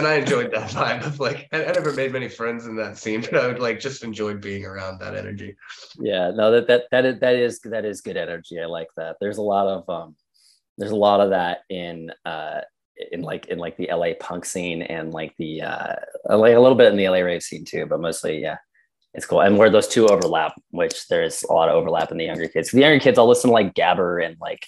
I 0.06 0.14
enjoyed 0.14 0.52
that 0.52 0.70
vibe 0.70 1.06
of 1.06 1.20
like, 1.20 1.48
I, 1.52 1.64
I 1.64 1.72
never 1.72 1.92
made 1.92 2.12
many 2.12 2.28
friends 2.28 2.66
in 2.66 2.76
that 2.76 2.98
scene, 2.98 3.20
but 3.30 3.36
I 3.36 3.46
would 3.46 3.58
like 3.58 3.80
just 3.80 4.04
enjoyed 4.04 4.40
being 4.40 4.64
around 4.64 4.98
that 5.00 5.14
energy. 5.14 5.56
yeah, 5.98 6.30
no, 6.30 6.50
that 6.52 6.66
that 6.68 6.84
that 6.90 7.04
is 7.04 7.20
that 7.20 7.34
is 7.34 7.60
that 7.60 7.84
is 7.84 8.00
good 8.00 8.16
energy. 8.16 8.60
I 8.60 8.66
like 8.66 8.88
that. 8.96 9.16
There's 9.20 9.38
a 9.38 9.42
lot 9.42 9.66
of 9.66 9.88
um, 9.88 10.16
there's 10.78 10.92
a 10.92 10.96
lot 10.96 11.20
of 11.20 11.30
that 11.30 11.60
in 11.68 12.10
uh 12.24 12.60
in 13.12 13.22
like 13.22 13.46
in 13.46 13.58
like 13.58 13.76
the 13.76 13.88
LA 13.92 14.08
punk 14.18 14.44
scene 14.44 14.82
and 14.82 15.12
like 15.12 15.34
the 15.38 15.62
uh 15.62 15.94
like 16.28 16.54
a 16.54 16.60
little 16.60 16.76
bit 16.76 16.92
in 16.92 16.98
the 16.98 17.08
LA 17.08 17.18
rave 17.18 17.42
scene 17.42 17.64
too, 17.64 17.86
but 17.86 18.00
mostly 18.00 18.40
yeah. 18.40 18.56
It's 19.14 19.26
cool. 19.26 19.40
And 19.40 19.58
where 19.58 19.70
those 19.70 19.88
two 19.88 20.06
overlap, 20.06 20.54
which 20.70 21.08
there's 21.08 21.42
a 21.42 21.52
lot 21.52 21.68
of 21.68 21.74
overlap 21.74 22.12
in 22.12 22.18
the 22.18 22.26
younger 22.26 22.48
kids. 22.48 22.70
The 22.70 22.80
younger 22.80 23.00
kids, 23.00 23.18
I'll 23.18 23.28
listen 23.28 23.48
to 23.48 23.54
like 23.54 23.74
Gabber 23.74 24.24
and 24.24 24.36
like 24.40 24.64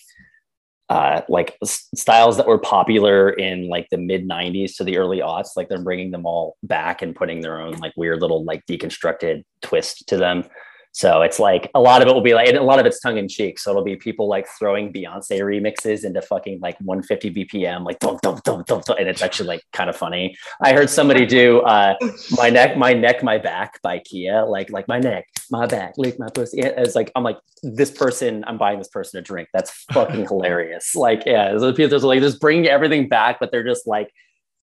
uh, 0.88 1.22
like 1.28 1.56
styles 1.64 2.36
that 2.36 2.46
were 2.46 2.58
popular 2.58 3.30
in 3.30 3.68
like 3.68 3.86
the 3.90 3.96
mid 3.96 4.28
90s 4.28 4.76
to 4.76 4.84
the 4.84 4.98
early 4.98 5.20
aughts 5.20 5.56
like 5.56 5.68
they're 5.70 5.82
bringing 5.82 6.10
them 6.10 6.26
all 6.26 6.56
back 6.64 7.00
and 7.00 7.16
putting 7.16 7.40
their 7.40 7.60
own 7.60 7.72
like 7.78 7.94
weird 7.96 8.20
little 8.20 8.44
like 8.44 8.66
deconstructed 8.66 9.42
twist 9.62 10.06
to 10.08 10.18
them 10.18 10.44
so 10.92 11.22
it's 11.22 11.40
like 11.40 11.70
a 11.74 11.80
lot 11.80 12.02
of 12.02 12.08
it 12.08 12.14
will 12.14 12.20
be 12.20 12.34
like 12.34 12.48
and 12.48 12.58
a 12.58 12.62
lot 12.62 12.78
of 12.78 12.84
it's 12.84 13.00
tongue 13.00 13.16
in 13.16 13.26
cheek. 13.26 13.58
So 13.58 13.70
it'll 13.70 13.82
be 13.82 13.96
people 13.96 14.28
like 14.28 14.46
throwing 14.58 14.92
beyonce 14.92 15.40
remixes 15.40 16.04
into 16.04 16.20
fucking 16.20 16.60
like 16.60 16.78
150 16.80 17.30
bpm 17.30 17.84
like 17.84 17.98
dum, 17.98 18.18
dum, 18.22 18.40
dum, 18.44 18.62
dum, 18.66 18.82
dum, 18.86 18.96
and 18.98 19.08
it's 19.08 19.22
actually 19.22 19.46
like 19.48 19.64
kind 19.72 19.88
of 19.88 19.96
funny. 19.96 20.36
I 20.60 20.74
heard 20.74 20.90
somebody 20.90 21.24
do 21.24 21.60
uh 21.60 21.94
my 22.32 22.50
neck 22.50 22.76
my 22.76 22.92
neck 22.92 23.22
my 23.22 23.38
back 23.38 23.80
by 23.82 24.00
Khia 24.00 24.48
like 24.48 24.70
like 24.70 24.86
my 24.86 24.98
neck 24.98 25.26
my 25.50 25.66
back 25.66 25.94
lick 25.96 26.18
my 26.18 26.28
pussy. 26.28 26.60
It's 26.60 26.94
like 26.94 27.10
i'm 27.16 27.24
like 27.24 27.38
this 27.62 27.90
person 27.90 28.44
i'm 28.46 28.58
buying 28.58 28.78
this 28.78 28.88
person 28.88 29.18
a 29.18 29.22
drink. 29.22 29.48
That's 29.54 29.70
fucking 29.92 30.26
hilarious. 30.28 30.94
Like 30.94 31.24
yeah 31.24 31.48
there's 31.48 31.74
people 31.74 31.88
there's 31.88 32.04
like 32.04 32.20
just 32.20 32.38
bringing 32.38 32.66
everything 32.66 33.08
back 33.08 33.40
but 33.40 33.50
they're 33.50 33.64
just 33.64 33.86
like 33.86 34.12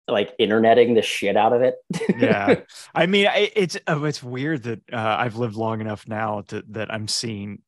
like 0.07 0.35
interneting 0.39 0.95
the 0.95 1.03
shit 1.03 1.37
out 1.37 1.53
of 1.53 1.63
it. 1.63 1.77
Yeah. 2.19 2.61
I 2.95 3.07
mean 3.07 3.27
I, 3.27 3.51
it's 3.57 3.79
oh, 3.87 4.05
it's 4.05 4.23
weird 4.23 4.65
that 4.65 4.81
uh, 4.93 5.17
i've 5.19 5.37
lived 5.37 5.57
long 5.57 5.81
enough 5.81 6.07
now 6.07 6.43
to 6.49 6.63
that 6.71 6.93
i'm 6.93 7.09
seeing 7.09 7.63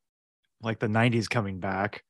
like 0.62 0.78
the 0.78 0.86
90s 0.86 1.30
coming 1.30 1.60
back 1.60 2.02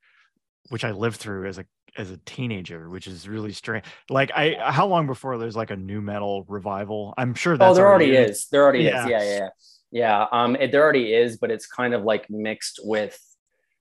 which 0.70 0.84
i 0.84 0.90
lived 0.90 1.16
through 1.16 1.46
as 1.46 1.58
a 1.58 1.64
as 1.96 2.10
a 2.10 2.16
teenager 2.26 2.90
which 2.90 3.06
is 3.06 3.28
really 3.28 3.52
strange 3.52 3.84
like 4.10 4.30
i 4.34 4.56
how 4.58 4.86
long 4.86 5.06
before 5.06 5.38
there's 5.38 5.56
like 5.56 5.70
a 5.70 5.76
new 5.76 6.00
metal 6.00 6.44
revival? 6.48 7.14
I'm 7.16 7.34
sure 7.34 7.56
that's 7.56 7.70
oh 7.70 7.74
there 7.74 7.86
already 7.86 8.16
in- 8.16 8.24
is. 8.30 8.48
There 8.48 8.62
already 8.64 8.84
Yeah. 8.84 9.04
is. 9.04 9.10
Yeah. 9.10 9.22
Yeah 9.22 9.38
yeah 9.38 9.48
yeah. 9.92 10.26
Um 10.32 10.56
it, 10.56 10.72
there 10.72 10.82
already 10.82 11.14
is 11.14 11.38
but 11.38 11.50
it's 11.52 11.66
kind 11.66 11.94
of 11.94 12.02
like 12.02 12.28
mixed 12.28 12.80
with 12.82 13.18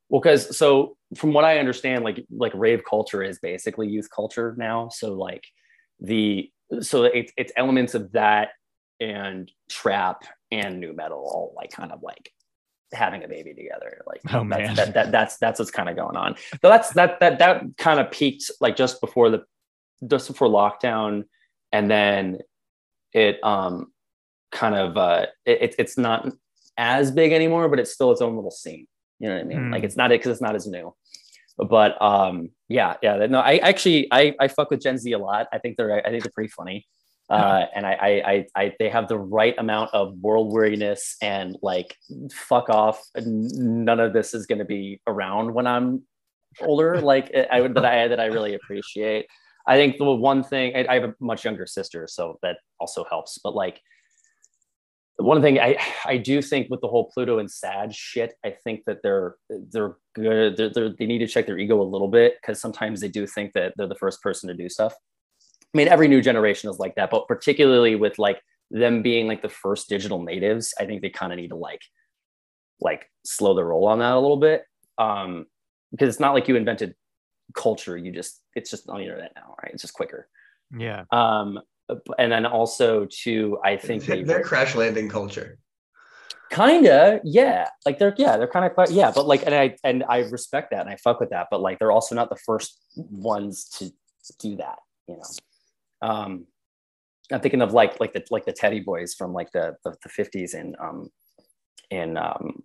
well 0.09 0.21
because 0.21 0.55
so 0.55 0.95
from 1.15 1.33
what 1.33 1.43
i 1.43 1.57
understand 1.57 2.03
like 2.03 2.23
like 2.29 2.51
rave 2.53 2.83
culture 2.87 3.23
is 3.23 3.39
basically 3.39 3.87
youth 3.89 4.09
culture 4.15 4.53
now. 4.57 4.89
So 4.89 5.13
like 5.13 5.43
the 5.99 6.51
so 6.81 7.03
it's 7.03 7.31
it's 7.37 7.51
elements 7.55 7.93
of 7.95 8.11
that 8.13 8.49
and 8.99 9.51
trap 9.69 10.23
and 10.51 10.79
new 10.79 10.93
metal 10.93 11.19
all 11.19 11.53
like 11.55 11.71
kind 11.71 11.91
of 11.91 12.01
like 12.01 12.31
having 12.93 13.23
a 13.23 13.27
baby 13.27 13.53
together 13.53 14.01
like 14.07 14.21
Oh, 14.33 14.47
that's, 14.47 14.75
that, 14.77 14.93
that 14.93 15.11
that's 15.11 15.37
that's 15.37 15.59
what's 15.59 15.71
kind 15.71 15.89
of 15.89 15.95
going 15.95 16.15
on. 16.15 16.35
So 16.61 16.69
that's 16.69 16.91
that 16.93 17.19
that 17.19 17.39
that 17.39 17.63
kind 17.77 17.99
of 17.99 18.11
peaked 18.11 18.49
like 18.61 18.75
just 18.75 19.01
before 19.01 19.29
the 19.29 19.43
just 20.07 20.27
before 20.27 20.47
lockdown 20.47 21.25
and 21.71 21.89
then 21.89 22.39
it 23.13 23.43
um 23.43 23.91
kind 24.51 24.75
of 24.75 24.97
uh 24.97 25.25
it, 25.45 25.61
it- 25.61 25.75
it's 25.79 25.97
not 25.97 26.29
as 26.77 27.09
big 27.11 27.31
anymore 27.31 27.69
but 27.69 27.79
it's 27.79 27.91
still 27.91 28.11
its 28.11 28.21
own 28.21 28.35
little 28.35 28.51
scene. 28.51 28.87
You 29.19 29.29
know 29.29 29.35
what 29.35 29.41
i 29.45 29.47
mean? 29.47 29.57
Hmm. 29.65 29.71
like 29.71 29.83
it's 29.83 29.95
not 29.97 30.11
it 30.11 30.19
because 30.19 30.31
it's 30.33 30.41
not 30.41 30.55
as 30.55 30.67
new 30.67 30.93
but 31.57 31.99
um 32.01 32.49
yeah 32.67 32.95
yeah 33.01 33.25
no 33.27 33.39
i 33.39 33.57
actually 33.57 34.07
i 34.11 34.33
i 34.39 34.47
fuck 34.47 34.69
with 34.69 34.81
gen 34.81 34.97
z 34.97 35.11
a 35.13 35.17
lot. 35.17 35.47
I 35.53 35.59
think 35.59 35.77
they're 35.77 36.05
i 36.05 36.09
think 36.09 36.23
they're 36.23 36.31
pretty 36.31 36.49
funny. 36.49 36.85
Uh 37.29 37.65
and 37.75 37.85
I, 37.85 37.93
I 37.93 38.09
i 38.31 38.45
i 38.55 38.73
they 38.79 38.89
have 38.89 39.07
the 39.07 39.17
right 39.17 39.55
amount 39.57 39.93
of 39.93 40.17
world 40.19 40.53
weariness 40.53 41.15
and 41.21 41.57
like 41.61 41.95
fuck 42.31 42.69
off. 42.69 43.01
None 43.15 43.99
of 43.99 44.13
this 44.13 44.33
is 44.33 44.45
going 44.45 44.59
to 44.59 44.65
be 44.65 45.01
around 45.07 45.53
when 45.53 45.67
i'm 45.67 46.03
older 46.61 47.01
like 47.13 47.33
i 47.51 47.61
would 47.61 47.73
that 47.75 47.85
i 47.85 48.07
that 48.07 48.19
i 48.19 48.25
really 48.25 48.55
appreciate. 48.55 49.25
I 49.67 49.77
think 49.77 49.97
the 49.97 50.05
one 50.05 50.43
thing 50.43 50.75
I, 50.75 50.85
I 50.87 50.93
have 50.99 51.05
a 51.05 51.15
much 51.19 51.43
younger 51.43 51.65
sister 51.65 52.07
so 52.07 52.37
that 52.43 52.57
also 52.79 53.03
helps. 53.09 53.39
But 53.43 53.55
like 53.55 53.81
one 55.17 55.41
thing 55.41 55.59
I 55.59 55.77
I 56.05 56.17
do 56.17 56.41
think 56.41 56.69
with 56.69 56.81
the 56.81 56.87
whole 56.87 57.09
Pluto 57.13 57.39
and 57.39 57.49
Sag 57.49 57.93
shit, 57.93 58.33
I 58.45 58.51
think 58.63 58.83
that 58.85 58.99
they're 59.01 59.35
they're 59.49 59.95
good. 60.13 60.57
They're, 60.57 60.69
they're, 60.69 60.89
they 60.89 61.05
need 61.05 61.19
to 61.19 61.27
check 61.27 61.45
their 61.45 61.57
ego 61.57 61.81
a 61.81 61.83
little 61.83 62.07
bit 62.07 62.35
because 62.41 62.59
sometimes 62.59 62.99
they 62.99 63.07
do 63.07 63.25
think 63.25 63.53
that 63.53 63.73
they're 63.77 63.87
the 63.87 63.95
first 63.95 64.21
person 64.21 64.47
to 64.49 64.53
do 64.53 64.69
stuff. 64.69 64.93
I 64.93 65.77
mean, 65.77 65.87
every 65.87 66.07
new 66.07 66.21
generation 66.21 66.69
is 66.69 66.79
like 66.79 66.95
that, 66.95 67.09
but 67.09 67.27
particularly 67.27 67.95
with 67.95 68.19
like 68.19 68.41
them 68.71 69.01
being 69.01 69.27
like 69.27 69.41
the 69.41 69.49
first 69.49 69.89
digital 69.89 70.21
natives, 70.21 70.73
I 70.79 70.85
think 70.85 71.01
they 71.01 71.09
kind 71.09 71.31
of 71.31 71.37
need 71.37 71.49
to 71.49 71.55
like 71.55 71.81
like 72.81 73.09
slow 73.25 73.53
the 73.53 73.63
roll 73.63 73.87
on 73.87 73.99
that 73.99 74.13
a 74.13 74.19
little 74.19 74.37
bit. 74.37 74.63
Um, 74.97 75.45
because 75.91 76.09
it's 76.09 76.19
not 76.19 76.33
like 76.33 76.47
you 76.47 76.57
invented 76.57 76.93
culture. 77.53 77.97
You 77.97 78.11
just 78.11 78.41
it's 78.53 78.69
just 78.69 78.89
on 78.89 78.97
the 78.97 79.03
internet 79.03 79.31
now, 79.35 79.55
right? 79.63 79.71
It's 79.71 79.81
just 79.81 79.93
quicker. 79.93 80.27
yeah 80.77 81.03
Um, 81.11 81.59
and 82.17 82.31
then 82.31 82.45
also 82.45 83.05
too, 83.05 83.59
I 83.63 83.77
think 83.77 84.05
they 84.05 84.23
They're 84.23 84.43
crash 84.43 84.75
landing 84.75 85.09
culture. 85.09 85.59
kinda 86.51 87.19
yeah. 87.23 87.69
Like 87.85 87.99
they're 87.99 88.13
yeah 88.17 88.37
they're 88.37 88.47
kind 88.47 88.65
of 88.65 88.91
yeah 88.91 89.11
but 89.13 89.25
like 89.25 89.43
and 89.45 89.55
i 89.55 89.75
and 89.83 90.03
i 90.07 90.19
respect 90.19 90.71
that 90.71 90.81
and 90.81 90.89
i 90.89 90.95
fuck 90.95 91.19
with 91.19 91.31
that 91.31 91.47
but 91.49 91.59
like 91.59 91.79
they're 91.79 91.91
also 91.91 92.15
not 92.15 92.29
the 92.29 92.35
first 92.35 92.79
ones 92.95 93.65
to 93.77 93.91
do 94.39 94.55
that 94.57 94.77
you 95.07 95.17
know? 95.17 96.07
Um 96.07 96.45
i'm 97.31 97.41
thinking 97.41 97.61
of 97.61 97.73
like 97.73 97.99
like 97.99 98.13
the 98.13 98.23
like 98.29 98.45
the 98.45 98.53
teddy 98.53 98.79
boys 98.79 99.13
from 99.15 99.33
like 99.33 99.51
the 99.51 99.75
the, 99.83 99.95
the 100.03 100.09
50s 100.09 100.53
in 100.53 100.75
um 100.79 101.09
in 101.89 102.15
um 102.17 102.63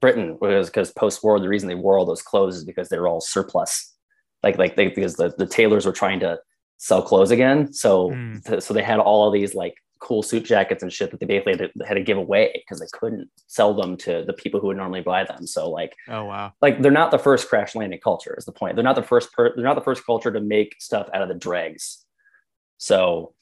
britain 0.00 0.36
was 0.40 0.68
because 0.68 0.92
post-war 0.92 1.40
the 1.40 1.48
reason 1.48 1.68
they 1.68 1.74
wore 1.74 1.98
all 1.98 2.06
those 2.06 2.22
clothes 2.22 2.56
is 2.56 2.64
because 2.64 2.88
they 2.88 2.98
were 2.98 3.08
all 3.08 3.20
surplus. 3.20 3.94
Like 4.42 4.58
like 4.58 4.76
they 4.76 4.88
because 4.88 5.16
the, 5.16 5.34
the 5.36 5.46
tailors 5.46 5.86
were 5.86 5.92
trying 5.92 6.20
to 6.20 6.38
sell 6.82 7.02
clothes 7.02 7.30
again 7.30 7.70
so 7.72 8.10
Mm. 8.10 8.42
th- 8.44 8.62
so 8.62 8.72
they 8.72 8.82
had 8.82 8.98
all 8.98 9.26
of 9.28 9.34
these 9.34 9.54
like 9.54 9.74
cool 9.98 10.22
suit 10.22 10.44
jackets 10.46 10.82
and 10.82 10.90
shit 10.90 11.10
that 11.10 11.20
they 11.20 11.26
basically 11.26 11.52
had 11.58 11.70
to, 11.76 11.84
had 11.84 11.94
to 11.94 12.02
give 12.02 12.16
away 12.16 12.50
because 12.54 12.80
they 12.80 12.86
couldn't 12.98 13.28
sell 13.48 13.74
them 13.74 13.98
to 13.98 14.24
the 14.26 14.32
people 14.32 14.58
who 14.58 14.68
would 14.68 14.78
normally 14.78 15.02
buy 15.02 15.24
them. 15.24 15.46
So 15.46 15.68
like 15.68 15.94
oh 16.08 16.24
wow 16.24 16.52
like 16.62 16.80
they're 16.80 16.90
not 17.02 17.10
the 17.10 17.18
first 17.18 17.48
crash 17.50 17.74
landing 17.74 18.00
culture 18.02 18.34
is 18.38 18.46
the 18.46 18.52
point. 18.52 18.76
They're 18.76 18.90
not 18.90 18.96
the 18.96 19.02
first 19.12 19.30
per- 19.34 19.54
they're 19.54 19.64
not 19.70 19.74
the 19.74 19.82
first 19.90 20.06
culture 20.06 20.32
to 20.32 20.40
make 20.40 20.74
stuff 20.80 21.06
out 21.12 21.20
of 21.20 21.28
the 21.28 21.34
dregs. 21.34 22.02
So 22.78 23.34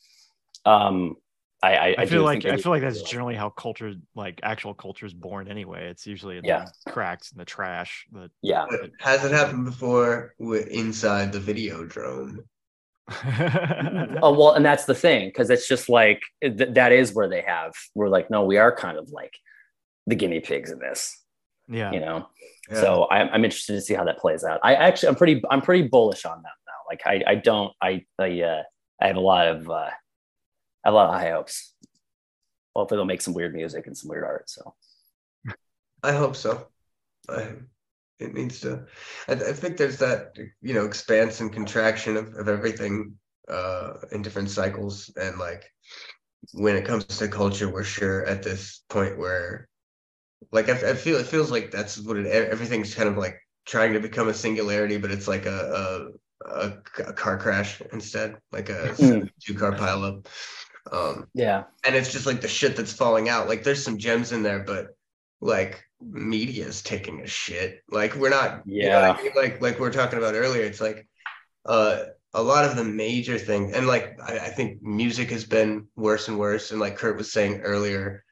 um 0.64 1.14
I 1.62 1.76
I, 1.76 1.94
I, 1.98 2.04
do 2.04 2.10
feel 2.10 2.24
like 2.24 2.44
I 2.44 2.56
feel 2.56 2.72
like 2.72 2.82
that's 2.82 3.02
generally 3.02 3.34
how 3.36 3.50
culture, 3.50 3.94
like 4.16 4.40
actual 4.42 4.74
culture, 4.74 5.06
is 5.06 5.14
born 5.14 5.46
anyway. 5.48 5.88
It's 5.90 6.06
usually 6.06 6.38
in 6.38 6.44
Yeah. 6.44 6.66
the 6.86 6.90
cracks 6.92 7.30
and 7.32 7.40
the 7.40 7.44
trash. 7.44 8.06
The 8.12 8.30
yeah. 8.42 8.64
But 8.68 8.90
has 8.98 9.24
it 9.24 9.30
happened 9.32 9.64
before 9.64 10.34
with 10.38 10.66
inside 10.68 11.32
the 11.32 11.40
Videodrome? 11.40 12.38
Oh 14.20 14.32
well, 14.32 14.52
and 14.52 14.64
that's 14.64 14.84
the 14.84 14.94
thing 14.94 15.28
because 15.28 15.50
it's 15.50 15.68
just 15.68 15.88
like 15.88 16.22
th- 16.42 16.74
that 16.74 16.92
is 16.92 17.14
where 17.14 17.28
they 17.28 17.42
have 17.42 17.72
we're 17.94 18.08
like 18.08 18.30
no, 18.30 18.44
we 18.44 18.56
are 18.56 18.74
kind 18.74 18.98
of 18.98 19.10
like 19.10 19.34
the 20.06 20.14
guinea 20.14 20.40
pigs 20.40 20.70
in 20.70 20.78
this, 20.78 21.22
yeah, 21.68 21.92
you 21.92 22.00
know. 22.00 22.28
Yeah. 22.70 22.80
So 22.80 23.06
I'm, 23.10 23.28
I'm 23.32 23.44
interested 23.44 23.74
to 23.74 23.80
see 23.80 23.94
how 23.94 24.04
that 24.04 24.18
plays 24.18 24.44
out. 24.44 24.60
I 24.62 24.74
actually 24.74 25.10
I'm 25.10 25.14
pretty 25.14 25.42
I'm 25.50 25.62
pretty 25.62 25.88
bullish 25.88 26.24
on 26.24 26.36
them 26.36 26.52
now. 26.66 26.72
Like 26.88 27.02
I 27.06 27.22
I 27.30 27.34
don't 27.36 27.72
I 27.80 28.04
I 28.18 28.40
uh, 28.42 28.62
I 29.00 29.06
have 29.06 29.16
a 29.16 29.20
lot 29.20 29.46
of 29.48 29.70
uh, 29.70 29.72
I 29.74 29.92
have 30.84 30.94
a 30.94 30.96
lot 30.96 31.08
of 31.08 31.14
high 31.14 31.30
hopes. 31.30 31.74
Hopefully 32.74 32.98
they'll 32.98 33.04
make 33.06 33.22
some 33.22 33.34
weird 33.34 33.54
music 33.54 33.86
and 33.86 33.96
some 33.96 34.10
weird 34.10 34.24
art. 34.24 34.50
So 34.50 34.74
I 36.02 36.12
hope 36.12 36.36
so. 36.36 36.68
I, 37.28 37.48
it 38.18 38.34
needs 38.34 38.60
to. 38.60 38.86
I, 39.28 39.32
I 39.32 39.52
think 39.52 39.76
there's 39.76 39.98
that 39.98 40.36
you 40.60 40.74
know 40.74 40.84
expanse 40.84 41.40
and 41.40 41.52
contraction 41.52 42.16
of, 42.16 42.34
of 42.34 42.48
everything 42.48 43.14
uh, 43.48 43.94
in 44.12 44.22
different 44.22 44.50
cycles, 44.50 45.10
and 45.16 45.38
like 45.38 45.64
when 46.52 46.76
it 46.76 46.84
comes 46.84 47.04
to 47.06 47.28
culture, 47.28 47.70
we're 47.70 47.84
sure 47.84 48.24
at 48.26 48.42
this 48.42 48.82
point 48.88 49.18
where, 49.18 49.68
like, 50.52 50.68
I, 50.68 50.90
I 50.90 50.94
feel 50.94 51.16
it 51.18 51.26
feels 51.26 51.50
like 51.50 51.70
that's 51.70 51.98
what 51.98 52.16
it. 52.16 52.26
Everything's 52.26 52.94
kind 52.94 53.08
of 53.08 53.16
like 53.16 53.38
trying 53.66 53.92
to 53.92 54.00
become 54.00 54.28
a 54.28 54.34
singularity, 54.34 54.96
but 54.98 55.10
it's 55.10 55.28
like 55.28 55.46
a 55.46 56.10
a, 56.44 56.48
a, 56.48 56.72
a 57.06 57.12
car 57.12 57.38
crash 57.38 57.80
instead, 57.92 58.36
like 58.52 58.68
a 58.68 58.94
Mm. 58.98 59.28
two 59.40 59.54
car 59.54 59.72
pileup. 59.72 60.26
Um, 60.90 61.26
yeah, 61.34 61.64
and 61.84 61.94
it's 61.94 62.12
just 62.12 62.26
like 62.26 62.40
the 62.40 62.48
shit 62.48 62.76
that's 62.76 62.92
falling 62.92 63.28
out. 63.28 63.48
Like 63.48 63.62
there's 63.62 63.84
some 63.84 63.98
gems 63.98 64.32
in 64.32 64.42
there, 64.42 64.60
but 64.60 64.88
like 65.40 65.84
media's 66.00 66.82
taking 66.82 67.20
a 67.22 67.26
shit. 67.26 67.82
Like 67.90 68.14
we're 68.14 68.30
not 68.30 68.62
you 68.66 68.88
know 68.88 68.98
I 69.00 69.16
Yeah. 69.16 69.22
mean? 69.22 69.32
like 69.36 69.60
like 69.60 69.74
we 69.76 69.80
we're 69.80 69.92
talking 69.92 70.18
about 70.18 70.34
earlier. 70.34 70.62
It's 70.62 70.80
like 70.80 71.06
uh 71.66 72.04
a 72.34 72.42
lot 72.42 72.64
of 72.64 72.76
the 72.76 72.84
major 72.84 73.38
things 73.38 73.74
and 73.74 73.86
like 73.86 74.18
I, 74.22 74.38
I 74.38 74.48
think 74.50 74.82
music 74.82 75.30
has 75.30 75.44
been 75.44 75.88
worse 75.96 76.28
and 76.28 76.38
worse. 76.38 76.70
And 76.70 76.80
like 76.80 76.96
Kurt 76.96 77.16
was 77.16 77.32
saying 77.32 77.60
earlier, 77.60 78.24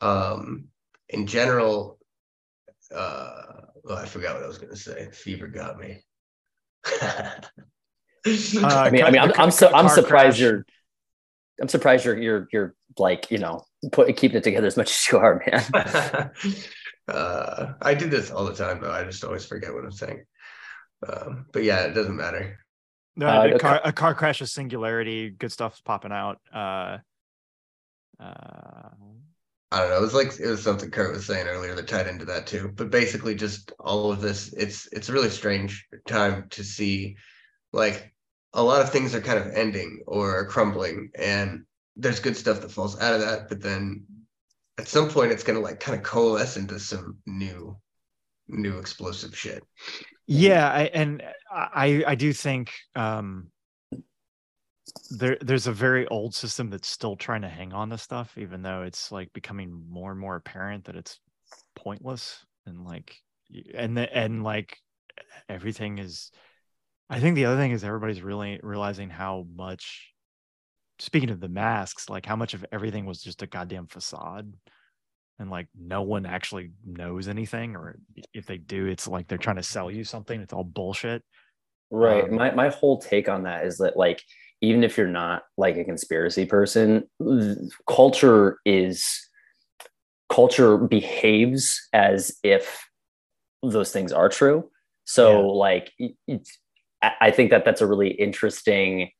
um 0.00 0.66
in 1.08 1.26
general, 1.26 1.98
uh 2.94 3.42
well, 3.84 3.96
I 3.98 4.06
forgot 4.06 4.34
what 4.34 4.44
I 4.44 4.48
was 4.48 4.58
gonna 4.58 4.76
say. 4.76 5.08
Fever 5.12 5.48
got 5.48 5.78
me. 5.78 6.04
Uh, 8.26 8.30
I 8.66 8.90
mean, 8.90 9.04
I 9.04 9.10
mean, 9.10 9.20
I'm, 9.22 9.28
the 9.28 9.40
I'm, 9.40 9.50
su- 9.50 9.68
I'm 9.68 9.88
surprised 9.88 10.36
crash. 10.36 10.40
you're, 10.40 10.66
I'm 11.62 11.68
surprised 11.68 12.04
you're, 12.04 12.18
you're, 12.18 12.48
you're 12.52 12.74
like, 12.98 13.30
you 13.30 13.38
know, 13.38 13.64
put, 13.92 14.14
keeping 14.16 14.36
it 14.36 14.44
together 14.44 14.66
as 14.66 14.76
much 14.76 14.90
as 14.90 15.08
you 15.10 15.18
are, 15.18 15.42
man. 15.46 16.30
uh, 17.08 17.74
I 17.80 17.94
do 17.94 18.08
this 18.08 18.30
all 18.30 18.44
the 18.44 18.54
time, 18.54 18.80
though. 18.80 18.92
I 18.92 19.04
just 19.04 19.24
always 19.24 19.44
forget 19.46 19.72
what 19.72 19.84
I'm 19.84 19.92
saying. 19.92 20.24
Um, 21.06 21.46
but 21.52 21.62
yeah, 21.64 21.84
it 21.84 21.94
doesn't 21.94 22.16
matter. 22.16 22.58
No, 23.16 23.26
Uh, 23.26 23.50
a, 23.54 23.58
car, 23.58 23.80
a 23.84 23.92
car 23.92 24.14
crash 24.14 24.40
is 24.42 24.52
singularity. 24.52 25.30
Good 25.30 25.52
stuff's 25.52 25.80
popping 25.80 26.12
out. 26.12 26.38
Uh, 26.54 26.98
uh, 28.20 28.90
I 29.70 29.80
don't 29.80 29.90
know. 29.90 29.98
It 29.98 30.02
was 30.02 30.14
like 30.14 30.38
it 30.40 30.46
was 30.46 30.62
something 30.62 30.90
Kurt 30.90 31.12
was 31.12 31.26
saying 31.26 31.46
earlier 31.46 31.74
that 31.74 31.88
tied 31.88 32.06
into 32.06 32.24
that 32.26 32.46
too. 32.46 32.72
But 32.74 32.90
basically, 32.90 33.34
just 33.34 33.72
all 33.78 34.10
of 34.10 34.20
this. 34.20 34.52
It's 34.54 34.88
it's 34.92 35.08
a 35.08 35.12
really 35.12 35.30
strange 35.30 35.86
time 36.06 36.46
to 36.50 36.64
see, 36.64 37.16
like 37.72 38.14
a 38.54 38.62
lot 38.62 38.80
of 38.80 38.90
things 38.90 39.14
are 39.14 39.20
kind 39.20 39.38
of 39.38 39.52
ending 39.52 40.02
or 40.06 40.46
crumbling, 40.46 41.10
and 41.18 41.64
there's 41.96 42.20
good 42.20 42.36
stuff 42.36 42.60
that 42.62 42.70
falls 42.72 42.98
out 43.00 43.14
of 43.14 43.20
that. 43.20 43.48
But 43.48 43.60
then 43.60 44.06
at 44.78 44.88
some 44.88 45.08
point, 45.10 45.32
it's 45.32 45.42
gonna 45.42 45.60
like 45.60 45.80
kind 45.80 45.98
of 45.98 46.04
coalesce 46.04 46.56
into 46.56 46.78
some 46.78 47.18
new, 47.26 47.76
new 48.48 48.78
explosive 48.78 49.36
shit. 49.36 49.62
yeah, 50.26 50.70
I, 50.70 50.82
and 50.84 51.22
I 51.50 52.04
I 52.06 52.14
do 52.14 52.32
think 52.32 52.72
um, 52.94 53.50
there 55.10 55.36
there's 55.40 55.66
a 55.66 55.72
very 55.72 56.06
old 56.08 56.34
system 56.34 56.70
that's 56.70 56.88
still 56.88 57.16
trying 57.16 57.42
to 57.42 57.48
hang 57.48 57.72
on 57.72 57.90
to 57.90 57.98
stuff, 57.98 58.36
even 58.38 58.62
though 58.62 58.82
it's 58.82 59.10
like 59.10 59.32
becoming 59.32 59.84
more 59.88 60.12
and 60.12 60.20
more 60.20 60.36
apparent 60.36 60.84
that 60.84 60.96
it's 60.96 61.18
pointless 61.74 62.44
and 62.66 62.84
like 62.84 63.16
and 63.74 63.96
the, 63.96 64.16
and 64.16 64.42
like 64.42 64.78
everything 65.48 65.98
is. 65.98 66.30
I 67.10 67.20
think 67.20 67.36
the 67.36 67.46
other 67.46 67.56
thing 67.56 67.70
is 67.70 67.84
everybody's 67.84 68.22
really 68.22 68.60
realizing 68.62 69.10
how 69.10 69.46
much. 69.56 70.12
Speaking 70.98 71.30
of 71.30 71.40
the 71.40 71.48
masks, 71.48 72.08
like 72.10 72.26
how 72.26 72.36
much 72.36 72.54
of 72.54 72.64
everything 72.72 73.06
was 73.06 73.22
just 73.22 73.42
a 73.42 73.46
goddamn 73.46 73.86
facade. 73.86 74.52
and 75.38 75.50
like 75.50 75.68
no 75.78 76.02
one 76.02 76.26
actually 76.26 76.72
knows 76.84 77.28
anything 77.28 77.76
or 77.76 77.96
if 78.34 78.46
they 78.46 78.58
do 78.58 78.86
it's 78.86 79.06
like 79.06 79.28
they're 79.28 79.38
trying 79.38 79.56
to 79.56 79.62
sell 79.62 79.88
you 79.90 80.02
something 80.02 80.40
it's 80.40 80.52
all 80.52 80.64
bullshit 80.64 81.22
Right. 81.90 82.24
Um, 82.24 82.34
my 82.34 82.50
my 82.50 82.68
whole 82.68 82.98
take 83.00 83.28
on 83.28 83.44
that 83.44 83.64
is 83.64 83.78
that 83.78 83.96
like 83.96 84.20
even 84.60 84.84
if 84.84 84.98
you're 84.98 85.06
not 85.06 85.42
like 85.56 85.76
a 85.76 85.84
conspiracy 85.84 86.44
person, 86.44 87.08
culture 87.88 88.58
is 88.66 89.26
culture 90.28 90.76
behaves 90.76 91.88
as 91.92 92.36
if 92.42 92.84
those 93.62 93.90
things 93.92 94.12
are 94.12 94.28
true. 94.28 94.70
So 95.04 95.24
Yeah. 95.32 95.52
like 95.52 95.92
it's 96.26 96.58
I 97.02 97.12
I 97.20 97.30
think 97.30 97.50
that 97.50 97.64
that's 97.64 97.80
a 97.80 97.86
really 97.86 98.10
interesting 98.10 99.10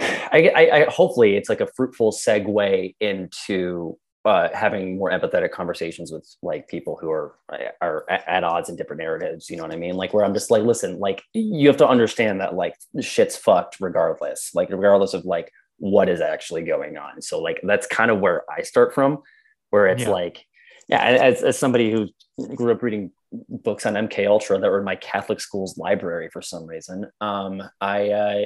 I, 0.00 0.50
I, 0.54 0.70
I 0.80 0.84
hopefully 0.90 1.36
it's 1.36 1.48
like 1.48 1.60
a 1.60 1.66
fruitful 1.76 2.12
segue 2.12 2.94
into 3.00 3.98
uh, 4.24 4.48
having 4.52 4.98
more 4.98 5.10
empathetic 5.10 5.50
conversations 5.50 6.12
with 6.12 6.26
like 6.42 6.68
people 6.68 6.98
who 7.00 7.10
are 7.10 7.34
are 7.80 8.04
at 8.10 8.44
odds 8.44 8.68
in 8.68 8.76
different 8.76 9.00
narratives. 9.00 9.48
You 9.48 9.56
know 9.56 9.62
what 9.62 9.72
I 9.72 9.76
mean? 9.76 9.94
Like 9.94 10.12
where 10.12 10.24
I'm 10.24 10.34
just 10.34 10.50
like, 10.50 10.62
listen, 10.62 10.98
like 10.98 11.22
you 11.32 11.68
have 11.68 11.78
to 11.78 11.88
understand 11.88 12.40
that 12.40 12.54
like 12.54 12.74
shit's 13.00 13.36
fucked 13.36 13.76
regardless, 13.80 14.50
like 14.54 14.70
regardless 14.70 15.14
of 15.14 15.24
like 15.24 15.50
what 15.78 16.08
is 16.08 16.20
actually 16.20 16.62
going 16.62 16.98
on. 16.98 17.22
So 17.22 17.40
like 17.40 17.60
that's 17.62 17.86
kind 17.86 18.10
of 18.10 18.20
where 18.20 18.42
I 18.50 18.62
start 18.62 18.94
from, 18.94 19.22
where 19.70 19.86
it's 19.86 20.02
Yeah. 20.02 20.10
like, 20.10 20.44
yeah, 20.88 21.02
as, 21.02 21.42
as 21.42 21.58
somebody 21.58 21.90
who 21.90 22.08
grew 22.56 22.72
up 22.72 22.82
reading 22.82 23.12
books 23.48 23.86
on 23.86 23.94
MK 23.94 24.26
Ultra 24.26 24.58
that 24.58 24.70
were 24.70 24.80
in 24.80 24.84
my 24.84 24.96
Catholic 24.96 25.40
school's 25.40 25.78
library 25.78 26.28
for 26.30 26.42
some 26.42 26.66
reason, 26.66 27.06
um, 27.22 27.62
I 27.80 28.10
uh, 28.10 28.44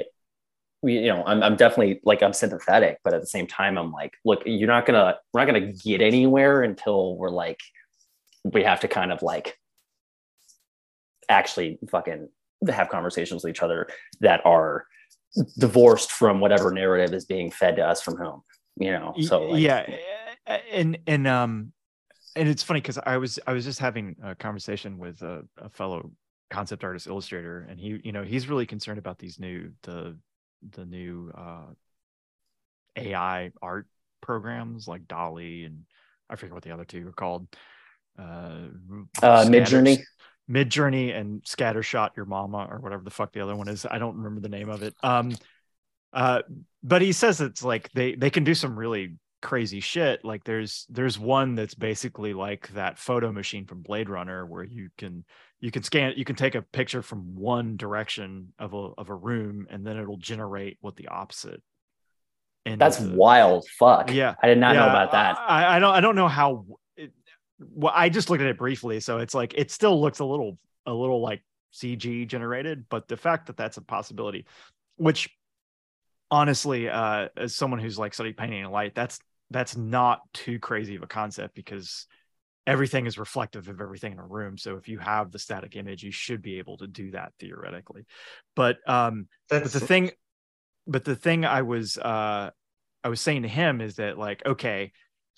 you 0.83 1.07
know, 1.07 1.23
I'm, 1.25 1.41
I'm 1.41 1.55
definitely 1.55 1.99
like 2.03 2.21
I'm 2.21 2.33
sympathetic, 2.33 2.99
but 3.03 3.13
at 3.13 3.21
the 3.21 3.27
same 3.27 3.47
time, 3.47 3.77
I'm 3.77 3.91
like, 3.91 4.13
look, 4.23 4.43
you're 4.45 4.67
not 4.67 4.85
gonna, 4.85 5.17
we're 5.33 5.41
not 5.41 5.45
gonna 5.45 5.73
get 5.73 6.01
anywhere 6.01 6.63
until 6.63 7.17
we're 7.17 7.29
like, 7.29 7.59
we 8.43 8.63
have 8.63 8.81
to 8.81 8.87
kind 8.87 9.11
of 9.11 9.21
like 9.23 9.57
actually 11.29 11.79
fucking 11.89 12.29
have 12.69 12.89
conversations 12.89 13.43
with 13.43 13.51
each 13.51 13.63
other 13.63 13.87
that 14.19 14.45
are 14.45 14.85
divorced 15.57 16.11
from 16.11 16.39
whatever 16.39 16.71
narrative 16.71 17.13
is 17.13 17.25
being 17.25 17.49
fed 17.49 17.75
to 17.77 17.81
us 17.81 18.01
from 18.01 18.17
home. 18.17 18.41
You 18.77 18.91
know, 18.91 19.13
so 19.21 19.43
like, 19.43 19.61
yeah 19.61 19.85
and 20.47 20.97
and 21.07 21.27
um 21.27 21.71
and 22.35 22.47
it's 22.47 22.63
funny 22.63 22.81
because 22.81 22.99
i 23.05 23.17
was 23.17 23.39
i 23.47 23.53
was 23.53 23.65
just 23.65 23.79
having 23.79 24.15
a 24.23 24.35
conversation 24.35 24.97
with 24.97 25.21
a, 25.21 25.43
a 25.57 25.69
fellow 25.69 26.11
concept 26.51 26.83
artist 26.83 27.07
illustrator 27.07 27.65
and 27.69 27.79
he 27.79 27.99
you 28.03 28.11
know 28.11 28.23
he's 28.23 28.47
really 28.47 28.65
concerned 28.65 28.99
about 28.99 29.17
these 29.17 29.39
new 29.39 29.71
the 29.83 30.15
the 30.73 30.85
new 30.85 31.31
uh 31.35 31.73
ai 32.97 33.51
art 33.61 33.87
programs 34.21 34.87
like 34.87 35.07
DALL-E 35.07 35.65
and 35.65 35.83
i 36.29 36.35
forget 36.35 36.53
what 36.53 36.63
the 36.63 36.71
other 36.71 36.85
two 36.85 37.07
are 37.07 37.11
called. 37.11 37.47
Uh, 38.17 38.67
Uh, 39.21 39.45
Midjourney? 39.45 39.99
mid 40.47 40.69
journey 40.69 41.11
and 41.11 41.41
scattershot 41.43 42.15
your 42.15 42.25
mama 42.25 42.67
or 42.69 42.79
whatever 42.79 43.03
the 43.03 43.09
fuck 43.09 43.33
the 43.33 43.41
other 43.41 43.55
one 43.55 43.67
is. 43.67 43.85
I 43.89 43.97
don't 43.97 44.17
remember 44.17 44.41
the 44.41 44.49
name 44.49 44.69
of 44.69 44.83
it. 44.83 44.93
Um 45.03 45.35
uh 46.13 46.41
but 46.83 47.01
he 47.01 47.11
says 47.11 47.41
it's 47.41 47.63
like 47.63 47.91
they 47.93 48.15
they 48.15 48.29
can 48.29 48.43
do 48.43 48.53
some 48.53 48.77
really 48.77 49.17
crazy 49.45 49.79
shit 49.79 50.25
like 50.25 50.43
there's 50.43 50.87
there's 50.89 51.19
one 51.19 51.53
that's 51.53 51.75
basically 51.75 52.33
like 52.33 52.67
that 52.69 52.97
photo 52.97 53.31
machine 53.31 53.63
from 53.63 53.83
blade 53.83 54.09
runner 54.09 54.43
where 54.43 54.63
you 54.63 54.89
can 54.97 55.23
you 55.59 55.69
can 55.69 55.83
scan 55.83 56.13
you 56.17 56.25
can 56.25 56.35
take 56.35 56.55
a 56.55 56.63
picture 56.63 57.03
from 57.03 57.35
one 57.35 57.77
direction 57.77 58.51
of 58.57 58.73
a 58.73 58.77
of 58.97 59.09
a 59.09 59.13
room 59.13 59.67
and 59.69 59.85
then 59.85 59.97
it'll 59.97 60.17
generate 60.17 60.79
what 60.81 60.95
the 60.95 61.09
opposite 61.09 61.61
end 62.65 62.81
that's 62.81 62.97
the- 62.97 63.13
wild. 63.13 63.67
Fuck. 63.77 64.11
Yeah. 64.11 64.33
I 64.41 64.47
did 64.47 64.57
not 64.57 64.75
know 64.75 64.87
about 64.87 65.11
that. 65.11 65.37
I, 65.39 65.75
I 65.75 65.79
don't 65.79 65.93
I 65.93 66.01
don't 66.01 66.15
know 66.15 66.27
how 66.27 66.65
it, 66.97 67.11
well 67.59 67.93
I 67.95 68.09
just 68.09 68.31
looked 68.31 68.41
at 68.41 68.47
it 68.47 68.57
briefly 68.57 68.99
so 68.99 69.19
it's 69.19 69.35
like 69.35 69.53
it 69.55 69.69
still 69.69 70.01
looks 70.01 70.17
a 70.17 70.25
little 70.25 70.57
a 70.87 70.93
little 70.93 71.21
like 71.21 71.43
CG 71.71 72.27
generated 72.27 72.85
but 72.89 73.07
the 73.07 73.15
fact 73.15 73.45
that 73.45 73.57
that's 73.57 73.77
a 73.77 73.81
possibility 73.83 74.47
which 74.95 75.29
honestly 76.31 76.89
uh 76.89 77.27
as 77.37 77.55
someone 77.55 77.79
who's 77.79 77.99
like 77.99 78.15
studied 78.15 78.35
painting 78.37 78.63
and 78.63 78.71
light 78.71 78.95
that's 78.95 79.19
that's 79.51 79.77
not 79.77 80.21
too 80.33 80.59
crazy 80.59 80.95
of 80.95 81.03
a 81.03 81.07
concept 81.07 81.55
because 81.55 82.07
everything 82.67 83.05
is 83.05 83.17
reflective 83.17 83.67
of 83.67 83.79
everything 83.79 84.11
in 84.11 84.19
a 84.19 84.25
room. 84.25 84.57
So 84.57 84.75
if 84.77 84.87
you 84.87 84.97
have 84.97 85.31
the 85.31 85.39
static 85.39 85.75
image 85.75 86.03
you 86.03 86.11
should 86.11 86.41
be 86.41 86.57
able 86.57 86.77
to 86.77 86.87
do 86.87 87.11
that 87.11 87.33
theoretically. 87.39 88.05
But 88.55 88.77
um 88.87 89.27
That's 89.49 89.73
but 89.73 89.79
the 89.79 89.85
thing 89.85 90.11
but 90.87 91.03
the 91.03 91.15
thing 91.15 91.45
i 91.45 91.61
was 91.63 91.97
uh 91.97 92.49
i 93.03 93.09
was 93.09 93.21
saying 93.21 93.41
to 93.41 93.47
him 93.47 93.81
is 93.81 93.95
that 93.95 94.17
like 94.17 94.45
okay 94.45 94.91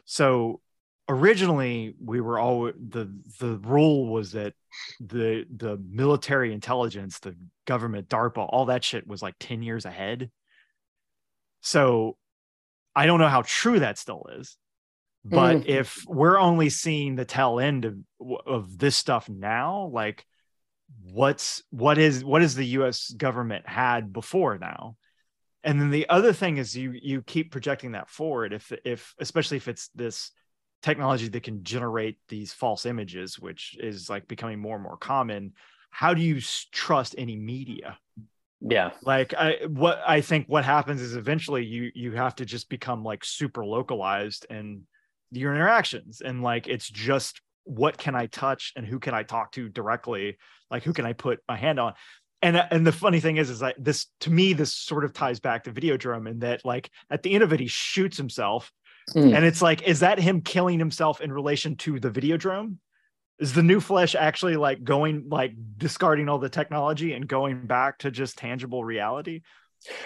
so 0.06 0.62
originally 1.10 1.96
we 2.04 2.20
were 2.20 2.38
all 2.38 2.66
the 2.66 3.14
the 3.40 3.58
rule 3.64 4.08
was 4.08 4.34
that 4.34 4.54
the 5.00 5.46
the 5.56 5.82
military 5.90 6.54
intelligence 6.54 7.20
the 7.20 7.36
government 7.66 8.10
darpa 8.10 8.46
all 8.50 8.66
that 8.66 8.84
shit 8.84 9.08
was 9.08 9.22
like 9.22 9.36
10 9.40 9.62
years 9.62 9.86
ahead. 9.86 10.30
So 11.62 12.18
i 12.98 13.06
don't 13.06 13.20
know 13.20 13.30
how 13.30 13.44
true 13.46 13.80
that 13.80 13.98
still 13.98 14.26
is 14.38 14.58
but 15.24 15.58
Mhm. 15.58 15.68
if 15.68 16.04
we're 16.08 16.40
only 16.40 16.70
seeing 16.70 17.16
the 17.16 17.26
tail 17.26 17.60
end 17.60 17.86
of 17.86 17.96
of 18.46 18.78
this 18.78 18.96
stuff 18.96 19.30
now 19.30 19.90
like 19.94 20.26
what's 21.04 21.64
what 21.70 21.98
is 21.98 22.24
what 22.24 22.42
is 22.42 22.56
the 22.56 22.66
US 22.66 23.10
government 23.12 23.68
had 23.68 24.14
before 24.14 24.58
now? 24.58 24.96
And 25.64 25.82
then 25.82 25.90
the 25.90 26.08
other 26.08 26.34
thing 26.34 26.58
is 26.58 26.78
you 26.78 26.92
you 26.92 27.22
keep 27.22 27.52
projecting 27.52 27.92
that 27.92 28.10
forward. 28.10 28.54
If 28.54 28.72
if 28.86 29.14
especially 29.20 29.58
if 29.58 29.68
it's 29.68 29.90
this 29.90 30.32
technology 30.82 31.28
that 31.28 31.44
can 31.44 31.64
generate 31.64 32.18
these 32.30 32.54
false 32.54 32.86
images 32.86 33.40
which 33.40 33.76
is 33.80 34.10
like 34.10 34.28
becoming 34.28 34.60
more 34.60 34.76
and 34.76 34.84
more 34.84 34.96
common 34.96 35.54
how 35.90 36.14
do 36.14 36.22
you 36.22 36.40
trust 36.72 37.16
any 37.18 37.36
media 37.36 37.98
Yeah. 38.60 38.92
like 39.04 39.34
i 39.36 39.58
what 39.68 40.02
i 40.06 40.22
think 40.22 40.48
what 40.48 40.66
happens 40.66 41.02
is 41.02 41.16
eventually 41.16 41.64
you 41.64 41.92
you 41.94 42.14
have 42.14 42.36
to 42.38 42.46
just 42.46 42.70
become 42.70 43.04
like 43.04 43.24
super 43.24 43.64
localized 43.64 44.46
in 44.50 44.84
your 45.32 45.54
interactions 45.54 46.22
and 46.22 46.42
like 46.42 46.68
it's 46.68 46.90
just 46.90 47.42
what 47.66 47.98
can 47.98 48.16
i 48.16 48.26
touch 48.26 48.74
and 48.76 48.86
who 48.86 49.00
can 49.00 49.14
i 49.14 49.24
talk 49.24 49.52
to 49.52 49.70
directly 49.70 50.38
like 50.72 50.84
who 50.84 50.94
can 50.94 51.06
i 51.06 51.14
put 51.14 51.40
my 51.48 51.56
hand 51.56 51.80
on 51.80 51.94
and 52.42 52.58
and 52.72 52.86
the 52.86 52.92
funny 52.92 53.20
thing 53.20 53.38
is 53.38 53.50
is 53.50 53.60
that 53.60 53.76
this 53.78 54.08
to 54.22 54.32
me 54.32 54.54
this 54.54 54.74
sort 54.74 55.06
of 55.06 55.14
ties 55.14 55.40
back 55.40 55.64
to 55.64 55.72
Videodrome 55.72 56.30
and 56.30 56.42
that 56.42 56.66
like 56.66 56.90
at 57.12 57.22
the 57.24 57.34
end 57.34 57.44
of 57.44 57.54
it 57.54 57.60
he 57.60 57.68
shoots 57.68 58.18
himself 58.18 58.72
Mm. 59.16 59.36
And 59.36 59.46
it's 59.46 59.62
like, 59.62 59.84
is 59.84 60.02
that 60.02 60.20
him 60.20 60.42
killing 60.42 60.80
himself 60.80 61.22
in 61.22 61.32
relation 61.32 61.76
to 61.78 62.00
the 62.00 62.10
Videodrome? 62.10 62.78
Is 63.40 63.54
the 63.54 63.64
new 63.64 63.80
flesh 63.80 64.16
actually 64.16 64.56
like 64.56 64.84
going 64.84 65.26
like 65.30 65.54
discarding 65.78 66.28
all 66.28 66.40
the 66.40 66.50
technology 66.50 67.14
and 67.14 67.28
going 67.28 67.68
back 67.68 68.00
to 68.00 68.12
just 68.12 68.38
tangible 68.38 68.84
reality? 68.84 69.42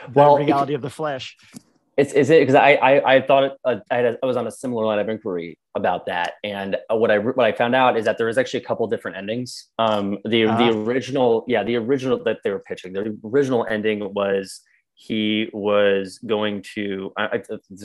The 0.07 0.11
Well, 0.13 0.37
it- 0.37 0.45
reality 0.45 0.73
of 0.73 0.81
the 0.81 0.89
flesh. 0.89 1.37
It's 1.97 2.13
is 2.13 2.29
it 2.29 2.39
because 2.39 2.55
I, 2.55 2.71
I 2.75 3.15
I 3.15 3.21
thought 3.21 3.57
uh, 3.65 3.75
I, 3.91 3.95
had 3.97 4.05
a, 4.05 4.17
I 4.23 4.25
was 4.25 4.37
on 4.37 4.47
a 4.47 4.51
similar 4.51 4.85
line 4.85 4.97
of 4.99 5.09
inquiry 5.09 5.59
about 5.75 6.05
that, 6.05 6.33
and 6.43 6.77
uh, 6.89 6.95
what 6.95 7.11
I 7.11 7.19
what 7.19 7.45
I 7.45 7.51
found 7.51 7.75
out 7.75 7.97
is 7.97 8.05
that 8.05 8.17
there 8.17 8.29
is 8.29 8.37
actually 8.37 8.61
a 8.61 8.65
couple 8.65 8.87
different 8.87 9.17
endings. 9.17 9.67
Um, 9.77 10.17
the 10.23 10.45
Ah. 10.47 10.57
the 10.57 10.69
original 10.79 11.43
yeah 11.49 11.63
the 11.63 11.75
original 11.75 12.23
that 12.23 12.37
they 12.45 12.49
were 12.51 12.59
pitching 12.61 12.93
the 12.93 13.17
original 13.25 13.67
ending 13.69 14.13
was 14.13 14.61
he 14.95 15.49
was 15.51 16.17
going 16.25 16.63
to 16.75 17.11
I, 17.17 17.23
I, 17.25 17.41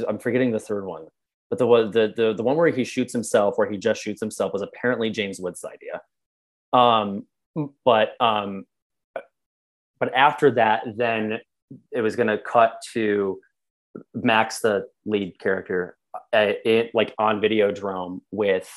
I'm 0.09 0.19
forgetting 0.19 0.53
the 0.53 0.61
third 0.61 0.87
one, 0.87 1.07
but 1.51 1.59
the 1.59 1.67
the, 1.67 2.13
the 2.17 2.35
the 2.35 2.43
one 2.43 2.57
where 2.57 2.69
he 2.69 2.85
shoots 2.85 3.13
himself 3.13 3.57
where 3.57 3.71
he 3.71 3.79
just 3.79 4.03
shoots 4.03 4.21
himself 4.21 4.53
was 4.53 4.63
apparently 4.63 5.11
James 5.11 5.39
Woods' 5.39 5.65
idea. 5.65 6.01
Um, 6.73 7.27
but 7.85 8.21
um, 8.21 8.67
but 9.99 10.13
after 10.15 10.51
that, 10.53 10.85
then 10.97 11.39
it 11.93 12.01
was 12.01 12.17
going 12.17 12.29
to 12.29 12.39
cut 12.39 12.77
to 12.93 13.41
Max, 14.15 14.61
the 14.61 14.87
lead 15.05 15.39
character, 15.39 15.97
uh, 16.33 16.53
it 16.65 16.91
like 16.95 17.15
on 17.19 17.41
Videodrome 17.41 18.21
with 18.31 18.71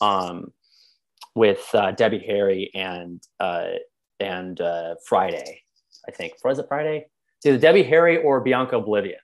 um 0.00 0.52
with 1.34 1.66
uh, 1.74 1.92
Debbie 1.92 2.24
Harry 2.26 2.70
and 2.74 3.22
uh 3.40 3.66
and 4.20 4.60
uh 4.60 4.94
Friday, 5.06 5.62
I 6.06 6.10
think. 6.12 6.34
Was 6.44 6.58
it 6.58 6.66
Friday? 6.68 7.06
It's 7.38 7.46
either 7.46 7.58
Debbie 7.58 7.82
Harry 7.84 8.18
or 8.18 8.40
Bianca 8.40 8.76
O'Blivion. 8.76 9.18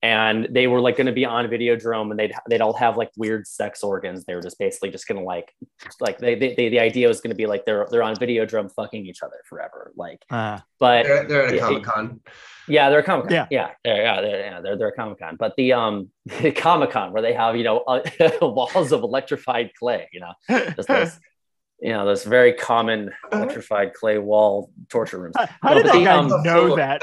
And 0.00 0.46
they 0.50 0.68
were 0.68 0.80
like 0.80 0.96
going 0.96 1.08
to 1.08 1.12
be 1.12 1.24
on 1.24 1.46
Videodrome, 1.48 2.10
and 2.12 2.18
they'd 2.20 2.32
they'd 2.48 2.60
all 2.60 2.72
have 2.74 2.96
like 2.96 3.10
weird 3.16 3.48
sex 3.48 3.82
organs. 3.82 4.24
They 4.24 4.36
were 4.36 4.40
just 4.40 4.56
basically 4.56 4.90
just 4.90 5.08
going 5.08 5.18
to 5.18 5.24
like 5.24 5.52
like 6.00 6.18
they, 6.18 6.36
they, 6.36 6.54
they 6.54 6.68
the 6.68 6.78
idea 6.78 7.08
was 7.08 7.20
going 7.20 7.30
to 7.32 7.36
be 7.36 7.46
like 7.46 7.64
they're 7.66 7.84
they're 7.90 8.04
on 8.04 8.14
Videodrome 8.14 8.72
fucking 8.72 9.04
each 9.06 9.24
other 9.24 9.38
forever. 9.48 9.92
Like, 9.96 10.24
Uh, 10.30 10.60
but 10.78 11.02
They're, 11.04 11.26
they're 11.26 11.46
at 11.46 11.52
a 11.52 11.56
Yeah, 11.56 11.60
Comic 11.62 11.82
Con. 11.82 12.20
yeah, 12.68 12.90
they're 12.90 13.00
a 13.00 13.02
Comic 13.02 13.24
Con. 13.26 13.32
Yeah. 13.34 13.46
Yeah, 13.50 13.68
yeah, 13.84 13.92
they're, 13.94 14.02
yeah, 14.04 14.20
they're, 14.20 14.40
yeah, 14.40 14.60
they're, 14.60 14.76
they're 14.78 14.88
a 14.88 14.92
Comic 14.94 15.18
Con. 15.18 15.34
But 15.36 15.54
the 15.56 15.72
um 15.72 16.10
Comic 16.56 16.90
Con 16.92 17.12
where 17.12 17.22
they 17.22 17.32
have 17.32 17.56
you 17.56 17.64
know 17.64 17.78
uh, 17.80 18.00
walls 18.42 18.92
of 18.92 19.02
electrified 19.02 19.72
clay, 19.76 20.08
you 20.12 20.20
know, 20.20 20.32
just 20.76 20.86
those, 20.86 21.18
you 21.80 21.90
know, 21.92 22.04
those 22.06 22.22
very 22.22 22.52
common 22.52 23.10
electrified 23.32 23.94
clay 23.94 24.18
wall 24.18 24.70
torture 24.90 25.18
rooms. 25.18 25.34
how 25.36 25.46
how 25.60 25.70
No, 25.70 25.74
did 25.74 25.82
but 25.86 25.92
that 25.92 25.98
the, 25.98 26.04
guy 26.04 26.14
um, 26.16 26.28
know 26.44 26.66
floor, 26.66 26.76
that? 26.76 27.00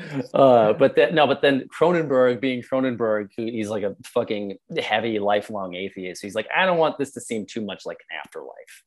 Top 0.00 0.10
from- 0.10 0.22
floor. 0.22 0.68
Uh, 0.68 0.72
but 0.74 0.96
then 0.96 1.14
no, 1.14 1.26
but 1.26 1.42
then 1.42 1.66
Cronenberg, 1.68 2.40
being 2.40 2.62
Cronenberg, 2.62 3.28
who 3.36 3.44
he's 3.44 3.68
like 3.68 3.82
a 3.82 3.96
fucking 4.04 4.56
heavy 4.80 5.18
lifelong 5.18 5.74
atheist. 5.74 6.22
He's 6.22 6.34
like, 6.34 6.48
I 6.54 6.66
don't 6.66 6.78
want 6.78 6.98
this 6.98 7.12
to 7.12 7.20
seem 7.20 7.46
too 7.46 7.60
much 7.60 7.86
like 7.86 7.98
an 8.10 8.18
afterlife. 8.24 8.84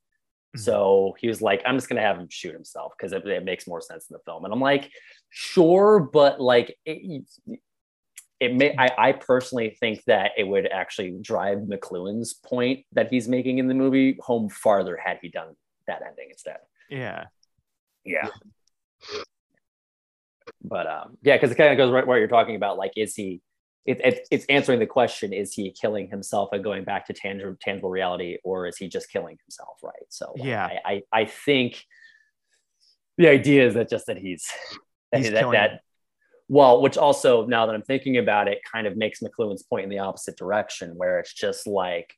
Mhm. 0.55 0.59
So 0.59 1.15
he 1.19 1.27
was 1.27 1.41
like, 1.41 1.61
I'm 1.65 1.75
just 1.77 1.89
gonna 1.89 2.01
have 2.01 2.17
him 2.17 2.27
shoot 2.29 2.53
himself 2.53 2.93
because 2.97 3.11
it, 3.13 3.25
it 3.27 3.43
makes 3.45 3.67
more 3.67 3.81
sense 3.81 4.09
in 4.09 4.13
the 4.13 4.19
film. 4.25 4.45
And 4.45 4.53
I'm 4.53 4.61
like, 4.61 4.89
sure, 5.29 5.99
but 5.99 6.39
like 6.39 6.75
it, 6.85 7.23
it 8.39 8.53
may 8.55 8.75
I, 8.77 8.89
I 8.97 9.11
personally 9.13 9.77
think 9.79 10.03
that 10.05 10.31
it 10.37 10.43
would 10.45 10.67
actually 10.67 11.17
drive 11.21 11.59
McLuhan's 11.59 12.33
point 12.33 12.85
that 12.91 13.09
he's 13.09 13.27
making 13.27 13.59
in 13.59 13.67
the 13.67 13.73
movie 13.73 14.17
home 14.19 14.49
farther 14.49 14.97
had 14.97 15.19
he 15.21 15.29
done 15.29 15.55
that 15.87 16.01
ending 16.05 16.27
instead. 16.29 16.57
yeah. 16.89 17.25
Yeah. 18.05 18.27
But 20.63 20.87
um, 20.87 21.17
yeah, 21.23 21.35
because 21.35 21.51
it 21.51 21.55
kind 21.55 21.71
of 21.71 21.77
goes 21.77 21.91
right 21.91 22.05
where 22.05 22.17
you're 22.19 22.27
talking 22.27 22.55
about. 22.55 22.77
Like, 22.77 22.93
is 22.95 23.15
he? 23.15 23.41
It, 23.85 23.99
it, 23.99 24.27
it's 24.31 24.45
answering 24.45 24.79
the 24.79 24.85
question: 24.85 25.33
Is 25.33 25.53
he 25.53 25.71
killing 25.71 26.09
himself 26.09 26.49
and 26.53 26.63
going 26.63 26.85
back 26.85 27.05
to 27.07 27.13
tangible, 27.13 27.57
tangible 27.59 27.89
reality, 27.89 28.37
or 28.43 28.67
is 28.67 28.77
he 28.77 28.87
just 28.87 29.11
killing 29.11 29.37
himself? 29.43 29.77
Right. 29.83 30.05
So 30.09 30.33
Yeah. 30.37 30.65
I, 30.65 30.79
I 30.85 31.21
I 31.21 31.25
think 31.25 31.83
the 33.17 33.27
idea 33.27 33.67
is 33.67 33.73
that 33.73 33.89
just 33.89 34.07
that 34.07 34.17
he's 34.17 34.49
that 35.11 35.19
He's 35.19 35.31
that, 35.31 35.51
that 35.51 35.81
well, 36.47 36.81
which 36.81 36.97
also 36.97 37.45
now 37.45 37.65
that 37.65 37.75
I'm 37.75 37.81
thinking 37.81 38.17
about 38.17 38.47
it, 38.47 38.59
kind 38.69 38.87
of 38.87 38.97
makes 38.97 39.21
McLuhan's 39.21 39.63
point 39.63 39.83
in 39.83 39.89
the 39.89 39.99
opposite 39.99 40.37
direction, 40.37 40.95
where 40.95 41.19
it's 41.19 41.33
just 41.33 41.67
like 41.67 42.13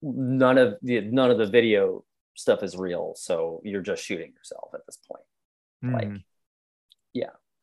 none 0.00 0.58
of 0.58 0.76
the 0.82 1.00
none 1.02 1.30
of 1.30 1.38
the 1.38 1.46
video 1.46 2.04
stuff 2.34 2.62
is 2.62 2.76
real, 2.76 3.14
so 3.16 3.60
you're 3.64 3.82
just 3.82 4.02
shooting 4.02 4.32
yourself 4.32 4.70
at 4.74 4.80
this 4.86 4.98
point. 5.10 5.24
Like, 5.94 6.08
Mm. 6.08 6.22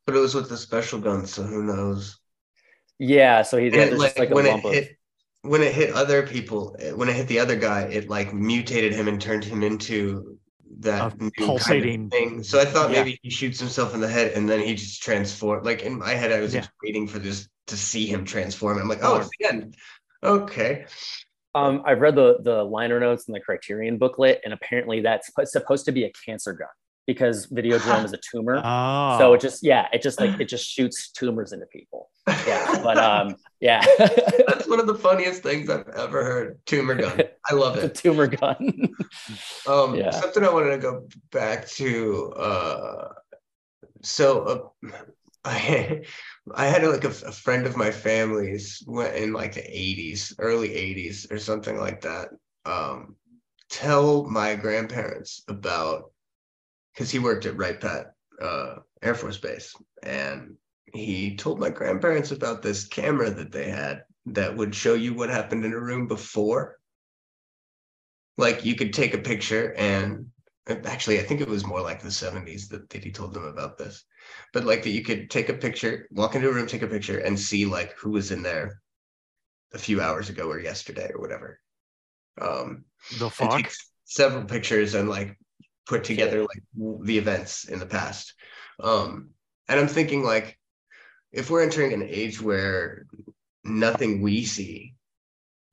But 0.10 0.18
it 0.18 0.22
was 0.22 0.34
with 0.34 0.50
the 0.50 0.58
special 0.58 1.00
gun, 1.00 1.28
so 1.28 1.44
who 1.44 1.62
knows? 1.62 2.18
Yeah, 2.98 3.44
so 3.44 3.58
he 3.60 3.68
And 3.68 3.76
yeah, 3.76 3.84
like, 3.92 4.00
just 4.08 4.18
like 4.20 4.32
a 4.32 4.34
when 4.34 4.48
it 4.48 4.50
lump 4.50 4.66
of 4.66 4.74
hit 4.74 4.98
when 5.44 5.62
it 5.62 5.72
hit 5.74 5.94
other 5.94 6.26
people, 6.26 6.76
when 6.96 7.08
it 7.10 7.16
hit 7.16 7.28
the 7.28 7.38
other 7.38 7.56
guy, 7.56 7.84
it 7.84 8.10
like 8.10 8.34
mutated 8.34 8.92
him 8.92 9.08
and 9.08 9.22
turned 9.22 9.44
him 9.44 9.62
into 9.62 10.40
that 10.80 11.14
A 11.14 11.18
new 11.18 11.30
kind 11.30 11.42
of 11.42 11.46
pulsating- 11.48 12.10
thing. 12.10 12.42
So 12.42 12.60
I 12.60 12.66
thought 12.66 12.90
Yeah. 12.90 13.04
maybe 13.04 13.20
he 13.22 13.30
shoots 13.30 13.60
himself 13.60 13.94
in 13.94 14.02
the 14.02 14.08
head 14.08 14.32
and 14.34 14.50
then 14.50 14.62
he 14.62 14.74
just 14.74 15.04
transform. 15.04 15.64
Like 15.64 15.84
in 15.84 16.00
my 16.00 16.16
head, 16.16 16.32
I 16.32 16.40
was 16.40 16.56
Yeah. 16.56 16.62
just 16.62 16.72
waiting 16.84 17.08
for 17.08 17.20
this 17.20 17.48
to 17.68 17.78
see 17.78 18.08
him 18.08 18.26
transform. 18.26 18.80
I'm 18.80 18.88
like, 18.90 19.04
oh, 19.04 19.18
it's 19.18 19.30
the 19.40 19.46
end. 19.48 19.76
Okay. 20.24 20.86
um 21.54 21.84
I've 21.86 22.02
read 22.02 22.16
the 22.16 22.40
the 22.42 22.64
liner 22.64 23.00
notes 23.00 23.28
in 23.28 23.34
the 23.36 23.40
Criterion 23.40 24.00
booklet, 24.00 24.42
and 24.44 24.54
apparently 24.54 25.02
that's 25.02 25.30
supposed 25.46 25.86
to 25.86 25.92
be 25.92 26.06
a 26.06 26.12
cancer 26.26 26.54
gun 26.54 26.68
because 27.14 27.46
video 27.48 27.80
Videodrome 27.80 28.06
is 28.06 28.14
a 28.14 28.20
tumor. 28.32 28.62
Oh. 28.64 28.98
So 29.20 29.34
it 29.34 29.42
just 29.42 29.64
yeah, 29.64 29.88
it 29.92 30.02
just 30.04 30.20
like 30.20 30.40
it 30.40 30.48
just 30.48 30.66
shoots 30.70 31.10
tumors 31.10 31.52
into 31.52 31.66
people. 31.66 32.12
Yeah, 32.48 32.80
but 32.84 32.98
um 33.00 33.36
yeah, 33.60 33.84
That's 34.48 34.68
one 34.68 34.80
of 34.80 34.86
the 34.88 34.94
funniest 34.96 35.42
things 35.42 35.68
I've 35.70 35.88
ever 35.90 36.24
heard. 36.24 36.60
Tumor 36.68 36.94
gun. 36.96 37.22
I 37.50 37.54
love 37.56 37.78
it. 37.84 37.96
tumor 37.96 38.28
gun. 38.28 38.96
Um, 39.68 39.96
Yeah. 39.96 40.12
something 40.12 40.44
I 40.46 40.54
wanted 40.54 40.72
to 40.72 40.78
go 40.78 41.08
back 41.32 41.68
to. 41.80 42.32
Uh, 42.34 43.08
so 44.04 44.72
uh, 44.86 44.90
I 45.44 46.04
I 46.54 46.66
had 46.68 46.84
like 46.84 47.04
a, 47.04 47.10
a 47.10 47.32
friend 47.32 47.66
of 47.66 47.76
my 47.76 47.90
family's 47.92 48.84
went 48.86 49.16
in 49.16 49.34
like 49.34 49.54
the 49.56 49.62
'80s, 49.62 50.36
early 50.38 50.70
'80s, 50.70 51.32
or 51.32 51.40
something 51.40 51.78
like 51.78 52.02
that. 52.02 52.30
Um, 52.66 53.16
tell 53.70 54.24
my 54.30 54.56
grandparents 54.56 55.44
about 55.48 56.12
because 56.94 57.12
he 57.12 57.20
worked 57.20 57.46
at 57.46 57.58
Wright 57.58 57.80
Pat 57.80 58.14
uh, 58.42 58.76
Air 59.02 59.16
Force 59.16 59.38
Base, 59.38 59.76
and 60.04 60.56
he 60.94 61.36
told 61.36 61.60
my 61.60 61.70
grandparents 61.70 62.32
about 62.32 62.62
this 62.62 62.88
camera 62.88 63.30
that 63.30 63.52
they 63.52 63.70
had 63.70 64.04
that 64.26 64.56
would 64.56 64.74
show 64.74 64.94
you 64.94 65.14
what 65.14 65.30
happened 65.30 65.66
in 65.66 65.74
a 65.74 65.80
room 65.80 66.08
before. 66.08 66.78
Like 68.38 68.66
you 68.66 68.76
could 68.76 68.94
take 68.94 69.14
a 69.14 69.20
picture 69.20 69.74
and 69.78 70.28
actually 70.86 71.20
i 71.20 71.24
think 71.24 71.42
it 71.42 71.48
was 71.48 71.66
more 71.66 71.82
like 71.82 72.00
the 72.00 72.10
70s 72.10 72.70
that, 72.70 72.88
that 72.90 73.04
he 73.04 73.12
told 73.12 73.34
them 73.34 73.46
about 73.46 73.78
this. 73.78 74.06
But 74.54 74.66
like 74.66 74.84
that 74.84 74.92
you 74.92 75.04
could 75.04 75.30
take 75.30 75.50
a 75.50 75.54
picture 75.54 76.08
walk 76.12 76.36
into 76.36 76.50
a 76.50 76.54
room 76.54 76.68
take 76.68 76.84
a 76.84 76.88
picture 76.88 77.20
and 77.20 77.40
see 77.40 77.66
like 77.66 77.94
who 77.98 78.12
was 78.12 78.32
in 78.32 78.44
there 78.44 78.82
a 79.74 79.78
few 79.78 80.02
hours 80.02 80.30
ago 80.30 80.50
or 80.50 80.60
yesterday 80.60 81.12
or 81.14 81.20
whatever. 81.20 81.60
Um 82.40 82.86
the 83.18 83.30
fuck. 83.30 83.58
take 83.58 83.72
several 84.06 84.46
pictures 84.46 84.94
and 84.94 85.10
like 85.10 85.38
put 85.90 86.04
together 86.04 86.42
like 86.42 86.62
the 87.02 87.18
events 87.18 87.66
in 87.66 87.80
the 87.80 87.86
past. 87.86 88.36
Um 88.80 89.32
and 89.68 89.80
i'm 89.80 89.88
thinking 89.88 90.24
like 90.24 90.58
if 91.32 91.50
we're 91.50 91.64
entering 91.64 91.94
an 91.94 92.04
age 92.04 92.42
where 92.42 93.06
nothing 93.64 94.22
we 94.22 94.46
see 94.46 94.96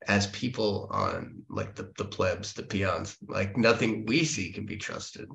as 0.06 0.26
people 0.28 0.88
on 0.90 1.42
like 1.48 1.74
the, 1.74 1.90
the 1.98 2.04
plebs 2.04 2.52
the 2.52 2.62
peons 2.62 3.16
like 3.26 3.56
nothing 3.56 4.06
we 4.06 4.24
see 4.24 4.52
can 4.52 4.66
be 4.66 4.76
trusted. 4.76 5.28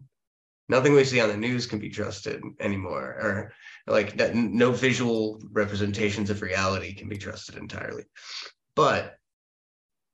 Nothing 0.70 0.94
we 0.94 1.04
see 1.04 1.20
on 1.20 1.30
the 1.30 1.38
news 1.38 1.66
can 1.68 1.80
be 1.80 1.90
trusted 1.90 2.42
anymore 2.60 3.06
or 3.26 3.54
like 3.88 4.18
that 4.18 4.36
no 4.36 4.72
visual 4.72 5.42
representations 5.52 6.30
of 6.30 6.42
reality 6.42 6.94
can 6.94 7.10
be 7.10 7.18
trusted 7.18 7.56
entirely. 7.58 8.06
But 8.76 9.16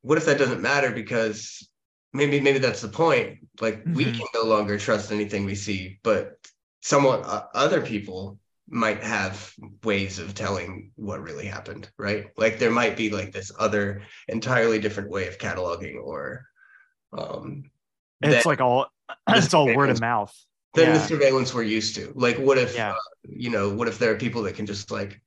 what 0.02 0.18
if 0.18 0.26
that 0.26 0.40
doesn't 0.40 0.62
matter 0.62 0.92
because 0.92 1.70
maybe 2.18 2.40
maybe 2.42 2.60
that's 2.60 2.82
the 2.82 2.88
point 2.90 3.40
like 3.62 3.84
we 3.94 4.06
Mhm. 4.06 4.18
can 4.18 4.28
no 4.34 4.44
longer 4.44 4.78
trust 4.78 5.12
anything 5.12 5.46
we 5.46 5.56
see 5.56 6.00
but 6.04 6.38
somewhat 6.82 7.24
uh, 7.26 7.46
other 7.54 7.82
people 7.82 8.40
might 8.70 9.02
have 9.04 9.54
ways 9.84 10.20
of 10.20 10.34
telling 10.34 10.92
what 10.96 11.22
really 11.22 11.46
happened 11.46 11.90
right 11.98 12.26
like 12.38 12.60
there 12.60 12.72
might 12.72 12.98
be 12.98 13.10
like 13.10 13.32
this 13.32 13.52
other 13.60 14.02
entirely 14.28 14.80
different 14.80 15.10
way 15.10 15.28
of 15.28 15.38
cataloging 15.38 15.96
or 16.04 16.46
um 17.18 17.64
It's 18.22 18.46
like 18.46 18.60
all 18.62 18.88
it's 19.30 19.54
all 19.54 19.74
word 19.74 19.90
of 19.90 20.02
mouth. 20.02 20.34
than 20.74 20.94
the 20.94 21.00
surveillance 21.00 21.54
we're 21.54 21.64
used 21.64 21.96
to 21.96 22.12
like 22.16 22.38
what 22.38 22.58
if 22.58 22.76
Yeah. 22.76 22.92
uh, 22.92 22.96
you 23.24 23.50
know 23.50 23.70
what 23.70 23.88
if 23.88 24.00
there 24.00 24.12
are 24.12 24.18
people 24.18 24.42
that 24.44 24.56
can 24.56 24.66
just 24.66 24.92
like 24.92 25.22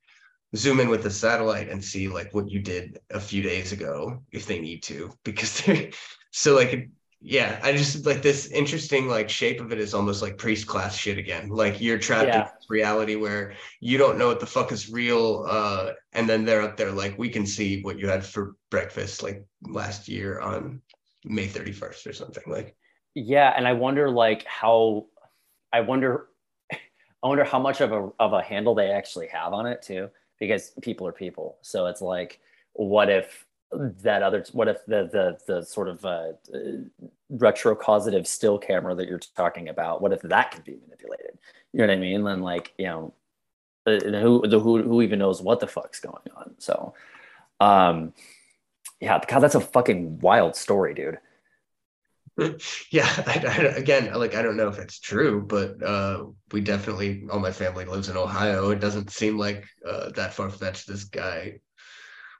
zoom 0.55 0.79
in 0.79 0.89
with 0.89 1.05
a 1.05 1.09
satellite 1.11 1.69
and 1.69 1.83
see 1.83 2.07
like 2.07 2.33
what 2.33 2.49
you 2.49 2.59
did 2.61 2.99
a 3.09 3.19
few 3.19 3.41
days 3.41 3.71
ago 3.71 4.21
if 4.31 4.45
they 4.45 4.59
need 4.59 4.83
to 4.83 5.11
because 5.23 5.61
they're 5.61 5.89
so 6.31 6.55
like 6.55 6.89
yeah, 7.23 7.59
I 7.63 7.71
just 7.73 8.05
like 8.05 8.23
this 8.23 8.47
interesting 8.47 9.07
like 9.07 9.29
shape 9.29 9.61
of 9.61 9.71
it 9.71 9.79
is 9.79 9.93
almost 9.93 10.23
like 10.23 10.39
priest 10.39 10.65
class 10.65 10.95
shit 10.97 11.19
again. 11.19 11.49
Like 11.49 11.79
you're 11.79 11.99
trapped 11.99 12.33
Yeah. 12.33 12.35
in 12.35 12.49
reality 12.69 13.15
where 13.15 13.53
you 13.79 13.99
don't 13.99 14.17
know 14.17 14.27
what 14.27 14.39
the 14.39 14.47
fuck 14.47 14.71
is 14.71 14.89
real, 14.91 15.45
uh, 15.47 15.91
and 16.13 16.27
then 16.27 16.45
they're 16.45 16.63
up 16.63 16.77
there 16.77 16.91
like 16.91 17.17
we 17.19 17.29
can 17.29 17.45
see 17.45 17.81
what 17.83 17.99
you 17.99 18.07
had 18.07 18.25
for 18.25 18.55
breakfast 18.71 19.21
like 19.21 19.45
last 19.67 20.07
year 20.07 20.39
on 20.39 20.81
May 21.23 21.47
31st 21.47 22.07
or 22.07 22.13
something. 22.13 22.43
Like 22.47 22.75
Yeah, 23.15 23.53
and 23.55 23.67
I 23.67 23.73
wonder 23.73 24.09
like 24.09 24.45
how 24.45 25.07
I 25.73 25.81
wonder 25.81 26.27
I 26.71 26.77
wonder 27.27 27.43
how 27.43 27.59
much 27.59 27.81
of 27.81 27.91
a 27.91 28.09
of 28.19 28.33
a 28.33 28.41
handle 28.41 28.75
they 28.75 28.91
actually 28.91 29.27
have 29.29 29.53
on 29.53 29.65
it 29.65 29.81
too, 29.81 30.09
because 30.39 30.71
people 30.81 31.07
are 31.07 31.11
people. 31.13 31.57
So 31.61 31.87
it's 31.87 32.01
like, 32.01 32.39
what 32.73 33.09
if 33.09 33.45
that 33.71 34.21
other 34.21 34.45
what 34.51 34.67
if 34.67 34.85
the 34.85 35.09
the 35.11 35.37
the 35.47 35.65
sort 35.65 35.87
of 35.87 36.03
uh, 36.05 36.33
uh, 36.53 36.59
retro 37.29 37.75
causative 37.75 38.27
still 38.27 38.57
camera 38.57 38.95
that 38.95 39.07
you're 39.07 39.19
talking 39.35 39.69
about, 39.69 40.01
what 40.01 40.11
if 40.13 40.21
that 40.21 40.51
could 40.51 40.63
be 40.63 40.77
manipulated? 40.83 41.37
You 41.73 41.79
know 41.79 41.87
what 41.87 41.93
I 41.93 41.99
mean? 41.99 42.23
Then 42.23 42.41
like, 42.41 42.73
you 42.77 42.85
know, 42.85 43.13
uh, 43.85 43.99
who 43.99 44.47
the 44.47 44.59
who 44.59 44.81
who 44.83 45.01
even 45.01 45.19
knows 45.19 45.41
what 45.41 45.59
the 45.59 45.67
fuck's 45.67 45.99
going 45.99 46.27
on? 46.35 46.55
So 46.57 46.93
um 47.59 48.13
yeah, 48.99 49.19
God, 49.27 49.39
that's 49.39 49.55
a 49.55 49.61
fucking 49.61 50.19
wild 50.19 50.55
story, 50.55 50.93
dude. 50.93 51.17
yeah, 52.91 53.09
I, 53.27 53.43
I, 53.47 53.55
again, 53.77 54.13
like 54.13 54.35
I 54.35 54.41
don't 54.41 54.57
know 54.57 54.67
if 54.67 54.79
it's 54.79 54.99
true, 54.99 55.41
but 55.41 55.81
uh, 55.83 56.25
we 56.51 56.61
definitely 56.61 57.23
all 57.29 57.39
my 57.39 57.51
family 57.51 57.85
lives 57.85 58.09
in 58.09 58.17
Ohio. 58.17 58.69
It 58.69 58.79
doesn't 58.79 59.11
seem 59.11 59.37
like 59.37 59.65
uh, 59.87 60.11
that 60.11 60.33
far 60.33 60.49
fetched. 60.49 60.87
This 60.87 61.03
guy 61.03 61.59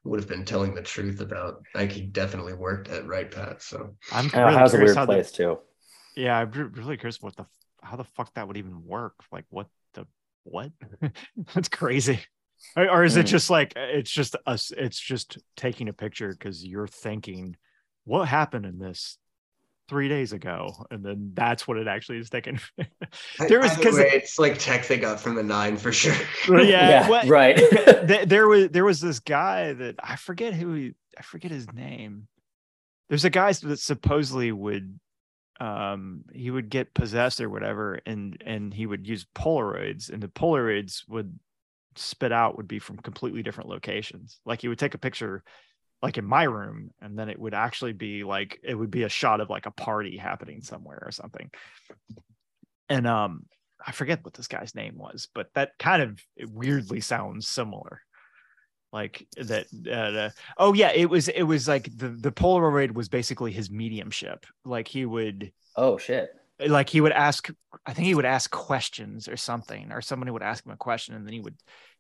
would 0.03 0.19
have 0.19 0.30
been 0.30 0.45
telling 0.45 0.73
the 0.73 0.82
truth 0.82 1.22
about. 1.22 1.64
Like 1.76 1.91
he 1.91 2.02
definitely 2.02 2.53
worked 2.53 2.90
at 2.90 3.06
Wright 3.07 3.30
Pat. 3.30 3.61
So 3.61 3.95
I'm 4.11 4.26
Uh, 4.28 4.30
really 4.40 4.53
Ohio's 4.56 4.73
a 4.73 4.78
curious 4.78 4.88
weird 4.90 4.98
how 4.98 5.06
the- 5.06 5.14
place 5.14 5.32
too. 5.32 5.60
yeah, 6.15 6.38
I'm 6.38 6.52
really 6.52 6.98
curious 6.98 7.22
what 7.22 7.36
the 7.36 7.45
how 7.84 7.98
the 7.98 8.03
fuck 8.03 8.34
that 8.36 8.48
would 8.48 8.57
even 8.57 8.84
work. 8.86 9.15
Like 9.32 9.45
what 9.49 9.68
the 9.94 10.06
what? 10.44 10.72
That's 11.53 11.69
crazy. 11.69 12.19
Or, 12.76 12.90
or 12.90 13.03
is 13.03 13.18
it 13.18 13.26
Mm. 13.26 13.30
just 13.30 13.49
like 13.49 13.73
it's 13.76 14.11
just 14.11 14.36
us? 14.45 14.72
It's 14.76 14.99
just 14.99 15.38
taking 15.56 15.90
a 15.90 15.94
picture 15.94 16.30
because 16.32 16.64
you're 16.65 16.88
thinking, 16.88 17.56
what 18.03 18.28
happened 18.28 18.65
in 18.65 18.78
this 18.78 19.18
three 19.92 20.08
days 20.08 20.32
ago, 20.32 20.74
and 20.90 21.04
then 21.04 21.32
that's 21.34 21.68
what 21.68 21.76
it 21.76 21.86
actually 21.86 22.18
is 22.18 22.30
taking. 22.30 22.62
there 23.50 23.60
was 23.60 23.76
because 23.76 23.98
it's 23.98 24.40
like 24.40 24.58
tech 24.58 24.88
they 24.88 24.98
got 24.98 25.20
from 25.20 25.36
the 25.36 25.44
nine 25.44 25.76
for 25.76 25.92
sure. 25.92 26.16
yeah, 26.48 27.10
what- 27.10 27.28
right. 27.28 27.58
th- 28.08 28.30
there 28.30 28.48
was 28.48 28.70
there 28.70 28.86
was 28.86 29.02
this 29.02 29.20
guy 29.20 29.74
that 29.74 29.96
I 30.02 30.16
forget 30.16 30.54
who 30.54 30.74
he 30.74 30.94
I 31.20 31.24
forget 31.24 31.52
his 31.52 31.72
name. 31.74 32.30
There's 33.10 33.26
a 33.26 33.30
guy 33.30 33.52
that 33.52 33.80
supposedly 33.80 34.54
would 34.54 34.98
um 35.60 36.24
he 36.34 36.50
would 36.50 36.70
get 36.70 36.94
possessed 36.94 37.42
or 37.42 37.50
whatever 37.50 38.00
and 38.06 38.42
and 38.46 38.74
he 38.74 38.86
would 38.86 39.06
use 39.06 39.28
polaroids 39.36 40.10
and 40.10 40.24
the 40.24 40.30
polaroids 40.30 41.02
would 41.10 41.38
spit 41.98 42.32
out 42.32 42.56
would 42.56 42.70
be 42.70 42.80
from 42.80 42.98
completely 42.98 43.44
different 43.44 43.70
locations 43.70 44.40
like 44.46 44.62
he 44.62 44.70
would 44.70 44.80
take 44.80 44.94
a 44.94 44.98
picture 44.98 45.44
like 46.02 46.18
in 46.18 46.26
my 46.26 46.44
room 46.44 46.91
and 47.02 47.18
then 47.18 47.30
it 47.30 47.40
would 47.40 47.53
actually 47.53 47.94
be 47.94 48.23
like 48.23 48.60
it 48.64 48.76
would 48.76 48.91
be 48.91 49.03
a 49.03 49.10
shot 49.10 49.40
of 49.40 49.49
like 49.49 49.65
a 49.65 49.72
party 49.72 50.18
happening 50.18 50.61
somewhere 50.61 51.02
or 51.06 51.11
something. 51.11 51.49
And 52.90 53.07
um 53.07 53.45
i 53.86 53.91
forget 53.91 54.23
what 54.23 54.36
this 54.36 54.48
guy's 54.48 54.76
name 54.76 54.95
was 54.95 55.28
but 55.34 55.48
that 55.56 55.72
kind 55.80 56.03
of 56.03 56.19
weirdly 56.40 57.02
sounds 57.02 57.48
similar. 57.48 58.02
Like 58.94 59.26
that 59.38 59.68
uh, 59.90 60.32
oh 60.57 60.73
yeah 60.73 60.91
it 60.91 61.10
was 61.10 61.30
it 61.30 61.44
was 61.44 61.68
like 61.68 61.95
the 61.95 62.10
the 62.10 62.32
polaroid 62.32 62.94
was 62.94 63.07
basically 63.07 63.52
his 63.52 63.72
mediumship. 63.72 64.45
Like 64.65 64.88
he 64.88 65.06
would 65.06 65.53
oh 65.78 65.98
shit. 65.98 66.32
like 66.68 66.90
he 66.90 66.99
would 66.99 67.14
ask 67.14 67.49
i 67.86 67.94
think 67.94 68.06
he 68.06 68.15
would 68.15 68.26
ask 68.26 68.52
questions 68.52 69.30
or 69.30 69.38
something 69.38 69.91
or 69.94 70.02
somebody 70.02 70.32
would 70.32 70.44
ask 70.44 70.65
him 70.65 70.73
a 70.73 70.78
question 70.78 71.15
and 71.15 71.26
then 71.26 71.34
he 71.34 71.40
would 71.40 71.56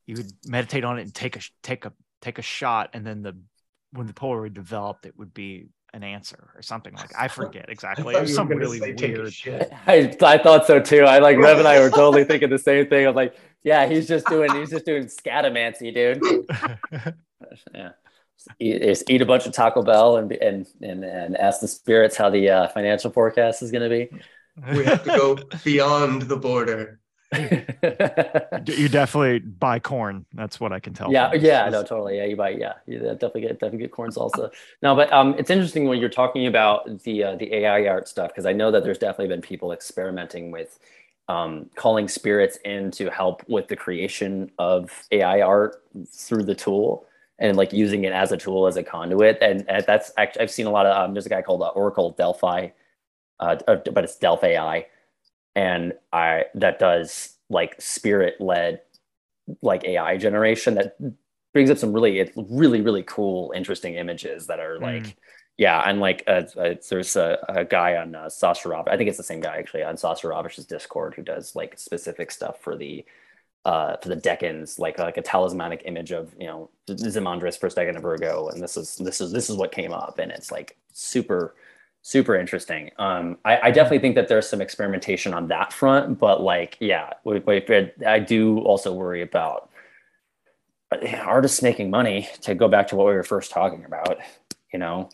he 0.05 0.13
would 0.15 0.29
meditate 0.45 0.83
on 0.83 0.99
it 0.99 1.03
and 1.03 1.13
take 1.13 1.37
a 1.37 1.41
take 1.63 1.85
a 1.85 1.93
take 2.21 2.39
a 2.39 2.43
shot 2.43 2.89
and 2.93 3.07
then 3.07 3.21
the 3.21 3.37
when 3.93 4.07
the 4.07 4.13
polaroid 4.13 4.53
developed 4.53 5.05
it 5.05 5.17
would 5.17 5.33
be 5.33 5.67
an 5.93 6.03
answer 6.03 6.51
or 6.55 6.61
something 6.61 6.93
like 6.93 7.11
i 7.17 7.27
forget 7.39 7.65
exactly 7.67 8.15
it 8.15 8.21
was 8.21 8.33
some 8.33 8.47
really 8.47 8.79
say 8.79 8.93
weird 8.93 9.33
shit. 9.33 9.71
I, 9.87 10.15
I 10.21 10.37
thought 10.37 10.65
so 10.67 10.79
too. 10.79 11.03
I 11.03 11.19
like 11.19 11.37
Rev 11.37 11.59
and 11.59 11.67
I 11.67 11.79
were 11.79 11.89
totally 12.01 12.23
thinking 12.23 12.49
the 12.49 12.59
same 12.59 12.87
thing. 12.87 13.07
I'm 13.07 13.15
like, 13.15 13.35
yeah, 13.63 13.87
he's 13.87 14.07
just 14.07 14.25
doing 14.27 14.53
he's 14.55 14.69
just 14.69 14.85
doing 14.85 15.05
scatomancy, 15.05 15.93
dude. 15.93 16.21
Yeah. 17.73 17.89
Eat, 18.59 18.81
just 18.81 19.09
eat 19.09 19.21
a 19.21 19.25
bunch 19.25 19.45
of 19.45 19.53
Taco 19.53 19.83
Bell 19.83 20.17
and 20.17 20.31
and 20.31 20.65
and, 20.81 21.03
and 21.03 21.37
ask 21.37 21.61
the 21.61 21.67
spirits 21.67 22.15
how 22.15 22.29
the 22.29 22.49
uh, 22.49 22.67
financial 22.69 23.11
forecast 23.11 23.61
is 23.61 23.71
going 23.71 23.87
to 23.87 23.89
be. 23.89 24.09
We 24.75 24.85
have 24.85 25.03
to 25.03 25.09
go 25.09 25.37
beyond 25.63 26.23
the 26.23 26.37
border. 26.37 27.00
you 28.67 28.89
definitely 28.89 29.39
buy 29.39 29.79
corn 29.79 30.25
that's 30.33 30.59
what 30.59 30.71
i 30.71 30.79
can 30.79 30.93
tell 30.93 31.11
yeah, 31.11 31.33
yeah, 31.33 31.69
no, 31.69 31.83
totally. 31.83 32.17
Yeah, 32.17 32.25
you 32.25 32.35
buy, 32.35 32.49
yeah, 32.49 32.73
you 32.85 32.99
definitely 32.99 33.41
get 33.41 33.51
definitely 33.53 33.79
get 33.79 33.91
corn 33.91 34.11
salsa. 34.11 34.51
No, 34.81 34.95
but 34.95 35.11
um, 35.11 35.35
it's 35.37 35.49
interesting 35.49 35.87
when 35.87 35.99
you're 35.99 36.09
talking 36.09 36.47
about 36.47 37.03
the 37.03 37.23
uh, 37.23 37.35
the 37.35 37.53
AI 37.53 37.87
art 37.87 38.07
stuff 38.07 38.29
because 38.29 38.45
I 38.45 38.53
know 38.53 38.71
that 38.71 38.83
there's 38.83 38.97
definitely 38.97 39.27
been 39.27 39.41
people 39.41 39.71
experimenting 39.71 40.51
with 40.51 40.79
um, 41.27 41.69
calling 41.75 42.07
spirits 42.07 42.57
in 42.65 42.91
to 42.91 43.09
help 43.09 43.43
with 43.47 43.67
the 43.67 43.75
creation 43.75 44.51
of 44.57 44.91
AI 45.11 45.41
art 45.41 45.83
through 46.07 46.43
the 46.43 46.55
tool 46.55 47.05
and 47.39 47.57
like 47.57 47.73
using 47.73 48.03
it 48.03 48.13
as 48.13 48.31
a 48.31 48.37
tool 48.37 48.67
as 48.67 48.77
a 48.77 48.83
conduit. 48.83 49.37
And, 49.41 49.65
and 49.69 49.85
that's 49.85 50.11
actually 50.17 50.41
I've 50.43 50.51
seen 50.51 50.67
a 50.67 50.71
lot 50.71 50.85
of 50.85 50.95
um, 50.95 51.13
there's 51.13 51.25
a 51.25 51.29
guy 51.29 51.41
called 51.41 51.61
uh, 51.61 51.69
Oracle 51.69 52.11
Delphi, 52.11 52.69
uh, 53.39 53.55
but 53.65 54.03
it's 54.03 54.17
Delph 54.17 54.43
AI, 54.43 54.85
and 55.55 55.93
I 56.13 56.45
that 56.55 56.79
does 56.79 57.35
like 57.49 57.75
spirit 57.81 58.39
led 58.39 58.81
like 59.61 59.83
AI 59.85 60.17
generation 60.17 60.75
that 60.75 60.97
brings 61.53 61.69
up 61.69 61.77
some 61.77 61.91
really 61.93 62.31
really 62.35 62.81
really 62.81 63.03
cool 63.03 63.51
interesting 63.55 63.95
images 63.95 64.47
that 64.47 64.59
are 64.59 64.79
like 64.79 65.03
Mm. 65.03 65.15
yeah 65.57 65.81
and 65.85 65.99
like 65.99 66.23
uh, 66.27 66.43
uh, 66.57 66.75
there's 66.89 67.15
a, 67.15 67.37
a 67.49 67.65
guy 67.65 67.97
on 67.97 68.15
uh, 68.15 68.29
Sasha 68.29 68.69
I 68.87 68.97
think 68.97 69.09
it's 69.09 69.17
the 69.17 69.23
same 69.23 69.41
guy 69.41 69.57
actually 69.57 69.83
on 69.83 69.97
Sasha 69.97 70.27
Ravish's 70.29 70.65
Discord 70.65 71.13
who 71.15 71.23
does 71.23 71.55
like 71.55 71.77
specific 71.77 72.31
stuff 72.31 72.61
for 72.61 72.77
the 72.77 73.05
uh 73.65 73.95
for 73.97 74.09
the 74.09 74.15
decans 74.17 74.79
like 74.79 74.97
like 74.97 75.17
a 75.17 75.21
talismanic 75.21 75.83
image 75.85 76.11
of 76.11 76.33
you 76.39 76.47
know 76.47 76.69
Zimandris 76.89 77.59
first 77.59 77.77
decan 77.77 77.95
of 77.95 78.01
Virgo 78.01 78.47
and 78.49 78.61
this 78.63 78.75
is 78.77 78.95
this 78.97 79.21
is 79.21 79.31
this 79.31 79.49
is 79.49 79.57
what 79.57 79.71
came 79.71 79.91
up 79.93 80.17
and 80.19 80.31
it's 80.31 80.51
like 80.51 80.77
super 80.93 81.53
super 82.01 82.35
interesting. 82.35 82.91
Um 82.97 83.37
I, 83.45 83.59
I 83.63 83.71
definitely 83.71 83.99
think 83.99 84.15
that 84.15 84.27
there's 84.27 84.47
some 84.47 84.61
experimentation 84.61 85.33
on 85.33 85.47
that 85.47 85.71
front 85.73 86.19
but 86.19 86.41
like 86.41 86.77
yeah 86.79 87.13
we, 87.23 87.39
we, 87.39 87.91
I 88.05 88.19
do 88.19 88.59
also 88.59 88.93
worry 88.93 89.21
about 89.21 89.69
uh, 90.91 91.15
artists 91.23 91.61
making 91.61 91.89
money 91.89 92.29
to 92.41 92.55
go 92.55 92.67
back 92.67 92.87
to 92.87 92.95
what 92.95 93.07
we 93.07 93.13
were 93.13 93.23
first 93.23 93.51
talking 93.51 93.85
about 93.85 94.17
you 94.73 94.79
know 94.79 95.09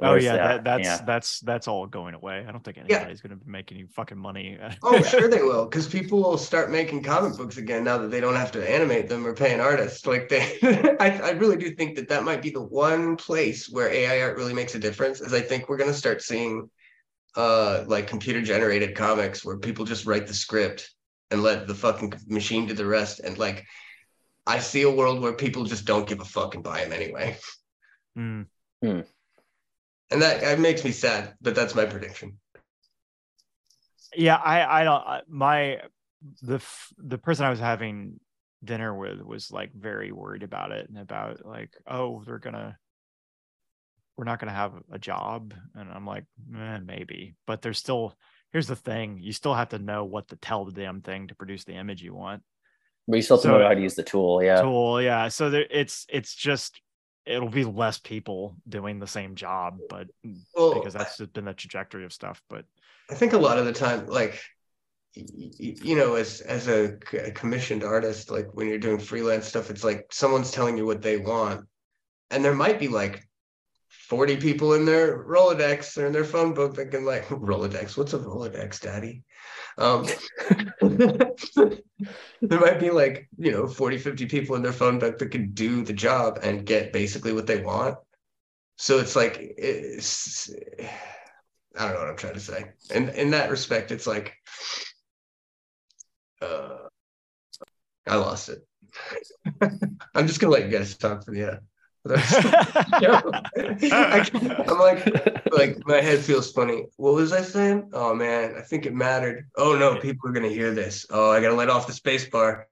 oh 0.00 0.14
yeah 0.14 0.34
uh, 0.34 0.36
that, 0.36 0.64
that's 0.64 0.84
yeah. 0.84 1.02
that's 1.06 1.40
that's 1.40 1.66
all 1.68 1.86
going 1.86 2.14
away 2.14 2.44
i 2.46 2.52
don't 2.52 2.62
think 2.62 2.76
Yeah. 2.76 2.96
anybody's 2.96 3.20
gonna 3.20 3.38
make 3.46 3.72
any 3.72 3.84
fucking 3.86 4.18
money 4.18 4.58
Oh, 4.82 5.02
sure 5.02 5.28
they 5.28 5.42
will, 5.42 5.64
because 5.64 5.88
people 5.88 6.22
will 6.22 6.38
start 6.38 6.70
making 6.70 7.02
comic 7.02 7.36
books 7.36 7.56
again 7.56 7.84
now 7.84 7.98
that 7.98 8.10
they 8.10 8.20
don't 8.20 8.36
have 8.36 8.52
to 8.52 8.70
animate 8.70 9.08
them 9.08 9.26
or 9.26 9.34
pay 9.34 9.54
an 9.54 9.60
artist. 9.60 10.06
Like 10.06 10.28
they, 10.28 10.58
I, 11.00 11.18
I 11.22 11.30
really 11.30 11.56
do 11.56 11.74
think 11.74 11.96
that 11.96 12.08
that 12.08 12.24
might 12.24 12.42
be 12.42 12.50
the 12.50 12.62
one 12.62 13.16
place 13.16 13.68
where 13.70 13.88
AI 13.90 14.20
art 14.20 14.36
really 14.36 14.54
makes 14.54 14.74
a 14.74 14.78
difference. 14.78 15.20
Is 15.20 15.32
I 15.32 15.40
think 15.40 15.68
we're 15.68 15.78
gonna 15.78 15.94
start 15.94 16.22
seeing, 16.22 16.68
uh, 17.36 17.84
like 17.86 18.06
computer 18.06 18.42
generated 18.42 18.94
comics 18.94 19.44
where 19.44 19.56
people 19.58 19.84
just 19.84 20.06
write 20.06 20.26
the 20.26 20.34
script 20.34 20.90
and 21.30 21.42
let 21.42 21.66
the 21.66 21.74
fucking 21.74 22.12
machine 22.28 22.66
do 22.66 22.74
the 22.74 22.86
rest. 22.86 23.20
And 23.20 23.36
like, 23.38 23.64
I 24.46 24.58
see 24.60 24.82
a 24.82 24.90
world 24.90 25.20
where 25.20 25.32
people 25.32 25.64
just 25.64 25.86
don't 25.86 26.08
give 26.08 26.20
a 26.20 26.24
fuck 26.24 26.54
and 26.54 26.62
buy 26.62 26.84
them 26.84 26.92
anyway, 26.92 27.36
Mm. 28.84 29.06
And 30.10 30.22
that, 30.22 30.40
that 30.40 30.58
makes 30.60 30.84
me 30.84 30.92
sad. 30.92 31.34
But 31.40 31.54
that's 31.54 31.74
my 31.74 31.84
prediction. 31.86 32.38
yeah 34.14 34.36
i 34.36 34.80
i 34.80 34.84
don't 34.84 35.04
my 35.28 35.78
the 36.42 36.58
the 36.96 37.18
person 37.18 37.44
i 37.44 37.50
was 37.50 37.58
having 37.60 38.18
dinner 38.64 38.94
with 38.96 39.20
was 39.20 39.50
like 39.52 39.70
very 39.74 40.10
worried 40.12 40.42
about 40.42 40.72
it 40.72 40.88
and 40.88 40.98
about 40.98 41.44
like 41.44 41.70
oh 41.86 42.22
they're 42.24 42.38
gonna 42.38 42.78
we're 44.16 44.24
not 44.24 44.38
gonna 44.40 44.52
have 44.52 44.72
a 44.90 44.98
job 44.98 45.52
and 45.74 45.90
i'm 45.92 46.06
like 46.06 46.24
eh, 46.56 46.78
maybe 46.84 47.34
but 47.46 47.60
there's 47.60 47.78
still 47.78 48.14
here's 48.52 48.66
the 48.68 48.76
thing 48.76 49.18
you 49.20 49.32
still 49.32 49.54
have 49.54 49.68
to 49.68 49.78
know 49.78 50.04
what 50.04 50.28
to 50.28 50.36
tell 50.36 50.64
the 50.64 50.72
damn 50.72 51.02
thing 51.02 51.28
to 51.28 51.34
produce 51.34 51.64
the 51.64 51.74
image 51.74 52.00
you 52.02 52.14
want 52.14 52.42
but 53.06 53.16
you 53.16 53.22
still 53.22 53.36
have 53.36 53.42
to 53.42 53.48
So- 53.48 53.58
know 53.58 53.66
how 53.68 53.74
to 53.74 53.80
use 53.82 53.94
the 53.96 54.02
tool 54.02 54.42
yeah 54.42 54.62
tool 54.62 55.02
yeah 55.02 55.28
so 55.28 55.50
there 55.50 55.66
it's 55.70 56.06
it's 56.08 56.34
just 56.34 56.80
it'll 57.26 57.48
be 57.48 57.64
less 57.64 57.98
people 57.98 58.56
doing 58.68 58.98
the 58.98 59.06
same 59.06 59.34
job 59.34 59.78
but 59.88 60.06
Well, 60.54 60.74
because 60.74 60.94
that's 60.94 61.18
just 61.18 61.32
been 61.32 61.44
the 61.44 61.54
trajectory 61.54 62.04
of 62.04 62.12
stuff 62.12 62.42
but 62.48 62.64
I 63.10 63.14
think 63.14 63.32
a 63.32 63.38
lot 63.38 63.58
of 63.58 63.66
the 63.66 63.72
time, 63.72 64.06
like, 64.06 64.42
you 65.14 65.96
know, 65.96 66.16
as 66.16 66.40
as 66.40 66.68
a 66.68 66.98
commissioned 67.34 67.84
artist, 67.84 68.30
like 68.30 68.48
when 68.52 68.68
you're 68.68 68.78
doing 68.78 68.98
freelance 68.98 69.46
stuff, 69.46 69.70
it's 69.70 69.84
like 69.84 70.06
someone's 70.12 70.50
telling 70.50 70.76
you 70.76 70.84
what 70.84 71.02
they 71.02 71.16
want, 71.16 71.64
and 72.30 72.44
there 72.44 72.54
might 72.54 72.78
be 72.78 72.88
like 72.88 73.25
40 74.08 74.36
people 74.36 74.74
in 74.74 74.84
their 74.84 75.24
Rolodex 75.24 75.98
or 75.98 76.06
in 76.06 76.12
their 76.12 76.24
phone 76.24 76.54
book 76.54 76.74
that 76.76 76.92
can 76.92 77.04
like 77.04 77.26
Rolodex. 77.28 77.96
What's 77.96 78.12
a 78.12 78.18
Rolodex, 78.18 78.80
daddy? 78.80 79.24
Um, 79.78 80.06
there 82.40 82.60
might 82.60 82.78
be 82.78 82.90
like, 82.90 83.28
you 83.36 83.50
know, 83.50 83.66
40, 83.66 83.98
50 83.98 84.26
people 84.26 84.54
in 84.54 84.62
their 84.62 84.72
phone 84.72 84.98
book 84.98 85.18
that 85.18 85.32
can 85.32 85.52
do 85.52 85.82
the 85.82 85.92
job 85.92 86.38
and 86.42 86.64
get 86.64 86.92
basically 86.92 87.32
what 87.32 87.46
they 87.46 87.60
want. 87.60 87.98
So 88.76 88.98
it's 88.98 89.16
like, 89.16 89.38
it's, 89.40 90.50
I 91.76 91.84
don't 91.84 91.94
know 91.94 92.00
what 92.00 92.08
I'm 92.08 92.16
trying 92.16 92.34
to 92.34 92.40
say. 92.40 92.72
And 92.94 93.08
in 93.10 93.30
that 93.32 93.50
respect, 93.50 93.90
it's 93.90 94.06
like, 94.06 94.34
uh, 96.40 96.76
I 98.06 98.16
lost 98.16 98.50
it. 98.50 98.66
I'm 100.14 100.26
just 100.28 100.40
gonna 100.40 100.52
let 100.52 100.64
you 100.64 100.70
guys 100.70 100.96
talk 100.96 101.24
for 101.24 101.32
the 101.32 101.38
yeah. 101.40 101.56
I, 103.92 104.26
am 104.66 104.78
like, 104.78 105.52
like 105.52 105.86
my 105.86 106.00
head 106.00 106.20
feels 106.20 106.52
funny. 106.52 106.86
What 106.96 107.14
was 107.14 107.32
I 107.32 107.42
saying? 107.42 107.90
Oh 107.92 108.14
man, 108.14 108.54
I 108.56 108.62
think 108.62 108.86
it 108.86 108.94
mattered. 108.94 109.48
Oh 109.56 109.76
no, 109.76 109.96
people 109.96 110.28
are 110.28 110.32
gonna 110.32 110.48
hear 110.48 110.72
this. 110.72 111.06
Oh, 111.10 111.30
I 111.30 111.40
gotta 111.40 111.54
let 111.54 111.70
off 111.70 111.86
the 111.86 111.92
space 111.92 112.28
bar. 112.28 112.68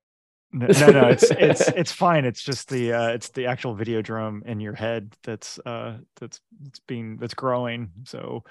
No, 0.52 0.66
no, 0.66 0.86
no, 0.90 1.08
it's 1.08 1.30
it's 1.30 1.68
it's 1.68 1.92
fine. 1.92 2.24
It's 2.24 2.42
just 2.42 2.68
the 2.68 2.92
uh, 2.92 3.08
it's 3.08 3.30
the 3.30 3.46
actual 3.46 3.74
Videodrome 3.74 4.44
in 4.46 4.60
your 4.60 4.74
head 4.74 5.12
that's 5.24 5.58
uh 5.66 5.98
that's 6.20 6.40
that's 6.62 6.80
being 6.86 7.16
that's 7.16 7.34
growing. 7.34 7.90
So 8.04 8.44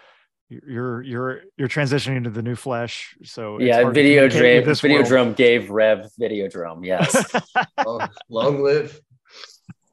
you're 0.50 1.02
you're 1.02 1.42
you're 1.58 1.68
transitioning 1.68 2.24
to 2.24 2.30
the 2.30 2.42
new 2.42 2.56
flesh 2.56 3.16
so 3.24 3.60
yeah 3.60 3.90
video 3.90 4.28
drum 4.28 4.76
video 4.76 4.98
world. 4.98 5.08
drum 5.08 5.34
gave 5.34 5.70
rev 5.70 6.06
video 6.20 6.48
drum 6.48 6.84
yes 6.84 7.34
oh, 7.80 8.06
long 8.30 8.62
live 8.62 9.00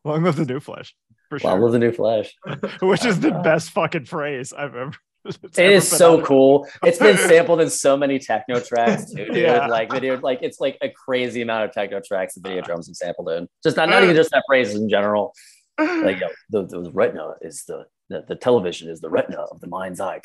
long 0.05 0.22
live 0.22 0.36
the 0.36 0.44
new 0.44 0.60
flesh 0.60 0.94
for 1.28 1.39
sure 1.39 1.51
long 1.51 1.60
live 1.60 1.72
the 1.72 1.78
new 1.78 1.93
flesh 1.93 2.35
which 2.82 3.05
is 3.05 3.20
the 3.20 3.35
uh, 3.35 3.43
best 3.43 3.70
fucking 3.70 4.05
phrase 4.05 4.52
i've 4.52 4.74
ever 4.74 4.93
it 5.24 5.59
is 5.59 5.86
so 5.86 6.22
cool. 6.22 6.66
It's 6.82 6.98
been 6.98 7.16
sampled 7.28 7.60
in 7.60 7.68
so 7.68 7.97
many 7.97 8.18
techno 8.18 8.60
tracks 8.60 9.12
too, 9.12 9.27
dude. 9.27 9.36
Yeah. 9.36 9.66
Like 9.66 9.93
video, 9.93 10.18
like 10.18 10.39
it's 10.43 10.60
like 10.60 10.78
a 10.81 10.89
crazy 10.89 11.43
amount 11.43 11.64
of 11.64 11.72
techno 11.72 12.01
tracks 12.01 12.36
and 12.36 12.44
video 12.44 12.62
drums 12.62 12.89
and 12.89 12.97
sampled 12.97 13.28
in. 13.31 13.47
Just 13.62 13.77
not, 13.77 13.89
not 13.90 14.02
even 14.02 14.14
uh. 14.16 14.18
just 14.18 14.31
that 14.31 14.44
phrase 14.48 14.74
in 14.74 14.89
general. 14.89 15.35
Like 15.78 16.20
yo, 16.20 16.28
the, 16.51 16.66
the 16.66 16.90
retina 16.90 17.35
is 17.40 17.64
the 17.64 17.86
the, 18.10 18.22
the 18.28 18.35
television 18.35 18.90
is 18.90 19.01
the 19.01 19.09
retina 19.09 19.39
of 19.39 19.60
the 19.60 19.66
mind's 19.66 19.98
eye. 19.98 20.20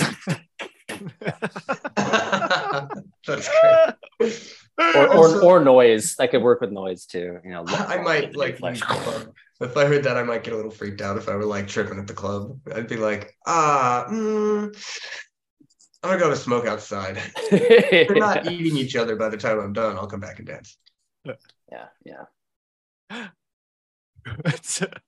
That's 3.25 3.49
great. 4.17 4.55
Or, 4.77 5.15
or, 5.15 5.43
or 5.43 5.59
noise. 5.63 6.15
I 6.19 6.27
could 6.27 6.41
work 6.41 6.59
with 6.59 6.71
noise 6.71 7.05
too. 7.05 7.39
You 7.45 7.51
know, 7.51 7.63
I 7.67 7.97
might 7.99 8.35
like 8.35 8.59
if 9.61 9.77
I 9.77 9.85
heard 9.85 10.03
that, 10.03 10.17
I 10.17 10.23
might 10.23 10.43
get 10.43 10.53
a 10.53 10.57
little 10.57 10.71
freaked 10.71 11.01
out 11.01 11.17
if 11.17 11.29
I 11.29 11.35
were 11.35 11.45
like 11.45 11.67
tripping 11.67 11.99
at 11.99 12.07
the 12.07 12.13
club. 12.13 12.59
I'd 12.73 12.87
be 12.87 12.97
like, 12.97 13.35
ah, 13.45 14.05
mm, 14.09 14.75
I'm 16.03 16.09
gonna 16.09 16.19
go 16.19 16.29
to 16.29 16.35
smoke 16.35 16.65
outside. 16.65 17.19
We're 17.51 18.15
not 18.15 18.45
eating 18.45 18.77
each 18.77 18.95
other 18.95 19.15
by 19.15 19.29
the 19.29 19.37
time 19.37 19.59
I'm 19.59 19.73
done. 19.73 19.97
I'll 19.97 20.07
come 20.07 20.19
back 20.19 20.39
and 20.39 20.47
dance. 20.47 20.77
Yeah, 21.71 21.87
yeah. 23.09 23.27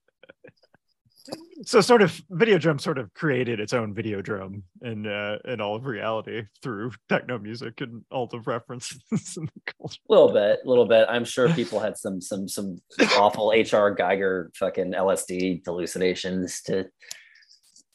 so 1.64 1.80
sort 1.80 2.02
of 2.02 2.12
Videodrome 2.32 2.80
sort 2.80 2.98
of 2.98 3.12
created 3.14 3.60
its 3.60 3.72
own 3.72 3.94
Videodrome 3.94 4.62
in 4.82 5.06
uh, 5.06 5.38
in 5.44 5.60
all 5.60 5.76
of 5.76 5.86
reality 5.86 6.42
through 6.62 6.92
techno 7.08 7.38
music 7.38 7.80
and 7.80 8.04
all 8.10 8.26
the 8.26 8.40
references 8.40 9.00
the 9.10 9.72
culture. 9.78 9.98
A 10.08 10.12
little 10.12 10.32
bit, 10.32 10.60
a 10.64 10.68
little 10.68 10.86
bit. 10.86 11.06
I'm 11.08 11.24
sure 11.24 11.48
people 11.50 11.80
had 11.80 11.96
some 11.96 12.20
some 12.20 12.48
some 12.48 12.78
awful 13.16 13.50
HR 13.50 13.90
Geiger 13.90 14.50
fucking 14.54 14.92
LSD 14.92 15.64
hallucinations 15.64 16.62
to 16.62 16.86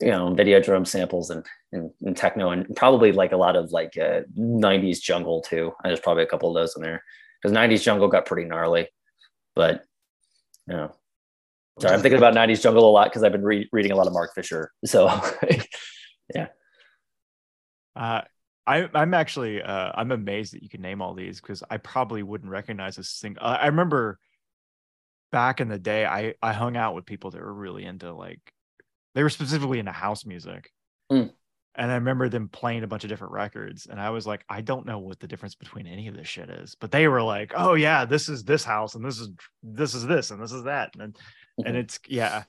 you 0.02 0.12
know 0.12 0.36
Videodrome 0.36 0.88
samples 0.88 1.30
and, 1.30 1.46
and, 1.72 1.92
and 2.02 2.18
techno 2.18 2.50
and 2.50 2.76
probably 2.76 3.12
like 3.12 3.32
a 3.32 3.38
lot 3.38 3.56
of 3.56 3.72
like 3.72 3.98
uh, 3.98 4.22
90s 4.38 5.02
jungle 5.02 5.42
too. 5.42 5.72
There's 5.84 6.00
probably 6.00 6.24
a 6.24 6.28
couple 6.28 6.50
of 6.50 6.62
those 6.62 6.76
in 6.76 6.82
there 6.82 7.04
because 7.42 7.56
90s 7.56 7.84
jungle 7.84 8.08
got 8.08 8.26
pretty 8.26 8.48
gnarly, 8.48 8.88
but 9.56 9.84
you 10.68 10.76
know 10.76 10.96
Sorry, 11.80 11.94
I'm 11.96 12.02
thinking 12.02 12.20
about 12.20 12.36
90s 12.36 12.62
jungle 12.62 12.88
a 12.88 12.92
lot 12.92 13.06
because 13.06 13.24
I've 13.24 13.32
been 13.32 13.44
re- 13.44 13.68
reading 13.72 13.92
a 13.92 13.96
lot 13.96 14.06
of 14.08 14.14
Mark 14.14 14.36
Fisher. 14.36 14.72
So, 14.86 15.12
yeah. 16.36 16.48
Uh, 17.96 18.22
I, 18.66 18.90
I'm 18.94 19.14
actually 19.14 19.62
uh, 19.62 19.92
I'm 19.94 20.12
amazed 20.12 20.54
that 20.54 20.64
you 20.64 20.70
can 20.70 20.82
name 20.82 21.02
all 21.02 21.14
these 21.14 21.42
because 21.42 21.64
I 21.70 21.78
probably 21.78 22.24
wouldn't 22.24 22.50
recognize 22.50 22.98
a 22.98 23.04
single. 23.04 23.44
Uh, 23.44 23.58
I 23.62 23.68
remember 23.68 24.20
back 25.32 25.60
in 25.60 25.68
the 25.68 25.80
day, 25.80 26.06
I 26.06 26.36
I 26.42 26.54
hung 26.54 26.78
out 26.78 26.96
with 26.96 27.06
people 27.06 27.32
that 27.32 27.42
were 27.42 27.54
really 27.54 27.84
into 27.84 28.14
like 28.14 28.40
they 29.16 29.24
were 29.24 29.30
specifically 29.30 29.80
into 29.80 29.92
house 29.92 30.26
music, 30.26 30.72
mm. 31.12 31.30
and 31.76 31.92
I 31.92 31.96
remember 31.96 32.30
them 32.30 32.48
playing 32.48 32.84
a 32.84 32.88
bunch 32.88 33.04
of 33.04 33.10
different 33.10 33.34
records, 33.34 33.86
and 33.86 34.00
I 34.00 34.12
was 34.12 34.26
like, 34.26 34.46
I 34.48 34.62
don't 34.62 34.86
know 34.86 35.00
what 35.00 35.20
the 35.20 35.28
difference 35.28 35.56
between 35.56 35.86
any 35.86 36.08
of 36.08 36.16
this 36.16 36.28
shit 36.28 36.50
is, 36.50 36.76
but 36.80 36.92
they 36.92 37.10
were 37.10 37.22
like, 37.22 37.52
oh 37.56 37.74
yeah, 37.74 38.06
this 38.06 38.30
is 38.30 38.46
this 38.46 38.64
house, 38.64 38.96
and 38.96 39.04
this 39.04 39.20
is 39.20 39.30
this 39.62 39.94
is 39.94 40.06
this, 40.06 40.32
and 40.32 40.42
this 40.42 40.54
is 40.54 40.64
that, 40.64 40.96
and 40.98 41.18
and 41.58 41.68
mm-hmm. 41.68 41.76
it's 41.78 42.00
yeah 42.08 42.44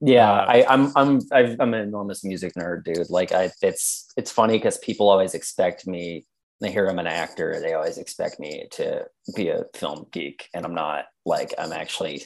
yeah 0.00 0.30
uh, 0.30 0.44
I, 0.46 0.66
i'm 0.68 0.92
i'm 0.96 1.20
i 1.32 1.56
am 1.60 1.74
an 1.74 1.80
enormous 1.80 2.24
music 2.24 2.54
nerd 2.54 2.84
dude 2.84 3.10
like 3.10 3.32
i 3.32 3.50
it's 3.62 4.10
it's 4.16 4.30
funny 4.30 4.54
because 4.54 4.78
people 4.78 5.08
always 5.08 5.34
expect 5.34 5.86
me 5.86 6.26
they 6.60 6.70
hear 6.70 6.86
i'm 6.86 6.98
an 6.98 7.06
actor 7.06 7.60
they 7.60 7.74
always 7.74 7.98
expect 7.98 8.40
me 8.40 8.66
to 8.72 9.04
be 9.34 9.48
a 9.48 9.64
film 9.74 10.06
geek 10.10 10.48
and 10.54 10.64
i'm 10.64 10.74
not 10.74 11.06
like 11.26 11.52
i'm 11.58 11.72
actually 11.72 12.22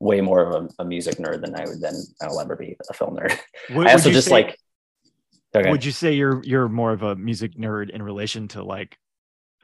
way 0.00 0.20
more 0.20 0.42
of 0.42 0.54
a, 0.54 0.82
a 0.82 0.84
music 0.84 1.16
nerd 1.16 1.40
than 1.40 1.54
i 1.56 1.64
would 1.64 1.80
than 1.80 1.94
i'll 2.22 2.40
ever 2.40 2.54
be 2.54 2.76
a 2.88 2.94
film 2.94 3.16
nerd 3.16 3.36
would, 3.74 3.88
i 3.88 3.92
also 3.92 4.10
just 4.10 4.28
say, 4.28 4.32
like 4.32 4.56
okay. 5.56 5.70
would 5.70 5.84
you 5.84 5.92
say 5.92 6.12
you're 6.12 6.42
you're 6.44 6.68
more 6.68 6.92
of 6.92 7.02
a 7.02 7.16
music 7.16 7.56
nerd 7.56 7.90
in 7.90 8.02
relation 8.02 8.46
to 8.46 8.62
like 8.62 8.96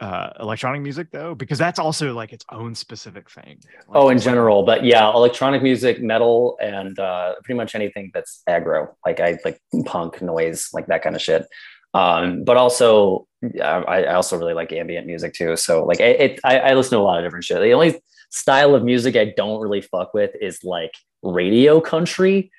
uh 0.01 0.31
electronic 0.41 0.83
music 0.83 1.07
though 1.13 1.37
because 1.37 1.57
that's 1.57 1.79
also 1.79 2.13
like 2.13 2.33
its 2.33 2.45
own 2.51 2.75
specific 2.75 3.31
thing 3.31 3.61
like, 3.87 3.97
oh 3.97 4.09
in 4.09 4.19
general 4.19 4.65
but 4.65 4.85
yeah 4.85 5.09
electronic 5.11 5.63
music 5.63 6.03
metal 6.03 6.57
and 6.61 6.99
uh 6.99 7.35
pretty 7.45 7.57
much 7.57 7.77
anything 7.77 8.11
that's 8.13 8.43
aggro 8.49 8.89
like 9.07 9.21
i 9.21 9.39
like 9.45 9.61
punk 9.85 10.21
noise 10.21 10.71
like 10.73 10.87
that 10.89 11.03
kind 11.03 11.15
of 11.15 11.23
shit. 11.23 11.47
Um 11.93 12.43
but 12.43 12.57
also 12.57 13.29
i, 13.63 13.67
I 13.69 14.15
also 14.15 14.37
really 14.37 14.55
like 14.55 14.73
ambient 14.73 15.07
music 15.07 15.33
too 15.33 15.55
so 15.55 15.85
like 15.85 16.01
it, 16.01 16.21
it 16.21 16.41
I, 16.43 16.59
I 16.59 16.75
listen 16.75 16.99
to 16.99 17.03
a 17.03 17.05
lot 17.05 17.19
of 17.19 17.25
different 17.25 17.45
shit. 17.45 17.61
The 17.61 17.73
only 17.73 18.01
style 18.31 18.75
of 18.75 18.83
music 18.83 19.15
i 19.15 19.33
don't 19.37 19.61
really 19.61 19.81
fuck 19.81 20.13
with 20.13 20.33
is 20.41 20.65
like 20.65 20.91
radio 21.23 21.81
country 21.81 22.51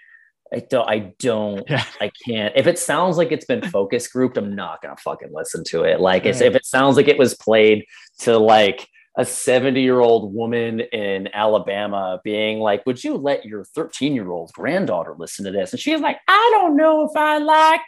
I 0.54 0.60
don't, 0.60 0.90
I 0.90 1.14
don't, 1.20 1.68
yeah. 1.70 1.84
I 2.00 2.12
can't. 2.26 2.54
If 2.56 2.68
it 2.68 2.78
sounds 2.78 3.18
like 3.18 3.32
it's 3.32 3.46
been 3.46 3.62
focus 3.72 4.08
grouped, 4.08 4.38
I'm 4.38 4.56
not 4.56 4.82
gonna 4.82 4.96
fucking 4.98 5.32
listen 5.34 5.64
to 5.66 5.84
it. 5.84 6.00
Like, 6.00 6.26
if 6.26 6.42
it 6.42 6.66
sounds 6.66 6.96
like 6.96 7.08
it 7.08 7.18
was 7.18 7.34
played 7.34 7.86
to 8.20 8.38
like 8.38 8.88
a 9.18 9.26
70 9.26 9.82
year 9.82 10.00
old 10.00 10.34
woman 10.34 10.82
in 10.82 11.30
Alabama 11.34 12.20
being 12.24 12.60
like, 12.60 12.86
Would 12.86 13.04
you 13.04 13.16
let 13.16 13.46
your 13.46 13.64
13 13.64 14.14
year 14.14 14.30
old 14.30 14.52
granddaughter 14.54 15.16
listen 15.18 15.46
to 15.46 15.52
this? 15.52 15.72
And 15.72 15.80
she's 15.80 16.02
like, 16.02 16.18
I 16.28 16.50
don't 16.54 16.76
know 16.76 17.06
if 17.06 17.16
I 17.16 17.38
like, 17.38 17.82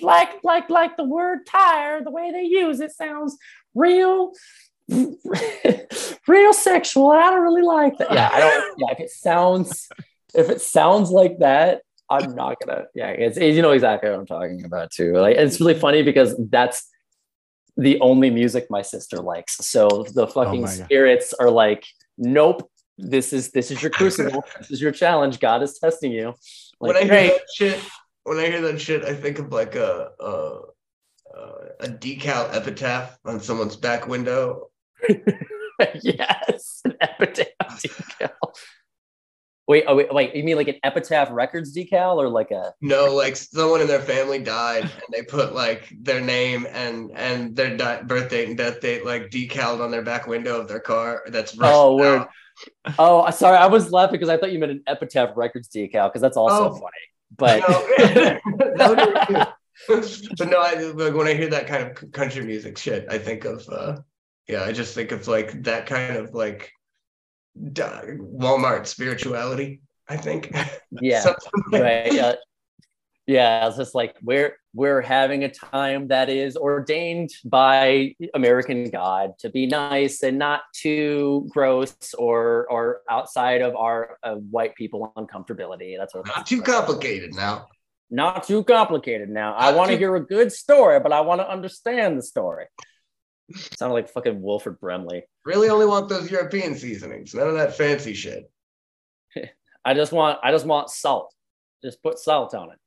like, 0.00 0.30
like, 0.42 0.70
like 0.70 0.96
the 0.96 1.04
word 1.04 1.46
tire, 1.46 2.02
the 2.02 2.10
way 2.10 2.30
they 2.30 2.42
use 2.42 2.80
it 2.80 2.92
sounds 2.92 3.36
real, 3.74 4.32
real 4.88 6.52
sexual. 6.52 7.10
I 7.10 7.30
don't 7.30 7.42
really 7.42 7.62
like 7.62 7.98
that. 7.98 8.12
Yeah, 8.12 8.30
I 8.32 8.40
don't, 8.40 8.78
yeah, 8.78 8.92
if 8.92 9.00
it 9.00 9.10
sounds, 9.10 9.88
if 10.34 10.50
it 10.50 10.60
sounds 10.60 11.10
like 11.10 11.38
that, 11.38 11.82
I'm 12.12 12.34
not 12.34 12.58
gonna. 12.60 12.84
Yeah, 12.94 13.08
it's, 13.08 13.38
you 13.38 13.62
know 13.62 13.72
exactly 13.72 14.10
what 14.10 14.18
I'm 14.18 14.26
talking 14.26 14.64
about 14.64 14.90
too. 14.90 15.14
Like 15.14 15.36
it's 15.36 15.60
really 15.60 15.78
funny 15.78 16.02
because 16.02 16.34
that's 16.50 16.88
the 17.76 17.98
only 18.00 18.30
music 18.30 18.66
my 18.68 18.82
sister 18.82 19.18
likes. 19.18 19.56
So 19.66 20.06
the 20.14 20.24
oh 20.24 20.26
fucking 20.26 20.64
oh 20.64 20.66
spirits 20.66 21.32
are 21.34 21.50
like, 21.50 21.86
nope. 22.18 22.68
This 22.98 23.32
is 23.32 23.50
this 23.50 23.70
is 23.70 23.80
your 23.80 23.90
crucible. 23.90 24.44
this 24.58 24.70
is 24.70 24.80
your 24.80 24.92
challenge. 24.92 25.40
God 25.40 25.62
is 25.62 25.78
testing 25.78 26.12
you. 26.12 26.34
Like, 26.78 26.94
when 26.94 26.96
I 26.96 27.04
hear 27.04 27.12
hey. 27.12 27.28
that 27.28 27.40
shit, 27.54 27.80
when 28.24 28.38
I 28.38 28.46
hear 28.46 28.60
that 28.60 28.80
shit, 28.80 29.04
I 29.04 29.14
think 29.14 29.38
of 29.38 29.50
like 29.50 29.74
a 29.74 30.10
a, 30.20 30.58
a 31.80 31.88
decal 31.88 32.54
epitaph 32.54 33.18
on 33.24 33.40
someone's 33.40 33.76
back 33.76 34.06
window. 34.06 34.68
yes, 36.02 36.82
an 36.84 36.96
epitaph 37.00 37.82
decal. 37.82 38.30
Wait, 39.72 39.84
oh, 39.88 39.96
wait, 39.96 40.12
wait, 40.12 40.36
you 40.36 40.44
mean 40.44 40.56
like 40.56 40.68
an 40.68 40.74
Epitaph 40.84 41.30
Records 41.30 41.74
decal 41.74 42.16
or 42.16 42.28
like 42.28 42.50
a 42.50 42.74
No, 42.82 43.14
like 43.14 43.36
someone 43.36 43.80
in 43.80 43.86
their 43.86 44.02
family 44.02 44.38
died 44.38 44.82
and 44.82 45.02
they 45.10 45.22
put 45.22 45.54
like 45.54 45.90
their 45.98 46.20
name 46.20 46.66
and 46.70 47.10
and 47.14 47.56
their 47.56 47.74
di- 47.74 48.02
birth 48.02 48.28
date 48.28 48.48
and 48.48 48.58
death 48.58 48.82
date 48.82 49.06
like 49.06 49.30
decaled 49.30 49.80
on 49.80 49.90
their 49.90 50.02
back 50.02 50.26
window 50.26 50.60
of 50.60 50.68
their 50.68 50.78
car. 50.78 51.22
That's 51.28 51.56
Oh, 51.58 51.96
weird. 51.96 52.26
oh, 52.98 53.30
sorry, 53.30 53.56
I 53.56 53.64
was 53.64 53.90
laughing 53.90 54.12
because 54.12 54.28
I 54.28 54.36
thought 54.36 54.52
you 54.52 54.58
meant 54.58 54.72
an 54.72 54.82
Epitaph 54.86 55.38
Records 55.38 55.70
decal 55.70 56.10
because 56.10 56.20
that's 56.20 56.36
also 56.36 56.68
oh. 56.68 56.74
funny. 56.74 57.06
But 57.38 57.66
no, 58.76 59.46
but 59.88 60.48
no, 60.50 60.60
I, 60.60 60.74
like 60.74 61.14
when 61.14 61.28
I 61.28 61.32
hear 61.32 61.48
that 61.48 61.66
kind 61.66 61.82
of 61.84 62.12
country 62.12 62.44
music 62.44 62.76
shit, 62.76 63.06
I 63.08 63.16
think 63.16 63.46
of 63.46 63.66
uh 63.70 64.00
yeah, 64.46 64.64
I 64.64 64.72
just 64.72 64.94
think 64.94 65.12
of 65.12 65.28
like 65.28 65.62
that 65.62 65.86
kind 65.86 66.18
of 66.18 66.34
like 66.34 66.72
Walmart 67.58 68.86
spirituality. 68.86 69.80
I 70.08 70.16
think. 70.16 70.54
Yeah. 71.00 71.32
right. 71.72 72.36
Yeah, 73.26 73.68
it's 73.68 73.76
just 73.76 73.94
like 73.94 74.16
we're 74.22 74.56
we're 74.74 75.00
having 75.00 75.44
a 75.44 75.48
time 75.48 76.08
that 76.08 76.28
is 76.28 76.56
ordained 76.56 77.30
by 77.44 78.16
American 78.34 78.90
God 78.90 79.32
to 79.40 79.50
be 79.50 79.66
nice 79.66 80.22
and 80.24 80.38
not 80.38 80.62
too 80.74 81.48
gross 81.52 82.14
or 82.18 82.66
or 82.68 83.02
outside 83.08 83.62
of 83.62 83.76
our 83.76 84.18
uh, 84.24 84.34
white 84.34 84.74
people 84.74 85.12
uncomfortability. 85.16 85.96
That's 85.96 86.14
what. 86.14 86.26
Not 86.26 86.46
too 86.46 86.62
complicated 86.62 87.32
now. 87.34 87.68
Not 88.10 88.42
too 88.42 88.64
complicated. 88.64 89.30
Now 89.30 89.54
I 89.54 89.72
want 89.72 89.90
to 89.90 89.94
too- 89.94 90.00
hear 90.00 90.16
a 90.16 90.26
good 90.26 90.50
story, 90.50 90.98
but 90.98 91.12
I 91.12 91.20
want 91.20 91.40
to 91.40 91.48
understand 91.48 92.18
the 92.18 92.22
story. 92.22 92.66
Sounded 93.76 93.94
like 93.94 94.08
fucking 94.08 94.40
Wilford 94.40 94.80
Brimley. 94.80 95.24
Really 95.44 95.68
only 95.68 95.86
want 95.86 96.08
those 96.08 96.30
European 96.30 96.74
seasonings. 96.74 97.34
None 97.34 97.48
of 97.48 97.54
that 97.54 97.76
fancy 97.76 98.14
shit. 98.14 98.50
I 99.84 99.94
just 99.94 100.12
want 100.12 100.38
I 100.42 100.52
just 100.52 100.66
want 100.66 100.90
salt. 100.90 101.34
Just 101.84 102.02
put 102.02 102.18
salt 102.18 102.54
on 102.54 102.70
it. 102.70 102.78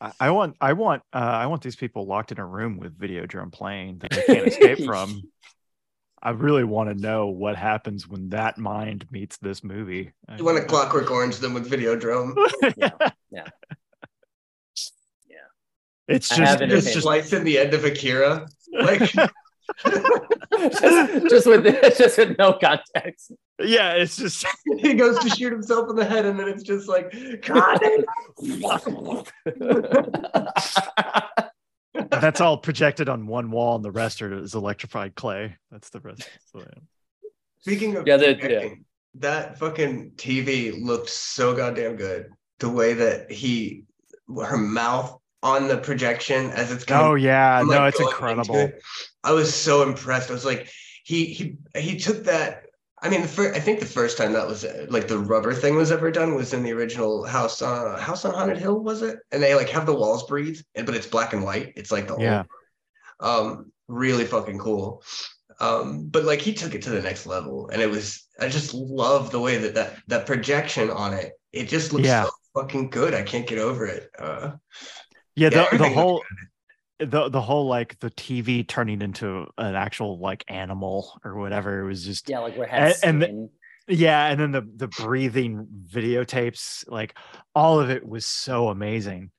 I, 0.00 0.12
I 0.20 0.30
want 0.30 0.56
I 0.60 0.72
want 0.74 1.02
uh, 1.12 1.18
I 1.18 1.46
want 1.46 1.62
these 1.62 1.76
people 1.76 2.06
locked 2.06 2.32
in 2.32 2.38
a 2.38 2.46
room 2.46 2.78
with 2.78 2.98
video 2.98 3.24
Videodrome 3.26 3.52
playing 3.52 3.98
that 3.98 4.10
they 4.10 4.22
can't 4.22 4.46
escape 4.48 4.84
from. 4.84 5.22
I 6.24 6.30
really 6.30 6.62
want 6.62 6.88
to 6.88 6.94
know 6.94 7.26
what 7.26 7.56
happens 7.56 8.06
when 8.06 8.28
that 8.28 8.56
mind 8.56 9.06
meets 9.10 9.38
this 9.38 9.64
movie. 9.64 10.12
You 10.36 10.44
want 10.44 10.56
to 10.58 10.64
clockwork 10.64 11.10
orange 11.10 11.38
them 11.38 11.52
with 11.52 11.66
video 11.66 11.96
Videodrome. 11.96 12.34
Yeah, 12.76 12.90
yeah. 13.32 13.48
It's 16.08 16.28
just 16.28 16.60
it's. 16.60 16.72
Just 16.72 16.92
just 16.92 17.02
slice 17.02 17.32
in 17.32 17.44
the 17.44 17.58
end 17.58 17.74
of 17.74 17.84
Akira. 17.84 18.46
Like 18.72 19.12
just, 20.80 21.28
just 21.28 21.46
with 21.46 21.64
just 21.98 22.18
with 22.18 22.38
no 22.38 22.52
context. 22.54 23.32
yeah, 23.60 23.92
it's 23.94 24.16
just 24.16 24.46
he 24.78 24.94
goes 24.94 25.18
to 25.20 25.28
shoot 25.30 25.52
himself 25.52 25.88
in 25.90 25.96
the 25.96 26.04
head, 26.04 26.24
and 26.26 26.38
then 26.38 26.48
it's 26.48 26.62
just 26.62 26.88
like, 26.88 27.12
God, 27.42 27.80
that's 32.10 32.40
all 32.40 32.58
projected 32.58 33.08
on 33.08 33.26
one 33.26 33.50
wall, 33.50 33.76
and 33.76 33.84
the 33.84 33.90
rest 33.90 34.22
are 34.22 34.32
is 34.32 34.54
electrified 34.54 35.14
clay. 35.14 35.56
That's 35.70 35.90
the 35.90 36.00
rest. 36.00 36.28
So, 36.52 36.60
yeah. 36.60 36.80
Speaking 37.60 37.96
of 37.96 38.06
Yeah, 38.06 38.16
the- 38.16 38.34
projecting, 38.34 38.84
that 39.16 39.58
fucking 39.58 40.12
TV 40.16 40.72
looked 40.82 41.10
so 41.10 41.54
goddamn 41.54 41.96
good. 41.96 42.30
The 42.60 42.68
way 42.70 42.94
that 42.94 43.30
he, 43.30 43.84
her 44.34 44.56
mouth 44.56 45.18
on 45.42 45.66
the 45.68 45.76
projection 45.76 46.50
as 46.52 46.70
it's 46.70 46.84
kind 46.84 47.04
Oh 47.04 47.14
yeah, 47.14 47.58
I'm, 47.58 47.66
no, 47.66 47.78
like, 47.78 47.94
it's 47.94 48.00
incredible. 48.00 48.54
it. 48.56 48.80
I 49.24 49.32
was 49.32 49.54
so 49.54 49.82
impressed. 49.82 50.30
I 50.30 50.34
was 50.34 50.44
like, 50.44 50.70
he 51.04 51.26
he 51.26 51.56
he 51.76 51.98
took 51.98 52.24
that. 52.24 52.64
I 53.04 53.08
mean, 53.08 53.22
the 53.22 53.28
first, 53.28 53.56
I 53.56 53.60
think 53.60 53.80
the 53.80 53.86
first 53.86 54.16
time 54.16 54.32
that 54.34 54.46
was 54.46 54.64
like 54.88 55.08
the 55.08 55.18
rubber 55.18 55.52
thing 55.54 55.74
was 55.74 55.90
ever 55.90 56.10
done 56.12 56.34
was 56.36 56.52
in 56.52 56.62
the 56.62 56.72
original 56.72 57.24
House 57.24 57.60
on 57.60 57.98
House 57.98 58.24
on 58.24 58.32
Haunted 58.34 58.58
Hill, 58.58 58.80
was 58.80 59.02
it? 59.02 59.18
And 59.32 59.42
they 59.42 59.54
like 59.54 59.68
have 59.70 59.86
the 59.86 59.94
walls 59.94 60.24
breathe, 60.26 60.60
and 60.76 60.86
but 60.86 60.94
it's 60.94 61.06
black 61.06 61.32
and 61.32 61.42
white. 61.42 61.72
It's 61.76 61.90
like 61.90 62.06
the 62.08 62.16
Yeah. 62.16 62.44
old, 63.20 63.46
um, 63.48 63.72
really 63.88 64.24
fucking 64.24 64.58
cool. 64.58 65.02
Um, 65.60 66.08
but 66.08 66.24
like 66.24 66.40
he 66.40 66.54
took 66.54 66.74
it 66.74 66.82
to 66.82 66.90
the 66.90 67.02
next 67.02 67.26
level, 67.26 67.68
and 67.68 67.82
it 67.82 67.90
was 67.90 68.26
I 68.40 68.48
just 68.48 68.74
love 68.74 69.30
the 69.30 69.40
way 69.40 69.58
that 69.58 69.74
that 69.74 69.96
that 70.08 70.26
projection 70.26 70.90
on 70.90 71.14
it. 71.14 71.32
It 71.52 71.68
just 71.68 71.92
looks 71.92 72.08
Yeah. 72.08 72.24
so 72.24 72.30
fucking 72.54 72.90
good. 72.90 73.14
I 73.14 73.22
can't 73.22 73.46
get 73.46 73.58
over 73.58 73.86
it. 73.86 74.10
Uh, 74.18 74.52
Yeah, 75.36 75.50
yeah, 75.50 75.68
the, 75.70 75.78
the 75.78 75.88
whole 75.88 76.22
the 77.04 77.28
the 77.28 77.40
whole 77.40 77.66
like 77.66 77.98
the 78.00 78.10
TV 78.10 78.66
turning 78.66 79.02
into 79.02 79.46
an 79.58 79.74
actual 79.74 80.18
like 80.18 80.44
animal 80.48 81.20
or 81.24 81.36
whatever. 81.36 81.80
It 81.80 81.86
was 81.86 82.04
just 82.04 82.28
yeah, 82.28 82.38
like 82.40 82.56
we're 82.56 82.64
And- 82.66 82.94
and 83.02 83.22
the- 83.22 83.48
yeah, 83.88 84.26
and 84.28 84.40
then 84.40 84.52
the 84.52 84.62
the 84.76 84.88
breathing 84.88 85.66
videotapes, 85.90 86.84
like 86.88 87.14
all 87.54 87.80
of 87.80 87.90
it 87.90 88.06
was 88.06 88.24
so 88.26 88.68
amazing. 88.68 89.30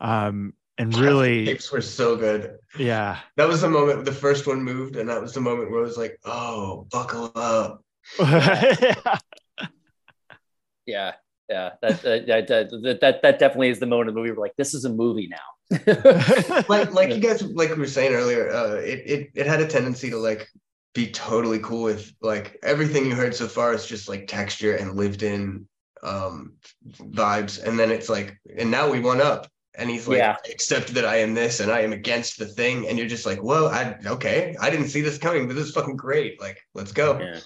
Um 0.00 0.54
and 0.78 0.94
really 0.96 1.46
tapes 1.46 1.72
were 1.72 1.80
so 1.80 2.16
good. 2.16 2.56
yeah. 2.78 3.20
That 3.36 3.48
was 3.48 3.62
the 3.62 3.68
moment 3.70 4.04
the 4.04 4.12
first 4.12 4.46
one 4.46 4.62
moved, 4.62 4.96
and 4.96 5.08
that 5.08 5.22
was 5.22 5.32
the 5.32 5.40
moment 5.40 5.70
where 5.70 5.80
I 5.80 5.84
was 5.84 5.96
like, 5.96 6.18
"Oh, 6.26 6.86
buckle 6.90 7.32
up!" 7.34 7.82
yeah, 10.86 11.12
yeah. 11.48 11.70
That 11.82 12.02
that, 12.02 12.26
that 12.26 12.46
that 12.48 12.98
that 13.00 13.22
that 13.22 13.38
definitely 13.38 13.70
is 13.70 13.80
the 13.80 13.86
moment 13.86 14.08
of 14.08 14.14
the 14.14 14.20
movie. 14.20 14.32
We're 14.32 14.42
like, 14.42 14.56
this 14.56 14.74
is 14.74 14.84
a 14.84 14.90
movie 14.90 15.28
now. 15.28 15.38
Like, 16.68 16.92
like 16.92 17.10
you 17.10 17.20
guys, 17.20 17.42
like 17.42 17.70
we 17.70 17.76
were 17.76 17.86
saying 17.86 18.14
earlier, 18.14 18.50
uh, 18.50 18.74
it 18.74 19.02
it 19.06 19.30
it 19.34 19.46
had 19.46 19.60
a 19.60 19.66
tendency 19.66 20.10
to 20.10 20.16
like 20.16 20.48
be 20.94 21.10
totally 21.10 21.58
cool 21.58 21.82
with 21.82 22.12
like 22.22 22.58
everything 22.62 23.04
you 23.04 23.14
heard 23.14 23.34
so 23.34 23.46
far 23.46 23.74
is 23.74 23.86
just 23.86 24.08
like 24.08 24.26
texture 24.26 24.76
and 24.76 24.96
lived 24.96 25.22
in 25.22 25.66
um 26.02 26.54
vibes, 27.10 27.62
and 27.62 27.78
then 27.78 27.90
it's 27.90 28.08
like, 28.08 28.38
and 28.56 28.70
now 28.70 28.90
we 28.90 29.00
one 29.00 29.20
up, 29.20 29.48
and 29.76 29.90
he's 29.90 30.06
like, 30.06 30.18
Yeah. 30.18 30.36
"Accept 30.50 30.94
that 30.94 31.04
I 31.04 31.16
am 31.16 31.34
this, 31.34 31.58
and 31.60 31.70
I 31.70 31.80
am 31.80 31.92
against 31.92 32.38
the 32.38 32.46
thing," 32.46 32.88
and 32.88 32.96
you're 32.96 33.08
just 33.08 33.26
like, 33.26 33.40
"Whoa, 33.40 33.66
I 33.66 33.96
okay, 34.06 34.56
I 34.60 34.70
didn't 34.70 34.88
see 34.88 35.00
this 35.00 35.18
coming, 35.18 35.48
but 35.48 35.56
this 35.56 35.66
is 35.66 35.72
fucking 35.72 35.96
great. 35.96 36.40
Like, 36.40 36.60
let's 36.74 36.92
go." 36.92 37.18
Yeah, 37.18 37.40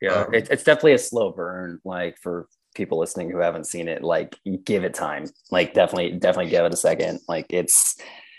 yeah. 0.00 0.14
Um, 0.14 0.34
it, 0.34 0.48
it's 0.50 0.64
definitely 0.64 0.94
a 0.94 0.98
slow 0.98 1.30
burn. 1.30 1.80
Like 1.84 2.18
for 2.18 2.48
people 2.74 2.98
listening 2.98 3.30
who 3.30 3.38
haven't 3.38 3.66
seen 3.66 3.88
it, 3.88 4.02
like 4.02 4.38
give 4.64 4.84
it 4.84 4.94
time. 4.94 5.24
Like 5.50 5.74
definitely, 5.74 6.12
definitely 6.12 6.50
give 6.50 6.64
it 6.64 6.74
a 6.74 6.76
second. 6.76 7.20
Like 7.28 7.46
it's, 7.50 7.96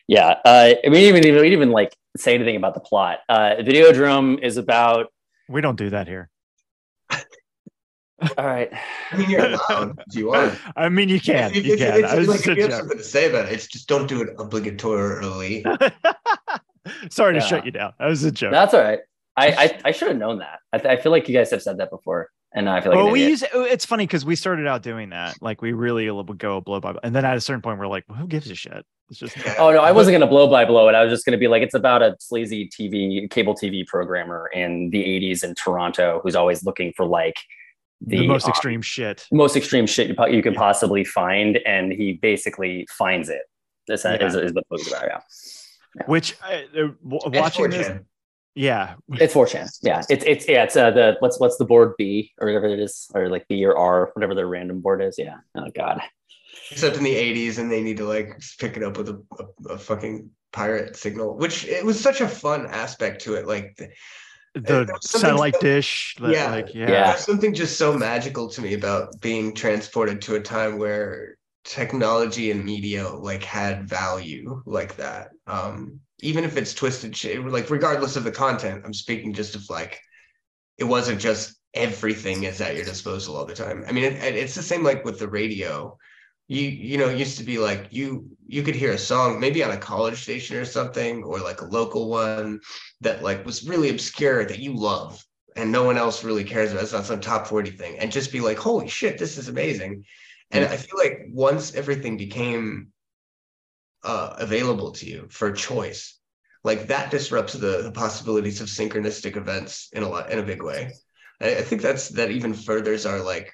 yeah. 0.08 0.36
Uh, 0.46 0.74
I 0.86 0.90
mean, 0.90 1.02
even 1.04 1.26
even 1.26 1.36
we 1.42 1.50
didn't 1.50 1.54
even 1.54 1.72
like 1.72 1.96
say 2.18 2.36
anything 2.36 2.56
about 2.56 2.74
the 2.74 2.80
plot. 2.80 3.20
Uh, 3.30 3.56
Videodrome 3.60 4.42
is 4.44 4.58
about. 4.58 5.08
we 5.50 5.62
don't 5.62 5.78
do 5.78 5.90
that 5.92 6.08
here. 6.08 6.30
All 8.38 8.46
right. 8.46 8.70
I 9.12 9.18
mean, 9.18 9.30
you're 9.30 9.46
allowed 9.70 10.00
if 10.08 10.16
you 10.16 10.28
want. 10.28 10.58
I 10.78 10.88
mean 10.90 11.10
you 11.10 11.20
can. 11.20 11.52
If- 11.54 11.66
You 11.66 11.74
if- 11.74 11.80
can. 11.80 12.00
if- 12.00 12.06
I 12.06 12.16
was 12.16 12.28
like, 12.28 12.38
just 12.38 12.48
if 12.50 12.54
a 12.54 12.56
you 12.56 12.62
have 12.64 12.72
joke. 12.72 12.80
something 12.80 12.98
to 12.98 13.04
say 13.04 13.30
about 13.30 13.48
it, 13.48 13.54
it's 13.54 13.68
just 13.68 13.88
don't 13.88 14.08
do 14.08 14.22
it 14.22 14.38
obligatorily. 14.38 15.64
Sorry 17.12 17.34
to 17.34 17.42
shut 17.42 17.66
you 17.66 17.72
down. 17.72 17.94
That 18.00 18.08
was 18.08 18.24
a 18.24 18.32
joke. 18.32 18.52
That's 18.52 18.74
all 18.74 18.82
right. 18.82 19.00
I 19.36 19.48
I, 19.48 19.80
I 19.86 19.92
should 19.92 20.10
have 20.10 20.18
known 20.18 20.40
that. 20.40 20.60
I, 20.72 20.78
th- 20.78 21.00
I 21.00 21.02
feel 21.02 21.12
like 21.12 21.28
you 21.28 21.36
guys 21.36 21.50
have 21.52 21.62
said 21.62 21.78
that 21.80 21.90
before, 21.90 22.30
and 22.56 22.70
I 22.70 22.82
feel 22.82 22.92
like 22.92 23.04
well, 23.04 23.12
we 23.12 23.26
use 23.26 23.44
it's 23.54 23.86
funny 23.86 24.06
because 24.06 24.26
we 24.26 24.36
started 24.36 24.68
out 24.68 24.84
doing 24.84 25.10
that. 25.10 25.42
Like 25.42 25.62
we 25.62 25.74
really 25.74 26.10
would 26.10 26.38
go 26.38 26.62
blow 26.62 26.80
by, 26.80 26.96
and 27.04 27.16
then 27.16 27.26
at 27.26 27.36
a 27.36 27.42
certain 27.42 27.62
point, 27.62 27.80
we're 27.80 27.88
like, 27.88 28.06
well, 28.08 28.18
who 28.18 28.28
gives 28.28 28.50
a 28.50 28.56
shit? 28.56 28.86
It's 29.10 29.20
just 29.20 29.36
Oh 29.60 29.72
no, 29.72 29.80
I 29.82 29.92
wasn't 29.92 30.16
gonna 30.16 30.28
blow 30.30 30.48
by 30.48 30.66
blow 30.66 30.88
it. 30.90 30.96
I 30.96 31.04
was 31.04 31.12
just 31.12 31.26
gonna 31.26 31.38
be 31.38 31.48
like, 31.48 31.62
it's 31.64 31.74
about 31.74 32.02
a 32.02 32.16
sleazy 32.20 32.70
TV 32.70 33.30
cable 33.30 33.56
TV 33.56 33.86
programmer 33.88 34.50
in 34.54 34.90
the 34.92 35.04
'80s 35.04 35.44
in 35.44 35.56
Toronto 35.56 36.20
who's 36.24 36.36
always 36.36 36.64
looking 36.64 36.94
for 36.96 37.06
like 37.06 37.36
the, 38.06 38.20
the, 38.20 38.28
most 38.28 38.46
uh, 38.46 38.50
extreme 38.50 38.82
shit. 38.82 39.26
most 39.32 39.56
extreme 39.56 39.88
shit 39.88 40.10
you, 40.10 40.14
po- 40.16 40.26
you 40.28 40.44
can 40.44 40.54
possibly 40.54 41.04
find, 41.04 41.58
and 41.66 41.92
he 41.92 42.14
basically 42.14 42.86
finds 42.92 43.30
it. 43.30 43.44
This 43.88 44.04
Yeah. 44.06 44.26
is, 44.26 44.36
is 44.36 44.54
the 44.54 44.62
book's 44.70 44.88
about. 44.88 45.06
Yeah, 45.08 45.20
Which 46.08 46.36
uh, 46.44 46.62
uh, 46.80 46.88
watching 47.04 47.70
this, 47.70 47.88
4chan. 47.88 48.06
Yeah, 48.56 48.96
it's 49.14 49.34
4chan. 49.34 49.70
Yeah, 49.82 50.02
it's 50.10 50.24
it's 50.26 50.48
yeah, 50.48 50.64
it's 50.64 50.76
uh, 50.76 50.92
the 50.92 51.16
what's 51.20 51.40
what's 51.40 51.58
the 51.58 51.66
board 51.66 51.94
B 51.98 52.32
or 52.40 52.48
whatever 52.48 52.68
it 52.68 52.80
is, 52.80 53.10
or 53.14 53.30
like 53.30 53.48
B 53.48 53.66
or 53.66 53.78
R, 53.78 54.12
whatever 54.14 54.36
their 54.36 54.48
random 54.48 54.82
board 54.82 55.02
is. 55.02 55.16
Yeah. 55.18 55.38
Oh 55.56 55.70
god. 55.76 56.02
Except 56.72 56.98
in 56.98 57.04
the 57.04 57.14
80s, 57.14 57.58
and 57.60 57.72
they 57.72 57.82
need 57.82 57.98
to 57.98 58.06
like 58.06 58.40
pick 58.60 58.78
it 58.78 58.84
up 58.84 58.98
with 58.98 59.10
a, 59.10 59.22
a, 59.40 59.74
a 59.74 59.78
fucking 59.78 60.30
pirate 60.52 60.96
signal, 60.96 61.36
which 61.38 61.66
it 61.66 61.84
was 61.84 62.00
such 62.00 62.22
a 62.22 62.28
fun 62.28 62.68
aspect 62.68 63.22
to 63.24 63.34
it. 63.36 63.48
Like, 63.48 63.76
the, 64.56 64.86
the 64.86 64.98
satellite 65.02 65.56
so- 65.56 65.62
dish. 65.62 66.16
That, 66.22 66.32
Yeah. 66.32 66.52
like 66.52 66.74
yeah, 66.74 66.90
Yeah. 66.90 67.08
there's 67.08 67.26
something 67.26 67.54
just 67.54 67.78
so 67.78 67.98
magical 67.98 68.50
to 68.50 68.62
me 68.62 68.76
about 68.76 69.20
being 69.20 69.54
transported 69.56 70.22
to 70.24 70.36
a 70.36 70.40
time 70.40 70.78
where 70.78 71.38
technology 71.66 72.52
and 72.52 72.64
media 72.64 73.08
like 73.10 73.44
had 73.44 73.88
value 73.90 74.62
like 74.66 74.96
that. 74.98 75.30
Um, 75.48 76.00
even 76.24 76.44
if 76.44 76.58
it's 76.58 76.74
twisted 76.74 77.16
shit, 77.16 77.44
like 77.46 77.70
regardless 77.70 78.16
of 78.16 78.24
the 78.24 78.32
content, 78.32 78.84
I'm 78.86 78.94
speaking 78.94 79.34
just 79.34 79.56
of 79.56 79.70
like 79.70 80.00
it 80.78 80.84
wasn't 80.86 81.22
just 81.22 81.56
everything 81.74 82.44
is 82.44 82.62
at 82.62 82.76
your 82.76 82.86
disposal 82.86 83.36
all 83.36 83.46
the 83.46 83.56
time. 83.56 83.84
I 83.88 83.92
mean, 83.92 84.04
it, 84.06 84.14
it- 84.24 84.36
it's 84.36 84.56
the 84.56 84.64
same 84.64 84.84
like 84.84 85.06
with 85.06 85.20
the 85.20 85.28
radio. 85.28 85.98
You 86.48 86.62
you 86.68 86.98
know, 86.98 87.10
it 87.10 87.18
used 87.20 87.38
to 87.40 87.44
be 87.44 87.58
like 87.58 87.88
you 87.92 88.28
you 88.48 88.64
could 88.64 88.76
hear 88.76 88.92
a 88.94 88.98
song 88.98 89.40
maybe 89.40 89.64
on 89.64 89.72
a 89.72 89.78
college 89.78 90.22
station 90.24 90.58
or 90.58 90.66
something, 90.66 91.24
or 91.24 91.40
like 91.40 91.62
a 91.62 91.66
local 91.66 92.10
one 92.10 92.60
that 93.02 93.24
like 93.24 93.46
was 93.46 93.68
really 93.68 93.90
obscure 93.90 94.46
that 94.46 94.60
you 94.60 94.76
love 94.76 95.24
and 95.56 95.72
no 95.72 95.84
one 95.84 95.98
else 95.98 96.24
really 96.24 96.44
cares 96.44 96.72
about. 96.72 96.84
It's 96.84 96.94
not 96.94 97.06
some 97.06 97.22
top 97.22 97.48
40 97.48 97.72
thing, 97.72 97.98
and 98.00 98.12
just 98.12 98.32
be 98.32 98.42
like, 98.42 98.58
holy 98.58 98.88
shit, 98.90 99.18
this 99.20 99.38
is 99.38 99.48
amazing. 99.50 100.06
And 100.52 100.66
I 100.66 100.78
feel 100.78 100.98
like 100.98 101.26
once 101.32 101.74
everything 101.76 102.18
became 102.18 102.93
uh, 104.04 104.36
available 104.40 104.92
to 104.94 105.06
you 105.06 105.28
for 105.30 105.52
choice, 105.52 106.20
like 106.64 106.88
that 106.88 107.12
disrupts 107.12 107.54
the, 107.54 107.82
the 107.84 107.92
possibilities 107.92 108.62
of 108.62 108.68
synchronistic 108.68 109.36
events 109.38 109.90
in 109.94 110.04
a 110.04 110.10
lot 110.10 110.32
in 110.32 110.40
a 110.40 110.44
big 110.44 110.64
way. 110.64 110.92
I, 111.42 111.56
I 111.58 111.62
think 111.62 111.82
that's 111.82 112.10
that 112.10 112.32
even 112.32 112.54
furthers 112.54 113.06
our 113.06 113.20
like 113.20 113.54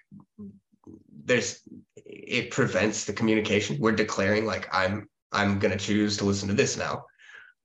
there's 1.26 1.62
it 2.06 2.52
prevents 2.52 3.06
the 3.06 3.14
communication. 3.14 3.78
We're 3.80 3.92
declaring 3.92 4.46
like 4.46 4.68
I'm 4.74 5.08
I'm 5.32 5.60
gonna 5.60 5.78
choose 5.78 6.18
to 6.18 6.26
listen 6.26 6.48
to 6.50 6.56
this 6.56 6.78
now. 6.78 7.06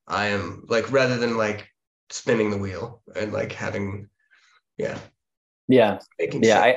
I 0.06 0.26
am 0.26 0.64
like 0.68 0.92
rather 0.92 1.16
than 1.16 1.36
like 1.36 1.68
spinning 2.10 2.50
the 2.50 2.58
wheel 2.58 3.02
and 3.16 3.32
like 3.32 3.52
having 3.52 4.08
yeah 4.76 4.98
Yeah. 5.68 5.98
yeah 6.18 6.62
sense. 6.62 6.76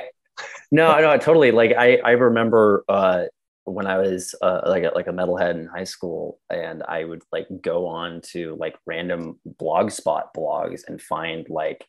no 0.70 0.98
no 1.00 1.16
totally 1.18 1.50
like 1.50 1.72
i 1.76 1.96
i 1.98 2.12
remember 2.12 2.84
uh 2.88 3.24
when 3.72 3.86
I 3.86 3.98
was 3.98 4.34
uh, 4.42 4.60
like 4.66 4.84
a, 4.84 4.92
like 4.94 5.06
a 5.06 5.12
metalhead 5.12 5.52
in 5.52 5.66
high 5.66 5.84
school, 5.84 6.38
and 6.50 6.82
I 6.82 7.04
would 7.04 7.22
like 7.32 7.46
go 7.62 7.86
on 7.86 8.20
to 8.32 8.56
like 8.58 8.76
random 8.86 9.38
blogspot 9.60 10.24
blogs 10.36 10.82
and 10.86 11.00
find 11.00 11.46
like 11.48 11.84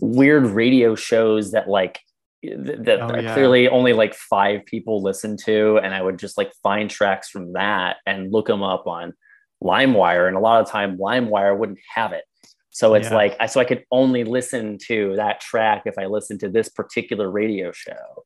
weird 0.00 0.46
radio 0.46 0.94
shows 0.94 1.52
that 1.52 1.68
like 1.68 2.00
th- 2.42 2.80
that 2.80 3.00
Oh, 3.02 3.16
yeah. 3.20 3.32
clearly 3.34 3.68
only 3.68 3.92
like 3.92 4.14
five 4.14 4.64
people 4.66 5.02
listen 5.02 5.36
to, 5.44 5.78
and 5.78 5.94
I 5.94 6.02
would 6.02 6.18
just 6.18 6.36
like 6.38 6.52
find 6.62 6.90
tracks 6.90 7.28
from 7.30 7.52
that 7.54 7.96
and 8.06 8.32
look 8.32 8.46
them 8.46 8.62
up 8.62 8.86
on 8.86 9.12
LimeWire, 9.62 10.28
and 10.28 10.36
a 10.36 10.40
lot 10.40 10.60
of 10.60 10.68
time 10.68 10.98
LimeWire 10.98 11.56
wouldn't 11.56 11.78
have 11.94 12.12
it. 12.12 12.24
So 12.70 12.94
it's 12.94 13.08
Yeah. 13.10 13.16
like 13.16 13.36
I 13.40 13.46
so 13.46 13.60
I 13.60 13.64
could 13.64 13.84
only 13.92 14.24
listen 14.24 14.78
to 14.88 15.14
that 15.16 15.40
track 15.40 15.82
if 15.86 15.96
I 15.96 16.06
listened 16.06 16.40
to 16.40 16.48
this 16.48 16.68
particular 16.68 17.30
radio 17.30 17.70
show. 17.72 18.24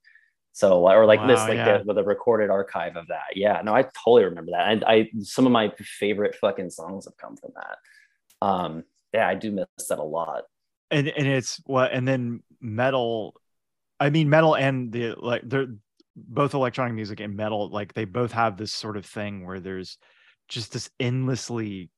So 0.58 0.88
or 0.88 1.06
like 1.06 1.24
this, 1.24 1.38
like 1.38 1.54
yeah. 1.54 1.78
the, 1.78 1.84
with 1.84 1.98
a 1.98 2.02
recorded 2.02 2.50
archive 2.50 2.96
of 2.96 3.06
that. 3.06 3.36
Yeah, 3.36 3.60
no, 3.62 3.72
I 3.72 3.82
totally 4.04 4.24
remember 4.24 4.50
that. 4.50 4.72
And 4.72 4.84
I 4.84 5.08
some 5.20 5.46
of 5.46 5.52
my 5.52 5.72
favorite 5.78 6.34
fucking 6.34 6.70
songs 6.70 7.04
have 7.04 7.16
come 7.16 7.36
from 7.36 7.52
that. 7.54 7.78
Um, 8.44 8.82
yeah, 9.14 9.28
I 9.28 9.36
do 9.36 9.52
miss 9.52 9.66
that 9.88 10.00
a 10.00 10.02
lot. 10.02 10.42
and 10.90 11.06
and 11.06 11.28
it's 11.28 11.60
what 11.66 11.92
and 11.92 12.08
then 12.08 12.42
metal 12.60 13.34
i 14.00 14.10
mean 14.10 14.28
metal 14.28 14.56
and 14.56 14.90
the 14.90 15.14
like 15.16 15.42
they're 15.44 15.68
both 16.16 16.54
electronic 16.54 16.94
music 16.94 17.20
and 17.20 17.36
metal 17.36 17.68
like 17.70 17.92
they 17.94 18.04
both 18.04 18.32
have 18.32 18.56
this 18.56 18.72
sort 18.72 18.96
of 18.96 19.06
thing 19.06 19.46
where 19.46 19.60
there's 19.60 19.96
just 20.48 20.72
this 20.72 20.90
endlessly 20.98 21.88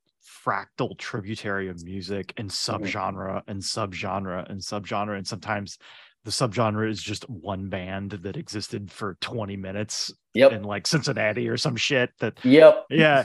fractal 0.44 0.98
tributary 0.98 1.68
of 1.68 1.82
music 1.82 2.34
and 2.36 2.50
subgenre 2.50 3.42
and 3.46 3.62
subgenre 3.62 4.48
and 4.50 4.60
subgenre 4.60 5.16
and 5.16 5.26
sometimes 5.26 5.78
the 6.24 6.30
subgenre 6.30 6.88
is 6.90 7.02
just 7.02 7.28
one 7.30 7.68
band 7.68 8.10
that 8.10 8.36
existed 8.36 8.90
for 8.90 9.16
20 9.20 9.56
minutes 9.56 10.12
Yep. 10.34 10.52
in 10.52 10.62
like 10.62 10.86
cincinnati 10.86 11.48
or 11.48 11.56
some 11.56 11.76
shit 11.76 12.10
that 12.20 12.38
Yep. 12.44 12.86
yeah 12.90 13.24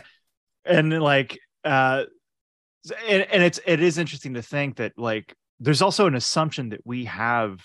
and 0.65 0.91
like 1.01 1.39
uh 1.63 2.03
and, 3.07 3.23
and 3.31 3.43
it's 3.43 3.59
it 3.65 3.81
is 3.81 3.97
interesting 3.97 4.35
to 4.35 4.41
think 4.41 4.77
that 4.77 4.93
like 4.97 5.35
there's 5.59 5.81
also 5.81 6.07
an 6.07 6.15
assumption 6.15 6.69
that 6.69 6.81
we 6.85 7.05
have 7.05 7.59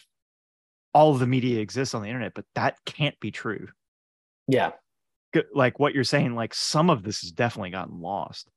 all 0.94 1.12
of 1.12 1.20
the 1.20 1.26
media 1.26 1.60
exists 1.60 1.94
on 1.94 2.02
the 2.02 2.08
internet 2.08 2.32
but 2.34 2.44
that 2.54 2.76
can't 2.84 3.18
be 3.20 3.30
true 3.30 3.68
Yeah. 4.48 4.72
Like 5.54 5.78
what 5.78 5.94
you're 5.94 6.02
saying 6.04 6.34
like 6.34 6.52
some 6.54 6.90
of 6.90 7.02
this 7.02 7.20
has 7.20 7.30
definitely 7.30 7.70
gotten 7.70 8.00
lost 8.00 8.48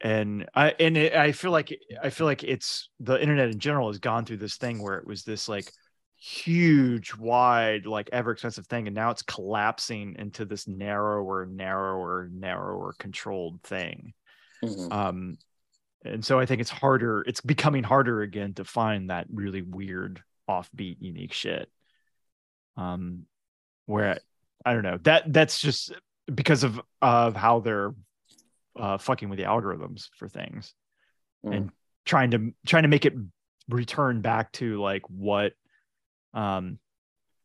and 0.00 0.46
i 0.54 0.70
and 0.80 0.96
it, 0.96 1.14
i 1.14 1.32
feel 1.32 1.50
like 1.50 1.76
i 2.02 2.10
feel 2.10 2.26
like 2.26 2.42
it's 2.42 2.88
the 3.00 3.20
internet 3.20 3.48
in 3.50 3.58
general 3.58 3.88
has 3.88 3.98
gone 3.98 4.24
through 4.24 4.36
this 4.36 4.56
thing 4.56 4.82
where 4.82 4.98
it 4.98 5.06
was 5.06 5.22
this 5.24 5.48
like 5.48 5.70
huge 6.16 7.14
wide 7.16 7.86
like 7.86 8.08
ever 8.12 8.32
expensive 8.32 8.66
thing 8.66 8.86
and 8.86 8.94
now 8.94 9.10
it's 9.10 9.22
collapsing 9.22 10.16
into 10.18 10.44
this 10.44 10.66
narrower 10.66 11.46
narrower 11.46 12.28
narrower 12.32 12.94
controlled 12.98 13.60
thing 13.62 14.12
Mhm. 14.62 14.92
um 14.92 15.38
and 16.04 16.24
so 16.24 16.38
i 16.40 16.46
think 16.46 16.60
it's 16.60 16.70
harder 16.70 17.22
it's 17.26 17.40
becoming 17.40 17.82
harder 17.82 18.22
again 18.22 18.54
to 18.54 18.64
find 18.64 19.10
that 19.10 19.26
really 19.32 19.62
weird 19.62 20.22
offbeat 20.48 20.96
unique 21.00 21.32
shit 21.32 21.70
um 22.76 23.26
where 23.86 24.18
i 24.64 24.72
don't 24.72 24.82
know 24.82 24.98
that 25.02 25.30
that's 25.32 25.60
just 25.60 25.92
because 26.32 26.64
of 26.64 26.80
of 27.02 27.36
how 27.36 27.60
they're 27.60 27.94
uh 28.76 28.98
fucking 28.98 29.28
with 29.28 29.38
the 29.38 29.44
algorithms 29.44 30.08
for 30.16 30.28
things 30.28 30.74
and 31.52 31.70
trying 32.04 32.30
to 32.30 32.52
trying 32.66 32.82
to 32.82 32.88
make 32.88 33.06
it 33.06 33.14
return 33.68 34.20
back 34.20 34.52
to 34.52 34.80
like 34.80 35.02
what 35.08 35.52
um 36.34 36.78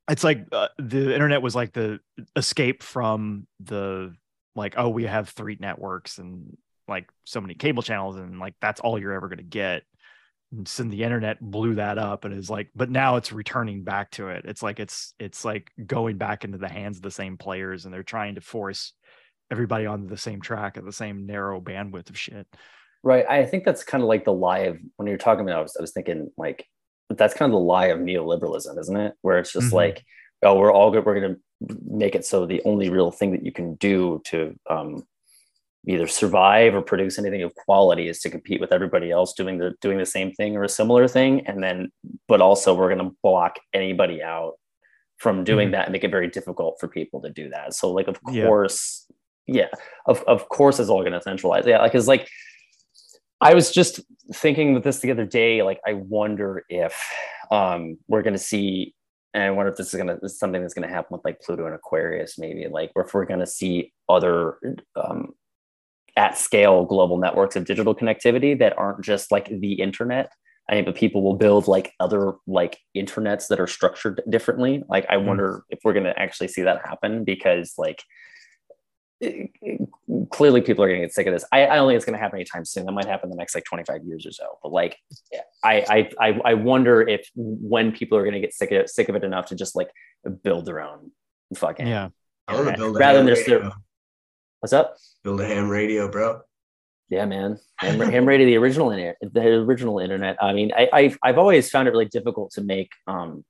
it's 0.10 0.24
like 0.24 0.48
uh, 0.52 0.68
the 0.80 1.14
internet 1.14 1.42
was 1.42 1.56
like 1.56 1.72
the 1.72 2.00
escape 2.36 2.82
from 2.82 3.48
the 3.60 4.14
like 4.56 4.74
oh 4.78 4.90
we 4.90 5.06
have 5.06 5.30
three 5.30 5.58
networks 5.60 6.18
and 6.18 6.58
like 6.90 7.10
so 7.24 7.40
many 7.40 7.54
cable 7.54 7.84
channels 7.84 8.18
and 8.18 8.40
like 8.40 8.56
that's 8.60 8.82
all 8.82 9.00
you're 9.00 9.14
ever 9.14 9.30
going 9.30 9.38
to 9.38 9.44
get. 9.44 9.84
And 10.52 10.68
so 10.68 10.84
the 10.84 11.04
internet 11.04 11.40
blew 11.40 11.76
that 11.76 12.00
up 12.00 12.26
and 12.26 12.34
is 12.34 12.50
like 12.50 12.70
but 12.76 12.90
now 12.90 13.18
it's 13.18 13.32
returning 13.32 13.84
back 13.84 14.10
to 14.12 14.30
it. 14.30 14.46
It's 14.46 14.64
like 14.64 14.80
it's 14.80 15.14
it's 15.20 15.46
like 15.46 15.72
going 15.86 16.18
back 16.18 16.44
into 16.44 16.58
the 16.58 16.68
hands 16.68 16.98
of 16.98 17.04
the 17.04 17.12
same 17.12 17.38
players 17.38 17.86
and 17.86 17.94
they're 17.94 18.04
trying 18.04 18.36
to 18.36 18.42
force 18.42 18.94
everybody 19.52 19.86
on 19.86 20.08
the 20.08 20.18
same 20.18 20.42
track 20.42 20.78
at 20.78 20.86
the 20.86 20.94
same 20.94 21.26
narrow 21.26 21.60
bandwidth 21.62 22.10
of 22.10 22.18
shit 22.18 22.48
Right. 23.02 23.26
I 23.30 23.46
think 23.46 23.64
that's 23.64 23.86
kind 23.86 24.04
of 24.04 24.10
like 24.10 24.26
the 24.26 24.34
lie 24.34 24.60
of 24.60 24.78
when 24.98 25.08
you're 25.08 25.18
talking 25.18 25.44
about, 25.46 25.60
I 25.60 25.62
was, 25.62 25.78
I 25.78 25.82
was 25.82 25.94
thinking 25.94 26.32
like, 26.38 26.66
that's 27.10 27.34
kind 27.34 27.50
of 27.50 27.54
the 27.54 27.66
lie 27.66 27.86
of 27.88 28.00
neoliberalism, 28.00 28.78
isn't 28.78 28.98
it? 28.98 29.14
Where 29.22 29.40
it's 29.40 29.54
just 29.54 29.70
Mhm. 29.70 29.74
like, 29.74 30.04
oh, 30.44 30.60
we're 30.60 30.74
all 30.74 30.92
good. 30.92 31.06
We're 31.06 31.18
going 31.18 31.36
to 31.36 31.78
make 31.90 32.14
it 32.14 32.26
so 32.26 32.46
the 32.46 32.62
only 32.66 32.90
real 32.90 33.10
thing 33.10 33.32
that 33.32 33.46
you 33.46 33.54
can 33.54 33.76
do 33.76 34.22
to 34.26 34.54
um, 34.70 35.08
either 35.88 36.08
survive 36.08 36.76
or 36.76 36.82
produce 36.82 37.18
anything 37.18 37.42
of 37.42 37.56
quality 37.56 38.10
is 38.10 38.20
to 38.20 38.30
compete 38.30 38.60
with 38.60 38.74
everybody 38.74 39.12
else 39.12 39.32
doing 39.32 39.60
the 39.60 39.76
doing 39.80 39.98
the 39.98 40.06
same 40.06 40.34
thing 40.34 40.58
or 40.58 40.64
a 40.66 40.70
similar 40.70 41.08
thing, 41.08 41.48
and 41.48 41.64
then, 41.64 41.94
but 42.28 42.42
also 42.42 42.74
we're 42.76 42.94
going 42.94 43.10
to 43.10 43.16
block 43.24 43.60
anybody 43.74 44.22
out 44.22 44.56
from 45.20 45.46
doing 45.46 45.70
Mhm. 45.70 45.72
that 45.72 45.86
and 45.86 45.94
make 45.94 46.04
it 46.04 46.12
very 46.12 46.28
difficult 46.28 46.82
for 46.82 46.90
people 46.90 47.22
to 47.22 47.30
do 47.30 47.48
that. 47.52 47.74
So, 47.74 47.92
like, 47.94 48.10
of 48.10 48.22
course, 48.24 49.06
yeah, 49.10 49.16
of 50.06 50.24
of 50.24 50.50
course, 50.50 50.80
it's 50.80 50.90
all 50.90 51.02
going 51.02 51.14
to 51.14 51.22
centralize. 51.22 51.66
Yeah, 51.66 51.80
like, 51.80 51.96
it's 51.96 52.08
like 52.08 52.30
I 53.42 53.54
was 53.54 53.72
just 53.72 54.02
thinking 54.34 54.74
with 54.74 54.84
this 54.84 55.00
the 55.00 55.12
other 55.12 55.26
day. 55.26 55.64
Like, 55.64 55.80
I 55.88 55.94
wonder 55.94 56.64
if 56.70 57.02
um, 57.52 57.98
we're 58.08 58.22
going 58.22 58.34
to 58.34 58.40
see, 58.40 58.94
and 59.34 59.44
I 59.44 59.52
wonder 59.52 59.72
if 59.72 59.78
this 59.78 59.88
is 59.88 59.96
going 59.96 60.08
to 60.08 60.20
this 60.22 60.34
is 60.34 60.40
something 60.40 60.62
that's 60.62 60.74
going 60.74 60.88
to 60.88 60.94
happen 60.94 61.16
with 61.16 61.26
like 61.26 61.42
Pluto 61.42 61.66
and 61.66 61.76
Aquarius, 61.76 62.38
maybe 62.38 62.68
like, 62.68 62.92
or 62.96 63.06
if 63.06 63.14
we're 63.14 63.26
going 63.26 63.40
to 63.40 63.48
see 63.48 63.94
other 64.08 64.58
um, 64.96 65.34
at 66.16 66.38
scale 66.38 66.86
global 66.86 67.18
networks 67.18 67.56
of 67.56 67.66
digital 67.66 67.96
connectivity 67.96 68.58
that 68.60 68.78
aren't 68.78 69.04
just 69.04 69.32
like 69.32 69.48
the 69.48 69.74
internet. 69.74 70.32
I 70.70 70.76
mean, 70.76 70.86
but 70.86 70.96
people 70.96 71.24
will 71.24 71.36
build 71.36 71.68
like 71.68 71.94
other 72.00 72.34
like 72.46 72.78
internets 72.96 73.48
that 73.48 73.60
are 73.60 73.66
structured 73.66 74.22
differently. 74.30 74.84
Like, 74.88 75.06
I 75.10 75.18
wonder 75.18 75.64
if 75.70 75.80
we're 75.84 75.94
going 75.94 76.06
to 76.06 76.20
actually 76.20 76.50
see 76.50 76.62
that 76.62 76.86
happen 76.86 77.24
because 77.24 77.74
like 77.78 78.04
it- 79.22 79.52
it- 79.62 79.90
clearly 80.32 80.62
people 80.62 80.84
are 80.84 80.88
going 80.88 81.00
to 81.02 81.06
get 81.08 81.14
sick 81.14 81.28
of 81.28 81.34
this. 81.34 81.46
I, 81.52 81.68
I 81.68 81.76
don't 81.76 81.88
think 81.88 81.98
it's 81.98 82.06
going 82.06 82.18
to 82.18 82.20
happen 82.22 82.38
anytime 82.38 82.66
soon. 82.66 82.86
That 82.86 82.92
might 82.94 83.06
happen 83.06 83.28
in 83.28 83.32
the 83.32 83.38
next 83.38 83.56
like 83.56 83.64
25 83.66 84.04
years 84.04 84.26
or 84.26 84.32
so. 84.32 84.58
But 84.64 84.72
like, 84.72 84.98
I 85.64 86.10
I 86.20 86.28
I, 86.30 86.40
I 86.46 86.54
wonder 86.56 87.02
if 87.02 87.30
when 87.36 87.92
people 87.92 88.18
are 88.18 88.24
going 88.24 88.34
to 88.34 88.40
get 88.40 88.54
sick 88.54 88.72
of 88.72 88.78
it, 88.78 88.90
sick 88.90 89.10
of 89.10 89.16
it 89.16 89.24
enough 89.24 89.48
to 89.48 89.56
just 89.56 89.76
like 89.76 89.90
build 90.44 90.66
their 90.66 90.82
own 90.82 91.12
fucking 91.56 91.88
yeah 91.88 92.10
I 92.48 92.54
want 92.56 92.68
to 92.68 92.74
internet. 92.74 92.78
build 92.80 92.96
a 92.96 93.00
rather 93.00 93.18
ham 93.20 93.26
than 93.26 93.36
just 93.36 93.48
radio. 93.48 93.60
their 93.62 93.72
what's 94.60 94.74
up? 94.74 94.96
build 95.24 95.42
a 95.42 95.48
ham 95.48 95.70
radio, 95.70 96.10
bro. 96.10 96.42
Yeah, 97.10 97.26
man. 97.26 97.58
Ham, 97.78 98.00
ham 98.00 98.26
radio, 98.28 98.46
the 98.46 98.58
original 98.58 98.92
internet, 98.92 99.16
the 99.22 99.42
original 99.56 99.98
internet. 100.00 100.38
I 100.42 100.54
mean, 100.54 100.72
I, 100.78 100.90
I've 100.94 101.18
I've 101.24 101.38
always 101.40 101.70
found 101.70 101.88
it 101.88 101.92
really 101.92 102.06
difficult 102.06 102.52
to 102.52 102.62
make 102.62 102.92
um 103.08 103.44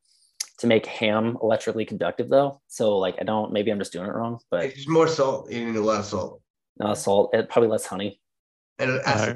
to 0.59 0.67
make 0.67 0.85
ham 0.85 1.37
electrically 1.41 1.85
conductive 1.85 2.29
though. 2.29 2.61
So 2.67 2.97
like, 2.97 3.15
I 3.19 3.23
don't. 3.23 3.51
Maybe 3.53 3.71
I'm 3.71 3.79
just 3.79 3.93
doing 3.93 4.07
it 4.07 4.13
wrong, 4.13 4.39
but 4.51 4.65
It's 4.65 4.87
more 4.87 5.07
salt. 5.07 5.51
You 5.51 5.65
need 5.65 5.75
a 5.75 5.81
lot 5.81 5.99
of 5.99 6.05
salt 6.05 6.41
uh, 6.81 6.95
salt. 6.95 7.31
It, 7.33 7.49
probably 7.49 7.69
less 7.69 7.85
honey. 7.85 8.19
and 8.79 9.01
Uh, 9.05 9.33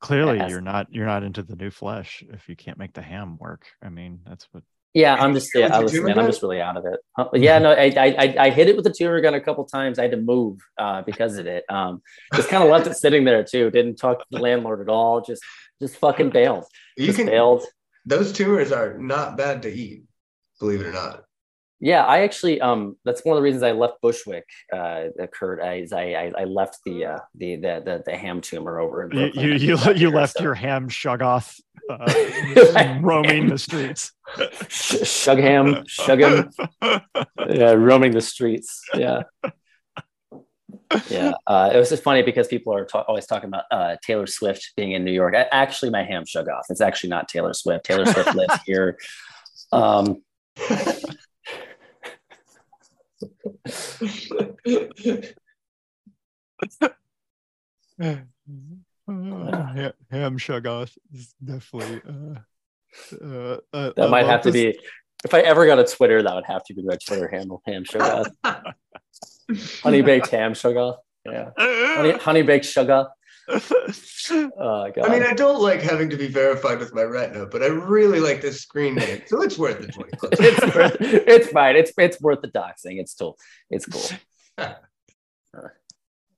clearly 0.00 0.38
Yes. 0.38 0.50
you're 0.50 0.60
not 0.60 0.86
you're 0.92 1.06
not 1.06 1.22
into 1.24 1.42
the 1.42 1.56
new 1.56 1.70
flesh 1.70 2.22
if 2.32 2.48
you 2.48 2.54
can't 2.54 2.78
make 2.78 2.92
the 2.92 3.02
ham 3.02 3.36
work 3.40 3.66
i 3.82 3.88
mean 3.88 4.20
that's 4.24 4.46
what 4.52 4.62
Yeah, 4.94 5.14
I'm 5.14 5.32
just 5.34 5.50
yeah, 5.54 5.66
I 5.72 5.76
your 5.76 5.82
was, 5.84 5.92
tumor 5.92 6.08
man, 6.08 6.18
I'm 6.20 6.26
just 6.26 6.42
really 6.42 6.60
out 6.60 6.76
of 6.76 6.84
it. 6.84 7.00
Huh? 7.16 7.30
Yeah, 7.32 7.58
no, 7.58 7.70
I, 7.72 7.86
I 7.96 8.08
I 8.24 8.26
I 8.46 8.50
hit 8.50 8.68
it 8.68 8.76
with 8.76 8.84
the 8.84 8.92
tumor 8.92 9.18
gun 9.22 9.32
a 9.34 9.40
couple 9.40 9.64
times. 9.64 9.98
I 9.98 10.02
had 10.02 10.10
to 10.10 10.18
move 10.20 10.58
uh, 10.76 11.00
because 11.02 11.38
of 11.38 11.46
it. 11.46 11.64
Um, 11.70 12.02
just 12.34 12.50
kind 12.50 12.62
of 12.62 12.68
left 12.68 12.86
it 12.86 12.94
sitting 12.96 13.24
there 13.24 13.42
too. 13.42 13.70
Didn't 13.70 13.96
talk 13.96 14.18
to 14.18 14.24
the 14.30 14.38
landlord 14.38 14.80
at 14.82 14.90
all. 14.92 15.22
Just 15.22 15.42
just 15.80 15.96
fucking 15.96 16.28
bailed. 16.30 16.64
You 16.98 17.06
Just 17.06 17.18
can. 17.18 17.26
bailed. 17.26 17.64
Those 18.04 18.32
tumors 18.32 18.72
are 18.72 18.98
not 18.98 19.36
bad 19.36 19.62
to 19.62 19.72
eat, 19.72 20.04
believe 20.60 20.80
it 20.80 20.86
or 20.86 20.92
not. 20.92 21.24
Yeah, 21.80 22.04
I 22.04 22.20
actually 22.20 22.60
um 22.60 22.96
that's 23.04 23.24
one 23.24 23.36
of 23.36 23.40
the 23.40 23.44
reasons 23.44 23.64
I 23.64 23.72
left 23.72 23.94
Bushwick. 24.02 24.44
Uh, 24.72 25.06
occurred 25.18 25.58
as 25.60 25.92
I, 25.92 26.02
I 26.12 26.32
I 26.42 26.44
left 26.44 26.78
the 26.86 27.04
uh 27.06 27.18
the 27.34 27.56
the 27.56 27.82
the, 27.84 28.02
the 28.06 28.16
ham 28.16 28.40
tumor 28.40 28.78
over 28.78 29.02
in 29.02 29.10
you 29.10 29.24
Brooklyn. 29.32 29.44
you 29.60 29.76
I 29.76 29.90
you, 29.90 29.94
you 29.98 30.10
left 30.10 30.34
so- 30.38 30.44
your 30.44 30.54
ham 30.54 30.88
shoggoth 30.88 31.58
uh, 31.90 32.98
roaming 33.02 33.48
the 33.48 33.58
streets 33.58 34.12
Sh- 34.68 35.04
shug 35.08 35.38
ham 35.38 35.82
shug 35.88 36.20
him 36.20 36.50
yeah 37.50 37.72
roaming 37.72 38.12
the 38.12 38.20
streets 38.20 38.84
yeah 38.94 39.22
yeah 41.08 41.32
uh, 41.46 41.70
it 41.72 41.78
was 41.78 41.88
just 41.88 42.02
funny 42.02 42.22
because 42.22 42.48
people 42.48 42.74
are 42.74 42.84
ta- 42.84 43.04
always 43.08 43.26
talking 43.26 43.48
about 43.48 43.64
uh, 43.70 43.96
taylor 44.04 44.26
swift 44.26 44.72
being 44.76 44.92
in 44.92 45.04
new 45.04 45.12
york. 45.12 45.34
I, 45.34 45.46
actually 45.52 45.90
my 45.90 46.02
ham 46.04 46.24
shug 46.26 46.48
off. 46.48 46.66
It's 46.70 46.80
actually 46.80 47.10
not 47.10 47.28
taylor 47.28 47.52
swift. 47.54 47.84
Taylor 47.84 48.06
swift 48.06 48.34
lives 48.40 48.58
here. 48.66 48.98
Um 49.72 50.22
Uh, 57.98 58.16
ham 60.10 60.38
shoggoth 60.38 60.96
is 61.12 61.34
definitely 61.44 62.00
uh, 62.08 62.38
uh, 63.24 63.56
uh, 63.72 63.92
that 63.96 64.04
I 64.04 64.08
might 64.08 64.22
love 64.22 64.30
have 64.30 64.42
to 64.42 64.50
this- 64.50 64.76
be 64.76 64.80
if 65.24 65.32
i 65.34 65.40
ever 65.40 65.66
got 65.66 65.78
a 65.78 65.84
twitter 65.84 66.22
that 66.22 66.34
would 66.34 66.44
have 66.46 66.64
to 66.64 66.74
be 66.74 66.82
my 66.82 66.96
twitter 67.06 67.28
handle 67.28 67.62
ham 67.66 67.84
shug 67.84 68.02
off 68.02 68.26
honey 69.82 70.02
baked 70.02 70.28
ham 70.28 70.54
sugar. 70.54 70.94
Yeah, 71.24 71.50
honey, 71.56 72.12
honey 72.18 72.42
baked 72.42 72.66
sugar. 72.66 73.08
Oh 74.30 74.88
god. 74.94 75.04
I 75.04 75.08
mean, 75.08 75.24
I 75.24 75.34
don't 75.34 75.60
like 75.60 75.82
having 75.82 76.08
to 76.10 76.16
be 76.16 76.28
verified 76.28 76.78
with 76.78 76.94
my 76.94 77.02
retina, 77.02 77.44
but 77.44 77.60
I 77.60 77.66
really 77.66 78.20
like 78.20 78.40
this 78.40 78.60
screen 78.60 78.94
name, 78.94 79.22
so 79.26 79.42
it's 79.42 79.58
worth 79.58 79.80
the 79.80 79.88
20 79.88 80.10
bucks. 80.20 80.38
it's 80.38 80.74
worth, 80.76 80.96
it's 81.00 81.48
fine. 81.48 81.74
It's 81.74 81.92
it's 81.98 82.20
worth 82.20 82.40
the 82.40 82.48
doxing. 82.48 83.00
It's 83.00 83.10
still 83.10 83.36
it's 83.68 83.84
cool. 83.86 84.18
Uh, 84.56 84.74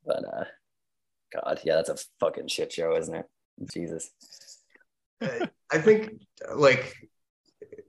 but 0.07 0.25
uh, 0.25 0.45
God, 1.35 1.61
yeah, 1.63 1.75
that's 1.75 1.91
a 1.91 1.99
fucking 2.21 2.49
shit 2.49 2.73
show, 2.73 2.97
isn't 2.97 3.15
it? 3.15 3.27
Jesus. 3.73 4.11
I 5.21 5.79
think 5.79 6.23
like 6.55 6.95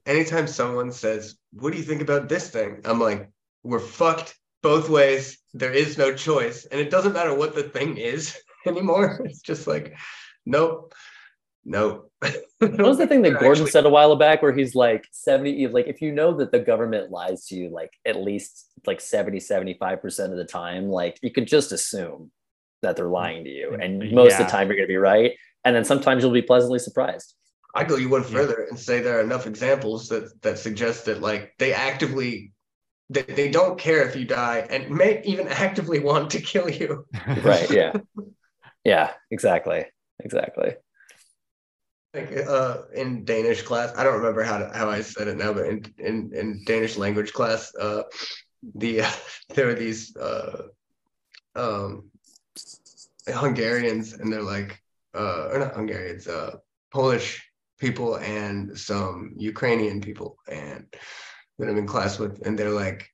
anytime 0.05 0.47
someone 0.47 0.91
says, 0.91 1.35
"What 1.53 1.71
do 1.71 1.77
you 1.77 1.85
think 1.85 2.01
about 2.01 2.29
this 2.29 2.49
thing?" 2.49 2.81
I'm 2.85 2.99
like, 2.99 3.29
"We're 3.63 3.79
fucked 3.79 4.37
both 4.65 4.89
ways. 4.89 5.37
There 5.53 5.71
is 5.71 5.95
no 5.97 6.13
choice, 6.15 6.65
and 6.65 6.81
it 6.81 6.89
doesn't 6.89 7.13
matter 7.13 7.33
what 7.35 7.53
the 7.53 7.63
thing 7.63 7.97
is 7.97 8.35
anymore. 8.65 9.21
It's 9.23 9.41
just 9.41 9.67
like, 9.67 9.95
nope, 10.45 10.93
nope." 11.63 12.11
What 12.59 12.79
was 12.79 12.97
the 12.97 13.05
thing 13.05 13.21
that 13.23 13.37
Gordon 13.39 13.67
said 13.67 13.85
a 13.85 13.89
while 13.89 14.15
back 14.15 14.41
where 14.41 14.53
he's 14.53 14.75
like 14.75 15.03
70 15.11 15.67
like 15.67 15.87
if 15.87 16.01
you 16.01 16.11
know 16.13 16.33
that 16.37 16.53
the 16.53 16.59
government 16.71 17.11
lies 17.11 17.45
to 17.47 17.55
you 17.55 17.69
like 17.69 17.91
at 18.05 18.15
least 18.15 18.71
like 18.87 19.01
70 19.01 19.39
75% 19.39 20.31
of 20.31 20.37
the 20.37 20.45
time 20.45 20.87
like 20.87 21.19
you 21.21 21.31
could 21.31 21.47
just 21.47 21.73
assume 21.73 22.31
that 22.81 22.95
they're 22.95 23.09
lying 23.09 23.43
to 23.43 23.49
you 23.49 23.75
and 23.75 24.01
mm, 24.01 24.13
most 24.13 24.39
of 24.39 24.45
the 24.45 24.51
time 24.51 24.67
you're 24.67 24.77
going 24.77 24.87
to 24.87 24.91
be 24.91 24.95
right 24.95 25.33
and 25.65 25.75
then 25.75 25.83
sometimes 25.83 26.23
you'll 26.23 26.31
be 26.31 26.41
pleasantly 26.41 26.79
surprised 26.79 27.35
I 27.75 27.83
go 27.83 27.97
you 27.97 28.07
one 28.07 28.23
Yeah. 28.23 28.29
further 28.39 28.67
and 28.69 28.79
say 28.79 29.01
there 29.01 29.17
are 29.19 29.27
enough 29.29 29.45
examples 29.47 30.07
that 30.07 30.41
that 30.43 30.57
suggest 30.57 31.05
that 31.05 31.19
like 31.21 31.53
they 31.59 31.73
actively 31.73 32.54
they, 33.09 33.21
they 33.21 33.49
don't 33.51 33.77
care 33.79 34.07
if 34.07 34.15
you 34.15 34.25
die 34.25 34.65
and 34.69 34.89
may 34.89 35.21
even 35.23 35.47
actively 35.47 35.99
want 36.09 36.31
to 36.31 36.41
kill 36.41 36.69
you. 36.69 37.05
right 37.43 37.69
yeah 37.71 37.93
yeah 38.83 39.11
exactly 39.31 39.85
exactly 40.19 40.75
Like 42.13 42.31
uh 42.47 42.83
in 42.95 43.25
Danish 43.25 43.61
class, 43.69 43.91
I 43.97 44.03
don't 44.03 44.17
remember 44.21 44.43
how 44.43 44.57
to, 44.59 44.67
how 44.79 44.87
I 44.89 45.01
said 45.01 45.27
it 45.27 45.37
now, 45.37 45.51
but 45.53 45.65
in 45.71 45.77
in, 46.09 46.15
in 46.33 46.63
Danish 46.65 46.95
language 46.97 47.31
class, 47.33 47.61
uh 47.75 48.03
the 48.83 49.01
there 49.53 49.67
were 49.67 49.75
these 49.75 50.15
uh 50.15 50.67
um 51.55 52.09
Hungarians 53.27 54.13
and 54.13 54.31
they're 54.31 54.41
like 54.55 54.71
uh 55.13 55.49
or 55.51 55.59
not 55.59 55.75
Hungarians, 55.75 56.27
uh 56.27 56.51
Polish 56.91 57.27
people 57.77 58.15
and 58.15 58.77
some 58.77 59.33
Ukrainian 59.51 59.99
people 60.07 60.37
and 60.47 60.85
that 61.59 61.69
I'm 61.69 61.77
in 61.77 61.87
class 61.87 62.19
with 62.19 62.45
and 62.45 62.57
they're 62.57 62.69
like 62.69 63.09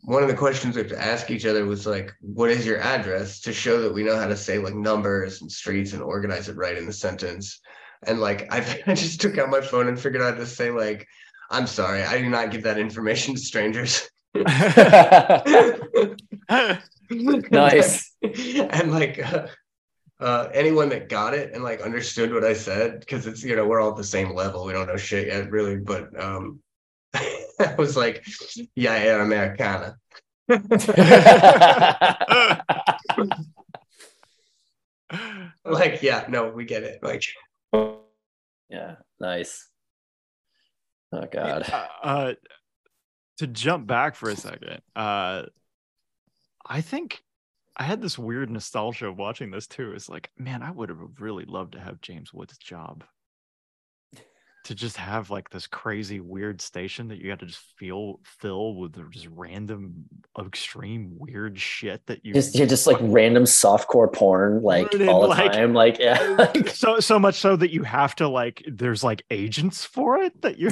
one 0.00 0.22
of 0.22 0.28
the 0.28 0.34
questions 0.34 0.74
we 0.74 0.82
have 0.82 0.90
to 0.90 1.02
ask 1.02 1.30
each 1.30 1.44
other 1.44 1.66
was 1.66 1.86
like, 1.86 2.12
what 2.20 2.50
is 2.50 2.66
your 2.66 2.80
address 2.80 3.40
to 3.40 3.52
show 3.52 3.80
that 3.82 3.92
we 3.92 4.02
know 4.02 4.16
how 4.16 4.26
to 4.26 4.36
say 4.36 4.58
like 4.58 4.74
numbers 4.74 5.42
and 5.42 5.52
streets 5.52 5.92
and 5.92 6.02
organize 6.02 6.48
it 6.48 6.56
right 6.56 6.78
in 6.78 6.86
the 6.86 6.92
sentence. 6.92 7.60
And 8.04 8.20
like 8.20 8.48
I, 8.52 8.82
I 8.86 8.94
just 8.94 9.20
took 9.20 9.38
out 9.38 9.50
my 9.50 9.60
phone 9.60 9.88
and 9.88 10.00
figured 10.00 10.22
out 10.22 10.34
how 10.34 10.40
to 10.40 10.46
say 10.46 10.70
like, 10.70 11.06
I'm 11.50 11.66
sorry, 11.66 12.02
I 12.02 12.18
do 12.18 12.30
not 12.30 12.50
give 12.50 12.62
that 12.62 12.78
information 12.78 13.34
to 13.34 13.40
strangers. 13.40 14.08
Nice. 17.50 18.14
and 18.22 18.90
like 18.90 19.18
uh, 19.18 19.46
uh, 20.18 20.48
anyone 20.54 20.88
that 20.88 21.10
got 21.10 21.34
it 21.34 21.52
and 21.52 21.62
like 21.62 21.82
understood 21.82 22.32
what 22.32 22.44
I 22.44 22.54
said, 22.54 23.00
because 23.00 23.26
it's 23.26 23.42
you 23.42 23.54
know 23.54 23.66
we're 23.66 23.80
all 23.80 23.90
at 23.90 23.96
the 23.96 24.04
same 24.04 24.34
level. 24.34 24.64
We 24.64 24.72
don't 24.72 24.86
know 24.86 24.96
shit 24.96 25.26
yet, 25.26 25.50
really. 25.50 25.76
But 25.76 26.18
um, 26.18 26.60
I 27.70 27.74
was 27.76 27.96
like, 27.96 28.24
"Yeah, 28.74 29.02
yeah, 29.02 29.22
Americana." 29.22 29.96
Like, 35.64 36.02
yeah, 36.02 36.24
no, 36.28 36.48
we 36.48 36.64
get 36.64 36.82
it. 36.82 37.02
Like, 37.02 37.22
yeah 38.72 38.94
nice 39.20 39.68
oh 41.12 41.26
god 41.30 41.70
uh, 41.70 41.86
uh, 42.02 42.32
to 43.38 43.46
jump 43.46 43.86
back 43.86 44.14
for 44.14 44.30
a 44.30 44.36
second, 44.36 44.80
uh, 44.96 45.42
I 46.66 46.80
think 46.80 47.22
I 47.76 47.84
had 47.84 48.00
this 48.00 48.18
weird 48.18 48.50
nostalgia 48.50 49.08
of 49.08 49.16
watching 49.16 49.50
this 49.50 49.66
too. 49.66 49.92
It's 49.92 50.08
like, 50.08 50.30
man, 50.36 50.62
I 50.62 50.70
would 50.70 50.90
have 50.90 50.98
really 51.18 51.46
loved 51.46 51.72
to 51.72 51.80
have 51.80 52.02
James 52.02 52.32
Woods' 52.32 52.58
job. 52.58 53.04
To 54.66 54.76
just 54.76 54.96
have 54.96 55.28
like 55.28 55.50
this 55.50 55.66
crazy 55.66 56.20
weird 56.20 56.60
station 56.60 57.08
that 57.08 57.18
you 57.18 57.28
got 57.28 57.40
to 57.40 57.46
just 57.46 57.64
feel 57.76 58.20
fill 58.22 58.76
with 58.76 58.94
just 59.10 59.26
random 59.34 60.04
extreme 60.38 61.16
weird 61.18 61.58
shit 61.58 62.06
that 62.06 62.24
you 62.24 62.32
just 62.32 62.54
you're 62.54 62.66
just 62.68 62.86
like 62.86 62.96
random 63.00 63.42
softcore 63.42 64.12
porn 64.12 64.62
like 64.62 64.94
all 65.08 65.22
the 65.22 65.26
like- 65.28 65.52
time 65.52 65.74
like 65.74 65.98
yeah 65.98 66.52
so 66.68 67.00
so 67.00 67.18
much 67.18 67.34
so 67.34 67.56
that 67.56 67.72
you 67.72 67.82
have 67.82 68.14
to 68.14 68.28
like 68.28 68.62
there's 68.66 69.02
like 69.02 69.24
agents 69.30 69.84
for 69.84 70.18
it 70.18 70.40
that 70.42 70.58
you're 70.58 70.70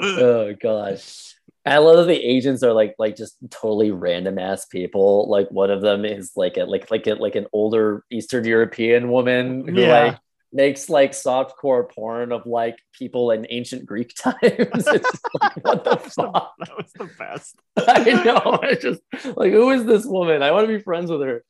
oh 0.00 0.52
gosh 0.60 1.22
I 1.64 1.78
love 1.78 1.96
that 1.96 2.04
the 2.04 2.14
agents 2.14 2.62
are 2.62 2.72
like 2.72 2.94
like 2.98 3.16
just 3.16 3.36
totally 3.50 3.90
random 3.90 4.38
ass 4.38 4.66
people. 4.66 5.28
Like 5.28 5.50
one 5.50 5.72
of 5.72 5.80
them 5.82 6.04
is 6.04 6.30
like 6.36 6.56
a 6.58 6.64
like 6.64 6.92
like 6.92 7.08
a, 7.08 7.14
like 7.14 7.34
an 7.34 7.46
older 7.52 8.04
Eastern 8.08 8.44
European 8.44 9.08
woman 9.10 9.66
who 9.66 9.80
Yeah. 9.80 10.04
like 10.04 10.18
makes 10.56 10.88
like 10.88 11.12
softcore 11.12 11.88
porn 11.88 12.32
of 12.32 12.46
like 12.46 12.78
people 12.98 13.30
in 13.30 13.46
ancient 13.50 13.84
Greek 13.86 14.12
times. 14.18 14.36
It's 14.42 14.84
just 14.84 15.18
like, 15.40 15.56
what 15.64 15.84
the 15.84 15.90
that, 15.90 16.04
was 16.04 16.14
the, 16.14 16.22
fuck? 16.22 16.54
that 16.58 16.76
was 16.76 16.92
the 16.94 17.10
best 17.18 17.56
I 17.76 18.24
know. 18.24 18.58
It's 18.62 18.82
just 18.82 19.02
like 19.36 19.52
who 19.52 19.70
is 19.70 19.84
this 19.84 20.04
woman? 20.06 20.42
I 20.42 20.50
want 20.50 20.66
to 20.66 20.72
be 20.76 20.82
friends 20.82 21.10
with 21.10 21.20
her. 21.20 21.44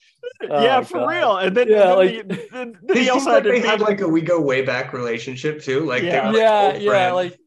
Oh, 0.51 0.62
yeah 0.62 0.81
for 0.83 0.99
God. 0.99 1.09
real 1.11 1.37
and 1.39 1.57
then, 1.57 1.69
Yeah, 1.69 1.77
then, 1.87 1.97
like- 1.97 2.11
he, 2.11 2.23
then, 2.23 2.39
then 2.53 2.77
they 2.83 3.03
he 3.05 3.11
also 3.11 3.31
had 3.31 3.45
to 3.45 3.51
they 3.51 3.61
had 3.61 3.81
like 3.81 4.01
a 4.01 4.09
we 4.09 4.20
go 4.20 4.41
way 4.41 4.62
back 4.62 4.93
relationship 4.93 5.62
too. 5.62 5.81
Like, 5.87 6.03
they 6.03 6.09
Yeah. 6.09 6.28
like, 6.28 6.37
yeah, 6.37 6.74
yeah, 6.77 7.12
like 7.12 7.39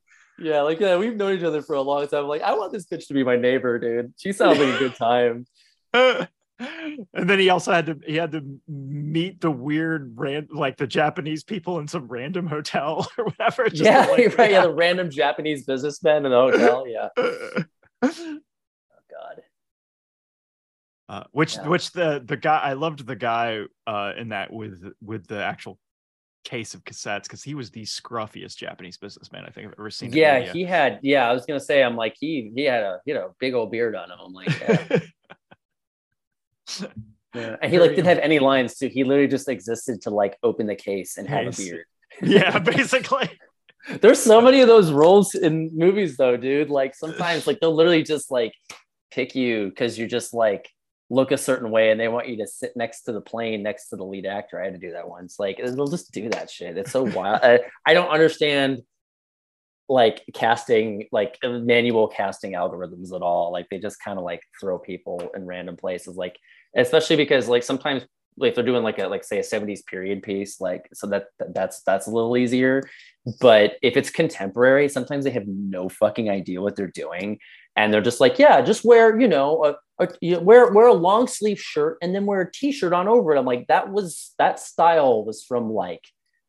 yeah, 0.42 0.62
like 0.62 0.80
yeah, 0.80 0.96
we've 0.96 1.18
known 1.18 1.38
each 1.38 1.44
other 1.44 1.62
for 1.62 1.76
a 1.76 1.82
long 1.82 2.08
time. 2.08 2.24
Like, 2.26 2.42
I 2.42 2.54
want 2.54 2.72
this 2.72 2.86
bitch 2.86 3.08
to 3.10 3.14
be 3.14 3.26
my 3.26 3.36
neighbor, 3.36 3.78
dude. 3.78 4.14
She 4.18 4.32
sounds 4.32 4.58
like 4.58 4.74
a 4.74 4.80
good 4.80 4.96
time. 4.96 5.46
And 6.60 7.30
then 7.30 7.40
he 7.40 7.50
also 7.50 7.72
had 7.72 7.86
to 7.86 8.00
he 8.06 8.16
had 8.16 8.32
to 8.34 8.60
meet 8.68 9.40
the 9.40 9.50
weird 9.52 10.14
ran 10.18 10.48
like 10.52 10.78
the 10.78 10.88
Japanese 10.88 11.44
people 11.44 11.80
in 11.80 11.88
some 11.88 12.08
random 12.08 12.48
hotel 12.48 13.08
or 13.18 13.26
whatever. 13.26 13.70
just 13.70 13.84
yeah, 13.84 14.06
like, 14.08 14.38
right. 14.38 14.52
Yeah, 14.52 14.64
the 14.64 14.74
random 14.74 15.10
Japanese 15.10 15.66
businessman 15.66 16.26
in 16.26 16.32
the 16.32 16.38
hotel. 16.38 16.86
Yeah. 16.88 17.10
Oh 18.02 18.40
God. 19.12 19.42
Uh, 21.10 21.24
which 21.32 21.56
Yeah. 21.56 21.68
which 21.68 21.92
the 21.92 22.22
the 22.26 22.38
guy 22.38 22.60
I 22.60 22.74
loved 22.74 23.06
the 23.06 23.16
guy 23.16 23.62
uh, 23.88 24.14
in 24.18 24.30
that 24.30 24.52
with 24.54 24.84
with 25.02 25.28
the 25.28 25.44
actual 25.44 25.78
case 26.46 26.74
of 26.74 26.84
cassettes 26.86 27.24
because 27.24 27.44
he 27.44 27.54
was 27.56 27.70
the 27.72 27.84
scruffiest 27.84 28.56
Japanese 28.58 28.98
businessman 28.98 29.44
I 29.46 29.50
think 29.50 29.68
I've 29.68 29.74
ever 29.78 29.90
seen. 29.92 30.14
Yeah, 30.14 30.40
he 30.54 30.64
had. 30.64 31.00
Yeah, 31.04 31.30
I 31.30 31.34
was 31.34 31.46
gonna 31.46 31.60
say. 31.60 31.84
I'm 31.84 31.96
like 31.96 32.16
he 32.20 32.52
he 32.56 32.64
had 32.64 32.84
a 32.84 33.00
you 33.06 33.14
know 33.14 33.36
big 33.40 33.54
old 33.54 33.72
beard 33.72 33.96
on 33.96 34.10
him. 34.12 34.18
I'm 34.24 34.34
like, 34.34 34.48
yeah. 34.62 35.00
yeah. 37.36 37.56
and 37.62 37.72
he 37.72 37.80
like 37.80 37.92
didn't 37.92 38.06
have 38.06 38.20
any 38.20 38.40
lines 38.40 38.76
too. 38.76 38.88
He 38.88 39.04
literally 39.04 39.28
just 39.28 39.50
existed 39.50 40.02
to 40.04 40.10
like 40.10 40.38
open 40.44 40.68
the 40.68 40.76
case 40.76 41.18
and 41.18 41.28
have 41.28 41.48
a 41.48 41.52
Case. 41.52 41.58
beard. 41.58 41.86
yeah, 42.22 42.60
basically. 42.60 43.30
There's 44.02 44.22
so 44.22 44.42
many 44.42 44.62
of 44.62 44.68
those 44.68 44.92
roles 44.92 45.36
in 45.36 45.72
movies 45.74 46.18
though, 46.18 46.38
dude. 46.38 46.70
Like 46.70 46.96
sometimes 46.96 47.48
like 47.48 47.60
they'll 47.60 47.76
literally 47.76 48.04
just 48.04 48.30
like 48.30 48.54
pick 49.12 49.36
you 49.36 49.70
because 49.70 49.98
you're 49.98 50.08
just 50.08 50.34
like 50.34 50.70
look 51.10 51.32
a 51.32 51.38
certain 51.38 51.72
way 51.72 51.90
and 51.90 52.00
they 52.00 52.08
want 52.08 52.28
you 52.28 52.38
to 52.38 52.48
sit 52.48 52.76
next 52.76 53.02
to 53.04 53.12
the 53.12 53.22
plane 53.22 53.64
next 53.64 53.90
to 53.90 53.96
the 53.96 54.04
lead 54.04 54.26
actor. 54.26 54.62
I 54.62 54.66
had 54.66 54.74
to 54.74 54.80
do 54.80 54.92
that 54.92 55.10
once. 55.10 55.40
Like 55.40 55.58
they'll 55.58 55.88
just 55.88 56.12
do 56.12 56.30
that 56.30 56.52
shit. 56.52 56.78
It's 56.78 56.92
so 56.92 57.04
wild. 57.04 57.40
I, 57.42 57.62
I 57.86 57.94
don't 57.94 58.10
understand 58.10 58.84
like 59.88 60.24
casting 60.36 61.08
like 61.12 61.40
manual 61.44 62.08
casting 62.08 62.52
algorithms 62.52 63.14
at 63.14 63.24
all. 63.24 63.52
Like 63.52 63.68
they 63.70 63.80
just 63.80 64.02
kind 64.04 64.20
of 64.20 64.24
like 64.24 64.42
throw 64.62 64.78
people 64.78 65.32
in 65.36 65.46
random 65.46 65.78
places. 65.78 66.16
Like 66.16 66.38
especially 66.76 67.16
because 67.16 67.48
like 67.48 67.64
sometimes 67.64 68.04
like 68.38 68.56
they're 68.56 68.64
doing 68.64 68.84
like 68.84 69.00
a 69.00 69.08
like 69.08 69.24
say 69.24 69.40
a 69.40 69.44
70s 69.44 69.86
period 69.86 70.24
piece 70.24 70.62
like 70.62 70.88
so 70.94 71.08
that 71.08 71.26
that's 71.54 71.82
that's 71.82 72.08
a 72.08 72.12
little 72.12 72.38
easier. 72.38 72.82
But 73.42 73.74
if 73.82 73.98
it's 73.98 74.10
contemporary 74.10 74.88
sometimes 74.90 75.26
they 75.26 75.32
have 75.32 75.48
no 75.48 75.90
fucking 75.90 76.30
idea 76.30 76.62
what 76.62 76.76
they're 76.76 76.88
doing. 76.88 77.40
And 77.76 77.94
they're 77.94 78.02
just 78.02 78.20
like 78.22 78.40
yeah 78.40 78.62
just 78.62 78.86
wear 78.86 79.20
you 79.20 79.28
know 79.28 79.66
a, 79.66 80.04
a 80.04 80.08
you 80.22 80.34
know, 80.36 80.42
wear 80.42 80.72
wear 80.72 80.88
a 80.88 80.94
long 80.94 81.28
sleeve 81.28 81.60
shirt 81.60 81.98
and 82.02 82.16
then 82.16 82.26
wear 82.26 82.42
a 82.42 82.52
t-shirt 82.52 82.94
on 82.94 83.08
over 83.08 83.36
it. 83.36 83.40
I'm 83.40 83.46
like 83.46 83.68
that 83.68 83.90
was 83.92 84.34
that 84.38 84.60
style 84.60 85.26
was 85.26 85.44
from 85.44 85.72
like 85.72 86.06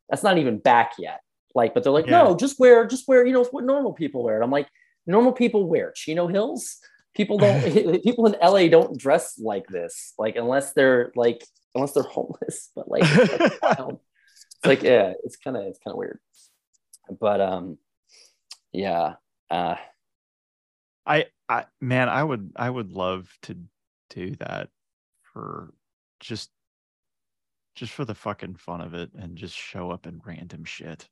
that's 0.09 0.23
not 0.23 0.37
even 0.37 0.59
back 0.59 0.93
yet. 0.97 1.19
Like 1.55 1.73
but 1.73 1.83
they're 1.83 1.91
like 1.91 2.07
Yeah. 2.07 2.23
no 2.23 2.35
just 2.37 2.59
wear 2.59 2.85
just 2.87 3.07
wear 3.07 3.25
you 3.25 3.33
know 3.33 3.43
what 3.45 3.65
normal 3.65 3.91
people 3.93 4.23
wear. 4.23 4.35
And 4.35 4.43
i'm 4.43 4.51
like 4.51 4.67
normal 5.07 5.33
people 5.33 5.67
wear 5.67 5.91
chino 5.95 6.27
hills 6.27 6.77
people 7.15 7.37
don't 7.43 7.61
people 8.03 8.25
in 8.25 8.35
la 8.41 8.67
don't 8.67 8.97
dress 8.97 9.39
like 9.39 9.67
this 9.67 10.13
like 10.17 10.35
unless 10.35 10.73
they're 10.73 11.11
like 11.15 11.45
unless 11.75 11.93
they're 11.93 12.03
homeless 12.17 12.69
but 12.75 12.89
like 12.89 13.03
it's 13.05 14.65
like 14.65 14.83
yeah 14.83 15.13
it's 15.23 15.37
kind 15.37 15.57
of 15.57 15.63
it's 15.63 15.79
kind 15.79 15.93
of 15.93 15.97
weird 15.97 16.19
but 17.19 17.41
um 17.41 17.77
yeah 18.71 19.15
uh 19.49 19.75
I, 21.05 21.25
I, 21.49 21.65
man, 21.81 22.09
I 22.09 22.23
would, 22.23 22.51
I 22.55 22.69
would 22.69 22.91
love 22.91 23.27
to 23.43 23.57
do 24.11 24.35
that 24.35 24.69
for 25.33 25.73
just, 26.19 26.49
just 27.75 27.91
for 27.91 28.05
the 28.05 28.13
fucking 28.15 28.55
fun 28.55 28.81
of 28.81 28.93
it, 28.93 29.09
and 29.17 29.35
just 29.35 29.55
show 29.55 29.89
up 29.89 30.05
in 30.05 30.21
random 30.25 30.63
shit. 30.63 31.07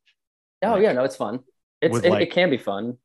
Oh 0.62 0.74
Like, 0.74 0.84
yeah, 0.84 0.92
no, 0.94 1.04
it's 1.04 1.16
fun. 1.16 1.40
It's 1.82 1.98
it, 1.98 2.10
like- 2.10 2.22
it 2.22 2.32
can 2.32 2.50
be 2.50 2.58
fun. 2.58 2.98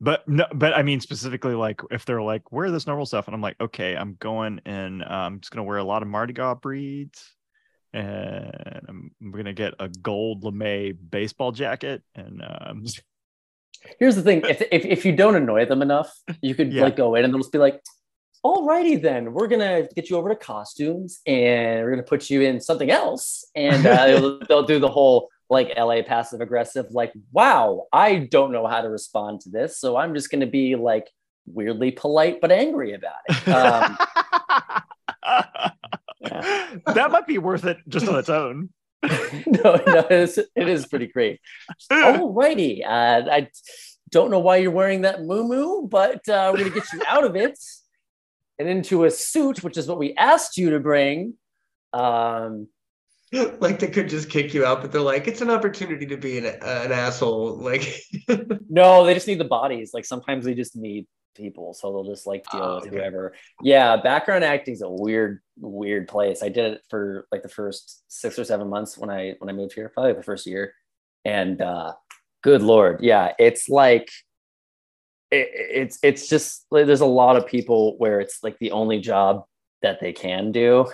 But 0.00 0.28
no, 0.28 0.46
but 0.54 0.74
I 0.74 0.82
mean 0.82 1.00
specifically 1.00 1.54
like 1.54 1.80
if 1.90 2.04
they're 2.04 2.22
like 2.22 2.52
wear 2.52 2.70
this 2.70 2.86
normal 2.86 3.04
stuff, 3.06 3.26
and 3.26 3.34
I'm 3.34 3.40
like, 3.42 3.56
okay, 3.60 3.96
I'm 3.96 4.14
going 4.20 4.60
and 4.64 5.02
uh, 5.02 5.06
I'm 5.08 5.40
just 5.40 5.50
gonna 5.50 5.64
wear 5.64 5.78
a 5.78 5.84
lot 5.84 6.02
of 6.02 6.08
Mardi 6.08 6.32
Gras 6.32 6.54
breeds, 6.54 7.34
and 7.92 8.86
I'm, 8.88 9.10
I'm 9.20 9.32
gonna 9.32 9.52
get 9.52 9.74
a 9.80 9.88
gold 9.88 10.44
lame 10.44 10.98
baseball 11.10 11.52
jacket, 11.52 12.02
and 12.14 12.42
um, 12.42 12.84
Here's 13.98 14.16
the 14.16 14.22
thing: 14.22 14.42
if 14.48 14.62
if, 14.70 14.84
if 14.84 15.04
you 15.04 15.12
don't 15.16 15.34
annoy 15.36 15.64
them 15.66 15.82
enough, 15.82 16.12
you 16.42 16.54
could 16.54 16.72
Yeah. 16.72 16.84
like 16.84 16.96
go 16.96 17.14
in 17.14 17.24
and 17.24 17.32
they'll 17.34 17.40
just 17.40 17.52
be 17.52 17.58
like, 17.58 17.82
"Alrighty 18.44 19.00
then, 19.02 19.32
we're 19.32 19.48
gonna 19.48 19.88
get 19.96 20.10
you 20.10 20.16
over 20.16 20.28
to 20.28 20.36
costumes 20.36 21.20
and 21.26 21.82
we're 21.84 21.90
gonna 21.90 22.02
put 22.04 22.30
you 22.30 22.42
in 22.42 22.60
something 22.60 22.90
else," 22.90 23.44
and 23.56 23.84
uh, 23.86 24.06
they'll, 24.06 24.38
they'll 24.48 24.62
do 24.66 24.78
the 24.78 24.88
whole 24.88 25.28
like 25.50 25.72
LA 25.76 26.02
passive 26.02 26.40
aggressive, 26.40 26.86
like, 26.90 27.12
"Wow, 27.32 27.86
I 27.92 28.18
don't 28.18 28.52
know 28.52 28.66
how 28.66 28.80
to 28.80 28.88
respond 28.88 29.40
to 29.42 29.50
this, 29.50 29.78
so 29.78 29.96
I'm 29.96 30.14
just 30.14 30.30
gonna 30.30 30.46
be 30.46 30.76
like 30.76 31.08
weirdly 31.46 31.90
polite 31.90 32.40
but 32.40 32.52
angry 32.52 32.94
about 32.94 33.16
it." 33.28 33.48
Um, 33.48 33.98
that 36.94 37.10
might 37.10 37.26
be 37.26 37.38
worth 37.38 37.64
it 37.64 37.78
just 37.88 38.08
on 38.08 38.18
its 38.18 38.28
own. 38.28 38.70
no, 39.02 39.80
no, 39.86 40.06
it's, 40.10 40.38
it 40.38 40.68
is 40.68 40.86
pretty 40.86 41.06
great. 41.06 41.40
Alrighty, 41.90 42.84
uh, 42.84 43.30
I 43.30 43.48
don't 44.10 44.30
know 44.30 44.40
why 44.40 44.56
you're 44.56 44.70
wearing 44.70 45.02
that 45.02 45.22
moo 45.22 45.86
but 45.86 46.28
uh, 46.28 46.50
we're 46.52 46.58
gonna 46.58 46.70
get 46.70 46.92
you 46.92 47.02
out 47.06 47.24
of 47.24 47.36
it 47.36 47.58
and 48.58 48.68
into 48.68 49.04
a 49.04 49.10
suit, 49.10 49.62
which 49.62 49.76
is 49.76 49.86
what 49.86 49.98
we 49.98 50.14
asked 50.14 50.56
you 50.56 50.70
to 50.70 50.80
bring. 50.80 51.34
Um, 51.92 52.68
like 53.60 53.78
they 53.78 53.88
could 53.88 54.08
just 54.08 54.30
kick 54.30 54.54
you 54.54 54.64
out, 54.64 54.80
but 54.80 54.92
they're 54.92 55.00
like, 55.00 55.28
it's 55.28 55.40
an 55.40 55.50
opportunity 55.50 56.06
to 56.06 56.16
be 56.16 56.38
an, 56.38 56.46
uh, 56.46 56.82
an 56.84 56.92
asshole. 56.92 57.58
Like, 57.68 58.02
no, 58.68 59.04
they 59.04 59.14
just 59.14 59.26
need 59.26 59.40
the 59.40 59.44
bodies. 59.44 59.92
Like 59.92 60.04
sometimes 60.04 60.44
they 60.44 60.54
just 60.54 60.74
need 60.76 61.06
people, 61.36 61.74
so 61.74 61.92
they'll 61.92 62.04
just 62.12 62.26
like 62.26 62.44
deal 62.50 62.62
Oh, 62.62 62.74
with 62.76 62.86
okay. 62.86 62.96
whoever. 62.96 63.34
Yeah, 63.62 63.96
background 63.96 64.44
acting 64.44 64.74
is 64.74 64.82
a 64.82 64.90
weird, 64.90 65.40
weird 65.58 66.08
place. 66.08 66.42
I 66.42 66.48
did 66.48 66.74
it 66.74 66.82
for 66.88 67.26
like 67.30 67.42
the 67.42 67.48
first 67.48 68.02
six 68.08 68.38
or 68.38 68.44
seven 68.44 68.68
months 68.68 68.96
when 68.96 69.10
I 69.10 69.34
when 69.38 69.50
I 69.50 69.52
moved 69.52 69.74
here, 69.74 69.90
probably 69.90 70.14
the 70.14 70.22
first 70.22 70.46
year, 70.46 70.74
and 71.24 71.60
uh, 71.60 71.92
good 72.42 72.62
lord, 72.62 73.00
yeah, 73.02 73.32
it's 73.38 73.68
like 73.68 74.10
it, 75.30 75.48
it's 75.52 75.98
it's 76.02 76.28
just 76.28 76.66
like, 76.70 76.86
there's 76.86 77.02
a 77.02 77.06
lot 77.06 77.36
of 77.36 77.46
people 77.46 77.96
where 77.98 78.20
it's 78.20 78.42
like 78.42 78.58
the 78.58 78.70
only 78.72 79.00
job 79.00 79.44
that 79.82 80.00
they 80.00 80.12
can 80.12 80.52
do. 80.52 80.86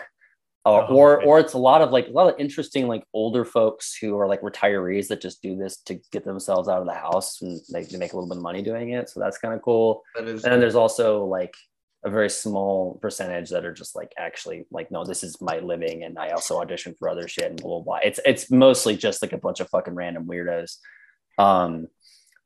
Or, 0.66 0.82
Oh, 0.90 0.94
or, 0.94 1.16
okay. 1.18 1.26
or 1.26 1.38
it's 1.40 1.52
a 1.52 1.58
lot 1.58 1.82
of 1.82 1.90
like 1.90 2.08
a 2.08 2.10
lot 2.10 2.32
of 2.32 2.40
interesting 2.40 2.88
like 2.88 3.04
older 3.12 3.44
folks 3.44 3.94
who 3.94 4.18
are 4.18 4.26
like 4.26 4.40
retirees 4.40 5.08
that 5.08 5.20
just 5.20 5.42
do 5.42 5.56
this 5.56 5.76
to 5.82 6.00
get 6.10 6.24
themselves 6.24 6.68
out 6.70 6.80
of 6.80 6.86
the 6.86 6.94
house 6.94 7.42
and 7.42 7.60
like 7.68 7.90
they 7.90 7.98
make 7.98 8.14
a 8.14 8.16
little 8.16 8.28
bit 8.28 8.38
of 8.38 8.42
money 8.42 8.62
doing 8.62 8.90
it. 8.90 9.10
So 9.10 9.20
that's 9.20 9.36
kind 9.36 9.52
of 9.52 9.60
cool. 9.60 10.02
And 10.16 10.38
then 10.38 10.60
there's 10.60 10.74
also 10.74 11.24
like 11.26 11.54
a 12.02 12.10
very 12.10 12.30
small 12.30 12.98
percentage 13.02 13.50
that 13.50 13.64
are 13.64 13.74
just 13.74 13.94
like 13.94 14.12
actually 14.16 14.64
like, 14.70 14.90
no, 14.90 15.04
this 15.04 15.22
is 15.22 15.40
my 15.40 15.58
living, 15.58 16.04
and 16.04 16.18
I 16.18 16.30
also 16.30 16.60
audition 16.60 16.94
for 16.98 17.08
other 17.10 17.28
shit 17.28 17.50
and 17.50 17.60
blah 17.60 17.80
blah 17.80 17.82
blah. 17.82 17.98
It's 18.02 18.20
it's 18.24 18.50
mostly 18.50 18.96
just 18.96 19.20
like 19.20 19.32
a 19.34 19.38
bunch 19.38 19.60
of 19.60 19.68
fucking 19.68 19.94
random 19.94 20.26
weirdos. 20.26 20.78
Um, 21.38 21.88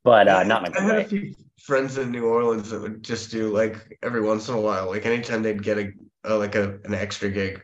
but 0.05 0.27
uh, 0.29 0.43
not 0.45 0.63
my 0.63 0.71
I 0.77 0.83
had 0.83 0.97
a 0.99 1.05
few 1.05 1.35
friends 1.61 1.99
in 1.99 2.11
New 2.11 2.27
Orleans 2.27 2.71
that 2.71 2.81
would 2.81 3.03
just 3.03 3.31
do 3.31 3.53
like 3.53 3.99
every 4.03 4.23
once 4.23 4.49
in 4.49 4.55
a 4.55 4.61
while, 4.61 4.89
like 4.89 5.07
anytime 5.07 5.43
they'd 5.43 5.63
get 5.63 5.79
a, 5.79 5.93
a 6.25 6.35
like 6.35 6.55
a 6.55 6.79
an 6.85 6.95
extra 6.95 7.29
gig, 7.29 7.61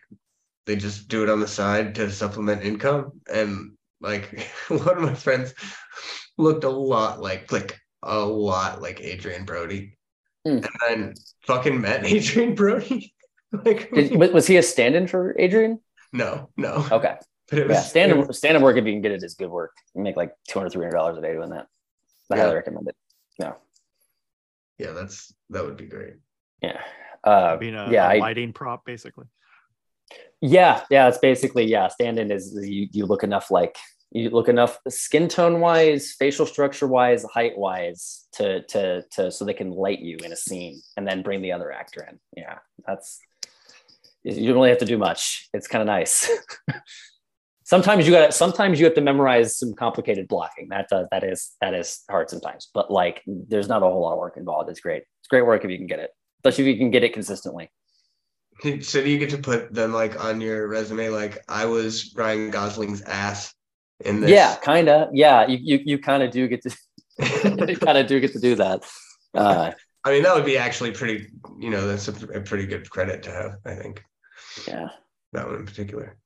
they 0.66 0.76
just 0.76 1.08
do 1.08 1.22
it 1.22 1.30
on 1.30 1.40
the 1.40 1.48
side 1.48 1.94
to 1.96 2.10
supplement 2.10 2.62
income. 2.64 3.20
And 3.32 3.72
like 4.00 4.46
one 4.68 4.96
of 4.96 5.02
my 5.02 5.14
friends 5.14 5.54
looked 6.38 6.64
a 6.64 6.70
lot 6.70 7.20
like 7.20 7.50
like 7.52 7.78
a 8.02 8.18
lot 8.18 8.82
like 8.82 9.00
Adrien 9.00 9.44
Brody, 9.44 9.96
Hmm. 10.44 10.58
and 10.58 10.68
then 10.88 11.14
fucking 11.46 11.80
met 11.80 12.04
Adrien 12.12 12.54
Brody. 12.54 13.14
like 13.64 13.90
Did, 13.92 14.16
was- 14.16 14.32
was 14.32 14.46
he 14.46 14.56
a 14.56 14.62
stand-in 14.62 15.06
for 15.06 15.34
Adrien? 15.40 15.80
no, 16.12 16.50
no, 16.56 16.86
Okay, 16.92 17.16
but 17.50 17.58
it 17.58 17.68
was 17.68 17.76
yeah, 17.76 17.82
stand-in 17.82 18.32
stand-in 18.32 18.62
work 18.62 18.76
if 18.76 18.84
you 18.84 18.92
can 18.92 19.00
get 19.02 19.12
it 19.12 19.22
is 19.22 19.34
good 19.34 19.50
work. 19.50 19.72
You 19.94 20.02
make 20.02 20.16
like 20.16 20.32
200 20.48 20.70
300 20.70 20.92
dollars 20.96 21.18
a 21.18 21.22
day 21.22 21.32
doing 21.32 21.50
that. 21.50 21.66
I 22.30 22.36
Yeah. 22.36 22.42
highly 22.42 22.54
recommend 22.56 22.88
it. 22.88 22.96
No. 23.38 23.56
Yeah, 24.78 24.90
that's 24.92 25.32
that 25.50 25.64
would 25.64 25.76
be 25.76 25.86
great. 25.86 26.14
Yeah. 26.62 26.80
Uh, 27.22 27.56
Being 27.56 27.74
a, 27.74 27.90
yeah, 27.90 28.06
a 28.06 28.16
I- 28.16 28.18
lighting 28.18 28.52
prop, 28.52 28.84
basically. 28.84 29.26
Yeah, 30.46 30.82
yeah, 30.90 31.08
it's 31.08 31.16
basically 31.16 31.64
yeah. 31.64 31.88
Stand-in 31.88 32.30
is 32.30 32.54
you, 32.54 32.86
you 32.92 33.06
look 33.06 33.22
enough 33.22 33.50
like 33.50 33.78
you 34.10 34.28
look 34.28 34.50
enough 34.50 34.78
skin 34.90 35.26
tone 35.26 35.58
wise, 35.58 36.14
facial 36.18 36.44
structure 36.44 36.86
wise, 36.86 37.24
height 37.24 37.56
wise 37.56 38.26
to 38.32 38.62
to 38.64 39.02
to 39.12 39.32
so 39.32 39.46
they 39.46 39.54
can 39.54 39.70
light 39.70 40.00
you 40.00 40.18
in 40.22 40.32
a 40.32 40.36
scene 40.36 40.82
and 40.98 41.08
then 41.08 41.22
bring 41.22 41.40
the 41.40 41.52
other 41.52 41.72
actor 41.72 42.06
in. 42.10 42.20
Yeah, 42.36 42.58
that's 42.86 43.20
you 44.22 44.48
don't 44.48 44.56
really 44.56 44.68
have 44.68 44.80
to 44.80 44.84
do 44.84 44.98
much. 44.98 45.48
It's 45.54 45.66
kind 45.66 45.80
of 45.80 45.86
nice. 45.86 46.30
sometimes 47.64 48.06
you 48.06 48.12
got 48.12 48.34
sometimes 48.34 48.78
you 48.78 48.84
have 48.84 48.94
to 48.96 49.00
memorize 49.00 49.56
some 49.56 49.72
complicated 49.72 50.28
blocking. 50.28 50.68
That 50.68 50.90
does 50.90 51.06
that 51.10 51.24
is 51.24 51.52
that 51.62 51.72
is 51.72 52.02
hard 52.10 52.28
sometimes, 52.28 52.68
but 52.74 52.90
like 52.90 53.22
there's 53.26 53.68
not 53.68 53.82
a 53.82 53.86
whole 53.86 54.02
lot 54.02 54.12
of 54.12 54.18
work 54.18 54.36
involved. 54.36 54.68
It's 54.68 54.80
great. 54.80 55.04
It's 55.22 55.28
great 55.30 55.46
work 55.46 55.64
if 55.64 55.70
you 55.70 55.78
can 55.78 55.86
get 55.86 56.00
it, 56.00 56.10
especially 56.40 56.68
if 56.68 56.74
you 56.74 56.78
can 56.78 56.90
get 56.90 57.02
it 57.02 57.14
consistently. 57.14 57.70
So 58.82 59.02
do 59.02 59.10
you 59.10 59.18
get 59.18 59.30
to 59.30 59.38
put 59.38 59.74
them 59.74 59.92
like 59.92 60.22
on 60.22 60.40
your 60.40 60.68
resume? 60.68 61.08
Like 61.08 61.42
I 61.48 61.66
was 61.66 62.14
Ryan 62.16 62.50
Gosling's 62.50 63.02
ass 63.02 63.54
in 64.04 64.20
this. 64.20 64.30
Yeah, 64.30 64.56
kind 64.56 64.88
of. 64.88 65.10
Yeah, 65.12 65.46
you 65.46 65.58
you, 65.60 65.80
you 65.84 65.98
kind 65.98 66.22
of 66.22 66.30
do 66.30 66.48
get 66.48 66.62
to 66.62 66.76
you 67.68 67.76
kind 67.76 67.98
of 67.98 68.06
do 68.06 68.20
get 68.20 68.32
to 68.32 68.40
do 68.40 68.54
that. 68.56 68.84
Uh, 69.34 69.72
I 70.04 70.10
mean, 70.10 70.22
that 70.22 70.34
would 70.34 70.44
be 70.44 70.58
actually 70.58 70.92
pretty. 70.92 71.28
You 71.58 71.70
know, 71.70 71.86
that's 71.86 72.08
a, 72.08 72.38
a 72.38 72.40
pretty 72.40 72.66
good 72.66 72.88
credit 72.90 73.22
to 73.24 73.30
have. 73.30 73.56
I 73.64 73.74
think 73.74 74.02
yeah, 74.66 74.88
that 75.32 75.46
one 75.46 75.56
in 75.56 75.66
particular. 75.66 76.16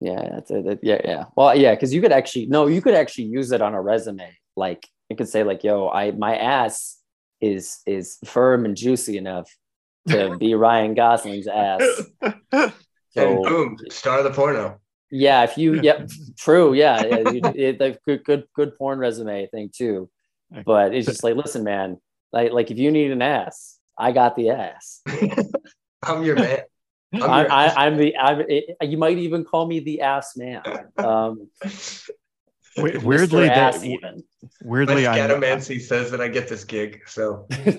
yeah, 0.00 0.28
that's 0.32 0.50
it. 0.50 0.64
That- 0.64 0.80
yeah, 0.82 1.00
yeah. 1.04 1.24
Well, 1.36 1.56
yeah, 1.56 1.74
because 1.74 1.94
you 1.94 2.00
could 2.00 2.12
actually 2.12 2.46
no, 2.46 2.66
you 2.66 2.82
could 2.82 2.94
actually 2.94 3.24
use 3.24 3.52
it 3.52 3.62
on 3.62 3.74
a 3.74 3.80
resume. 3.80 4.36
Like 4.56 4.86
you 5.08 5.16
could 5.16 5.28
say 5.28 5.44
like, 5.44 5.64
"Yo, 5.64 5.88
I 5.88 6.10
my 6.12 6.36
ass 6.36 6.98
is 7.40 7.78
is 7.86 8.18
firm 8.24 8.64
and 8.64 8.76
juicy 8.76 9.18
enough 9.18 9.50
to 10.08 10.36
be 10.40 10.54
Ryan 10.54 10.94
Gosling's 10.94 11.46
ass." 11.46 11.82
and 12.52 12.72
boom, 13.14 13.76
star 13.90 14.18
of 14.18 14.24
the 14.24 14.30
porno. 14.30 14.80
yeah, 15.10 15.44
if 15.44 15.56
you 15.56 15.80
yep, 15.80 16.08
true, 16.38 16.74
yeah, 16.74 17.04
yeah 17.04 17.30
you, 17.30 17.40
it, 17.44 17.78
the 17.78 17.98
good 18.04 18.24
good 18.24 18.44
good 18.54 18.76
porn 18.76 18.98
resume 18.98 19.46
thing 19.48 19.70
too. 19.74 20.08
But 20.64 20.94
it's 20.94 21.06
just 21.06 21.24
like, 21.24 21.34
listen, 21.34 21.64
man, 21.64 22.00
like 22.32 22.52
like 22.52 22.70
if 22.70 22.78
you 22.78 22.90
need 22.90 23.10
an 23.10 23.22
ass, 23.22 23.78
I 23.98 24.12
got 24.12 24.36
the 24.36 24.50
ass. 24.50 25.02
I'm 26.02 26.22
your 26.22 26.36
man. 26.36 26.60
I'm 27.14 27.22
I, 27.22 27.42
your 27.42 27.52
I, 27.52 27.64
ass. 27.66 27.74
I'm 27.76 27.96
the. 27.96 28.16
I'm, 28.16 28.40
it, 28.48 28.76
you 28.82 28.96
might 28.98 29.18
even 29.18 29.44
call 29.44 29.66
me 29.66 29.80
the 29.80 30.02
ass 30.02 30.36
man. 30.36 30.62
Um, 30.98 31.48
We- 32.76 32.98
weirdly, 32.98 33.48
ass 33.48 33.80
that, 33.80 33.86
even. 33.86 34.22
My 34.42 34.48
weirdly, 34.62 35.06
I 35.06 35.18
scatomancy 35.18 35.80
says 35.80 36.10
that 36.10 36.20
I 36.20 36.28
get 36.28 36.46
this 36.46 36.62
gig. 36.64 37.00
So 37.06 37.46
W- 37.54 37.78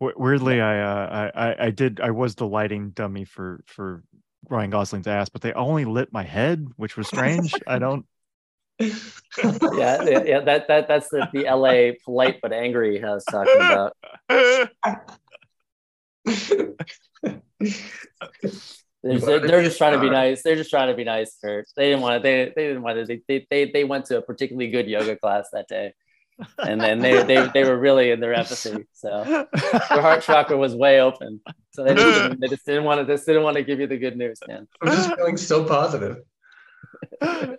weirdly 0.00 0.60
i 0.60 0.80
uh 0.80 1.30
I, 1.34 1.48
I 1.48 1.66
i 1.66 1.70
did 1.70 2.00
i 2.00 2.10
was 2.10 2.34
the 2.34 2.46
lighting 2.46 2.90
dummy 2.90 3.24
for 3.24 3.62
for 3.66 4.02
ryan 4.48 4.70
gosling's 4.70 5.06
ass 5.06 5.28
but 5.28 5.42
they 5.42 5.52
only 5.52 5.84
lit 5.84 6.12
my 6.12 6.22
head 6.22 6.66
which 6.76 6.96
was 6.96 7.06
strange 7.06 7.54
i 7.66 7.78
don't 7.78 8.06
yeah, 8.80 10.02
yeah, 10.02 10.22
yeah, 10.24 10.40
that 10.40 10.66
that 10.68 10.88
that's 10.88 11.08
the 11.10 11.28
the 11.34 11.44
LA 11.44 11.92
polite 12.02 12.40
but 12.40 12.52
angry 12.52 13.02
I 13.04 13.12
was 13.12 13.24
talking 13.24 13.56
about. 13.56 13.94
They're, 19.02 19.18
they're, 19.18 19.40
they're 19.40 19.62
just 19.62 19.78
trying 19.78 19.94
to 19.94 20.00
be 20.00 20.10
nice. 20.10 20.42
They're 20.42 20.56
just 20.56 20.70
trying 20.70 20.88
to 20.88 20.94
be 20.94 21.04
nice, 21.04 21.36
Kurt. 21.42 21.66
They 21.74 21.90
didn't 21.90 22.02
want 22.02 22.16
to. 22.16 22.22
They, 22.22 22.52
they 22.54 22.66
didn't 22.68 22.82
want 22.82 22.98
to. 22.98 23.06
They, 23.06 23.22
they, 23.26 23.46
they, 23.50 23.70
they 23.70 23.84
went 23.84 24.06
to 24.06 24.18
a 24.18 24.22
particularly 24.22 24.70
good 24.70 24.86
yoga 24.88 25.16
class 25.16 25.48
that 25.52 25.68
day, 25.68 25.94
and 26.58 26.80
then 26.80 26.98
they, 27.00 27.22
they, 27.22 27.48
they 27.52 27.64
were 27.64 27.78
really 27.78 28.10
in 28.10 28.20
their 28.20 28.34
empathy. 28.34 28.86
So 28.92 29.24
their 29.24 30.02
heart 30.02 30.22
chakra 30.22 30.56
was 30.56 30.74
way 30.74 31.00
open. 31.00 31.40
So 31.72 31.84
they 31.84 31.94
just, 31.94 32.40
they 32.40 32.48
just 32.48 32.66
didn't 32.66 32.84
want 32.84 33.00
to. 33.00 33.04
They 33.04 33.14
just 33.14 33.26
didn't 33.26 33.42
want 33.42 33.56
to 33.56 33.62
give 33.62 33.80
you 33.80 33.86
the 33.86 33.98
good 33.98 34.16
news, 34.16 34.40
man. 34.46 34.66
I'm 34.82 34.88
just 34.88 35.14
feeling 35.14 35.36
so 35.36 35.64
positive. 35.64 36.18
oh 37.22 37.56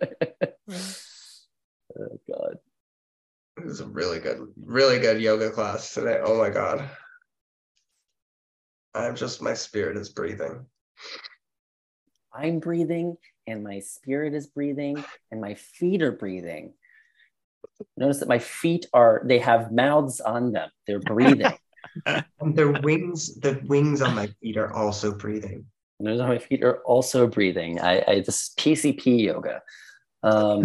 God. 2.28 2.58
It 3.58 3.66
was 3.66 3.80
a 3.80 3.86
really 3.86 4.18
good, 4.18 4.40
really 4.64 4.98
good 4.98 5.20
yoga 5.20 5.50
class 5.50 5.94
today. 5.94 6.20
Oh 6.22 6.38
my 6.38 6.50
god. 6.50 6.88
I'm 8.94 9.16
just 9.16 9.40
my 9.40 9.54
spirit 9.54 9.96
is 9.96 10.10
breathing. 10.10 10.66
I'm 12.34 12.60
breathing 12.60 13.16
and 13.46 13.62
my 13.62 13.80
spirit 13.80 14.34
is 14.34 14.46
breathing 14.46 15.04
and 15.30 15.40
my 15.40 15.54
feet 15.54 16.02
are 16.02 16.12
breathing. 16.12 16.74
Notice 17.96 18.18
that 18.18 18.28
my 18.28 18.38
feet 18.38 18.86
are, 18.92 19.22
they 19.24 19.38
have 19.38 19.72
mouths 19.72 20.20
on 20.20 20.52
them. 20.52 20.70
They're 20.86 21.00
breathing. 21.00 21.56
and 22.06 22.56
their 22.56 22.70
wings, 22.70 23.38
the 23.40 23.60
wings 23.66 24.02
on 24.02 24.14
my 24.14 24.28
feet 24.40 24.56
are 24.56 24.72
also 24.72 25.12
breathing. 25.12 25.66
Notice 26.00 26.20
how 26.20 26.28
my 26.28 26.38
feet 26.38 26.62
are 26.62 26.78
also 26.78 27.26
breathing. 27.26 27.80
I, 27.80 28.02
I 28.06 28.14
this 28.20 28.52
PCP 28.58 29.24
yoga. 29.24 29.62
Um, 30.22 30.64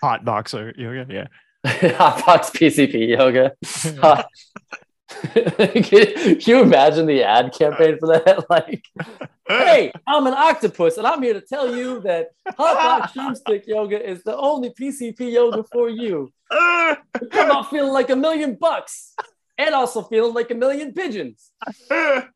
Hot 0.00 0.24
boxer 0.24 0.72
yoga. 0.76 1.06
Yeah. 1.08 1.26
hot 1.96 2.24
box 2.24 2.50
PCP 2.50 3.08
yoga. 3.08 3.52
Uh, 4.02 4.22
Can 5.32 6.40
you 6.40 6.62
imagine 6.62 7.06
the 7.06 7.22
ad 7.24 7.52
campaign 7.52 7.98
for 7.98 8.08
that? 8.08 8.44
Like, 8.50 8.84
hey, 9.46 9.92
I'm 10.06 10.26
an 10.26 10.34
octopus, 10.34 10.96
and 10.96 11.06
I'm 11.06 11.22
here 11.22 11.34
to 11.34 11.40
tell 11.40 11.74
you 11.74 12.00
that 12.00 12.28
hot 12.56 12.76
box 12.76 13.12
drumstick 13.12 13.64
yoga 13.66 14.08
is 14.08 14.22
the 14.22 14.36
only 14.36 14.70
PCP 14.70 15.32
yoga 15.32 15.64
for 15.72 15.88
you. 15.88 16.32
Come 16.50 17.50
out 17.50 17.70
feeling 17.70 17.92
like 17.92 18.10
a 18.10 18.16
million 18.16 18.54
bucks, 18.54 19.14
and 19.58 19.74
also 19.74 20.02
feeling 20.02 20.34
like 20.34 20.50
a 20.50 20.54
million 20.54 20.92
pigeons. 20.92 21.50
I 21.90 22.28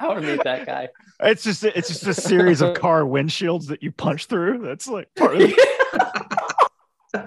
want 0.00 0.22
to 0.22 0.26
meet 0.26 0.44
that 0.44 0.66
guy. 0.66 0.88
It's 1.20 1.42
just 1.42 1.64
it's 1.64 1.88
just 1.88 2.06
a 2.06 2.14
series 2.14 2.60
of 2.60 2.74
car 2.74 3.02
windshields 3.02 3.66
that 3.68 3.82
you 3.82 3.92
punch 3.92 4.26
through. 4.26 4.58
That's 4.58 4.86
like 4.86 5.08
part 5.14 5.34
of 5.34 5.40
the, 5.40 6.25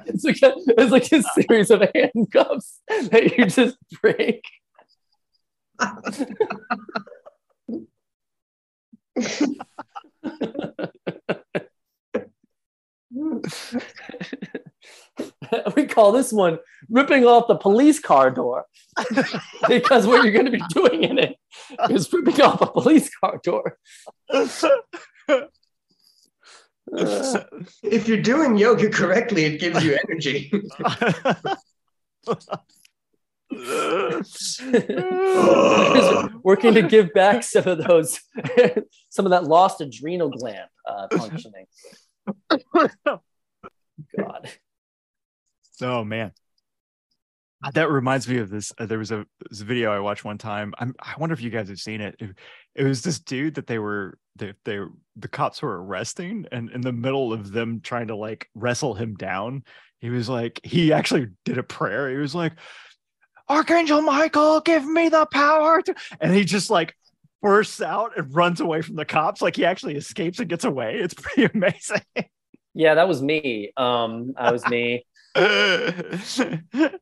It's 0.06 0.24
like 0.24 0.42
a, 0.42 0.54
it's 0.78 0.92
like 0.92 1.12
a 1.12 1.24
series 1.24 1.72
of 1.72 1.84
handcuffs 1.94 2.80
that 2.88 3.38
you 3.38 3.46
just 3.46 3.78
break. 4.02 4.44
we 15.76 15.86
call 15.86 16.12
this 16.12 16.32
one 16.32 16.60
ripping 16.90 17.26
off 17.26 17.48
the 17.48 17.56
police 17.56 18.00
car 18.00 18.30
door 18.30 18.66
because 19.68 20.06
what 20.06 20.24
you're 20.24 20.34
going 20.34 20.46
to 20.46 20.52
be 20.52 20.62
doing 20.70 21.04
in 21.04 21.18
it 21.18 21.36
is 21.90 22.12
ripping 22.14 22.42
off 22.42 22.62
a 22.62 22.68
police 22.68 23.10
car 23.20 23.40
door. 23.44 23.78
Uh, 26.96 27.44
If 27.84 28.08
you're 28.08 28.22
doing 28.22 28.58
yoga 28.58 28.90
correctly, 28.90 29.46
it 29.46 29.60
gives 29.60 29.84
you 29.84 29.98
energy. 30.10 30.52
working 36.44 36.74
to 36.76 36.84
give 36.84 37.14
back 37.14 37.44
some 37.44 37.68
of 37.68 37.84
those, 37.84 38.20
some 39.10 39.26
of 39.26 39.32
that 39.32 39.46
lost 39.46 39.82
adrenal 39.82 40.30
gland 40.30 40.70
uh, 40.86 41.08
functioning. 41.12 41.66
God. 44.18 44.50
oh 45.82 46.04
man. 46.04 46.32
That 47.74 47.90
reminds 47.90 48.28
me 48.28 48.38
of 48.38 48.50
this. 48.50 48.72
Uh, 48.78 48.86
there 48.86 49.00
was 49.00 49.12
a, 49.12 49.26
this 49.50 49.60
video 49.60 49.92
I 49.92 50.00
watched 50.00 50.24
one 50.24 50.38
time. 50.38 50.74
I'm, 50.80 50.96
I 51.00 51.14
wonder 51.18 51.34
if 51.34 51.42
you 51.42 51.50
guys 51.50 51.68
have 51.68 51.80
seen 51.80 52.00
it. 52.00 52.16
it. 52.20 52.30
It 52.74 52.84
was 52.86 53.02
this 53.02 53.20
dude 53.20 53.56
that 53.56 53.68
they 53.68 53.80
were 53.80 54.18
they 54.38 54.54
they 54.64 54.80
the 55.18 55.28
cops 55.28 55.62
were 55.62 55.84
arresting, 55.84 56.46
and 56.54 56.70
in 56.72 56.80
the 56.80 56.94
middle 56.94 57.34
of 57.34 57.52
them 57.52 57.82
trying 57.82 58.08
to 58.08 58.16
like 58.16 58.48
wrestle 58.56 58.94
him 58.94 59.16
down, 59.16 59.64
he 60.00 60.10
was 60.10 60.30
like 60.30 60.62
he 60.64 60.94
actually 60.94 61.28
did 61.44 61.58
a 61.58 61.64
prayer. 61.64 62.10
He 62.10 62.16
was 62.16 62.34
like, 62.34 62.54
"Archangel 63.50 64.02
Michael, 64.02 64.62
give 64.62 64.86
me 64.86 65.10
the 65.10 65.26
power!" 65.26 65.82
To, 65.82 65.96
and 66.22 66.34
he 66.34 66.46
just 66.46 66.70
like 66.70 66.96
bursts 67.42 67.82
out 67.82 68.18
and 68.18 68.34
runs 68.34 68.62
away 68.62 68.82
from 68.82 68.96
the 68.96 69.04
cops. 69.06 69.42
Like 69.42 69.58
he 69.58 69.66
actually 69.66 69.98
escapes 69.98 70.40
and 70.40 70.48
gets 70.50 70.64
away. 70.64 70.96
It's 71.00 71.14
pretty 71.14 71.52
amazing. 71.54 72.02
Yeah, 72.74 72.96
that 72.96 73.10
was 73.10 73.22
me. 73.22 73.74
Um, 73.76 74.34
that 74.38 74.54
was 74.54 74.66
me. 74.68 75.06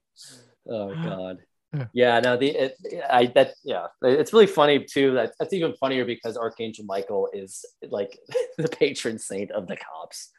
Oh 0.69 0.93
God. 1.03 1.37
Yeah. 1.73 1.85
Yeah, 1.93 2.19
no, 2.21 2.37
the 2.37 2.49
it, 2.49 2.77
I 3.09 3.25
that 3.35 3.55
yeah, 3.63 3.87
it's 4.01 4.31
really 4.31 4.47
funny 4.47 4.83
too. 4.83 5.13
That 5.13 5.33
that's 5.37 5.53
even 5.53 5.73
funnier 5.73 6.05
because 6.05 6.37
Archangel 6.37 6.85
Michael 6.85 7.29
is 7.33 7.65
like 7.89 8.17
the 8.57 8.69
patron 8.69 9.19
saint 9.19 9.51
of 9.51 9.67
the 9.67 9.75
cops. 9.77 10.31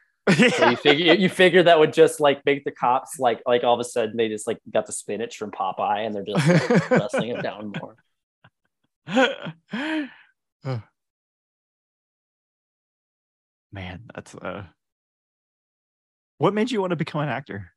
So 0.57 0.71
you 0.71 0.77
figure 0.77 1.15
you 1.15 1.29
figure 1.29 1.63
that 1.63 1.79
would 1.79 1.93
just 1.93 2.21
like 2.21 2.45
make 2.45 2.65
the 2.65 2.71
cops 2.71 3.19
like 3.19 3.43
like 3.47 3.63
all 3.65 3.75
of 3.75 3.81
a 3.81 3.85
sudden 3.85 4.17
they 4.17 4.29
just 4.29 4.47
like 4.47 4.59
got 4.73 4.87
the 4.87 4.93
spinach 4.93 5.37
from 5.37 5.51
Popeye 5.51 6.07
and 6.07 6.15
they're 6.15 6.25
just 6.25 6.47
like, 6.47 6.91
wrestling 6.91 7.31
him 7.31 7.43
down 7.43 7.73
more. 7.79 7.97
Man, 13.73 14.03
that's 14.15 14.35
uh 14.35 14.65
what 16.39 16.55
made 16.55 16.71
you 16.71 16.81
want 16.81 16.91
to 16.91 16.97
become 16.97 17.21
an 17.21 17.29
actor? 17.29 17.73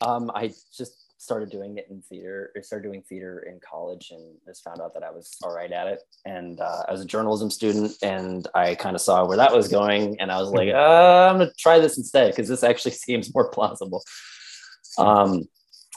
Um, 0.00 0.30
I 0.34 0.52
just 0.76 1.07
started 1.18 1.50
doing 1.50 1.76
it 1.76 1.86
in 1.90 2.00
theater. 2.02 2.52
I 2.56 2.60
started 2.60 2.88
doing 2.88 3.02
theater 3.02 3.40
in 3.40 3.58
college 3.60 4.10
and 4.12 4.36
just 4.46 4.62
found 4.62 4.80
out 4.80 4.94
that 4.94 5.02
I 5.02 5.10
was 5.10 5.36
all 5.42 5.54
right 5.54 5.70
at 5.70 5.88
it. 5.88 6.00
And 6.24 6.60
uh, 6.60 6.84
I 6.88 6.92
was 6.92 7.00
a 7.00 7.06
journalism 7.06 7.50
student 7.50 7.92
and 8.02 8.46
I 8.54 8.76
kind 8.76 8.94
of 8.94 9.02
saw 9.02 9.26
where 9.26 9.36
that 9.36 9.54
was 9.54 9.68
going. 9.68 10.20
And 10.20 10.30
I 10.30 10.40
was 10.40 10.50
like, 10.50 10.68
uh, 10.68 11.28
I'm 11.28 11.38
going 11.38 11.48
to 11.48 11.54
try 11.56 11.80
this 11.80 11.98
instead 11.98 12.30
because 12.30 12.48
this 12.48 12.62
actually 12.62 12.90
seems 13.06 13.34
more 13.34 13.50
plausible. 13.50 14.02
Um, 14.96 15.44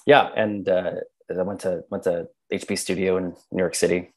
yeah. 0.07 0.29
And 0.35 0.67
uh, 0.67 0.93
I 1.29 1.41
went 1.43 1.61
to, 1.61 1.83
went 1.91 2.03
to 2.05 2.27
HB 2.51 2.77
Studio 2.77 3.17
in 3.17 3.35
New 3.51 3.59
York 3.59 3.75
City 3.75 4.13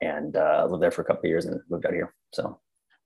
and 0.00 0.36
uh, 0.36 0.66
lived 0.70 0.82
there 0.82 0.92
for 0.92 1.02
a 1.02 1.04
couple 1.04 1.22
of 1.22 1.28
years 1.28 1.46
and 1.46 1.60
moved 1.68 1.84
out 1.84 1.92
here. 1.92 2.14
So, 2.32 2.60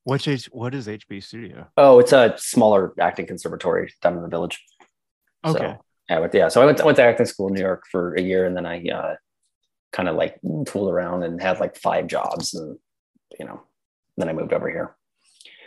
What's 0.04 0.26
H 0.26 0.46
what 0.50 0.74
is 0.74 0.86
HB 0.86 1.22
Studio? 1.22 1.68
oh, 1.76 1.98
it's 1.98 2.12
a 2.12 2.34
smaller 2.38 2.94
acting 2.98 3.26
conservatory 3.26 3.92
down 4.00 4.16
in 4.16 4.22
the 4.22 4.28
village. 4.28 4.64
Okay. 5.44 5.58
So, 5.58 5.84
I 6.10 6.18
went, 6.18 6.34
yeah. 6.34 6.48
So 6.48 6.60
I 6.60 6.66
went 6.66 6.78
to, 6.78 6.84
went 6.84 6.96
to 6.96 7.04
acting 7.04 7.26
school 7.26 7.48
in 7.48 7.54
New 7.54 7.60
York 7.60 7.84
for 7.90 8.14
a 8.14 8.20
year, 8.20 8.44
and 8.44 8.56
then 8.56 8.66
I 8.66 8.82
uh, 8.88 9.14
kind 9.92 10.08
of 10.08 10.16
like 10.16 10.38
tooled 10.66 10.90
around 10.90 11.22
and 11.22 11.40
had 11.40 11.60
like 11.60 11.76
five 11.76 12.06
jobs, 12.08 12.52
and 12.54 12.78
you 13.38 13.44
know, 13.44 13.62
then 14.16 14.28
I 14.28 14.32
moved 14.32 14.52
over 14.52 14.68
here 14.68 14.96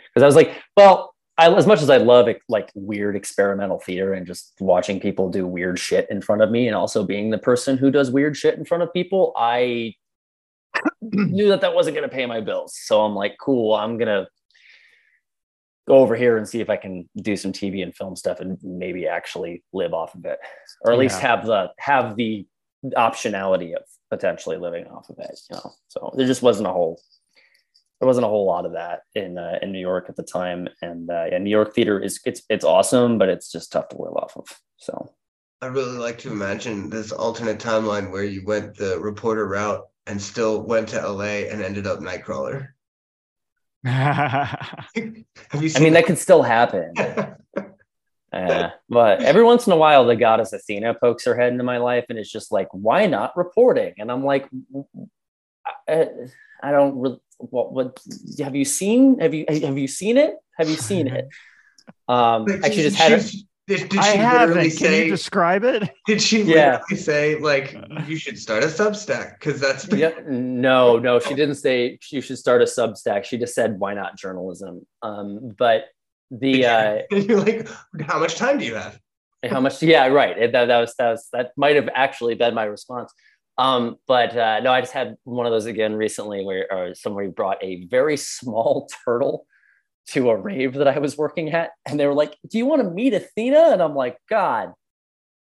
because 0.08 0.22
I 0.22 0.26
was 0.26 0.36
like, 0.36 0.52
well, 0.76 1.14
I, 1.38 1.52
as 1.52 1.66
much 1.66 1.82
as 1.82 1.90
I 1.90 1.96
love 1.96 2.28
it, 2.28 2.40
like 2.48 2.70
weird 2.74 3.16
experimental 3.16 3.80
theater 3.80 4.12
and 4.12 4.26
just 4.26 4.52
watching 4.60 5.00
people 5.00 5.30
do 5.30 5.46
weird 5.46 5.78
shit 5.78 6.08
in 6.10 6.20
front 6.20 6.42
of 6.42 6.50
me, 6.50 6.66
and 6.66 6.76
also 6.76 7.04
being 7.04 7.30
the 7.30 7.38
person 7.38 7.78
who 7.78 7.90
does 7.90 8.10
weird 8.10 8.36
shit 8.36 8.58
in 8.58 8.64
front 8.64 8.82
of 8.82 8.92
people, 8.92 9.32
I 9.36 9.94
knew 11.00 11.48
that 11.48 11.62
that 11.62 11.74
wasn't 11.74 11.96
going 11.96 12.08
to 12.08 12.14
pay 12.14 12.26
my 12.26 12.40
bills. 12.40 12.78
So 12.84 13.02
I'm 13.02 13.14
like, 13.14 13.36
cool, 13.40 13.74
I'm 13.74 13.96
gonna 13.96 14.28
go 15.86 15.98
over 15.98 16.16
here 16.16 16.36
and 16.36 16.48
see 16.48 16.60
if 16.60 16.70
I 16.70 16.76
can 16.76 17.08
do 17.16 17.36
some 17.36 17.52
TV 17.52 17.82
and 17.82 17.94
film 17.94 18.16
stuff 18.16 18.40
and 18.40 18.58
maybe 18.62 19.06
actually 19.06 19.62
live 19.72 19.92
off 19.92 20.14
of 20.14 20.24
it, 20.24 20.38
or 20.82 20.92
at 20.92 20.98
least 20.98 21.20
have 21.20 21.46
the 21.46 21.70
have 21.78 22.16
the 22.16 22.46
optionality 22.96 23.74
of 23.74 23.82
potentially 24.10 24.56
living 24.56 24.86
off 24.86 25.08
of 25.10 25.18
it. 25.18 25.38
You 25.50 25.56
know, 25.56 25.72
so 25.88 26.12
there 26.16 26.26
just 26.26 26.42
wasn't 26.42 26.68
a 26.68 26.72
whole 26.72 27.00
there 28.00 28.06
wasn't 28.06 28.26
a 28.26 28.28
whole 28.28 28.46
lot 28.46 28.66
of 28.66 28.72
that 28.72 29.00
in 29.14 29.38
uh, 29.38 29.58
in 29.62 29.72
New 29.72 29.80
York 29.80 30.06
at 30.08 30.16
the 30.16 30.22
time, 30.22 30.68
and 30.82 31.10
uh, 31.10 31.24
yeah, 31.30 31.38
New 31.38 31.50
York 31.50 31.74
theater 31.74 32.00
is 32.00 32.20
it's 32.24 32.42
it's 32.48 32.64
awesome, 32.64 33.18
but 33.18 33.28
it's 33.28 33.50
just 33.50 33.72
tough 33.72 33.88
to 33.88 33.96
live 34.00 34.14
off 34.14 34.36
of. 34.36 34.46
So 34.76 35.14
I 35.62 35.66
really 35.66 35.96
like 35.96 36.18
to 36.18 36.32
imagine 36.32 36.90
this 36.90 37.12
alternate 37.12 37.58
timeline 37.58 38.10
where 38.10 38.24
you 38.24 38.44
went 38.44 38.76
the 38.76 38.98
reporter 39.00 39.46
route 39.46 39.82
and 40.06 40.20
still 40.20 40.62
went 40.62 40.88
to 40.90 41.00
LA 41.00 41.48
and 41.50 41.62
ended 41.62 41.86
up 41.86 42.00
Nightcrawler. 42.00 42.68
Have 43.84 44.88
you 44.94 45.70
I 45.76 45.78
mean, 45.80 45.92
that 45.92 46.06
could 46.06 46.18
still 46.18 46.42
happen. 46.42 46.92
Uh, 48.32 48.70
but 48.88 49.22
every 49.22 49.44
once 49.44 49.68
in 49.68 49.72
a 49.72 49.76
while, 49.76 50.04
the 50.04 50.16
goddess 50.16 50.52
Athena 50.52 50.94
pokes 50.94 51.24
her 51.24 51.36
head 51.36 51.52
into 51.52 51.62
my 51.62 51.76
life, 51.78 52.06
and 52.08 52.18
it's 52.18 52.28
just 52.32 52.50
like, 52.50 52.66
why 52.72 53.06
not 53.06 53.30
reporting? 53.36 53.94
And 53.98 54.10
I'm 54.10 54.24
like, 54.24 54.48
I, 55.88 56.08
I 56.60 56.72
don't. 56.72 56.98
Re- 56.98 57.20
what, 57.38 57.72
what 57.72 58.00
have 58.40 58.56
you 58.56 58.64
seen? 58.64 59.20
Have 59.20 59.34
you 59.34 59.44
have 59.48 59.78
you 59.78 59.86
seen 59.86 60.16
it? 60.18 60.34
Have 60.58 60.68
you 60.68 60.74
seen 60.74 61.06
it? 61.06 61.28
Um, 62.08 62.46
Like, 62.46 62.64
actually, 62.64 62.82
just 62.82 62.96
had 62.96 63.22
she- 63.22 63.38
it. 63.38 63.44
Did, 63.66 63.88
did 63.88 64.00
I 64.00 64.12
she 64.12 64.18
haven't. 64.18 64.48
literally 64.48 64.70
Can 64.70 64.78
say? 64.78 65.04
you 65.04 65.10
describe 65.10 65.64
it? 65.64 65.90
Did 66.06 66.20
she 66.20 66.42
Yeah. 66.42 66.72
literally 66.72 66.96
say 67.02 67.36
like 67.36 67.76
you 68.06 68.16
should 68.16 68.38
start 68.38 68.62
a 68.62 68.66
Substack 68.66 69.38
because 69.38 69.58
that's 69.60 69.86
Yeah, 69.88 70.10
no, 70.26 70.98
no, 70.98 71.18
she 71.18 71.34
didn't 71.34 71.54
say 71.54 71.98
you 72.10 72.20
should 72.20 72.36
start 72.38 72.60
a 72.60 72.66
Substack. 72.66 73.24
She 73.24 73.38
just 73.38 73.54
said, 73.54 73.78
why 73.78 73.94
not 73.94 74.18
journalism? 74.18 74.86
Um, 75.02 75.54
but 75.58 75.86
the 76.30 76.66
uh, 76.66 76.98
and 77.10 77.24
you're 77.24 77.40
like, 77.40 77.68
how 78.02 78.18
much 78.18 78.36
time 78.36 78.58
do 78.58 78.64
you 78.66 78.74
have? 78.74 78.98
how 79.50 79.60
much 79.60 79.82
yeah 79.82 80.06
right 80.06 80.52
that, 80.52 80.66
that 80.68 80.80
was 80.80 80.94
that 80.96 81.10
was 81.10 81.28
that 81.32 81.52
might 81.56 81.76
have 81.76 81.90
actually 81.94 82.34
been 82.34 82.54
my 82.54 82.64
response 82.64 83.12
um 83.58 83.96
but 84.06 84.34
uh 84.34 84.58
no 84.60 84.72
i 84.72 84.80
just 84.80 84.94
had 84.94 85.16
one 85.24 85.44
of 85.44 85.52
those 85.52 85.66
again 85.66 85.94
recently 85.94 86.42
where 86.42 86.72
uh, 86.72 86.94
somebody 86.94 87.28
brought 87.28 87.62
a 87.62 87.84
very 87.88 88.16
small 88.16 88.88
turtle 89.04 89.46
to 90.06 90.30
a 90.30 90.36
rave 90.36 90.74
that 90.74 90.88
i 90.88 90.98
was 90.98 91.16
working 91.16 91.50
at 91.50 91.70
and 91.86 91.98
they 91.98 92.06
were 92.06 92.14
like 92.14 92.36
do 92.48 92.58
you 92.58 92.66
want 92.66 92.82
to 92.82 92.90
meet 92.90 93.14
athena? 93.14 93.70
And 93.72 93.82
i'm 93.82 93.94
like 93.94 94.18
god 94.28 94.72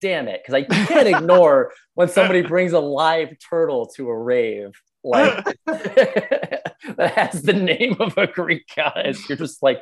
damn 0.01 0.29
it 0.29 0.41
because 0.43 0.55
i 0.55 0.63
can't 0.87 1.09
ignore 1.09 1.73
when 1.95 2.09
somebody 2.09 2.43
brings 2.43 2.73
a 2.73 2.81
live 2.81 3.35
turtle 3.49 3.87
to 3.87 4.09
a 4.09 4.19
rave 4.19 4.73
like 5.05 5.45
that 5.67 7.13
has 7.15 7.43
the 7.43 7.53
name 7.53 7.97
of 7.99 8.17
a 8.17 8.27
greek 8.27 8.65
goddess. 8.75 9.29
You're 9.29 9.39
just 9.39 9.63
like 9.63 9.81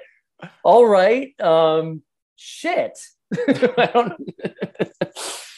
all 0.62 0.86
right 0.86 1.38
um 1.40 2.02
shit. 2.36 2.98
I 3.36 3.90
don't 3.92 4.12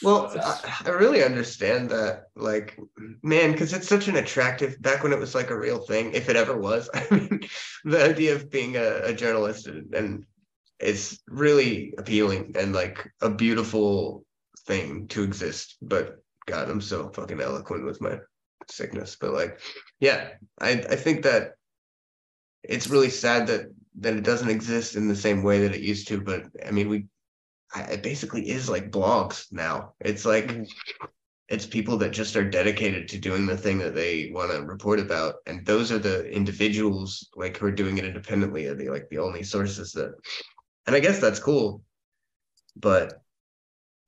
Well, 0.02 0.32
I, 0.42 0.82
I 0.86 0.90
really 0.90 1.22
understand 1.22 1.90
that, 1.90 2.24
like, 2.36 2.78
man, 3.22 3.52
because 3.52 3.72
it's 3.72 3.88
such 3.88 4.08
an 4.08 4.16
attractive. 4.16 4.80
Back 4.82 5.02
when 5.02 5.12
it 5.12 5.18
was 5.18 5.34
like 5.34 5.50
a 5.50 5.58
real 5.58 5.78
thing, 5.78 6.12
if 6.12 6.28
it 6.28 6.36
ever 6.36 6.56
was. 6.56 6.90
I 6.94 7.06
mean, 7.10 7.40
the 7.84 8.04
idea 8.04 8.34
of 8.34 8.50
being 8.50 8.76
a, 8.76 9.00
a 9.04 9.14
journalist 9.14 9.66
and, 9.66 9.94
and 9.94 10.26
it's 10.80 11.22
really 11.28 11.94
appealing 11.96 12.52
and 12.58 12.74
like 12.74 13.08
a 13.20 13.30
beautiful 13.30 14.24
thing 14.66 15.06
to 15.08 15.22
exist. 15.22 15.76
But 15.80 16.16
God, 16.46 16.68
I'm 16.68 16.80
so 16.80 17.10
fucking 17.10 17.40
eloquent 17.40 17.84
with 17.84 18.00
my 18.00 18.18
sickness. 18.68 19.16
But 19.20 19.32
like, 19.32 19.60
yeah, 20.00 20.30
I 20.60 20.70
I 20.70 20.96
think 20.96 21.22
that 21.22 21.52
it's 22.64 22.88
really 22.88 23.10
sad 23.10 23.46
that 23.46 23.66
that 24.00 24.14
it 24.14 24.24
doesn't 24.24 24.48
exist 24.48 24.96
in 24.96 25.08
the 25.08 25.16
same 25.16 25.42
way 25.42 25.60
that 25.60 25.74
it 25.74 25.82
used 25.82 26.08
to. 26.08 26.20
But 26.20 26.46
I 26.66 26.72
mean, 26.72 26.88
we 26.88 27.06
it 27.76 28.02
basically 28.02 28.48
is 28.50 28.68
like 28.68 28.90
blogs 28.90 29.50
now. 29.52 29.94
It's 30.00 30.24
like 30.24 30.46
Mhm. 30.48 30.70
it's 31.48 31.66
people 31.66 31.96
that 31.98 32.10
just 32.12 32.36
are 32.36 32.48
dedicated 32.48 33.08
to 33.08 33.18
doing 33.18 33.46
the 33.46 33.56
thing 33.56 33.78
that 33.78 33.94
they 33.94 34.30
want 34.32 34.50
to 34.52 34.62
report 34.62 35.00
about, 35.00 35.36
and 35.46 35.64
those 35.66 35.90
are 35.92 35.98
the 35.98 36.28
individuals 36.30 37.28
like 37.34 37.56
who 37.56 37.66
are 37.66 37.72
doing 37.72 37.98
it 37.98 38.04
independently. 38.04 38.66
Are 38.66 38.74
the 38.74 38.88
like 38.90 39.08
the 39.10 39.18
only 39.18 39.42
sources 39.42 39.92
that, 39.92 40.14
and 40.86 40.96
I 40.96 41.00
guess 41.00 41.18
that's 41.20 41.40
cool, 41.40 41.82
but 42.76 43.22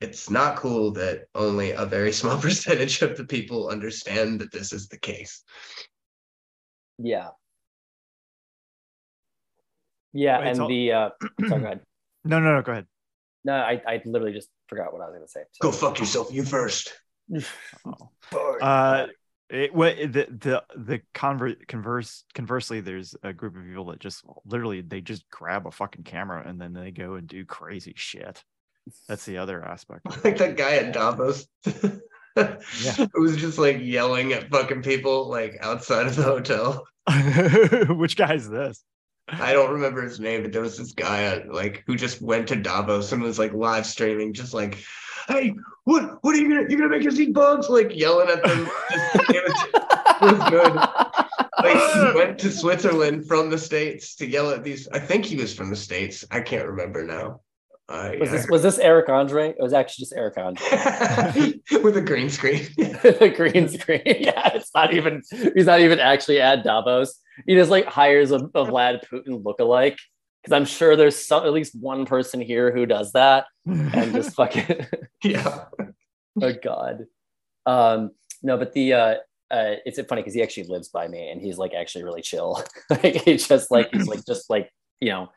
it's 0.01 0.29
not 0.29 0.57
cool 0.57 0.91
that 0.93 1.29
only 1.35 1.71
a 1.71 1.87
very 1.87 2.13
small 2.21 2.39
percentage 2.39 3.01
of 3.03 3.17
the 3.17 3.25
people 3.25 3.69
understand 3.69 4.41
that 4.41 4.53
this 4.53 4.73
is 4.73 4.89
the 4.89 4.99
case. 4.99 5.43
Yeah. 6.99 7.31
Yeah, 10.13 10.39
Wait, 10.39 10.47
and 10.49 10.57
so- 10.57 10.69
the 10.69 10.93
uh 10.93 11.11
sorry, 11.49 11.61
go 11.61 11.67
ahead. 11.67 11.81
No, 12.25 12.39
no, 12.41 12.55
no. 12.55 12.63
Go 12.63 12.73
ahead. 12.73 12.87
No, 13.45 13.55
I, 13.55 13.81
I 13.87 14.03
literally 14.05 14.33
just 14.33 14.49
forgot 14.69 14.93
what 14.93 15.03
I 15.03 15.07
was 15.07 15.15
gonna 15.15 15.29
say. 15.29 15.43
Go 15.61 15.71
fuck 15.71 15.99
yourself, 15.99 16.33
you 16.33 16.45
first. 16.45 16.93
Oh. 17.87 18.11
Uh, 18.61 19.07
it, 19.51 19.75
what 19.75 19.97
the 19.97 20.27
the 20.31 20.65
the 20.75 21.01
conver- 21.15 21.67
converse 21.69 22.25
conversely, 22.35 22.81
there's 22.81 23.15
a 23.23 23.33
group 23.33 23.57
of 23.57 23.65
people 23.65 23.85
that 23.87 24.01
just 24.01 24.25
literally 24.47 24.81
they 24.81 25.01
just 25.01 25.29
grab 25.31 25.67
a 25.67 25.71
fucking 25.71 26.05
camera 26.05 26.43
and 26.45 26.61
then 26.61 26.73
they 26.73 26.91
go 26.91 27.15
and 27.15 27.29
do 27.29 27.45
crazy 27.45 27.93
shit. 27.97 28.43
That's 29.09 29.25
the 29.27 29.39
other 29.39 29.63
aspect. 29.63 30.07
like 30.25 30.39
that 30.39 30.57
guy 30.57 30.77
at 30.77 30.93
Davos. 30.93 31.47
Yeah. 32.37 33.07
Who 33.13 33.23
was 33.23 33.37
just 33.37 33.59
like 33.59 33.79
yelling 33.81 34.33
at 34.33 34.51
fucking 34.51 34.83
people 34.83 35.29
like 35.29 35.57
outside 35.61 36.09
of 36.09 36.17
the 36.17 36.25
hotel. 36.25 36.85
Which 37.97 38.17
guy 38.17 38.35
is 38.35 38.51
this? 38.51 38.83
I 39.29 39.53
don't 39.53 39.73
remember 39.73 40.03
his 40.03 40.21
name, 40.21 40.43
but 40.43 40.53
there 40.53 40.63
was 40.63 40.77
this 40.77 40.93
guy 40.93 41.27
uh, 41.27 41.41
like 41.51 41.83
who 41.87 41.97
just 41.97 42.21
went 42.21 42.49
to 42.49 42.57
Davos 42.57 43.13
and 43.13 43.23
was 43.23 43.39
like 43.39 43.55
live 43.55 43.87
streaming, 43.87 44.35
just 44.35 44.53
like, 44.53 44.85
"Hey, 45.29 45.55
what? 45.85 46.23
What 46.23 46.35
are 46.35 46.39
you 46.39 46.49
gonna? 46.49 46.67
You're 46.69 46.79
gonna 46.79 46.99
make 46.99 47.07
us 47.07 47.19
eat 47.19 47.33
bugs?" 47.33 47.69
Like 47.69 47.97
yelling 47.97 48.29
at 48.29 48.43
them. 48.43 48.69
It, 49.27 49.43
was, 49.43 49.65
it 50.21 50.39
was 50.39 50.51
good. 50.51 50.75
Like 51.63 52.13
he 52.13 52.15
went 52.19 52.39
to 52.41 52.51
Switzerland 52.51 53.27
from 53.27 53.51
the 53.51 53.59
states 53.59 54.15
to 54.17 54.27
yell 54.27 54.51
at 54.51 54.63
these. 54.63 54.89
I 54.89 54.99
think 54.99 55.25
he 55.25 55.37
was 55.37 55.55
from 55.55 55.71
the 55.71 55.77
states. 55.77 56.25
I 56.31 56.41
can't 56.41 56.69
remember 56.69 57.05
now. 57.05 57.41
I, 57.89 58.17
Was 58.17 58.31
this 58.31 58.49
was 58.49 58.63
this 58.63 58.79
Eric 58.79 59.11
Andre? 59.11 59.51
It 59.51 59.61
was 59.61 59.75
actually 59.75 60.03
just 60.03 60.15
Eric 60.15 60.39
Andre. 60.39 60.63
with 61.83 61.97
a 61.97 62.01
green 62.01 62.31
screen. 62.31 62.67
the 62.77 63.33
green 63.35 63.69
screen. 63.69 64.03
Yeah, 64.05 64.53
it's 64.55 64.75
not 64.75 64.95
even 64.95 65.23
he's 65.55 65.67
not 65.67 65.81
even 65.81 66.01
actually 66.01 66.41
at 66.41 66.65
Davos. 66.65 67.21
He 67.47 67.55
just 67.55 67.71
like 67.71 67.85
hires 67.85 68.31
a, 68.31 68.37
a 68.37 68.65
Vlad 68.65 69.05
Putin 69.07 69.43
lookalike. 69.43 69.99
Because 70.43 70.57
I'm 70.57 70.67
sure 70.67 70.95
there's 70.95 71.17
some, 71.17 71.47
at 71.47 71.55
least 71.55 71.75
one 71.75 72.05
person 72.05 72.39
here 72.39 72.71
who 72.71 72.85
does 72.85 73.13
that 73.13 73.47
and 73.65 74.13
just 74.13 74.35
fucking 74.35 74.87
yeah. 75.23 75.65
oh 76.43 76.53
god. 76.63 77.07
Um 77.67 78.11
no, 78.43 78.57
but 78.57 78.73
the 78.73 78.93
uh 78.95 79.15
uh 79.51 79.75
it's 79.85 80.01
funny 80.09 80.23
because 80.23 80.35
he 80.35 80.43
actually 80.43 80.69
lives 80.69 80.89
by 80.89 81.09
me 81.09 81.31
and 81.31 81.41
he's 81.41 81.59
like 81.59 81.75
actually 81.75 82.05
really 82.05 82.23
chill. 82.23 82.63
like 82.91 83.03
he's 83.25 83.47
just 83.47 83.71
like 83.71 83.91
he's 83.93 84.07
like 84.07 84.25
just 84.27 84.49
like 84.49 84.71
you 85.01 85.11
know 85.11 85.29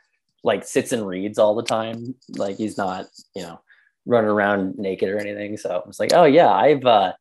like 0.44 0.66
sits 0.66 0.92
and 0.92 1.06
reads 1.06 1.38
all 1.38 1.56
the 1.56 1.64
time. 1.64 2.16
Like 2.30 2.58
he's 2.58 2.78
not, 2.78 3.06
you 3.36 3.44
know, 3.44 3.60
running 4.06 4.30
around 4.30 4.78
naked 4.78 5.10
or 5.10 5.18
anything. 5.18 5.58
So 5.58 5.84
it's 5.88 6.00
like, 6.00 6.14
oh 6.14 6.26
yeah, 6.26 6.52
I've 6.52 6.86
uh 6.86 7.14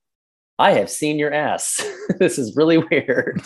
I 0.59 0.73
have 0.73 0.91
seen 0.91 1.19
your 1.19 1.33
ass. 1.33 1.85
this 2.19 2.39
is 2.39 2.57
really 2.57 2.79
weird. 2.79 3.43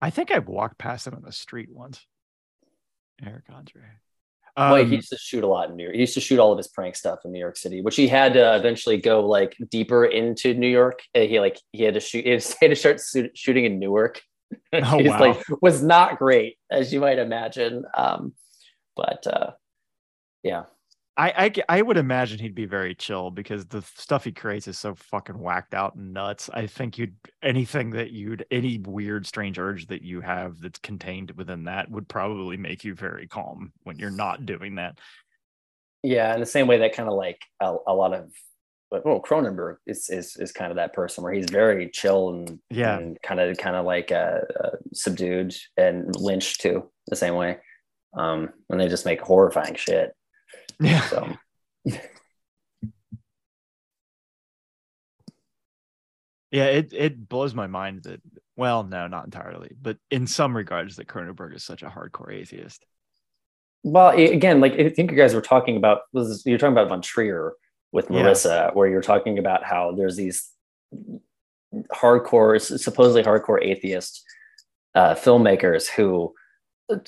I 0.00 0.10
think 0.10 0.30
I've 0.30 0.48
walked 0.48 0.78
past 0.78 1.06
him 1.06 1.14
on 1.14 1.22
the 1.22 1.32
street 1.32 1.68
once. 1.70 2.06
Eric 3.22 3.44
Andre. 3.52 3.82
Um, 4.56 4.72
he 4.88 4.96
used 4.96 5.10
to 5.10 5.16
shoot 5.16 5.44
a 5.44 5.46
lot 5.46 5.70
in 5.70 5.76
New 5.76 5.84
York. 5.84 5.94
He 5.94 6.00
used 6.00 6.14
to 6.14 6.20
shoot 6.20 6.40
all 6.40 6.50
of 6.50 6.58
his 6.58 6.66
prank 6.66 6.96
stuff 6.96 7.20
in 7.24 7.30
New 7.30 7.38
York 7.38 7.56
City, 7.56 7.80
which 7.80 7.94
he 7.94 8.08
had 8.08 8.32
to 8.32 8.56
eventually 8.56 8.96
go 8.96 9.24
like 9.24 9.56
deeper 9.70 10.04
into 10.04 10.52
New 10.54 10.68
York. 10.68 11.00
Uh, 11.14 11.20
He 11.20 11.38
like 11.38 11.60
he 11.72 11.84
had 11.84 11.94
to 11.94 12.00
shoot. 12.00 12.24
He 12.24 12.30
had 12.30 12.42
to 12.42 12.74
start 12.74 13.00
shooting 13.34 13.64
in 13.66 13.78
Newark. 13.78 14.20
Oh, 14.72 15.02
wow. 15.02 15.20
like 15.20 15.42
was 15.62 15.82
not 15.82 16.18
great, 16.18 16.56
as 16.70 16.92
you 16.92 17.00
might 17.00 17.18
imagine. 17.18 17.84
Um, 17.96 18.34
but 18.96 19.26
uh, 19.26 19.52
yeah, 20.42 20.64
I 21.68 21.82
would 21.82 21.96
imagine 21.96 22.38
he'd 22.38 22.54
be 22.54 22.64
very 22.64 22.94
chill 22.94 23.32
because 23.32 23.66
the 23.66 23.82
stuff 23.82 24.22
he 24.22 24.30
creates 24.30 24.68
is 24.68 24.78
so 24.78 24.94
fucking 24.94 25.36
whacked 25.36 25.74
out 25.74 25.96
and 25.96 26.14
nuts. 26.14 26.48
I 26.54 26.68
think 26.68 26.96
you'd 26.96 27.16
anything 27.42 27.90
that 27.90 28.12
you'd 28.12 28.46
any 28.52 28.78
weird 28.78 29.26
strange 29.26 29.58
urge 29.58 29.88
that 29.88 30.02
you 30.02 30.20
have 30.20 30.60
that's 30.60 30.78
contained 30.78 31.32
within 31.32 31.64
that 31.64 31.90
would 31.90 32.08
probably 32.08 32.56
make 32.56 32.84
you 32.84 32.94
very 32.94 33.26
calm 33.26 33.72
when 33.82 33.98
you're 33.98 34.10
not 34.12 34.46
doing 34.46 34.76
that. 34.76 35.00
yeah. 36.04 36.32
In 36.34 36.40
the 36.40 36.46
same 36.46 36.68
way 36.68 36.78
that 36.78 36.94
kind 36.94 37.08
of 37.08 37.16
like 37.16 37.40
a, 37.60 37.74
a 37.88 37.94
lot 37.94 38.14
of, 38.14 38.32
but 38.90 39.04
well, 39.04 39.20
Cronenberg 39.20 39.76
is 39.86 40.08
is 40.08 40.36
is 40.36 40.52
kind 40.52 40.70
of 40.70 40.76
that 40.76 40.92
person 40.94 41.22
where 41.24 41.32
he's 41.32 41.50
very 41.50 41.88
chill 41.90 42.30
and 42.30 42.58
Yeah. 42.70 42.96
and 42.98 43.20
kind 43.22 43.40
of 43.40 43.56
kind 43.58 43.76
of 43.76 43.84
like 43.84 44.10
uh, 44.12 44.40
uh, 44.62 44.76
subdued 44.92 45.54
and 45.76 46.14
Lynch 46.16 46.58
too 46.58 46.90
the 47.06 47.16
same 47.16 47.34
way. 47.34 47.58
Um, 48.14 48.50
and 48.70 48.80
they 48.80 48.88
just 48.88 49.04
make 49.04 49.20
horrifying 49.20 49.74
shit. 49.74 50.14
Yeah. 50.80 51.00
So 51.02 51.28
Yeah, 56.50 56.64
it 56.66 56.92
it 56.94 57.28
blows 57.28 57.54
my 57.54 57.66
mind 57.66 58.04
that 58.04 58.22
well, 58.56 58.82
no, 58.82 59.06
not 59.06 59.24
entirely, 59.26 59.70
but 59.80 59.98
in 60.10 60.26
some 60.26 60.56
regards 60.56 60.96
that 60.96 61.06
Cronenberg 61.06 61.54
is 61.54 61.62
such 61.62 61.82
a 61.82 61.88
hardcore 61.88 62.32
atheist. 62.34 62.84
Well, 63.84 64.10
again, 64.10 64.60
like 64.60 64.72
I 64.72 64.88
think 64.88 65.10
you 65.10 65.16
guys 65.16 65.34
were 65.34 65.40
talking 65.42 65.76
about 65.76 66.00
was 66.12 66.42
you're 66.46 66.58
talking 66.58 66.72
about 66.72 66.88
Von 66.88 67.02
Trier 67.02 67.52
with 67.92 68.10
Yeah. 68.10 68.22
Marissa, 68.22 68.74
where 68.74 68.88
you're 68.88 69.02
talking 69.02 69.38
about 69.38 69.64
how 69.64 69.92
there's 69.92 70.16
these 70.16 70.50
hardcore, 71.92 72.60
supposedly 72.60 73.22
hardcore 73.22 73.62
atheist 73.62 74.24
uh, 74.94 75.14
filmmakers 75.14 75.88
who 75.88 76.34
uh, 76.90 76.98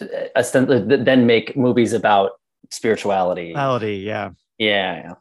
then 0.85 1.27
make 1.27 1.57
movies 1.57 1.93
about 1.93 2.33
spirituality. 2.71 3.49
Reality, 3.49 3.97
yeah. 3.97 4.31
yeah, 4.59 4.97
yeah. 4.97 5.15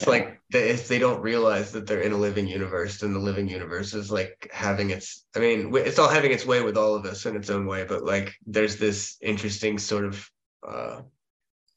It's 0.00 0.08
like 0.08 0.40
they, 0.50 0.70
if 0.70 0.88
they 0.88 0.98
don't 0.98 1.20
realize 1.20 1.70
that 1.72 1.86
they're 1.86 2.00
in 2.00 2.12
a 2.12 2.16
living 2.16 2.48
universe, 2.48 2.98
then 2.98 3.12
the 3.12 3.20
living 3.20 3.48
universe 3.48 3.94
is 3.94 4.10
like 4.10 4.50
having 4.52 4.90
its. 4.90 5.24
I 5.36 5.38
mean, 5.38 5.70
it's 5.76 5.98
all 5.98 6.08
having 6.08 6.32
its 6.32 6.44
way 6.44 6.60
with 6.60 6.76
all 6.76 6.96
of 6.96 7.04
us 7.04 7.24
in 7.24 7.36
its 7.36 7.50
own 7.50 7.66
way. 7.66 7.84
But 7.84 8.04
like, 8.04 8.34
there's 8.44 8.76
this 8.76 9.16
interesting 9.20 9.78
sort 9.78 10.04
of. 10.04 10.28
uh 10.66 11.02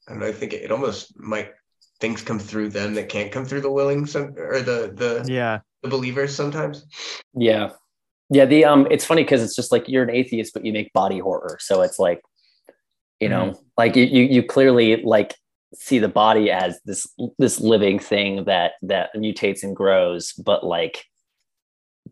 I 0.08 0.12
don't 0.12 0.20
know. 0.20 0.26
I 0.26 0.32
think 0.32 0.52
it, 0.52 0.70
almost 0.70 1.18
might 1.18 1.50
things 2.00 2.22
come 2.22 2.38
through 2.38 2.68
them 2.70 2.94
that 2.94 3.08
can't 3.08 3.32
come 3.32 3.44
through 3.44 3.62
the 3.62 3.70
willing 3.70 4.06
some 4.06 4.34
or 4.36 4.60
the 4.60 4.92
the, 4.94 5.24
Yeah. 5.32 5.60
the 5.82 5.88
believers 5.88 6.34
sometimes. 6.34 6.84
Yeah. 7.34 7.70
Yeah. 8.30 8.44
The 8.46 8.64
um 8.64 8.86
it's 8.90 9.04
funny 9.04 9.22
because 9.22 9.42
it's 9.42 9.56
just 9.56 9.72
like 9.72 9.88
you're 9.88 10.02
an 10.02 10.10
atheist, 10.10 10.52
but 10.54 10.64
you 10.64 10.72
make 10.72 10.92
body 10.92 11.18
horror. 11.18 11.58
So 11.60 11.82
it's 11.82 11.98
like, 11.98 12.20
you 13.20 13.28
know, 13.28 13.58
like 13.78 13.96
you, 13.96 14.04
you 14.04 14.22
you 14.24 14.42
clearly 14.42 15.02
like 15.02 15.34
see 15.74 15.98
the 15.98 16.08
body 16.08 16.50
as 16.50 16.78
this 16.84 17.06
this 17.38 17.60
living 17.60 17.98
thing 17.98 18.44
that 18.44 18.72
that 18.82 19.14
mutates 19.14 19.62
and 19.62 19.74
grows, 19.74 20.32
but 20.34 20.64
like 20.64 21.04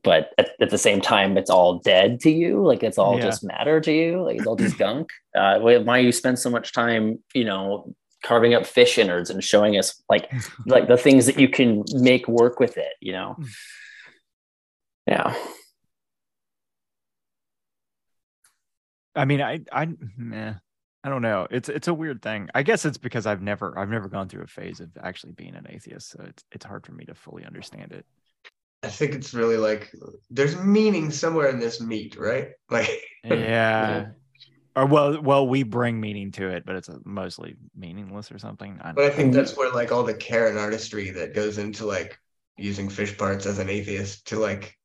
but 0.02 0.32
at, 0.39 0.51
at 0.61 0.70
the 0.70 0.78
same 0.78 1.01
time 1.01 1.39
it's 1.39 1.48
all 1.51 1.78
dead 1.78 2.19
to 2.20 2.28
you 2.31 2.61
like 2.66 2.82
it's 2.82 2.98
all 2.98 3.16
Yeah. 3.16 3.27
just 3.27 3.44
matter 3.44 3.81
to 3.81 3.93
you 3.93 4.23
like 4.24 4.36
it's 4.36 4.47
all 4.47 4.56
just 4.56 4.77
gunk 4.77 5.11
uh 5.36 5.61
why 5.61 5.78
why 5.78 5.98
you 5.98 6.11
spend 6.11 6.36
so 6.39 6.51
much 6.51 6.73
time 6.73 7.23
you 7.32 7.44
know 7.44 7.94
carving 8.25 8.55
up 8.55 8.67
fish 8.67 8.99
innards 8.99 9.31
and 9.31 9.45
showing 9.45 9.77
us 9.79 10.03
like 10.09 10.33
like 10.67 10.89
the 10.89 10.97
things 10.97 11.27
that 11.27 11.39
you 11.39 11.49
can 11.49 11.85
make 11.93 12.27
work 12.27 12.59
with 12.59 12.77
it 12.77 12.95
you 13.01 13.13
know 13.13 13.35
hmm. 13.39 13.45
yeah 15.07 15.35
I 19.17 19.25
mean, 19.25 19.41
I 19.41 19.61
I 19.73 19.89
meh, 20.17 20.55
I 21.03 21.09
don't 21.09 21.23
know. 21.23 21.47
It's 21.51 21.69
it's 21.69 21.89
a 21.89 21.95
weird 21.95 22.23
thing. 22.23 22.49
I 22.55 22.63
guess 22.63 22.85
it's 22.85 22.99
because 22.99 23.27
I've 23.27 23.43
never 23.43 23.79
I've 23.79 23.89
never 23.89 24.09
gone 24.09 24.29
through 24.29 24.43
a 24.43 24.49
phase 24.49 24.81
of 24.81 24.91
actually 25.03 25.33
being 25.33 25.55
an 25.55 25.67
atheist, 25.69 26.11
so 26.11 26.25
it's 26.27 26.45
it's 26.53 26.65
hard 26.65 26.85
for 26.85 26.93
me 26.93 27.05
to 27.07 27.15
fully 27.15 27.45
understand 27.45 27.93
it. 27.93 28.05
I 28.83 28.89
think 28.89 29.15
it's 29.15 29.33
really 29.33 29.57
like 29.57 29.91
there's 30.31 30.57
meaning 30.57 31.11
somewhere 31.11 31.49
in 31.49 31.59
this 31.59 31.81
meat, 31.81 32.17
right? 32.19 32.49
Like, 32.71 32.91
Yeah. 33.25 34.07
Or 34.77 34.87
well, 34.87 35.21
well, 35.23 35.47
we 35.47 35.63
bring 35.63 36.01
meaning 36.01 36.33
to 36.33 36.49
it, 36.49 36.67
but 36.67 36.77
it's 36.77 36.91
mostly 37.05 37.57
meaningless 37.77 38.33
or 38.33 38.39
something. 38.39 38.79
I 38.83 38.93
But 38.93 39.05
I 39.05 39.11
think 39.11 39.33
that's 39.33 39.57
where 39.57 39.73
like 39.73 39.93
all 39.93 40.03
the 40.03 40.15
care 40.15 40.49
and 40.49 40.59
artistry 40.59 41.11
that 41.11 41.35
goes 41.35 41.59
into 41.59 41.87
like 41.87 42.19
using 42.57 42.89
fish 42.89 43.17
parts 43.17 43.47
as 43.47 43.59
an 43.59 43.69
atheist 43.69 44.27
to 44.29 44.39
like 44.39 44.77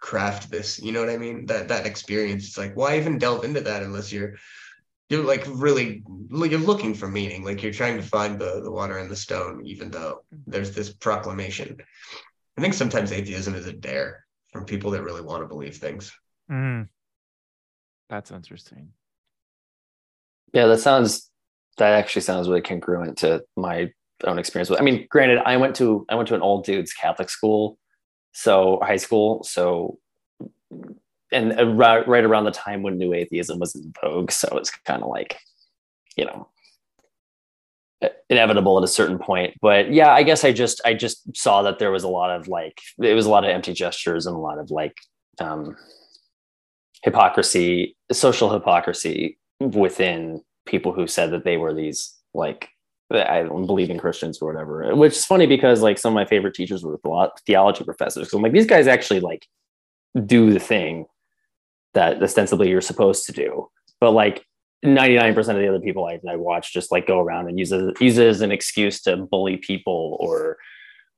craft 0.00 0.50
this. 0.50 0.80
You 0.80 0.92
know 0.92 1.00
what 1.00 1.10
I 1.10 1.16
mean? 1.16 1.46
That 1.46 1.68
that 1.68 1.86
experience. 1.86 2.46
It's 2.46 2.58
like 2.58 2.76
why 2.76 2.98
even 2.98 3.18
delve 3.18 3.44
into 3.44 3.60
that 3.60 3.82
unless 3.82 4.12
you're 4.12 4.34
you're 5.08 5.22
like 5.22 5.44
really 5.46 6.02
you're 6.30 6.58
looking 6.58 6.94
for 6.94 7.08
meaning. 7.08 7.44
Like 7.44 7.62
you're 7.62 7.72
trying 7.72 7.96
to 7.96 8.02
find 8.02 8.40
the 8.40 8.62
the 8.62 8.70
water 8.70 8.98
in 8.98 9.08
the 9.08 9.16
stone, 9.16 9.62
even 9.64 9.90
though 9.90 10.24
there's 10.46 10.74
this 10.74 10.92
proclamation. 10.92 11.76
I 12.58 12.60
think 12.60 12.74
sometimes 12.74 13.12
atheism 13.12 13.54
is 13.54 13.66
a 13.66 13.72
dare 13.72 14.24
from 14.52 14.64
people 14.64 14.90
that 14.92 15.02
really 15.02 15.20
want 15.20 15.42
to 15.42 15.48
believe 15.48 15.76
things. 15.76 16.12
Mm. 16.50 16.88
That's 18.08 18.30
interesting. 18.30 18.92
Yeah, 20.52 20.66
that 20.66 20.78
sounds 20.78 21.30
that 21.78 21.92
actually 21.92 22.22
sounds 22.22 22.48
really 22.48 22.62
congruent 22.62 23.18
to 23.18 23.44
my 23.56 23.90
own 24.24 24.38
experience 24.38 24.70
with. 24.70 24.80
I 24.80 24.82
mean, 24.82 25.06
granted, 25.10 25.38
I 25.44 25.56
went 25.56 25.76
to 25.76 26.06
I 26.08 26.14
went 26.14 26.28
to 26.28 26.34
an 26.34 26.42
old 26.42 26.64
dude's 26.64 26.92
Catholic 26.92 27.30
school, 27.30 27.78
so 28.32 28.80
high 28.82 28.96
school, 28.96 29.42
so 29.44 29.98
and 31.32 31.78
right, 31.78 32.06
right 32.06 32.24
around 32.24 32.44
the 32.44 32.50
time 32.50 32.82
when 32.82 32.98
New 32.98 33.12
Atheism 33.12 33.58
was 33.58 33.74
in 33.74 33.92
vogue, 34.00 34.30
so 34.30 34.48
it's 34.56 34.70
kind 34.70 35.02
of 35.02 35.08
like, 35.08 35.38
you 36.16 36.24
know, 36.24 36.48
inevitable 38.30 38.78
at 38.78 38.84
a 38.84 38.88
certain 38.88 39.18
point. 39.18 39.54
But 39.60 39.92
yeah, 39.92 40.12
I 40.12 40.22
guess 40.22 40.44
I 40.44 40.52
just 40.52 40.80
I 40.84 40.94
just 40.94 41.36
saw 41.36 41.62
that 41.62 41.78
there 41.78 41.90
was 41.90 42.04
a 42.04 42.08
lot 42.08 42.30
of 42.30 42.48
like 42.48 42.80
it 43.02 43.14
was 43.14 43.26
a 43.26 43.30
lot 43.30 43.44
of 43.44 43.50
empty 43.50 43.72
gestures 43.72 44.26
and 44.26 44.36
a 44.36 44.38
lot 44.38 44.58
of 44.58 44.70
like 44.70 44.96
um, 45.40 45.76
hypocrisy, 47.02 47.96
social 48.12 48.50
hypocrisy 48.52 49.38
within 49.60 50.42
people 50.66 50.92
who 50.92 51.06
said 51.06 51.30
that 51.30 51.44
they 51.44 51.56
were 51.56 51.72
these 51.72 52.14
like 52.34 52.68
I 53.10 53.44
don't 53.44 53.66
believe 53.66 53.90
in 53.90 54.00
Christians 54.00 54.38
or 54.40 54.52
whatever. 54.52 54.94
Which 54.96 55.12
is 55.12 55.24
funny 55.24 55.46
because 55.46 55.80
like 55.80 55.98
some 55.98 56.12
of 56.12 56.16
my 56.16 56.24
favorite 56.24 56.54
teachers 56.54 56.82
were 56.82 56.98
theology 57.46 57.84
professors. 57.84 58.30
So 58.30 58.36
I'm 58.36 58.42
like 58.42 58.52
these 58.52 58.66
guys 58.66 58.88
actually 58.88 59.20
like 59.20 59.46
do 60.24 60.52
the 60.52 60.58
thing 60.58 61.06
that 61.94 62.22
ostensibly 62.22 62.68
you're 62.68 62.80
supposed 62.80 63.24
to 63.26 63.32
do, 63.32 63.68
but 64.00 64.10
like 64.10 64.44
99% 64.84 65.36
of 65.38 65.56
the 65.56 65.68
other 65.68 65.80
people 65.80 66.04
I, 66.06 66.20
I 66.28 66.36
watch 66.36 66.72
just 66.72 66.92
like 66.92 67.06
go 67.06 67.20
around 67.20 67.48
and 67.48 67.58
use 67.58 67.72
it, 67.72 68.00
use 68.00 68.18
it 68.18 68.26
as 68.26 68.40
an 68.40 68.52
excuse 68.52 69.00
to 69.02 69.16
bully 69.16 69.56
people 69.56 70.16
or 70.20 70.58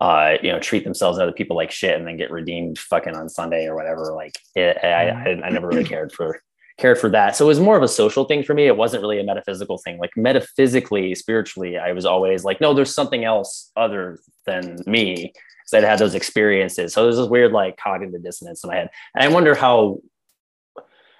uh, 0.01 0.35
you 0.43 0.53
know, 0.53 0.61
treat 0.61 0.85
themselves 0.85 1.19
and 1.19 1.23
other 1.25 1.33
people 1.33 1.57
like 1.57 1.73
shit 1.73 1.97
and 1.97 2.07
then 2.07 2.17
get 2.17 2.31
redeemed 2.31 2.79
fucking 2.79 3.17
on 3.17 3.29
Sunday 3.29 3.67
or 3.67 3.75
whatever. 3.75 4.13
Like 4.15 4.39
it, 4.55 4.77
I, 4.83 5.09
I, 5.09 5.47
I 5.47 5.51
never 5.51 5.67
really 5.67 5.85
cared 5.85 6.13
for 6.13 6.41
cared 6.79 6.99
for 6.99 7.11
that. 7.11 7.37
So 7.37 7.45
it 7.45 7.49
was 7.49 7.61
more 7.61 7.77
of 7.77 7.83
a 7.83 7.89
social 7.89 8.25
thing 8.25 8.43
for 8.43 8.55
me. 8.55 8.67
It 8.67 8.77
wasn't 8.77 9.03
really 9.03 9.21
a 9.21 9.25
metaphysical 9.25 9.79
thing. 9.79 9.99
Like 9.99 10.17
metaphysically, 10.17 11.15
spiritually, 11.15 11.77
I 11.77 11.93
was 11.93 12.05
always 12.07 12.45
like, 12.45 12.61
no, 12.61 12.73
there's 12.73 12.95
something 12.95 13.25
else 13.25 13.71
other 13.77 14.19
than 14.47 14.79
me. 14.87 15.33
That 15.71 15.85
had 15.85 15.99
those 15.99 16.15
experiences. 16.15 16.95
So 16.95 17.03
there's 17.03 17.19
this 17.19 17.29
weird 17.29 17.53
like 17.53 17.77
cognitive 17.77 18.25
dissonance 18.25 18.65
in 18.65 18.69
my 18.69 18.77
head. 18.77 18.89
And 19.15 19.23
I 19.23 19.29
wonder 19.29 19.55
how 19.55 19.99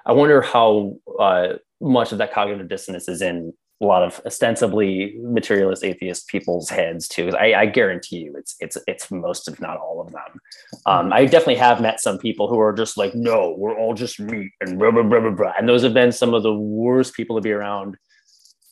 I 0.07 0.13
wonder 0.13 0.41
how 0.41 0.97
uh, 1.21 1.59
much 1.83 2.13
of 2.13 2.19
that 2.19 2.33
cognitive 2.33 2.67
dissonance 2.67 3.09
is 3.09 3.21
in 3.21 3.53
a 3.81 3.87
lot 3.87 4.03
of 4.03 4.21
ostensibly 4.27 5.17
materialist 5.21 5.85
atheist 5.85 6.27
people's 6.27 6.69
heads 6.69 7.07
too. 7.07 7.31
I, 7.39 7.55
I, 7.55 7.67
guarantee 7.67 8.19
you, 8.19 8.35
it's 8.37 8.57
it's 8.59 8.77
it's 8.89 9.11
most, 9.11 9.47
if 9.47 9.61
not 9.61 9.79
all 9.79 10.01
of 10.01 10.13
them. 10.13 10.41
Um, 10.85 11.13
I 11.13 11.27
definitely 11.27 11.57
have 11.57 11.81
met 11.81 12.01
some 12.01 12.19
people 12.19 12.49
who 12.49 12.59
are 12.59 12.73
just 12.73 12.97
like, 12.97 13.15
no, 13.15 13.55
we're 13.57 13.77
all 13.77 13.95
just 13.95 14.19
meat 14.19 14.51
and 14.61 14.79
blah 14.79 14.91
blah 14.91 15.05
blah 15.05 15.21
blah 15.21 15.31
blah, 15.31 15.53
and 15.57 15.69
those 15.69 15.83
have 15.83 15.95
been 15.95 16.11
some 16.11 16.35
of 16.35 16.43
the 16.43 16.55
worst 16.55 17.15
people 17.15 17.37
to 17.37 17.43
be 17.43 17.53
around 17.53 17.97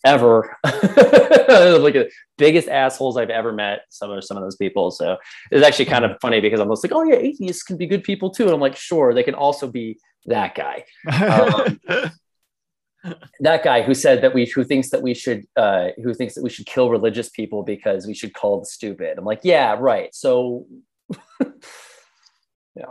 ever. 0.04 0.56
like 0.64 1.94
the 1.94 2.10
biggest 2.36 2.68
assholes 2.68 3.16
I've 3.16 3.30
ever 3.30 3.52
met. 3.52 3.82
Some 3.90 4.10
of 4.10 4.24
some 4.24 4.36
of 4.36 4.42
those 4.42 4.56
people. 4.56 4.90
So 4.90 5.18
it's 5.52 5.64
actually 5.64 5.84
kind 5.84 6.04
of 6.04 6.16
funny 6.20 6.40
because 6.40 6.58
I'm 6.58 6.68
just 6.68 6.82
like, 6.82 6.92
oh 6.92 7.04
yeah, 7.04 7.16
atheists 7.16 7.62
can 7.62 7.76
be 7.76 7.86
good 7.86 8.02
people 8.02 8.30
too, 8.30 8.44
and 8.44 8.54
I'm 8.54 8.60
like, 8.60 8.76
sure, 8.76 9.14
they 9.14 9.22
can 9.22 9.34
also 9.34 9.68
be 9.68 9.98
that 10.26 10.54
guy. 10.56 10.84
Um, 11.06 12.10
that 13.40 13.62
guy 13.62 13.82
who 13.82 13.94
said 13.94 14.22
that 14.22 14.34
we 14.34 14.46
who 14.46 14.64
thinks 14.64 14.90
that 14.90 15.02
we 15.02 15.14
should 15.14 15.46
uh, 15.56 15.88
who 16.02 16.14
thinks 16.14 16.34
that 16.34 16.42
we 16.42 16.50
should 16.50 16.66
kill 16.66 16.90
religious 16.90 17.28
people 17.28 17.62
because 17.62 18.06
we 18.06 18.14
should 18.14 18.34
call 18.34 18.56
them 18.56 18.64
stupid. 18.64 19.18
I'm 19.18 19.24
like, 19.24 19.40
yeah, 19.42 19.76
right. 19.78 20.14
So, 20.14 20.66
yeah. 22.74 22.84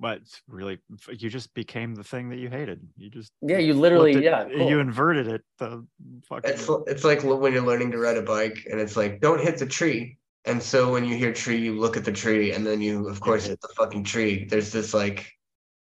But 0.00 0.20
really, 0.46 0.78
you 1.10 1.28
just 1.28 1.52
became 1.54 1.96
the 1.96 2.04
thing 2.04 2.28
that 2.28 2.38
you 2.38 2.48
hated. 2.48 2.80
You 2.96 3.10
just 3.10 3.32
yeah, 3.42 3.58
you 3.58 3.74
literally 3.74 4.12
it, 4.12 4.22
yeah, 4.22 4.44
cool. 4.44 4.68
you 4.68 4.78
inverted 4.78 5.26
it. 5.26 5.42
The 5.58 5.84
fucking... 6.28 6.50
It's 6.52 6.68
it's 6.86 7.04
like 7.04 7.24
when 7.24 7.52
you're 7.52 7.66
learning 7.66 7.90
to 7.92 7.98
ride 7.98 8.16
a 8.16 8.22
bike, 8.22 8.64
and 8.70 8.80
it's 8.80 8.96
like 8.96 9.20
don't 9.20 9.40
hit 9.40 9.58
the 9.58 9.66
tree. 9.66 10.18
And 10.44 10.62
so 10.62 10.92
when 10.92 11.04
you 11.04 11.16
hear 11.16 11.32
tree, 11.32 11.58
you 11.58 11.78
look 11.78 11.96
at 11.96 12.04
the 12.04 12.12
tree, 12.12 12.52
and 12.52 12.64
then 12.64 12.80
you 12.80 13.08
of 13.08 13.20
course 13.20 13.46
hit 13.46 13.60
the 13.60 13.68
fucking 13.76 14.04
tree. 14.04 14.44
There's 14.44 14.70
this 14.70 14.94
like 14.94 15.32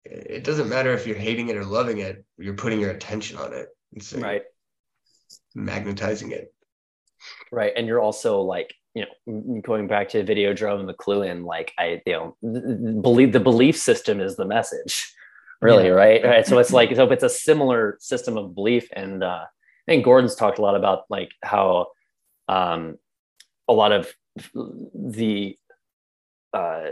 it 0.05 0.43
doesn't 0.43 0.69
matter 0.69 0.93
if 0.93 1.05
you're 1.05 1.17
hating 1.17 1.49
it 1.49 1.57
or 1.57 1.65
loving 1.65 1.99
it 1.99 2.25
you're 2.37 2.53
putting 2.53 2.79
your 2.79 2.91
attention 2.91 3.37
on 3.37 3.53
it. 3.53 3.69
So 3.99 4.19
right. 4.19 4.43
magnetizing 5.53 6.31
it. 6.31 6.53
Right. 7.51 7.73
And 7.75 7.87
you're 7.87 8.01
also 8.01 8.41
like 8.41 8.73
you 8.93 9.05
know 9.05 9.61
going 9.61 9.87
back 9.87 10.09
to 10.09 10.23
Videodrome 10.23 10.81
and 10.81 10.89
McLuhan 10.89 11.45
like 11.45 11.71
i 11.79 12.01
you 12.05 12.35
know 12.41 13.01
believe 13.01 13.31
the 13.31 13.39
belief 13.39 13.77
system 13.77 14.19
is 14.19 14.35
the 14.35 14.45
message 14.45 15.13
really 15.61 15.85
yeah. 15.85 15.91
right? 15.91 16.23
Right. 16.23 16.45
So 16.45 16.59
it's 16.59 16.73
like 16.73 16.93
so 16.95 17.05
if 17.05 17.11
it's 17.11 17.23
a 17.23 17.29
similar 17.29 17.97
system 17.99 18.37
of 18.37 18.53
belief 18.53 18.89
and 18.93 19.23
uh 19.23 19.45
i 19.45 19.91
think 19.91 20.03
gordon's 20.03 20.35
talked 20.35 20.59
a 20.59 20.61
lot 20.61 20.75
about 20.75 21.03
like 21.09 21.31
how 21.41 21.87
um 22.49 22.97
a 23.69 23.73
lot 23.73 23.93
of 23.93 24.11
the 24.53 25.57
uh 26.53 26.87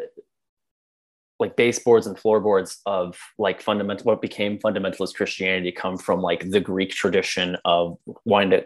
like 1.40 1.56
baseboards 1.56 2.06
and 2.06 2.20
floorboards 2.20 2.82
of 2.86 3.18
like 3.38 3.62
fundamental 3.62 4.06
what 4.06 4.22
became 4.22 4.60
fundamentalist 4.60 5.16
christianity 5.16 5.72
come 5.72 5.98
from 5.98 6.22
like 6.22 6.50
the 6.50 6.60
greek 6.60 6.92
tradition 6.92 7.56
of 7.64 7.98
wanting 8.26 8.50
to 8.50 8.66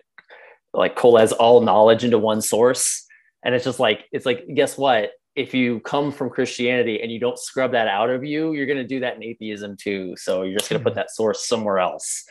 like 0.74 0.96
coalesce 0.96 1.32
all 1.32 1.62
knowledge 1.62 2.04
into 2.04 2.18
one 2.18 2.42
source. 2.42 3.06
And 3.44 3.54
it's 3.54 3.66
just 3.66 3.80
like 3.80 4.06
it's 4.12 4.26
like 4.26 4.46
guess 4.54 4.78
what? 4.78 5.12
If 5.36 5.54
you 5.54 5.80
come 5.80 6.12
from 6.12 6.30
christianity 6.30 7.02
and 7.02 7.12
you 7.12 7.20
don't 7.20 7.40
scrub 7.40 7.72
that 7.72 7.88
out 7.88 8.10
of 8.10 8.24
you 8.24 8.54
you're 8.54 8.68
going 8.68 8.78
to 8.78 8.84
do 8.84 9.00
that 9.00 9.16
in 9.16 9.24
atheism 9.24 9.76
too. 9.78 10.16
So 10.18 10.44
you're 10.44 10.60
just 10.60 10.70
going 10.70 10.80
to 10.80 10.84
put 10.84 10.96
that 10.96 11.12
source 11.12 11.48
somewhere 11.48 11.80
else. 11.80 12.24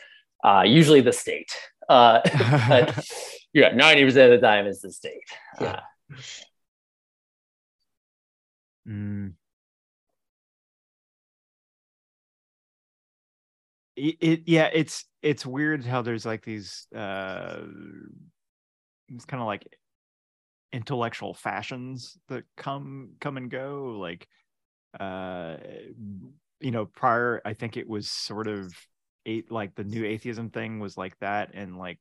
Uh, 0.43 0.63
usually 0.65 1.01
the 1.01 1.13
state. 1.13 1.51
Uh, 1.87 2.19
but, 2.69 3.07
yeah 3.53 3.71
90% 3.71 4.07
of 4.07 4.41
the 4.41 4.45
time 4.45 4.67
is 4.67 4.81
the 4.81 4.91
state. 4.91 5.23
Yeah. 5.59 5.67
Uh, 5.67 6.15
mm. 8.87 9.33
It, 13.95 14.15
it, 14.21 14.41
yeah 14.45 14.69
it's 14.73 15.05
it's 15.21 15.45
weird 15.45 15.85
how 15.85 16.01
there's 16.01 16.25
like 16.25 16.43
these 16.43 16.87
uh 16.95 17.59
it's 19.09 19.25
kind 19.25 19.41
of 19.41 19.47
like 19.47 19.67
intellectual 20.71 21.33
fashions 21.33 22.17
that 22.29 22.43
come 22.57 23.11
come 23.21 23.37
and 23.37 23.51
go 23.51 23.97
like 23.99 24.27
uh 24.99 25.57
you 26.59 26.71
know 26.71 26.85
prior 26.85 27.41
i 27.45 27.53
think 27.53 27.77
it 27.77 27.87
was 27.87 28.09
sort 28.09 28.47
of 28.47 28.73
eight 29.25 29.51
like 29.51 29.75
the 29.75 29.83
new 29.83 30.03
atheism 30.03 30.49
thing 30.49 30.79
was 30.79 30.97
like 30.97 31.17
that 31.19 31.51
and 31.53 31.77
like 31.77 31.99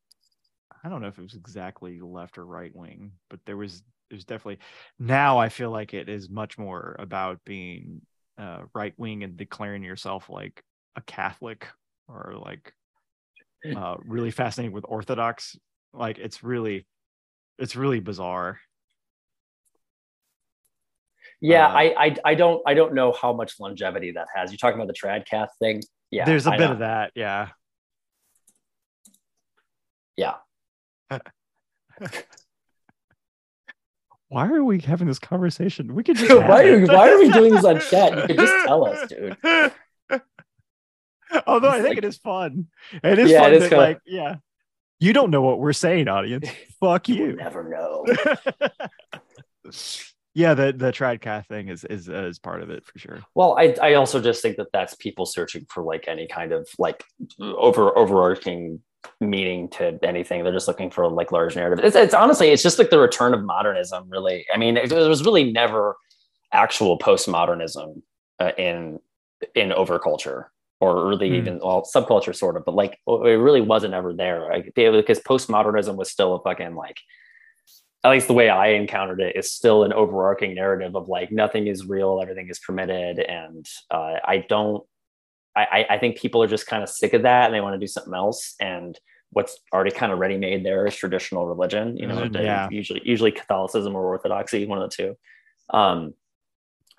i 0.82 0.88
don't 0.88 1.02
know 1.02 1.08
if 1.08 1.18
it 1.18 1.22
was 1.22 1.34
exactly 1.34 2.00
left 2.00 2.38
or 2.38 2.46
right 2.46 2.74
wing 2.74 3.12
but 3.28 3.40
there 3.44 3.56
was 3.56 3.82
there's 4.08 4.24
definitely 4.24 4.58
now 4.98 5.38
i 5.38 5.48
feel 5.48 5.70
like 5.70 5.92
it 5.92 6.08
is 6.08 6.30
much 6.30 6.56
more 6.56 6.96
about 6.98 7.38
being 7.44 8.00
uh 8.38 8.60
right 8.74 8.94
wing 8.96 9.22
and 9.22 9.36
declaring 9.36 9.82
yourself 9.82 10.30
like 10.30 10.62
a 10.96 11.02
catholic 11.02 11.68
or 12.08 12.34
like 12.44 12.72
uh, 13.76 13.96
really 14.04 14.30
fascinating 14.30 14.74
with 14.74 14.84
Orthodox. 14.86 15.56
Like 15.92 16.18
it's 16.18 16.42
really, 16.42 16.86
it's 17.58 17.76
really 17.76 18.00
bizarre. 18.00 18.60
Yeah, 21.40 21.66
uh, 21.66 21.72
I, 21.72 21.82
I 21.98 22.16
I 22.24 22.34
don't 22.34 22.62
I 22.66 22.74
don't 22.74 22.94
know 22.94 23.12
how 23.12 23.32
much 23.32 23.58
longevity 23.58 24.12
that 24.12 24.28
has. 24.34 24.50
You're 24.50 24.58
talking 24.58 24.80
about 24.80 24.86
the 24.86 24.94
tradcath 24.94 25.48
thing. 25.58 25.82
Yeah, 26.10 26.24
there's 26.24 26.46
a 26.46 26.52
I 26.52 26.56
bit 26.56 26.66
know. 26.66 26.72
of 26.72 26.78
that. 26.80 27.12
Yeah. 27.14 27.48
Yeah. 30.16 30.34
why 34.28 34.48
are 34.48 34.64
we 34.64 34.80
having 34.80 35.08
this 35.08 35.18
conversation? 35.18 35.94
We 35.94 36.04
could 36.04 36.16
just 36.18 36.34
why, 36.34 36.64
are, 36.64 36.86
why 36.86 37.10
are 37.10 37.18
we 37.18 37.30
doing 37.30 37.54
this 37.54 37.64
on 37.64 37.80
chat? 37.80 38.16
You 38.16 38.26
could 38.28 38.38
just 38.38 38.66
tell 38.66 38.86
us, 38.86 39.08
dude. 39.08 39.36
Although 41.46 41.70
I 41.70 41.82
think 41.82 41.98
it 41.98 42.04
is 42.04 42.18
fun. 42.18 42.66
It 43.02 43.18
is 43.18 43.30
yeah, 43.30 43.40
fun. 43.40 43.52
It 43.54 43.62
is 43.62 43.70
that, 43.70 43.76
like, 43.78 43.98
yeah. 44.06 44.36
You 45.00 45.12
don't 45.12 45.30
know 45.30 45.42
what 45.42 45.58
we're 45.58 45.72
saying, 45.72 46.08
audience. 46.08 46.48
Fuck 46.80 47.08
you. 47.08 47.34
never 47.34 47.68
know. 47.68 48.06
Yeah, 50.34 50.54
the 50.54 50.72
the 50.72 50.92
Tradcath 50.92 51.46
thing 51.46 51.68
is 51.68 51.84
is 51.84 52.08
uh, 52.08 52.24
is 52.24 52.38
part 52.38 52.62
of 52.62 52.70
it 52.70 52.86
for 52.86 52.98
sure. 52.98 53.20
Well, 53.34 53.56
I 53.58 53.74
I 53.82 53.94
also 53.94 54.18
just 54.20 54.40
think 54.40 54.56
that 54.56 54.68
that's 54.72 54.94
people 54.94 55.26
searching 55.26 55.66
for 55.68 55.82
like 55.82 56.08
any 56.08 56.26
kind 56.26 56.52
of 56.52 56.66
like 56.78 57.04
over 57.40 57.96
overarching 57.96 58.80
meaning 59.20 59.68
to 59.70 59.98
anything. 60.02 60.42
They're 60.42 60.52
just 60.52 60.68
looking 60.68 60.90
for 60.90 61.06
like 61.10 61.32
large 61.32 61.54
narrative. 61.54 61.84
It's, 61.84 61.96
it's 61.96 62.14
honestly 62.14 62.48
it's 62.48 62.62
just 62.62 62.78
like 62.78 62.88
the 62.88 62.98
return 62.98 63.34
of 63.34 63.44
modernism. 63.44 64.08
Really, 64.08 64.46
I 64.52 64.56
mean, 64.56 64.78
it, 64.78 64.90
it 64.90 65.08
was 65.08 65.22
really 65.22 65.52
never 65.52 65.96
actual 66.50 66.98
postmodernism 66.98 68.00
uh, 68.40 68.52
in 68.56 69.00
in 69.54 69.68
overculture 69.68 70.46
or 70.82 71.06
really 71.08 71.28
Hmm. 71.28 71.34
even 71.36 71.54
well 71.62 71.82
subculture 71.94 72.34
sort 72.34 72.56
of, 72.56 72.64
but 72.64 72.74
like 72.74 72.94
it 73.06 73.38
really 73.46 73.60
wasn't 73.60 73.94
ever 73.94 74.12
there 74.12 74.40
like, 74.52 74.72
they- 74.74 74.90
because 74.90 75.20
postmodernism 75.20 75.94
was 75.96 76.10
still 76.10 76.34
a 76.34 76.42
fucking 76.42 76.74
like 76.74 76.98
at 78.04 78.10
least 78.10 78.26
the 78.26 78.34
way 78.34 78.48
I 78.50 78.68
encountered 78.82 79.20
it 79.20 79.36
is 79.36 79.52
still 79.52 79.84
an 79.84 79.92
overarching 79.92 80.54
narrative 80.56 80.96
of 80.96 81.08
like 81.08 81.30
nothing 81.30 81.68
is 81.68 81.86
real, 81.86 82.20
everything 82.20 82.48
is 82.50 82.58
permitted, 82.58 83.20
and 83.20 83.64
uh, 83.92 84.14
I 84.24 84.44
don't. 84.48 84.82
I, 85.54 85.86
I- 85.88 85.98
think 85.98 86.16
people 86.16 86.42
are 86.42 86.48
just 86.48 86.66
kind 86.66 86.82
of 86.82 86.88
sick 86.88 87.12
of 87.14 87.22
that 87.22 87.44
and 87.44 87.54
they 87.54 87.60
want 87.60 87.74
to 87.74 87.78
do 87.78 87.86
something 87.86 88.14
else. 88.14 88.54
And 88.58 88.98
what's 89.30 89.54
already 89.72 89.90
kind 89.92 90.10
of 90.10 90.18
ready 90.18 90.36
made 90.36 90.64
there 90.64 90.84
is 90.86 90.96
traditional 90.96 91.46
religion. 91.46 91.96
You 91.96 92.06
know, 92.08 92.16
Religion, 92.16 92.42
yeah. 92.44 92.68
usually 92.70 93.02
usually 93.04 93.30
Catholicism 93.32 93.94
or 93.94 94.02
Orthodoxy, 94.14 94.66
one 94.66 94.82
of 94.82 94.90
the 94.90 94.96
two. 94.96 95.10
Um, 95.78 96.14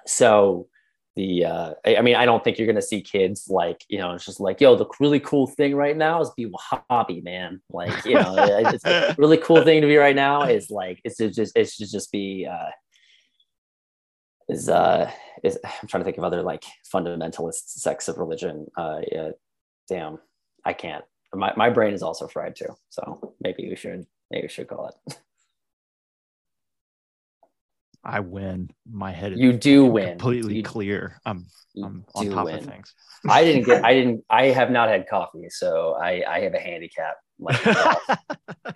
so 0.05 0.67
the 1.15 1.45
uh, 1.45 1.73
I, 1.85 1.97
I 1.97 2.01
mean, 2.01 2.15
I 2.15 2.25
don't 2.25 2.43
think 2.43 2.57
you're 2.57 2.67
gonna 2.67 2.81
see 2.81 3.01
kids 3.01 3.47
like 3.47 3.85
you 3.87 3.99
know, 3.99 4.13
it's 4.13 4.25
just 4.25 4.39
like 4.39 4.59
yo, 4.59 4.75
the 4.75 4.87
really 4.99 5.19
cool 5.19 5.47
thing 5.47 5.75
right 5.75 5.95
now 5.95 6.21
is 6.21 6.31
be 6.35 6.47
Wahhabi, 6.47 7.23
man. 7.23 7.61
Like 7.69 8.05
you 8.05 8.15
know, 8.15 8.35
it's 8.37 8.85
a 8.85 9.15
really 9.17 9.37
cool 9.37 9.63
thing 9.63 9.81
to 9.81 9.87
be 9.87 9.97
right 9.97 10.15
now 10.15 10.43
is 10.43 10.69
like 10.69 11.01
it's 11.03 11.17
just 11.17 11.55
it's 11.55 11.77
to 11.77 11.89
just 11.89 12.11
be 12.11 12.47
uh 12.51 12.71
is 14.49 14.69
uh 14.69 15.09
is 15.43 15.59
I'm 15.63 15.87
trying 15.87 16.01
to 16.01 16.05
think 16.05 16.17
of 16.17 16.23
other 16.23 16.41
like 16.41 16.63
fundamentalist 16.91 17.67
sects 17.67 18.07
of 18.07 18.17
religion. 18.17 18.67
Uh 18.75 19.01
yeah, 19.11 19.29
damn, 19.87 20.19
I 20.65 20.73
can't. 20.73 21.05
My 21.33 21.53
my 21.55 21.69
brain 21.69 21.93
is 21.93 22.03
also 22.03 22.27
fried 22.27 22.55
too. 22.55 22.75
So 22.89 23.35
maybe 23.39 23.69
we 23.69 23.75
should 23.75 24.07
maybe 24.31 24.45
we 24.45 24.49
should 24.49 24.67
call 24.67 24.87
it. 25.07 25.19
I 28.03 28.19
win. 28.19 28.69
My 28.91 29.11
head 29.11 29.33
is 29.33 29.39
You 29.39 29.53
do 29.53 29.85
win. 29.85 30.09
completely 30.09 30.55
You- 30.57 30.63
clear. 30.63 31.19
I'm 31.25 31.45
I'm 31.83 32.05
on 32.13 32.29
top 32.29 32.45
win. 32.45 32.55
of 32.59 32.65
things. 32.65 32.93
I 33.27 33.43
didn't 33.43 33.63
get 33.65 33.83
I 33.89 33.93
didn't 33.93 34.23
I 34.29 34.47
have 34.47 34.69
not 34.71 34.89
had 34.89 35.07
coffee, 35.07 35.49
so 35.49 35.93
I 36.01 36.23
I 36.27 36.39
have 36.41 36.53
a 36.53 36.59
handicap. 36.59 37.15
Like 37.39 37.59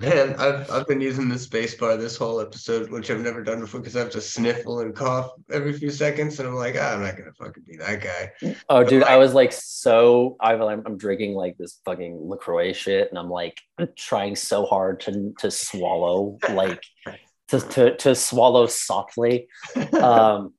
Man, 0.00 0.34
I've 0.40 0.68
I've 0.72 0.88
been 0.88 1.00
using 1.00 1.28
the 1.28 1.38
space 1.38 1.76
bar 1.76 1.96
this 1.96 2.16
whole 2.16 2.40
episode, 2.40 2.90
which 2.90 3.12
I've 3.12 3.20
never 3.20 3.44
done 3.44 3.60
before 3.60 3.78
because 3.78 3.94
I 3.94 4.00
have 4.00 4.10
to 4.10 4.20
sniffle 4.20 4.80
and 4.80 4.92
cough 4.96 5.30
every 5.52 5.72
few 5.72 5.90
seconds, 5.90 6.40
and 6.40 6.48
I'm 6.48 6.56
like, 6.56 6.74
ah, 6.76 6.94
I'm 6.94 7.02
not 7.02 7.16
gonna 7.16 7.32
fucking 7.38 7.62
be 7.64 7.76
that 7.76 8.02
guy. 8.02 8.54
Oh, 8.68 8.82
dude, 8.82 9.04
I 9.04 9.18
was 9.18 9.34
like 9.34 9.52
so. 9.52 10.36
I, 10.40 10.54
I'm, 10.54 10.82
I'm 10.84 10.96
drinking 10.96 11.34
like 11.34 11.56
this 11.58 11.80
fucking 11.84 12.18
LaCroix 12.28 12.72
shit, 12.72 13.08
and 13.10 13.18
I'm 13.18 13.30
like 13.30 13.56
trying 13.94 14.34
so 14.34 14.64
hard 14.66 14.98
to 15.00 15.32
to 15.38 15.50
swallow, 15.50 16.38
like 16.50 16.82
to 17.60 17.68
to, 17.70 17.96
to 17.96 18.14
swallow 18.14 18.66
softly. 18.66 19.48
Um, 19.92 20.54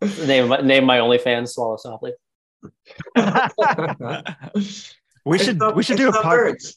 name 0.26 0.48
my- 0.48 0.60
name 0.60 0.84
my 0.84 0.98
OnlyFans. 0.98 1.48
Swallow 1.50 1.76
softly. 1.76 2.12
we 5.24 5.38
should 5.38 5.58
not- 5.58 5.76
we 5.76 5.82
should 5.82 5.96
do 5.96 6.08
a 6.08 6.12
not 6.12 6.24
podcast. 6.24 6.76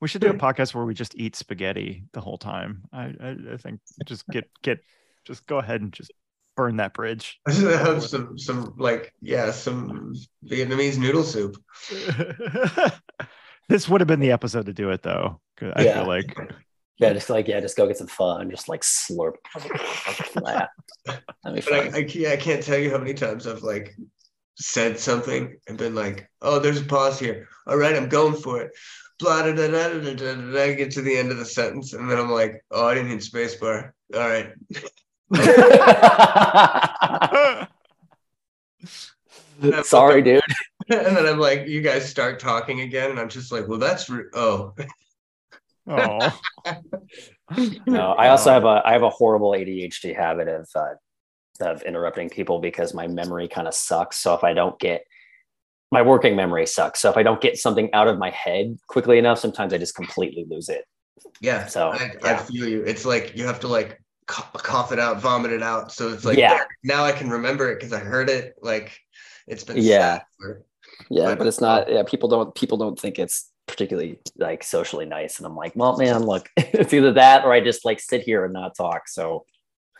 We 0.00 0.08
should 0.08 0.20
do 0.20 0.30
a 0.30 0.34
podcast 0.34 0.74
where 0.74 0.84
we 0.84 0.92
just 0.94 1.14
eat 1.16 1.34
spaghetti 1.36 2.04
the 2.12 2.20
whole 2.20 2.36
time. 2.36 2.82
I, 2.92 3.04
I, 3.20 3.36
I 3.54 3.56
think 3.56 3.80
just 4.04 4.26
get 4.28 4.50
get 4.62 4.80
just 5.24 5.46
go 5.46 5.58
ahead 5.58 5.80
and 5.80 5.92
just 5.92 6.12
burn 6.56 6.76
that 6.76 6.92
bridge. 6.94 7.40
I 7.48 7.52
should 7.54 7.78
have 7.78 8.02
some 8.04 8.38
some 8.38 8.74
like 8.76 9.12
yeah 9.22 9.50
some 9.50 10.14
Vietnamese 10.46 10.98
noodle 10.98 11.22
soup. 11.24 11.56
this 13.68 13.88
would 13.88 14.00
have 14.00 14.08
been 14.08 14.20
the 14.20 14.32
episode 14.32 14.66
to 14.66 14.72
do 14.74 14.90
it 14.90 15.02
though. 15.02 15.40
I 15.62 15.84
Yeah. 15.84 15.94
feel 16.00 16.06
like 16.08 16.36
Yeah, 16.98 17.12
just 17.12 17.30
like 17.30 17.48
yeah, 17.48 17.60
just 17.60 17.76
go 17.76 17.86
get 17.86 17.98
some 17.98 18.06
fun. 18.06 18.50
Just 18.50 18.68
like 18.68 18.82
slurp. 18.82 19.34
yeah, 19.56 20.66
But 21.44 21.72
I. 21.72 21.90
I 21.94 22.04
can't 22.04 22.26
I 22.26 22.36
can't 22.36 22.62
tell 22.62 22.78
you 22.78 22.90
how 22.90 22.98
many 22.98 23.14
times 23.14 23.46
I've 23.46 23.62
like 23.62 23.96
said 24.56 24.98
something 24.98 25.56
and 25.66 25.76
been 25.76 25.94
like, 25.94 26.30
oh, 26.42 26.58
there's 26.58 26.80
a 26.80 26.84
pause 26.84 27.18
here. 27.18 27.48
All 27.66 27.76
right, 27.76 27.96
I'm 27.96 28.08
going 28.08 28.36
for 28.36 28.60
it. 28.60 28.72
Blah 29.18 29.42
da 29.42 29.52
da 29.52 29.68
da 29.68 29.88
da 29.88 30.00
da 30.00 30.14
da 30.14 30.34
da. 30.34 30.74
Get 30.74 30.90
to 30.92 31.02
the 31.02 31.16
end 31.16 31.30
of 31.30 31.38
the 31.38 31.44
sentence, 31.44 31.92
and 31.92 32.10
then 32.10 32.18
I'm 32.18 32.30
like, 32.30 32.64
oh, 32.70 32.86
I 32.86 32.94
didn't 32.94 33.10
hit 33.10 33.20
spacebar. 33.20 33.92
All 34.14 34.20
right. 34.20 34.52
Sorry, 39.84 40.22
dude. 40.22 40.42
and 40.88 41.16
then 41.16 41.26
I'm 41.26 41.38
like, 41.38 41.66
you 41.66 41.80
guys 41.80 42.08
start 42.08 42.40
talking 42.40 42.80
again, 42.80 43.10
and 43.10 43.18
I'm 43.18 43.28
just 43.28 43.52
like, 43.52 43.68
well, 43.68 43.78
that's 43.78 44.10
re- 44.10 44.24
oh. 44.34 44.74
Oh 45.88 46.40
No, 47.86 48.12
I 48.12 48.28
also 48.28 48.50
have 48.50 48.64
a 48.64 48.82
I 48.84 48.92
have 48.92 49.02
a 49.02 49.10
horrible 49.10 49.50
ADHD 49.52 50.16
habit 50.16 50.48
of 50.48 50.68
uh, 50.74 50.94
of 51.60 51.82
interrupting 51.82 52.30
people 52.30 52.58
because 52.58 52.94
my 52.94 53.06
memory 53.06 53.48
kind 53.48 53.68
of 53.68 53.74
sucks. 53.74 54.16
So 54.18 54.34
if 54.34 54.42
I 54.42 54.54
don't 54.54 54.78
get 54.78 55.04
my 55.92 56.02
working 56.02 56.34
memory 56.34 56.66
sucks. 56.66 57.00
So 57.00 57.10
if 57.10 57.16
I 57.16 57.22
don't 57.22 57.40
get 57.40 57.56
something 57.58 57.92
out 57.92 58.08
of 58.08 58.18
my 58.18 58.30
head 58.30 58.76
quickly 58.88 59.18
enough, 59.18 59.38
sometimes 59.38 59.72
I 59.72 59.78
just 59.78 59.94
completely 59.94 60.44
lose 60.48 60.68
it. 60.68 60.84
Yeah. 61.40 61.66
So, 61.66 61.90
I, 61.92 62.10
I 62.24 62.36
feel 62.38 62.66
you. 62.68 62.82
It's 62.82 63.04
like 63.04 63.36
you 63.36 63.44
have 63.46 63.60
to 63.60 63.68
like 63.68 64.00
cough, 64.26 64.52
cough 64.54 64.90
it 64.90 64.98
out, 64.98 65.20
vomit 65.20 65.52
it 65.52 65.62
out. 65.62 65.92
So 65.92 66.08
it's 66.12 66.24
like 66.24 66.36
Yeah. 66.38 66.64
now 66.82 67.04
I 67.04 67.12
can 67.12 67.30
remember 67.30 67.70
it 67.70 67.76
because 67.76 67.92
I 67.92 68.00
heard 68.00 68.28
it. 68.28 68.54
Like 68.60 68.98
it's 69.46 69.62
been 69.62 69.76
Yeah. 69.76 70.14
sat 70.16 70.26
for- 70.40 70.64
Yeah, 71.10 71.26
But- 71.26 71.38
but 71.38 71.46
it's 71.46 71.60
not. 71.60 71.88
Yeah, 71.92 72.02
people 72.04 72.28
don't 72.28 72.52
people 72.56 72.78
don't 72.78 72.98
think 72.98 73.20
it's 73.20 73.52
particularly 73.66 74.18
like 74.36 74.62
socially 74.62 75.06
nice. 75.06 75.38
And 75.38 75.46
I'm 75.46 75.56
like, 75.56 75.72
well, 75.74 75.96
man, 75.96 76.24
look, 76.24 76.50
it's 76.56 76.92
either 76.92 77.12
that 77.14 77.44
or 77.44 77.52
I 77.52 77.60
just 77.60 77.84
like 77.84 78.00
sit 78.00 78.22
here 78.22 78.44
and 78.44 78.52
not 78.52 78.76
talk. 78.76 79.08
So 79.08 79.44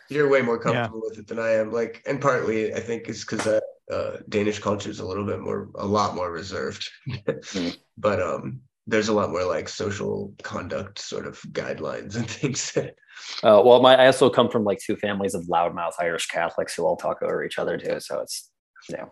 You're 0.09 0.29
way 0.29 0.41
more 0.41 0.59
comfortable 0.59 1.01
with 1.03 1.19
it 1.19 1.27
than 1.27 1.39
I 1.39 1.51
am. 1.51 1.71
Like, 1.71 2.03
and 2.07 2.21
partly 2.21 2.73
I 2.73 2.79
think 2.79 3.07
it's 3.07 3.25
because 3.25 3.47
uh, 3.47 3.59
uh, 3.91 4.17
Danish 4.29 4.59
culture 4.59 4.89
is 4.89 4.99
a 4.99 5.05
little 5.05 5.25
bit 5.25 5.39
more, 5.39 5.69
a 5.75 5.85
lot 5.85 6.15
more 6.15 6.31
reserved. 6.31 6.89
Mm. 7.07 7.77
But 7.97 8.21
um, 8.21 8.59
there's 8.87 9.07
a 9.07 9.13
lot 9.13 9.29
more 9.29 9.45
like 9.45 9.69
social 9.69 10.33
conduct 10.43 10.99
sort 10.99 11.25
of 11.25 11.41
guidelines 11.53 12.17
and 12.17 12.29
things. 12.29 12.77
Uh, 12.77 13.61
well, 13.63 13.81
my 13.81 13.95
I 13.95 14.07
also 14.07 14.29
come 14.29 14.49
from 14.49 14.65
like 14.65 14.79
two 14.79 14.97
families 14.97 15.33
of 15.33 15.43
loudmouth 15.43 15.93
Irish 15.99 16.27
Catholics 16.27 16.75
who 16.75 16.83
all 16.83 16.97
talk 16.97 17.21
over 17.21 17.45
each 17.45 17.57
other 17.57 17.77
too. 17.77 18.01
So 18.01 18.19
it's 18.19 18.51
you 18.89 18.97
know 18.97 19.11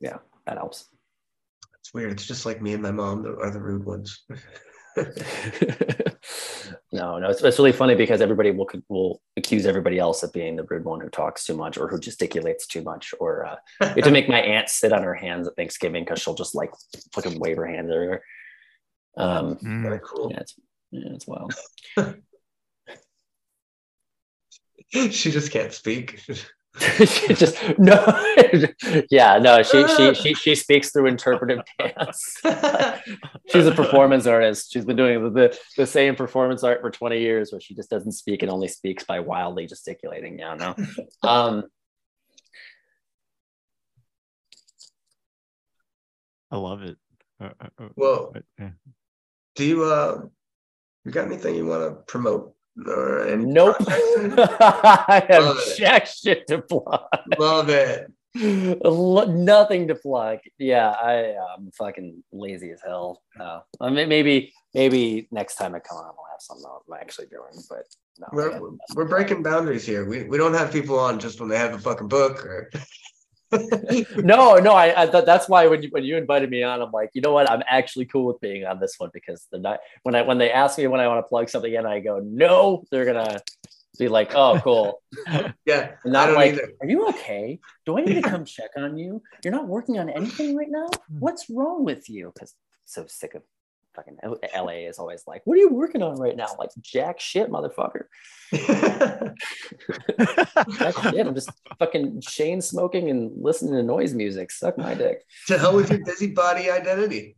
yeah, 0.00 0.18
that 0.46 0.58
helps. 0.58 0.86
It's 1.94 2.02
weird. 2.02 2.12
It's 2.12 2.26
just 2.26 2.46
like 2.46 2.60
me 2.60 2.72
and 2.72 2.82
my 2.82 2.90
mom 2.90 3.24
are 3.40 3.50
the 3.50 3.60
rude 3.60 3.84
ones. 3.84 4.24
no, 6.92 7.18
no, 7.18 7.30
it's, 7.30 7.42
it's 7.42 7.58
really 7.58 7.72
funny 7.72 7.94
because 7.94 8.20
everybody 8.20 8.50
will 8.50 8.68
will 8.88 9.20
accuse 9.36 9.66
everybody 9.66 9.98
else 9.98 10.22
of 10.22 10.32
being 10.32 10.56
the 10.56 10.64
rude 10.64 10.84
one 10.84 11.00
who 11.00 11.08
talks 11.08 11.44
too 11.44 11.56
much 11.56 11.78
or 11.78 11.88
who 11.88 11.98
gesticulates 11.98 12.66
too 12.66 12.82
much. 12.82 13.14
Or 13.20 13.46
uh, 13.46 13.56
we 13.80 13.86
have 13.86 14.04
to 14.04 14.10
make 14.10 14.28
my 14.28 14.40
aunt 14.40 14.68
sit 14.68 14.92
on 14.92 15.02
her 15.02 15.14
hands 15.14 15.46
at 15.46 15.56
Thanksgiving 15.56 16.04
because 16.04 16.20
she'll 16.20 16.34
just 16.34 16.54
like 16.54 16.72
fucking 17.12 17.38
wave 17.38 17.56
her 17.58 17.66
hands 17.66 17.90
everywhere. 17.92 18.22
Um, 19.16 19.56
Mm. 19.56 19.82
Very 19.82 20.00
cool. 20.04 20.30
yeah, 20.32 20.40
it's 20.40 20.54
yeah, 20.90 21.12
it's 21.14 21.26
wild. 21.26 21.54
she 25.12 25.30
just 25.30 25.52
can't 25.52 25.72
speak. 25.72 26.20
She 26.78 27.34
just 27.34 27.56
no, 27.78 28.04
yeah, 29.10 29.38
no. 29.38 29.62
She 29.62 29.86
she 29.86 30.14
she 30.22 30.34
she 30.34 30.54
speaks 30.54 30.90
through 30.90 31.06
interpretive 31.06 31.60
dance. 31.78 32.40
She's 33.48 33.66
a 33.66 33.72
performance 33.74 34.26
artist. 34.26 34.72
She's 34.72 34.84
been 34.84 34.96
doing 34.96 35.22
the, 35.22 35.30
the, 35.30 35.58
the 35.76 35.86
same 35.86 36.16
performance 36.16 36.64
art 36.64 36.80
for 36.80 36.90
20 36.90 37.20
years 37.20 37.52
where 37.52 37.60
she 37.60 37.74
just 37.74 37.90
doesn't 37.90 38.12
speak 38.12 38.42
and 38.42 38.50
only 38.50 38.68
speaks 38.68 39.04
by 39.04 39.20
wildly 39.20 39.66
gesticulating. 39.66 40.38
Yeah, 40.38 40.54
no. 40.54 40.74
Um, 41.22 41.64
I 46.50 46.56
love 46.56 46.82
it. 46.82 46.96
Uh, 47.40 47.50
uh, 47.60 47.68
uh, 47.78 47.88
Well, 47.96 48.34
do 49.54 49.64
you 49.64 49.84
uh, 49.84 50.22
you 51.04 51.12
got 51.12 51.26
anything 51.26 51.54
you 51.54 51.66
want 51.66 51.82
to 51.82 52.02
promote 52.02 52.53
or 52.86 53.26
any 53.28 53.44
nope. 53.44 53.76
I 53.88 55.24
have 55.28 55.44
Love 55.44 55.58
it. 55.66 55.78
jack 55.78 56.06
shit 56.06 56.46
to 56.48 56.60
plug. 56.62 57.02
Love 57.38 57.68
it. 57.70 58.10
Nothing 58.36 59.88
to 59.88 59.94
plug. 59.94 60.38
Yeah, 60.58 60.90
I 60.90 61.34
am 61.56 61.70
fucking 61.78 62.24
lazy 62.32 62.70
as 62.72 62.80
hell. 62.84 63.22
Uh, 63.38 63.60
I 63.80 63.90
mean, 63.90 64.08
maybe 64.08 64.52
maybe 64.74 65.28
next 65.30 65.54
time 65.56 65.74
I 65.74 65.78
come 65.78 65.98
on, 65.98 66.04
I'll 66.04 66.26
have 66.32 66.40
something 66.40 66.64
I'm 66.66 66.98
actually 67.00 67.26
doing. 67.26 67.62
But 67.68 67.84
no, 68.18 68.26
We're, 68.32 68.70
we're 68.94 69.08
breaking 69.08 69.42
boundaries 69.42 69.86
here. 69.86 70.04
We, 70.04 70.24
we 70.24 70.36
don't 70.38 70.54
have 70.54 70.72
people 70.72 70.98
on 70.98 71.20
just 71.20 71.38
when 71.40 71.48
they 71.48 71.58
have 71.58 71.74
a 71.74 71.78
fucking 71.78 72.08
book 72.08 72.44
or 72.44 72.70
no, 74.16 74.56
no, 74.56 74.72
I, 74.72 75.02
I 75.02 75.06
thought 75.06 75.26
that's 75.26 75.48
why 75.48 75.66
when 75.66 75.82
you 75.82 75.88
when 75.90 76.04
you 76.04 76.16
invited 76.16 76.50
me 76.50 76.62
on, 76.62 76.80
I'm 76.82 76.90
like, 76.90 77.10
you 77.14 77.20
know 77.22 77.32
what, 77.32 77.50
I'm 77.50 77.62
actually 77.68 78.06
cool 78.06 78.26
with 78.26 78.40
being 78.40 78.64
on 78.64 78.80
this 78.80 78.94
one 78.98 79.10
because 79.12 79.46
the 79.52 79.58
night 79.58 79.80
when 80.02 80.14
I 80.14 80.22
when 80.22 80.38
they 80.38 80.50
ask 80.50 80.78
me 80.78 80.86
when 80.86 81.00
I 81.00 81.08
want 81.08 81.18
to 81.24 81.28
plug 81.28 81.48
something 81.48 81.72
in, 81.72 81.86
I 81.86 82.00
go, 82.00 82.20
no, 82.24 82.84
they're 82.90 83.04
gonna 83.04 83.40
Be 83.98 84.08
like, 84.08 84.34
oh, 84.34 84.60
cool. 84.62 85.00
Yeah, 85.66 85.92
And 86.02 86.12
not 86.12 86.32
like, 86.34 86.54
either. 86.54 86.72
are 86.80 86.88
you 86.88 87.06
okay? 87.10 87.60
Do 87.86 87.96
I 87.96 88.02
need 88.02 88.14
to 88.14 88.22
come 88.32 88.44
check 88.44 88.70
on 88.76 88.98
you? 88.98 89.22
You're 89.44 89.52
not 89.52 89.68
working 89.68 89.98
on 90.00 90.10
anything 90.10 90.56
right 90.56 90.68
now? 90.68 90.88
Hmm. 91.08 91.18
What's 91.20 91.48
wrong 91.48 91.84
with 91.84 92.08
you? 92.10 92.32
Because 92.34 92.54
so 92.84 93.06
sick 93.06 93.34
of 93.34 93.42
fucking 93.94 94.18
LA 94.56 94.88
is 94.88 94.98
always 94.98 95.24
like, 95.26 95.42
what 95.44 95.54
are 95.54 95.60
you 95.60 95.70
working 95.70 96.02
on 96.02 96.16
right 96.16 96.36
now? 96.36 96.48
Like 96.58 96.70
jack 96.80 97.20
shit, 97.20 97.50
motherfucker. 97.50 98.04
Jack 100.78 100.94
shit. 101.02 101.26
I'm 101.26 101.34
just 101.34 101.50
fucking 101.78 102.20
chain 102.20 102.60
smoking 102.60 103.10
and 103.10 103.32
listening 103.42 103.74
to 103.74 103.82
noise 103.82 104.14
music. 104.14 104.50
Suck 104.50 104.76
my 104.78 104.94
dick. 104.94 105.22
to 105.46 105.58
hell 105.58 105.76
with 105.76 105.90
your 105.90 106.04
busybody 106.04 106.70
identity. 106.70 107.36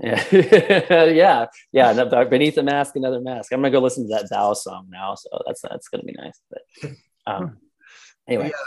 Yeah, 0.00 0.24
yeah, 1.06 1.46
yeah. 1.72 1.92
no, 1.92 2.24
Beneath 2.24 2.56
the 2.56 2.62
mask, 2.62 2.96
another 2.96 3.20
mask. 3.20 3.52
I'm 3.52 3.60
gonna 3.60 3.70
go 3.70 3.80
listen 3.80 4.08
to 4.08 4.14
that 4.16 4.28
Thou 4.30 4.52
song 4.54 4.88
now, 4.90 5.14
so 5.14 5.28
that's 5.46 5.62
that's 5.62 5.88
gonna 5.88 6.04
be 6.04 6.14
nice. 6.16 6.40
But 6.50 6.90
um, 7.26 7.58
anyway, 8.28 8.46
Yeah. 8.46 8.64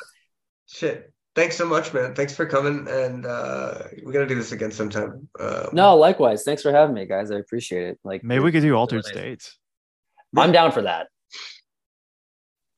Shit. 0.68 1.14
Thanks 1.36 1.58
so 1.58 1.66
much, 1.66 1.94
man. 1.94 2.16
Thanks 2.16 2.34
for 2.34 2.46
coming, 2.46 2.88
and 2.90 3.26
uh, 3.26 3.80
we're 4.04 4.14
gonna 4.14 4.26
do 4.26 4.36
this 4.36 4.54
again 4.54 4.72
sometime. 4.72 5.28
Um, 5.38 5.68
no, 5.74 5.96
likewise. 5.98 6.44
Thanks 6.44 6.62
for 6.62 6.72
having 6.72 6.96
me, 6.96 7.06
guys. 7.06 7.30
I 7.30 7.36
appreciate 7.36 7.84
it. 7.90 8.00
Like, 8.06 8.24
Maybe 8.24 8.42
we 8.42 8.54
could 8.54 8.62
do 8.62 8.74
altered 8.74 9.04
nice. 9.04 9.12
states. 9.12 9.58
I'm 10.38 10.54
down 10.54 10.72
for 10.72 10.84
that. 10.84 11.08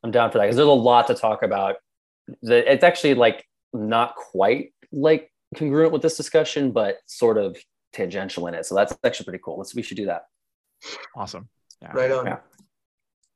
I'm 0.04 0.12
down 0.12 0.32
for 0.32 0.40
that 0.40 0.46
because 0.46 0.56
there's 0.56 0.68
a 0.68 0.72
lot 0.72 1.08
to 1.08 1.14
talk 1.14 1.44
about. 1.44 1.76
The, 2.42 2.72
it's 2.72 2.84
actually 2.84 3.14
like 3.14 3.46
not 3.74 4.16
quite 4.16 4.74
like 4.92 5.32
congruent 5.56 5.92
with 5.92 6.02
this 6.02 6.18
discussion, 6.18 6.72
but 6.72 6.98
sort 7.06 7.38
of 7.38 7.58
tangential 7.94 8.48
in 8.48 8.54
it. 8.54 8.66
So 8.66 8.74
that's 8.74 8.96
actually 9.04 9.26
pretty 9.26 9.42
cool. 9.44 9.58
Let's 9.58 9.76
we 9.76 9.84
should 9.84 9.98
do 9.98 10.08
that. 10.08 10.24
Awesome. 11.16 11.48
Yeah. 11.82 11.92
Right 11.94 12.12
on. 12.12 12.26
Yeah. 12.26 12.38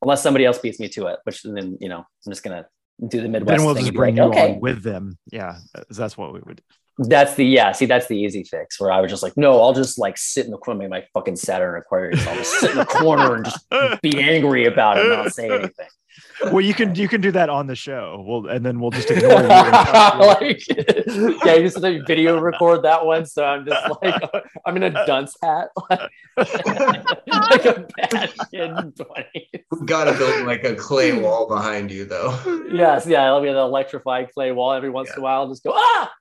Unless 0.01 0.23
somebody 0.23 0.45
else 0.45 0.57
beats 0.57 0.79
me 0.79 0.89
to 0.89 1.07
it, 1.07 1.19
which 1.25 1.43
then 1.43 1.77
you 1.79 1.89
know 1.89 1.99
I'm 1.99 2.31
just 2.31 2.43
gonna 2.43 2.65
do 3.07 3.21
the 3.21 3.27
Midwest 3.27 3.57
Then 3.57 3.65
we'll 3.65 3.75
thing 3.75 3.85
just 3.85 3.95
bring 3.95 4.15
like, 4.15 4.25
you 4.25 4.31
okay, 4.31 4.53
on 4.53 4.59
with 4.59 4.83
them. 4.83 5.17
Yeah, 5.31 5.57
that's 5.89 6.17
what 6.17 6.33
we 6.33 6.39
would. 6.41 6.61
That's 6.97 7.35
the 7.35 7.45
yeah. 7.45 7.71
See, 7.71 7.85
that's 7.85 8.07
the 8.07 8.17
easy 8.17 8.43
fix. 8.43 8.79
Where 8.79 8.91
I 8.91 9.01
was 9.01 9.09
just 9.09 9.23
like, 9.23 9.35
no, 9.37 9.61
I'll 9.61 9.73
just 9.73 9.97
like 9.97 10.17
sit 10.17 10.45
in 10.45 10.51
the 10.51 10.57
corner, 10.57 10.87
my 10.87 11.03
fucking 11.13 11.35
Saturn 11.35 11.79
Aquarius. 11.79 12.27
I'll 12.27 12.35
just 12.35 12.59
sit 12.59 12.71
in 12.71 12.77
the 12.77 12.85
corner 12.85 13.35
and 13.35 13.45
just 13.45 14.01
be 14.01 14.21
angry 14.21 14.65
about 14.65 14.97
it 14.97 15.05
and 15.05 15.11
not 15.13 15.33
say 15.33 15.49
anything. 15.49 15.87
Well, 16.45 16.61
you 16.61 16.73
can 16.73 16.95
you 16.95 17.07
can 17.07 17.21
do 17.21 17.31
that 17.31 17.49
on 17.49 17.67
the 17.67 17.75
show. 17.75 18.23
Well, 18.27 18.47
and 18.47 18.65
then 18.65 18.79
we'll 18.79 18.91
just 18.91 19.09
ignore 19.11 19.31
you. 19.31 19.37
and 19.37 19.47
talk 19.73 20.39
to 20.39 20.45
you. 20.45 20.59
like, 20.59 21.45
yeah, 21.45 21.55
you 21.55 21.63
just 21.63 21.75
have 21.75 21.83
to 21.83 22.03
video 22.05 22.39
record 22.39 22.83
that 22.83 23.05
one. 23.05 23.25
So 23.25 23.43
I'm 23.43 23.65
just 23.65 24.01
like, 24.01 24.21
I'm 24.65 24.75
in 24.77 24.83
a 24.83 25.05
dunce 25.05 25.35
hat, 25.41 25.69
like, 25.89 26.09
like 26.37 27.65
a 27.65 27.87
bad 27.97 28.33
kid 28.51 28.71
in 28.71 28.91
20. 28.91 29.49
We 29.71 29.85
gotta 29.85 30.13
build 30.17 30.45
like 30.45 30.63
a 30.63 30.75
clay 30.75 31.19
wall 31.19 31.47
behind 31.47 31.91
you, 31.91 32.05
though. 32.05 32.37
Yes, 32.71 33.05
yeah, 33.05 33.25
I'll 33.25 33.41
be 33.41 33.49
an 33.49 33.55
electrified 33.55 34.31
clay 34.33 34.51
wall 34.51 34.73
every 34.73 34.89
once 34.89 35.11
in 35.11 35.19
a 35.19 35.21
while. 35.21 35.41
I'll 35.41 35.49
just 35.49 35.63
go, 35.63 35.73
ah, 35.73 36.11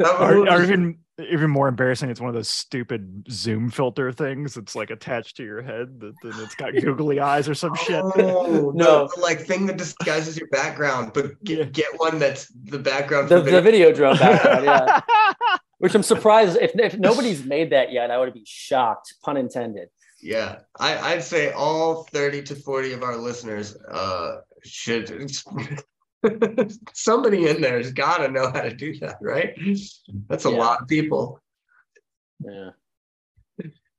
or, 0.00 0.48
or 0.48 0.62
even 0.62 0.98
even 1.30 1.50
more 1.50 1.66
embarrassing, 1.68 2.10
it's 2.10 2.20
one 2.20 2.28
of 2.28 2.34
those 2.34 2.48
stupid 2.48 3.24
Zoom 3.30 3.70
filter 3.70 4.12
things. 4.12 4.56
It's 4.56 4.76
like 4.76 4.90
attached 4.90 5.36
to 5.38 5.44
your 5.44 5.62
head. 5.62 6.00
That 6.00 6.14
then 6.22 6.32
it's 6.38 6.54
got 6.54 6.72
googly 6.80 7.18
eyes 7.20 7.48
or 7.48 7.54
some 7.54 7.74
shit. 7.74 8.02
Oh, 8.04 8.12
No. 8.16 8.70
no, 8.72 9.08
like 9.20 9.40
thing 9.40 9.66
that 9.66 9.76
disguises 9.76 10.36
your 10.38 10.48
background, 10.48 11.12
but 11.14 11.32
Yeah. 11.42 11.56
get, 11.56 11.72
get 11.72 11.86
one 11.96 12.18
that's 12.18 12.46
the 12.64 12.78
background. 12.78 13.28
the, 13.28 13.42
for 13.42 13.50
the 13.50 13.60
video. 13.62 13.92
Videodrome 13.92 14.18
background, 14.18 14.64
yeah. 14.64 15.00
Which 15.78 15.94
I'm 15.94 16.02
surprised 16.02 16.56
if, 16.60 16.72
if 16.78 16.96
nobody's 16.98 17.44
made 17.44 17.70
that 17.70 17.92
yet, 17.92 18.10
I 18.10 18.18
would 18.18 18.34
be 18.34 18.42
shocked, 18.44 19.14
pun 19.24 19.36
intended. 19.36 19.88
Yeah, 20.20 20.58
I, 20.78 20.98
I'd 21.12 21.22
say 21.22 21.52
all 21.52 22.02
30 22.12 22.42
to 22.44 22.56
40 22.56 22.92
of 22.94 23.02
our 23.04 23.16
listeners 23.16 23.76
uh, 23.88 24.38
should. 24.64 25.10
Somebody 26.92 27.48
in 27.48 27.60
there's 27.60 27.92
got 27.92 28.18
to 28.18 28.28
know 28.28 28.50
how 28.52 28.62
to 28.62 28.74
do 28.74 28.98
that, 29.00 29.16
right? 29.20 29.54
That's 30.28 30.44
a 30.44 30.50
Yeah. 30.50 30.56
lot 30.56 30.82
of 30.82 30.88
people. 30.88 31.40
Yeah. 32.40 32.70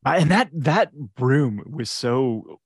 And 0.05 0.31
that 0.31 0.49
that 0.53 0.91
room 1.19 1.61
was 1.69 1.89
so 1.89 2.59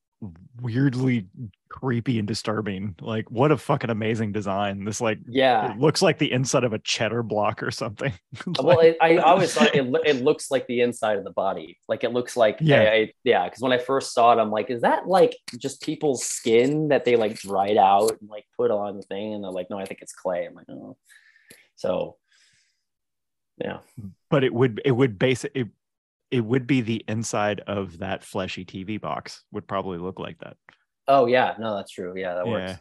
weirdly 0.61 1.25
creepy 1.69 2.19
and 2.19 2.27
disturbing. 2.27 2.95
Like, 3.01 3.29
what 3.31 3.51
a 3.51 3.57
fucking 3.57 3.89
amazing 3.89 4.31
design! 4.31 4.85
This 4.85 5.01
like 5.01 5.19
Yeah. 5.27 5.71
it 5.71 5.79
looks 5.79 6.01
like 6.01 6.19
the 6.19 6.31
inside 6.31 6.63
of 6.63 6.73
a 6.73 6.79
cheddar 6.79 7.23
block 7.23 7.63
or 7.63 7.71
something. 7.71 8.13
well 8.61 8.79
it, 8.79 8.97
i 9.01 9.17
always 9.17 9.53
thought 9.53 9.73
it, 9.75 9.85
it 10.05 10.23
looks 10.23 10.51
like 10.51 10.65
the 10.67 10.81
inside 10.81 11.17
of 11.17 11.23
the 11.23 11.31
body 11.31 11.79
like 11.87 12.03
it 12.03 12.11
looks 12.11 12.35
like 12.37 12.57
Yeah. 12.59 12.83
yeah 12.83 12.89
I, 12.89 13.13
yeah 13.23 13.43
because 13.45 13.61
when 13.61 13.71
i 13.71 13.77
first 13.77 14.13
saw 14.13 14.33
it 14.33 14.39
i'm 14.41 14.51
like 14.51 14.69
is 14.69 14.81
that 14.81 15.07
like 15.07 15.35
just 15.57 15.81
people's 15.81 16.23
skin 16.23 16.87
that 16.89 17.05
they 17.05 17.15
like 17.15 17.35
dried 17.37 17.77
out 17.77 18.11
and 18.19 18.29
like 18.29 18.45
put 18.57 18.71
on 18.71 18.97
the 18.97 19.03
thing 19.03 19.33
and 19.33 19.43
they're 19.43 19.51
like 19.51 19.69
no 19.69 19.77
i 19.77 19.85
think 19.85 20.01
it's 20.01 20.13
clay 20.13 20.45
i'm 20.45 20.55
like 20.55 20.65
oh 20.69 20.97
so 21.75 22.17
yeah 23.59 23.79
but 24.29 24.43
it 24.43 24.53
would 24.53 24.81
it 24.83 24.91
would 24.91 25.17
base 25.19 25.45
it 25.53 25.67
it 26.33 26.43
would 26.43 26.65
be 26.65 26.81
the 26.81 27.05
inside 27.07 27.61
of 27.67 27.99
that 27.99 28.23
fleshy 28.23 28.65
TV 28.65 28.99
box 28.99 29.43
would 29.51 29.67
probably 29.67 29.99
look 29.99 30.17
like 30.19 30.39
that. 30.39 30.57
oh 31.07 31.27
yeah 31.27 31.53
no 31.59 31.75
that's 31.75 31.91
true 31.91 32.13
yeah 32.17 32.33
that 32.33 32.47
works 32.47 32.73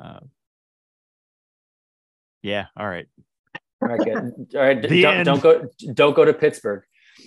Uh, 0.00 0.20
yeah. 2.42 2.66
All 2.76 2.86
right. 2.86 3.06
all 3.80 3.88
right 3.88 4.00
good 4.00 4.32
all 4.56 4.60
right 4.60 4.82
don't, 4.88 5.24
don't 5.24 5.40
go 5.42 5.68
don't 5.94 6.16
go 6.16 6.24
to 6.24 6.34
pittsburgh 6.34 6.82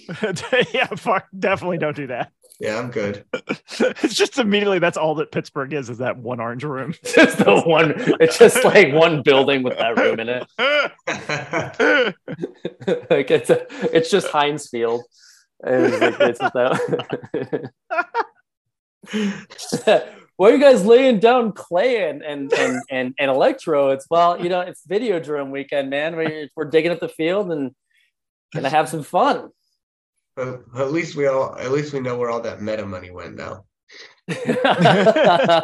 yeah. 0.73 0.87
Fuck. 0.95 1.27
Definitely 1.37 1.77
don't 1.77 1.95
do 1.95 2.07
that. 2.07 2.31
Yeah, 2.59 2.79
I'm 2.79 2.89
good. 2.89 3.23
it's 3.33 4.15
just 4.15 4.39
immediately 4.39 4.79
that's 4.79 4.97
all 4.97 5.13
that 5.15 5.31
Pittsburgh 5.31 5.73
is 5.73 5.89
is 5.91 5.99
that 5.99 6.17
one 6.17 6.39
orange 6.39 6.63
room. 6.63 6.95
just 7.03 7.37
the 7.37 7.61
one 7.61 7.93
it's 8.19 8.39
just 8.39 8.63
like 8.63 8.91
one 8.93 9.21
building 9.21 9.61
with 9.63 9.77
that 9.77 9.95
room 9.97 10.19
in 10.19 10.27
it 10.29 10.47
like 13.09 13.29
it's 13.31 13.49
a, 13.51 13.65
it's 13.95 14.09
just 14.09 14.27
Heinz 14.29 14.69
Field. 14.69 15.03
It's 15.63 16.01
like- 16.01 16.19
it's 16.19 16.39
that- 19.85 20.13
Why 20.35 20.49
are 20.49 20.53
you 20.53 20.59
guys 20.59 20.85
laying 20.85 21.19
down 21.19 21.51
clay 21.51 22.09
and 22.09 22.21
and 22.23 22.51
and 22.53 22.81
and, 22.91 23.13
and 23.19 23.31
electrodes? 23.31 24.05
Well, 24.09 24.41
you 24.41 24.49
know, 24.49 24.61
it's 24.61 24.85
Videodrome 24.85 25.49
weekend, 25.51 25.89
man. 25.89 26.15
We're, 26.15 26.49
we're 26.55 26.69
digging 26.69 26.91
up 26.91 26.99
the 26.99 27.09
field 27.09 27.51
and 27.51 27.71
gonna 28.53 28.69
have 28.69 28.89
some 28.89 29.03
fun. 29.03 29.49
Well, 30.37 30.63
at 30.75 30.91
least 30.91 31.15
we 31.15 31.25
all, 31.25 31.57
at 31.57 31.71
least 31.71 31.93
we 31.93 31.99
know 31.99 32.15
where 32.17 32.29
all 32.29 32.41
that 32.41 32.61
meta 32.61 32.85
money 32.85 33.09
went 33.09 33.35
now. 33.35 33.65
oh 34.29 35.63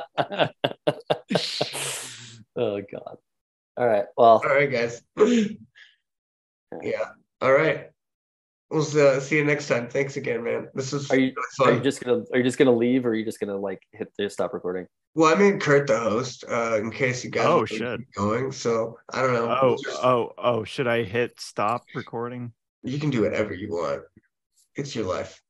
God. 2.56 3.18
All 3.78 3.88
right. 3.88 4.06
Well, 4.18 4.42
All 4.44 4.44
right, 4.44 4.72
guys. 4.72 5.02
yeah. 6.82 7.04
All 7.42 7.54
right. 7.54 7.90
We'll 8.72 8.82
uh, 8.82 9.20
see 9.20 9.38
you 9.38 9.46
next 9.46 9.68
time. 9.68 9.90
Thanks 9.90 10.18
again, 10.18 10.44
man. 10.44 10.70
This 10.74 10.92
was 10.92 11.12
are 11.12 11.20
you 11.20 11.34
really 11.60 11.74
are 11.74 11.78
you 11.78 11.84
just 11.84 12.04
gonna 12.04 12.24
are 12.34 12.38
you 12.40 12.44
just 12.44 12.58
gonna 12.58 12.76
leave 12.76 13.06
or 13.06 13.10
are 13.10 13.16
you 13.16 13.26
just 13.26 13.40
gonna 13.40 13.58
like 13.58 13.80
hit 13.92 14.12
the 14.18 14.28
stop 14.30 14.54
recording? 14.54 14.88
Well, 15.14 15.32
I 15.32 15.38
mean, 15.38 15.60
Kurt 15.60 15.86
the 15.86 16.00
host 16.00 16.44
uh, 16.50 16.78
in 16.78 16.90
case 16.90 17.24
you 17.24 17.30
guys 17.30 17.46
Oh, 17.46 17.66
shit. 17.66 18.00
going. 18.16 18.52
So 18.52 18.98
I 19.12 19.22
don't 19.22 19.34
know. 19.34 19.56
oh, 19.62 19.78
Just- 19.84 20.04
oh, 20.04 20.32
oh, 20.40 20.64
should 20.64 20.88
I 20.88 21.04
hit 21.04 21.40
stop 21.40 21.86
recording? 21.94 22.54
you 22.86 23.00
can 23.00 23.10
do 23.12 23.22
whatever 23.22 23.54
you 23.54 23.70
want. 23.70 24.02
It's 24.76 24.96
your 24.96 25.06
life. 25.06 25.43